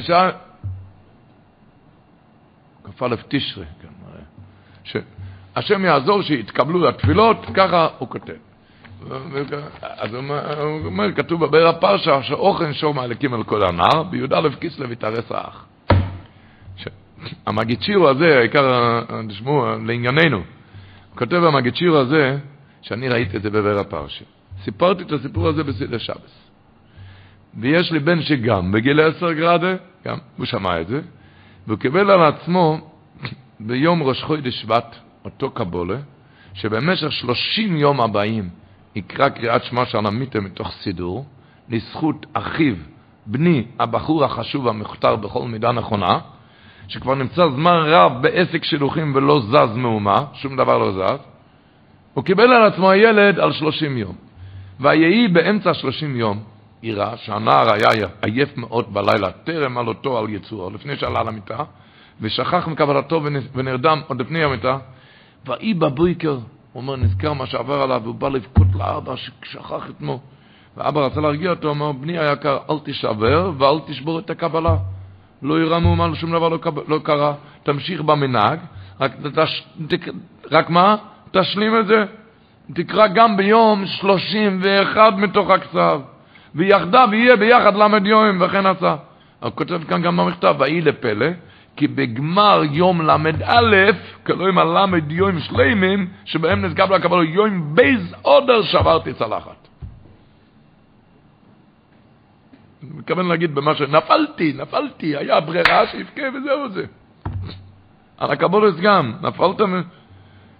שעה... 0.00 0.30
כ"א 2.98 3.14
תשרי, 3.28 3.64
כן. 3.82 5.00
שהשם 5.54 5.84
יעזור 5.84 6.22
שיתקבלו 6.22 6.88
התפילות, 6.88 7.46
ככה 7.54 7.88
הוא 7.98 8.08
כותב. 8.08 8.32
אז 9.80 10.14
הוא 10.14 10.22
אומר, 10.84 11.12
כתוב 11.12 11.46
בבאר 11.46 11.68
הפרשה, 11.68 12.22
שאוכן 12.22 12.72
שור 12.72 12.94
מעלקים 12.94 13.34
על 13.34 13.44
כל 13.44 13.64
הנער, 13.64 14.02
בי"א 14.02 14.48
כסלו 14.60 14.92
יתארס 14.92 15.32
האח. 15.32 15.66
המגיד 17.46 17.82
שיר 17.82 18.08
הזה, 18.08 18.38
העיקר, 18.38 19.00
תשמעו, 19.28 19.66
לענייננו, 19.86 20.42
כותב 21.14 21.36
במגיד 21.36 21.76
שיר 21.76 21.96
הזה, 21.96 22.38
שאני 22.82 23.08
ראיתי 23.08 23.36
את 23.36 23.42
זה 23.42 23.50
בבאר 23.50 23.78
הפרשה. 23.78 24.24
סיפרתי 24.64 25.02
את 25.02 25.12
הסיפור 25.12 25.48
הזה 25.48 25.64
בסדר 25.64 25.98
שבס. 25.98 26.50
ויש 27.60 27.92
לי 27.92 27.98
בן 27.98 28.22
שגם 28.22 28.72
בגיל 28.72 29.00
עשר 29.00 29.32
גרדה, 29.32 29.74
גם, 30.06 30.18
הוא 30.36 30.46
שמע 30.46 30.80
את 30.80 30.86
זה, 30.86 31.00
והוא 31.66 31.78
קיבל 31.78 32.10
על 32.10 32.22
עצמו 32.22 32.90
ביום 33.60 34.02
ראש 34.02 34.22
חודש 34.22 34.60
שבט, 34.60 34.96
אותו 35.24 35.50
קבולה, 35.50 35.96
שבמשך 36.54 37.12
שלושים 37.12 37.76
יום 37.76 38.00
הבאים 38.00 38.48
יקרא 38.94 39.28
קריאת 39.28 39.64
שמע 39.64 39.84
של 39.84 40.00
מתוך 40.40 40.72
סידור, 40.72 41.26
לזכות 41.68 42.26
אחיו, 42.32 42.74
בני, 43.26 43.64
הבחור 43.78 44.24
החשוב 44.24 44.68
המכותר 44.68 45.16
בכל 45.16 45.48
מידה 45.48 45.72
נכונה, 45.72 46.18
שכבר 46.88 47.14
נמצא 47.14 47.48
זמן 47.48 47.82
רב 47.86 48.12
בעסק 48.22 48.64
שילוחים 48.64 49.12
ולא 49.14 49.40
זז 49.40 49.76
מאומה, 49.76 50.24
שום 50.32 50.56
דבר 50.56 50.78
לא 50.78 50.92
זז, 50.92 51.18
הוא 52.14 52.24
קיבל 52.24 52.52
על 52.52 52.62
עצמו 52.62 52.90
הילד 52.90 53.38
על 53.38 53.52
שלושים 53.52 53.98
יום. 53.98 54.14
ויהי 54.80 55.28
באמצע 55.28 55.74
שלושים 55.74 56.16
יום, 56.16 56.42
יראה 56.82 57.16
שהנער 57.16 57.72
היה 57.72 58.08
עייף 58.22 58.56
מאוד 58.56 58.94
בלילה, 58.94 59.30
טרם 59.30 59.78
עלותו 59.78 60.18
על 60.18 60.28
יצואו, 60.28 60.70
לפני 60.70 60.96
שעלה 60.96 61.22
למיטה, 61.22 61.64
ושכח 62.20 62.68
מקבלתו 62.68 63.22
ונרדם 63.54 64.00
עוד 64.06 64.20
לפני 64.20 64.44
המיטה, 64.44 64.78
ויהי 65.46 65.74
בבויקר, 65.74 66.32
הוא 66.72 66.82
אומר, 66.82 66.96
נזכר 66.96 67.32
מה 67.32 67.46
שעבר 67.46 67.82
עליו, 67.82 68.00
והוא 68.04 68.14
בא 68.14 68.28
לבכות 68.28 68.66
לאבא 68.74 69.16
ששכח 69.16 69.90
את 69.90 70.00
מו. 70.00 70.20
ואבא 70.76 71.00
רצה 71.00 71.20
להרגיע 71.20 71.50
אותו, 71.50 71.68
הוא 71.68 71.76
אמר, 71.76 71.92
בני 71.92 72.18
היקר, 72.18 72.58
אל 72.70 72.76
תשבר 72.84 73.50
ואל 73.58 73.78
תשבור 73.86 74.18
את 74.18 74.30
הקבלה. 74.30 74.76
לא 75.44 75.60
יראה 75.60 75.78
מאומן, 75.78 76.14
שום 76.14 76.32
דבר 76.32 76.48
לא, 76.48 76.58
לא 76.88 76.98
קרה. 77.02 77.34
תמשיך 77.62 78.00
במנהג, 78.00 78.58
רק, 79.00 79.12
תש, 79.34 79.64
תק, 79.88 80.08
רק 80.50 80.70
מה? 80.70 80.96
תשלים 81.30 81.78
את 81.78 81.86
זה. 81.86 82.04
תקרא 82.74 83.06
גם 83.06 83.36
ביום 83.36 83.86
שלושים 83.86 84.58
ואחד 84.62 85.12
מתוך 85.18 85.50
הכתב. 85.50 86.00
ויחדיו 86.54 87.08
יהיה 87.12 87.36
ביחד 87.36 87.76
למד 87.76 88.06
יום, 88.06 88.36
וכן 88.40 88.66
עשה. 88.66 88.96
הוא 89.40 89.50
כותב 89.54 89.84
כאן 89.88 90.02
גם 90.02 90.16
במכתב, 90.16 90.54
ויהי 90.58 90.80
לפלא, 90.80 91.26
כי 91.76 91.88
בגמר 91.88 92.62
יום 92.70 93.02
ל"א, 93.02 93.90
כלומר 94.26 94.78
הל"ד 94.78 95.12
יום 95.12 95.40
שלמים, 95.40 96.06
שבהם 96.24 96.64
נזכר 96.64 96.84
לקבל 96.84 97.24
יום 97.24 97.74
בייז 97.74 98.14
אודר 98.24 98.62
שברתי 98.62 99.12
צלחת. 99.12 99.68
אני 102.90 102.98
מתכוון 102.98 103.28
להגיד 103.28 103.54
במה 103.54 103.74
שנפלתי, 103.74 104.52
נפלתי, 104.52 105.16
היה 105.16 105.40
ברירה 105.40 105.86
שיבכה 105.86 106.22
וזהו 106.34 106.68
זה. 106.68 106.84
על 108.18 108.30
הקבולת 108.30 108.76
גם, 108.76 109.12
נפלת, 109.22 109.60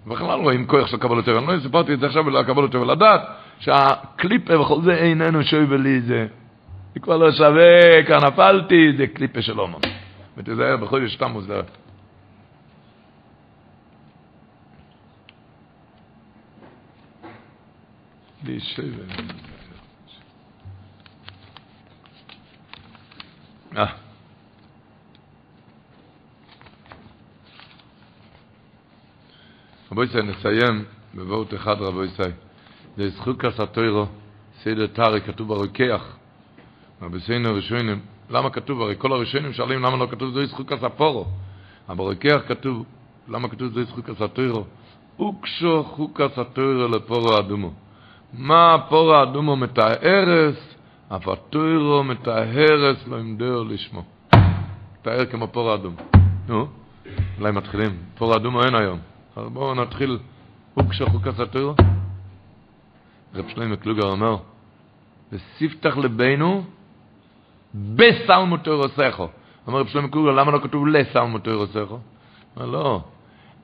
בכלל 0.07 0.39
רואים 0.39 0.67
כוח 0.67 0.87
של 0.87 0.97
קבולת 0.97 1.25
טבע, 1.25 1.37
אני 1.37 1.47
לא 1.47 1.59
סיפרתי 1.63 1.93
את 1.93 1.99
זה 1.99 2.05
עכשיו 2.05 2.25
ולא 2.25 2.39
הקבולת 2.39 2.71
טבע, 2.71 2.85
לדעת 2.85 3.21
שהקליפה 3.59 4.59
וכל 4.59 4.81
זה 4.81 4.95
איננו 4.95 5.43
שוי 5.43 5.65
בלי 5.65 6.01
זה. 6.01 6.27
זה 6.93 6.99
כבר 6.99 7.17
לא 7.17 7.31
שווה, 7.31 8.03
כאן 8.07 8.25
נפלתי, 8.25 8.93
זה 8.97 9.07
קליפה 9.07 9.41
של 9.41 9.59
אומן. 9.59 9.79
ותיזהר 10.37 10.77
בחודש 10.77 11.15
תמוז 11.15 11.47
דרך. 11.47 11.65
אה. 23.77 23.85
רבו 29.91 30.03
ישראל, 30.03 30.23
נסיים 30.23 30.85
בבאות 31.15 31.53
אחד 31.53 31.75
רבו 31.81 32.03
ישראל. 32.03 32.31
זה 32.97 33.09
זכות 33.09 33.41
כסתוירו, 33.41 34.05
סדר 34.63 34.87
טרי, 34.87 35.21
כתוב 35.21 35.47
ברוקח, 35.47 36.17
רבי 37.01 37.17
ראשונים, 37.45 37.99
למה 38.29 38.49
כתוב, 38.49 38.81
הרי 38.81 38.95
כל 38.97 39.11
הראשונים 39.11 39.53
שואלים 39.53 39.81
למה 39.81 39.97
לא 39.97 40.07
כתוב 40.11 40.33
זוהי 40.33 40.47
זכות 40.47 40.69
כספורו. 40.69 41.25
אבל 41.89 41.97
ברוקח 41.97 42.41
כתוב, 42.47 42.85
למה 43.27 43.49
כתוב 43.49 43.73
זוהי 43.73 43.85
זכות 43.85 44.05
כסתוירו? 44.05 44.65
אוקשו 45.19 45.83
חוקס 45.83 46.37
התוירו 46.39 46.87
לפורו 46.87 47.39
אדומו. 47.39 47.73
מה 48.33 48.73
הפורו 48.73 49.13
האדומו 49.13 49.55
מתארס, 49.55 50.74
אף 51.09 51.27
התוירו 51.27 52.03
מתארס 52.03 53.07
לא 53.07 53.19
ימדור 53.19 53.65
לשמו. 53.65 54.03
מתאר 54.99 55.25
כמו 55.25 55.47
פורו 55.47 55.73
אדומו. 55.73 55.97
נו, 56.47 56.67
אולי 57.39 57.51
מתחילים. 57.51 57.97
פורו 58.17 58.35
אדומו 58.35 58.63
אין 58.63 58.75
היום. 58.75 58.99
אז 59.35 59.43
בואו 59.53 59.75
נתחיל. 59.75 60.19
אוקשו 60.77 61.05
חוקס 61.05 61.39
התוירו. 61.39 61.75
רב 63.35 63.45
שלמה 63.47 63.75
קלוגר 63.75 64.07
אומר, 64.07 64.37
וספתח 65.31 65.97
לבינו 65.97 66.63
בסלמו 67.73 68.57
תוירוסכו. 68.57 69.27
אומר 69.67 69.79
רב 69.79 69.87
שלמה 69.87 70.07
קלוגר, 70.07 70.31
למה 70.31 70.51
לא 70.51 70.59
כתוב 70.59 70.87
לסלמו 70.87 71.39
תוירוסכו? 71.39 71.99
אומר, 72.55 72.65
לא. 72.65 73.01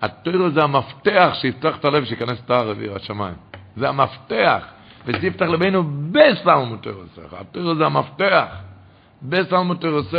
התוירו 0.02 0.50
זה 0.50 0.64
המפתח 0.64 1.30
שיפתח 1.34 1.78
את 1.80 1.86
הלב 1.86 2.06
שיכנס 2.06 2.42
את 2.46 2.50
הערב 2.50 2.78
השמיים. 2.96 3.36
זה 3.76 3.90
המפתח. 3.90 4.66
וספתח 5.06 5.46
לבינו 5.46 5.84
בסלמו 6.12 6.78
תוירוסכו. 6.78 7.38
התוירו 7.38 7.76
זה 7.76 7.86
המפתח. 7.86 8.46
בסלמו 9.22 9.76
תוירוסכו. 9.76 10.18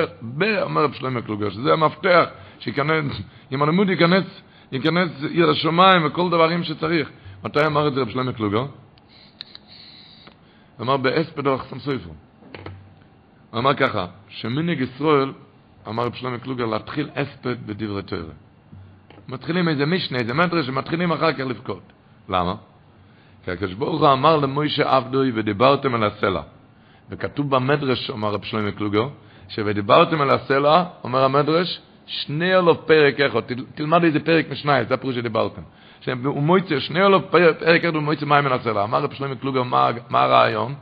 אומר 0.62 0.84
רב 0.84 0.92
שלמה 0.92 1.22
קלוגר, 1.22 1.50
שזה 1.50 1.72
המפתח 1.72 2.24
שיכנס, 2.58 3.20
אם 3.52 3.62
הלימוד 3.62 3.88
ייכנס, 3.88 4.24
ייכנס 4.72 5.10
עיר 5.30 5.50
השמיים 5.50 6.06
וכל 6.06 6.28
דברים 6.28 6.64
שצריך. 6.64 7.10
מתי 7.44 7.66
אמר 7.66 7.88
את 7.88 7.94
זה 7.94 8.00
רב 8.00 8.08
שלמה 8.08 8.32
קלוגר? 8.32 8.66
אמר 10.80 10.96
באספד 10.96 11.46
על 11.46 11.54
החסם 11.54 11.78
סויפו. 11.78 12.10
הוא 13.50 13.60
אמר 13.60 13.74
ככה, 13.74 14.06
שמנהיג 14.28 14.80
ישראל, 14.80 15.32
אמר 15.88 16.04
רב 16.06 16.14
שלמה 16.14 16.38
קלוגר, 16.38 16.66
להתחיל 16.66 17.10
אספד 17.14 17.66
בדברי 17.66 18.02
תורה. 18.02 18.22
מתחילים 19.28 19.68
איזה 19.68 19.86
משנה, 19.86 20.18
איזה 20.18 20.34
מדרש, 20.34 20.68
ומתחילים 20.68 21.12
אחר 21.12 21.32
כך 21.32 21.40
לבכות. 21.40 21.82
למה? 22.28 22.54
כי 23.44 23.50
הקדוש 23.50 23.74
ברוך 23.74 24.00
הוא 24.00 24.12
אמר 24.12 24.36
למוישה 24.36 24.96
עבדוי 24.96 25.32
ודיברתם 25.34 25.94
על 25.94 26.04
הסלע. 26.04 26.40
וכתוב 27.10 27.50
במדרש, 27.50 28.10
אומר 28.10 28.28
רב 28.28 28.44
שלמה 28.44 28.72
קלוגר, 28.72 29.08
ש"ודיברתם 29.48 30.20
על 30.20 30.30
הסלע", 30.30 30.84
אומר 31.04 31.24
המדרש, 31.24 31.80
שני 32.06 32.56
אלוף 32.56 32.78
פרק 32.86 33.20
אחד, 33.20 33.40
תלמד 33.74 34.04
איזה 34.04 34.20
פרק 34.20 34.46
משניים, 34.50 34.84
זה 34.88 34.94
הפירוש 34.94 35.16
שדיברתם. 35.16 35.62
ומויצה, 36.06 36.80
שני 36.80 37.02
אלוף 37.02 37.22
פרק 37.30 37.84
אחד 37.84 37.96
ומויצה 37.96 38.26
מים 38.26 38.44
מן 38.44 38.52
הסלע. 38.52 38.84
אמר 38.84 39.02
רב 39.02 39.12
שלמה 39.12 39.34
קלוגר, 39.34 39.62
מה, 39.62 39.90
מה 40.10 40.22
הרעיון? 40.22 40.74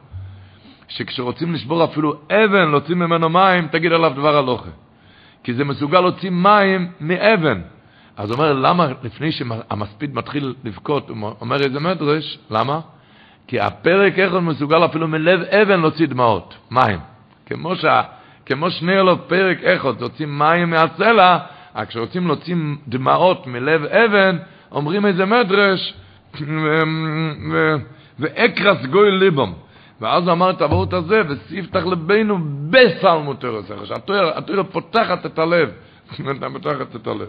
שכשרוצים 0.88 1.54
לשבור 1.54 1.84
אפילו 1.84 2.14
אבן, 2.30 2.70
להוציא 2.70 2.94
ממנו 2.94 3.28
מים, 3.28 3.68
תגיד 3.68 3.92
עליו 3.92 4.12
דבר 4.16 4.36
הלוכה. 4.36 4.70
כי 5.44 5.54
זה 5.54 5.64
מסוגל 5.64 6.00
להוציא 6.00 6.30
מים 6.30 6.90
מאבן. 7.00 7.60
אז 8.16 8.32
אומר, 8.32 8.52
למה 8.52 8.88
לפני 9.02 9.32
שהמספיד 9.32 10.14
מתחיל 10.14 10.54
לבכות, 10.64 11.08
הוא 11.08 11.32
אומר 11.40 11.56
איזה 11.56 11.80
מדרש, 11.80 12.38
למה? 12.50 12.80
כי 13.46 13.60
הפרק 13.60 14.18
אחד 14.18 14.38
מסוגל 14.38 14.84
אפילו 14.84 15.08
מלב 15.08 15.40
אבן 15.40 15.80
להוציא 15.80 16.06
דמעות, 16.06 16.54
מים. 16.70 16.98
כמו, 17.46 17.76
שה, 17.76 18.02
כמו 18.46 18.70
שני 18.70 19.00
אלוף 19.00 19.20
פרק 19.26 19.62
אחד 19.62 20.00
להוציא 20.00 20.26
מים 20.26 20.70
מהסלע, 20.70 21.38
כשרוצים 21.88 22.26
להוציא 22.26 22.54
דמעות 22.88 23.46
מלב 23.46 23.84
אבן, 23.84 24.38
אומרים 24.72 25.06
איזה 25.06 25.26
מדרש, 25.26 25.94
ואקרס 28.18 28.86
גוי 28.86 29.10
ליבום. 29.10 29.54
ואז 30.00 30.24
הוא 30.24 30.32
אמר 30.32 30.50
את 30.50 30.62
הוורט 30.62 30.92
הזה, 30.92 31.22
וסיפתח 31.28 31.86
לבינו 31.86 32.38
בסלמות 32.70 33.40
תורסך, 33.40 33.74
שהתורה 33.84 34.64
פותחת 34.64 35.26
את 35.26 35.38
הלב, 35.38 35.70
פותחת 36.52 36.96
את 36.96 37.06
הלב, 37.06 37.28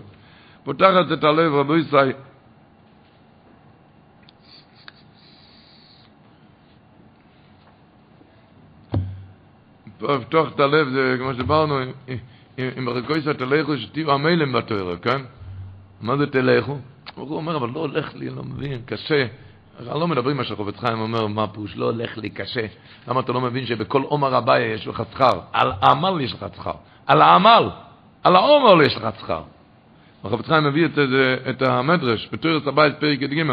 פותחת 0.64 1.12
את 1.14 1.24
הלב, 1.24 1.54
רבו 1.54 1.78
ישראל. 1.78 2.14
לפתוח 10.02 10.54
את 10.56 10.60
הלב, 10.60 10.90
זה 10.90 11.16
כמו 11.20 11.34
שדיברנו, 11.34 11.80
אם 12.58 12.86
ברקויסא 12.86 13.34
תלכו 13.34 13.78
שתהיו 13.78 14.12
המלם 14.12 14.54
בתורה, 14.54 14.98
כן? 14.98 15.22
מה 16.02 16.18
זה 16.18 16.28
תלכו? 16.28 16.78
הוא 17.16 17.36
אומר, 17.38 17.58
אבל 17.58 17.70
לא 17.70 17.80
הולך 17.80 18.16
לי, 18.16 18.30
לא 18.30 18.44
מבין, 18.44 18.82
קשה. 18.86 19.26
לא 19.80 20.08
מדברים 20.08 20.38
מה 20.38 20.44
שחובץ 20.44 20.78
חיים 20.80 21.00
אומר, 21.00 21.28
מה 21.28 21.48
פירוש, 21.48 21.76
לא 21.76 21.86
הולך 21.86 22.18
לי 22.18 22.30
קשה. 22.30 22.66
למה 23.08 23.20
אתה 23.20 23.32
לא 23.32 23.42
מבין 23.42 23.66
שבכל 23.66 24.02
עומר 24.02 24.36
הבעיה 24.36 24.74
יש 24.74 24.88
לך 24.88 25.04
שכר? 25.12 25.40
על 25.54 25.72
העמל 25.82 26.22
יש 26.22 26.34
לך 26.34 26.46
שכר. 26.56 26.72
על 27.06 27.22
העמל, 27.22 27.70
על 28.24 28.36
העומר 28.36 28.84
יש 28.84 28.96
לך 28.96 29.20
שכר. 29.20 29.42
החובץ 30.24 30.48
חיים 30.48 30.64
מביא 30.64 30.86
את, 30.86 30.92
את, 31.00 31.00
את 31.50 31.62
המדרש, 31.62 32.30
בתורס 32.32 32.68
הבית 32.68 32.96
פרק 33.00 33.22
י"ג, 33.22 33.44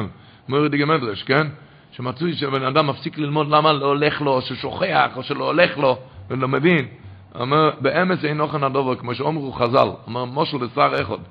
מוריד 0.48 0.70
דיגה 0.70 0.86
מדרש, 0.86 1.22
כן? 1.22 1.46
שמצוי 1.92 2.34
שבן 2.34 2.62
אדם 2.62 2.86
מפסיק 2.86 3.18
ללמוד 3.18 3.50
למה 3.50 3.72
לא 3.72 3.86
הולך 3.86 4.20
לו, 4.20 4.32
או 4.32 4.42
ששוכח, 4.42 5.10
או 5.16 5.22
שלא 5.22 5.44
הולך 5.44 5.78
לו, 5.78 5.98
ולא 6.30 6.48
מבין. 6.48 6.86
אומר, 7.34 7.70
באמס 7.80 8.24
אינו 8.24 8.48
כן 8.48 8.64
הדובר, 8.64 8.94
כמו 8.94 9.14
שאומרו 9.14 9.52
חז"ל, 9.52 9.88
אומר, 10.06 10.24
מושל 10.24 10.56
לשר 10.64 10.92
אחד. 11.02 11.22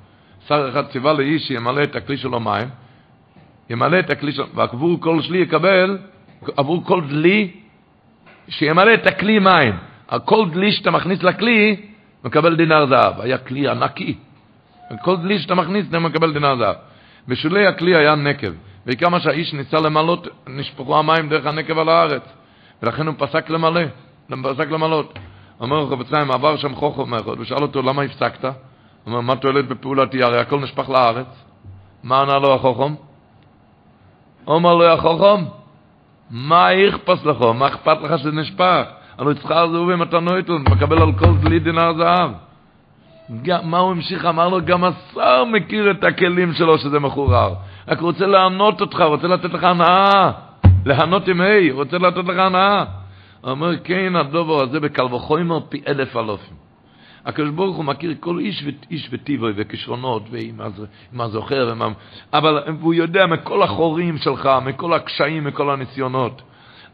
שר 0.47 0.69
אחד 0.69 0.88
ציווה 0.88 1.14
לאיש 1.14 1.47
שימלא 1.47 1.84
את 1.84 1.95
הכלי 1.95 2.18
שלו 2.18 2.39
מים, 2.39 2.68
ימלא 3.69 3.99
את 3.99 4.09
הכלי 4.09 4.31
שלו, 4.31 4.45
ועבור 4.55 5.01
כל 5.01 5.22
שלי 5.22 5.38
יקבל, 5.38 5.97
עבור 6.57 6.84
כל 6.85 7.01
דלי, 7.09 7.51
שימלא 8.49 8.93
את 8.93 9.07
הכלי 9.07 9.39
מים. 9.39 9.73
כל 10.26 10.49
דלי 10.49 10.72
שאתה 10.72 10.91
מכניס 10.91 11.23
לכלי, 11.23 11.76
מקבל 12.23 12.55
דינר 12.55 12.85
זהב. 12.85 13.22
היה 13.22 13.38
כלי 13.38 13.68
ענקי. 13.68 14.18
כל 15.01 15.18
דלי 15.18 15.39
שאתה 15.39 15.55
מכניס, 15.55 15.85
אתה 15.89 15.99
מקבל 15.99 16.34
דינר 16.34 16.55
זהב. 16.57 16.76
בשולי 17.27 17.68
הכלי 17.68 17.95
היה 17.95 18.15
נקב, 18.15 18.51
וכמה 18.85 19.19
שהאיש 19.19 19.53
ניסה 19.53 19.80
למלות, 19.80 20.27
נשפכו 20.47 20.99
המים 20.99 21.30
דרך 21.30 21.45
הנקב 21.45 21.77
על 21.77 21.89
הארץ. 21.89 22.23
ולכן 22.84 23.07
הוא 23.07 23.15
פסק 23.18 23.49
למלא, 23.49 23.81
פסק 24.43 24.72
למלות. 24.72 25.19
אומר 25.59 25.89
חפץ 25.89 26.09
חיים, 26.09 26.31
עבר 26.31 26.57
שם 26.57 26.76
חוכם 26.76 27.09
מאחד, 27.09 27.39
ושאל 27.39 27.61
אותו, 27.61 27.81
למה 27.81 28.01
הפסקת? 28.01 28.43
הוא 28.43 28.53
אומר, 29.07 29.22
מה 29.22 29.35
תועלת 29.35 29.68
בפעולתי? 29.68 30.23
הרי 30.23 30.39
הכל 30.39 30.59
נשפך 30.59 30.89
לארץ. 30.89 31.27
מה 32.03 32.22
ענה 32.22 32.39
לו 32.39 32.53
החוכם? 32.55 32.93
אומר 34.47 34.76
לו 34.76 34.85
החוכם, 34.85 35.43
מה 36.31 36.73
יכפס 36.73 37.26
לך? 37.26 37.41
מה 37.41 37.68
אכפת 37.68 37.97
לך 38.01 38.19
שזה 38.19 38.31
נשפך? 38.31 38.84
הלוא 39.18 39.31
יצחר 39.31 39.72
זהוב 39.72 39.89
אם 39.89 40.03
אתה 40.03 40.19
נויטל, 40.19 40.53
מקבל 40.53 41.01
על 41.01 41.14
כל 41.19 41.38
דלי 41.38 41.59
דינר 41.59 41.93
זהב. 41.97 42.31
מה 43.64 43.78
הוא 43.78 43.91
המשיך? 43.91 44.26
אמר 44.26 44.49
לו, 44.49 44.66
גם 44.66 44.84
השר 44.84 45.44
מכיר 45.45 45.91
את 45.91 46.04
הכלים 46.04 46.54
שלו 46.54 46.78
שזה 46.78 46.99
מחורר. 46.99 47.54
רק 47.88 48.02
רוצה 48.02 48.26
לענות 48.26 48.82
אותך, 48.82 49.02
רוצה 49.02 49.28
לתת 49.28 49.54
לך 49.54 49.64
הנאה. 49.64 50.32
להנות 50.86 51.28
עם 51.28 51.41
ה', 51.41 51.74
רוצה 51.74 51.98
לתת 51.98 52.26
לך 52.26 52.38
הנאה. 52.38 52.84
אומר, 53.44 53.80
כן, 53.84 54.16
הדובר 54.16 54.62
הזה 54.62 54.80
בקל 54.80 55.06
וחומר 55.14 55.60
פי 55.70 55.82
אלף 55.88 56.18
אלופים. 56.18 56.58
הקדוש 57.26 57.49
ברוך 57.49 57.78
הוא 57.78 57.86
מכיר 57.86 58.16
כל 58.20 58.40
איש, 58.40 58.66
איש 58.91 59.10
וטיבוי 59.12 59.54
וכישרונות 59.56 60.24
ועם 60.32 61.22
הזוכר, 61.22 61.70
ומה, 61.72 61.88
אבל 62.34 62.64
הוא 62.82 62.94
יודע 62.94 63.26
מכל 63.26 63.64
החורים 63.64 64.18
שלך, 64.18 64.49
מכל 64.66 64.94
הקשיים, 64.94 65.44
מכל 65.44 65.70
הניסיונות. 65.70 66.41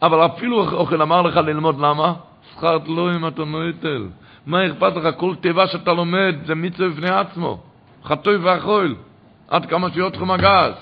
אבל 0.01 0.25
אפילו 0.25 0.71
אוכל 0.71 1.01
אמר 1.01 1.21
לך 1.21 1.37
ללמוד, 1.37 1.79
למה? 1.79 2.13
שכר 2.51 2.77
תלויים 2.77 3.27
אתה 3.27 3.45
נויטל. 3.45 4.07
מה 4.45 4.67
אכפת 4.67 4.95
לך? 4.95 5.15
כל 5.17 5.35
תיבה 5.41 5.67
שאתה 5.67 5.93
לומד 5.93 6.35
זה 6.45 6.55
מצווה 6.55 6.89
בפני 6.89 7.09
עצמו. 7.09 7.63
חטוי 8.03 8.35
ואכול. 8.35 8.95
עד 9.47 9.65
כמה 9.65 9.91
שיהיה 9.91 10.07
אתכם 10.07 10.31
הגז. 10.31 10.73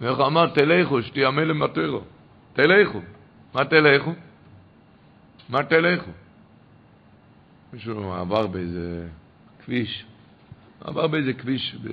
ואיך 0.00 0.20
אמר, 0.20 0.46
תלכו, 0.46 1.02
שתהיה 1.02 1.30
מלם 1.30 1.60
בתוירו. 1.60 2.00
תלכו. 2.52 3.00
מה 3.54 3.64
תלכו? 3.64 4.12
מה 5.48 5.62
תלכו? 5.62 6.10
מישהו 7.72 8.12
עבר 8.12 8.46
באיזה 8.46 9.08
כביש, 9.64 10.04
עבר 10.80 11.06
באיזה 11.06 11.32
כביש, 11.32 11.76
ב... 11.82 11.88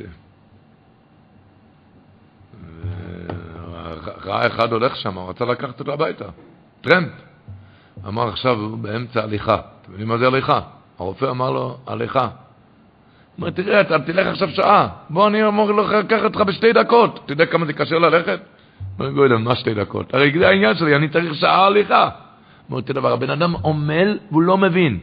ראה 4.05 4.47
אחד 4.47 4.71
הולך 4.71 4.95
שם, 4.95 5.17
הוא 5.17 5.29
רצה 5.29 5.45
לקחת 5.45 5.79
אותו 5.79 5.93
הביתה, 5.93 6.25
טרמפ. 6.81 7.28
אמר 8.07 8.27
עכשיו, 8.27 8.69
באמצע 8.81 9.23
הליכה. 9.23 9.55
אתם 9.55 9.91
יודעים 9.91 10.07
מה 10.07 10.17
זה 10.17 10.27
הליכה? 10.27 10.59
הרופא 10.99 11.25
אמר 11.25 11.51
לו, 11.51 11.77
הליכה. 11.87 12.27
אומר, 13.37 13.49
תראה, 13.49 13.81
אתה 13.81 13.99
תלך 13.99 14.27
עכשיו 14.27 14.49
שעה, 14.49 14.87
בוא 15.09 15.27
אני 15.27 15.47
אמור 15.47 15.71
לקחת 15.71 16.23
אותך 16.23 16.41
בשתי 16.41 16.73
דקות. 16.73 17.19
אתה 17.25 17.33
יודע 17.33 17.45
כמה 17.45 17.65
זה 17.65 17.73
קשה 17.73 17.99
ללכת? 17.99 18.39
אומר, 18.99 19.11
גוילה, 19.11 19.37
מה 19.37 19.55
שתי 19.55 19.73
דקות? 19.73 20.13
הרי 20.13 20.31
זה 20.39 20.47
העניין 20.49 20.75
שלי, 20.75 20.95
אני 20.95 21.09
צריך 21.09 21.35
שעה 21.35 21.65
הליכה. 21.65 22.09
אומר, 22.69 22.81
תראה 22.81 22.95
דבר, 22.95 23.13
הבן 23.13 23.29
אדם 23.29 23.55
עמל 23.65 24.17
והוא 24.31 24.41
לא 24.41 24.57
מבין. 24.57 24.99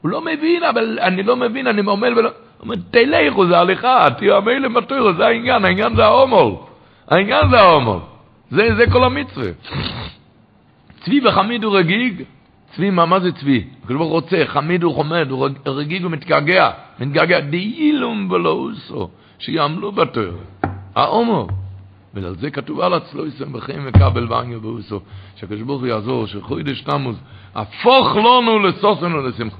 הוא 0.00 0.10
לא 0.10 0.20
מבין, 0.20 0.62
אבל 0.62 0.98
אני 1.02 1.22
לא 1.22 1.36
מבין, 1.36 1.66
אני 1.66 1.80
עמל 1.80 2.18
ולא... 2.18 2.28
הוא 2.28 2.64
אומר, 2.64 2.74
תלכו, 2.90 3.46
זה 3.46 3.58
הליכה, 3.58 4.06
תהיה 4.18 4.36
המילא 4.36 4.68
בתוירו, 4.68 5.12
זה 5.12 5.26
העניין, 5.26 5.64
העניין 5.64 5.96
זה 5.96 6.04
ההומול. 6.04 6.52
העניין 7.08 7.50
זה 7.50 7.60
ההומול. 7.60 7.98
זה, 8.50 8.74
זה 8.76 8.84
כל 8.92 9.04
המצווה. 9.04 9.50
צבי 11.04 11.20
וחמיד 11.24 11.64
הוא 11.64 11.76
רגיג, 11.76 12.22
צבי, 12.76 12.90
מה, 12.90 13.06
מה 13.06 13.20
זה 13.20 13.32
צבי? 13.32 13.64
הקדוש 13.82 13.96
ברוך 13.96 14.10
רוצה, 14.10 14.42
חמיד 14.46 14.82
הוא 14.82 14.94
חומד, 14.94 15.30
הוא 15.30 15.48
רגיג 15.66 16.04
ומתגעגע, 16.04 16.70
מתגעגע, 17.00 17.40
דאילום 17.40 18.30
ולא 18.30 18.50
אוסו, 18.50 19.10
שיעמלו 19.38 19.92
בתור, 19.92 20.32
ההומו. 20.94 21.48
ועל 22.14 22.36
זה 22.36 22.50
כתוב 22.50 22.80
על 22.80 22.94
הצלו 22.94 23.26
יסם 23.26 23.52
בחיים 23.52 23.82
וכבל 23.86 24.32
ואנגל 24.32 24.66
ואוסו, 24.66 25.00
שהקדוש 25.36 25.62
ברוך 25.62 25.80
הוא 25.80 25.88
יעזור, 25.88 26.26
שחוידש 26.26 26.80
תמוז, 26.80 27.16
הפוך 27.54 28.16
לנו 28.16 28.58
לסוסנו 28.58 29.22
לשמחה. 29.22 29.56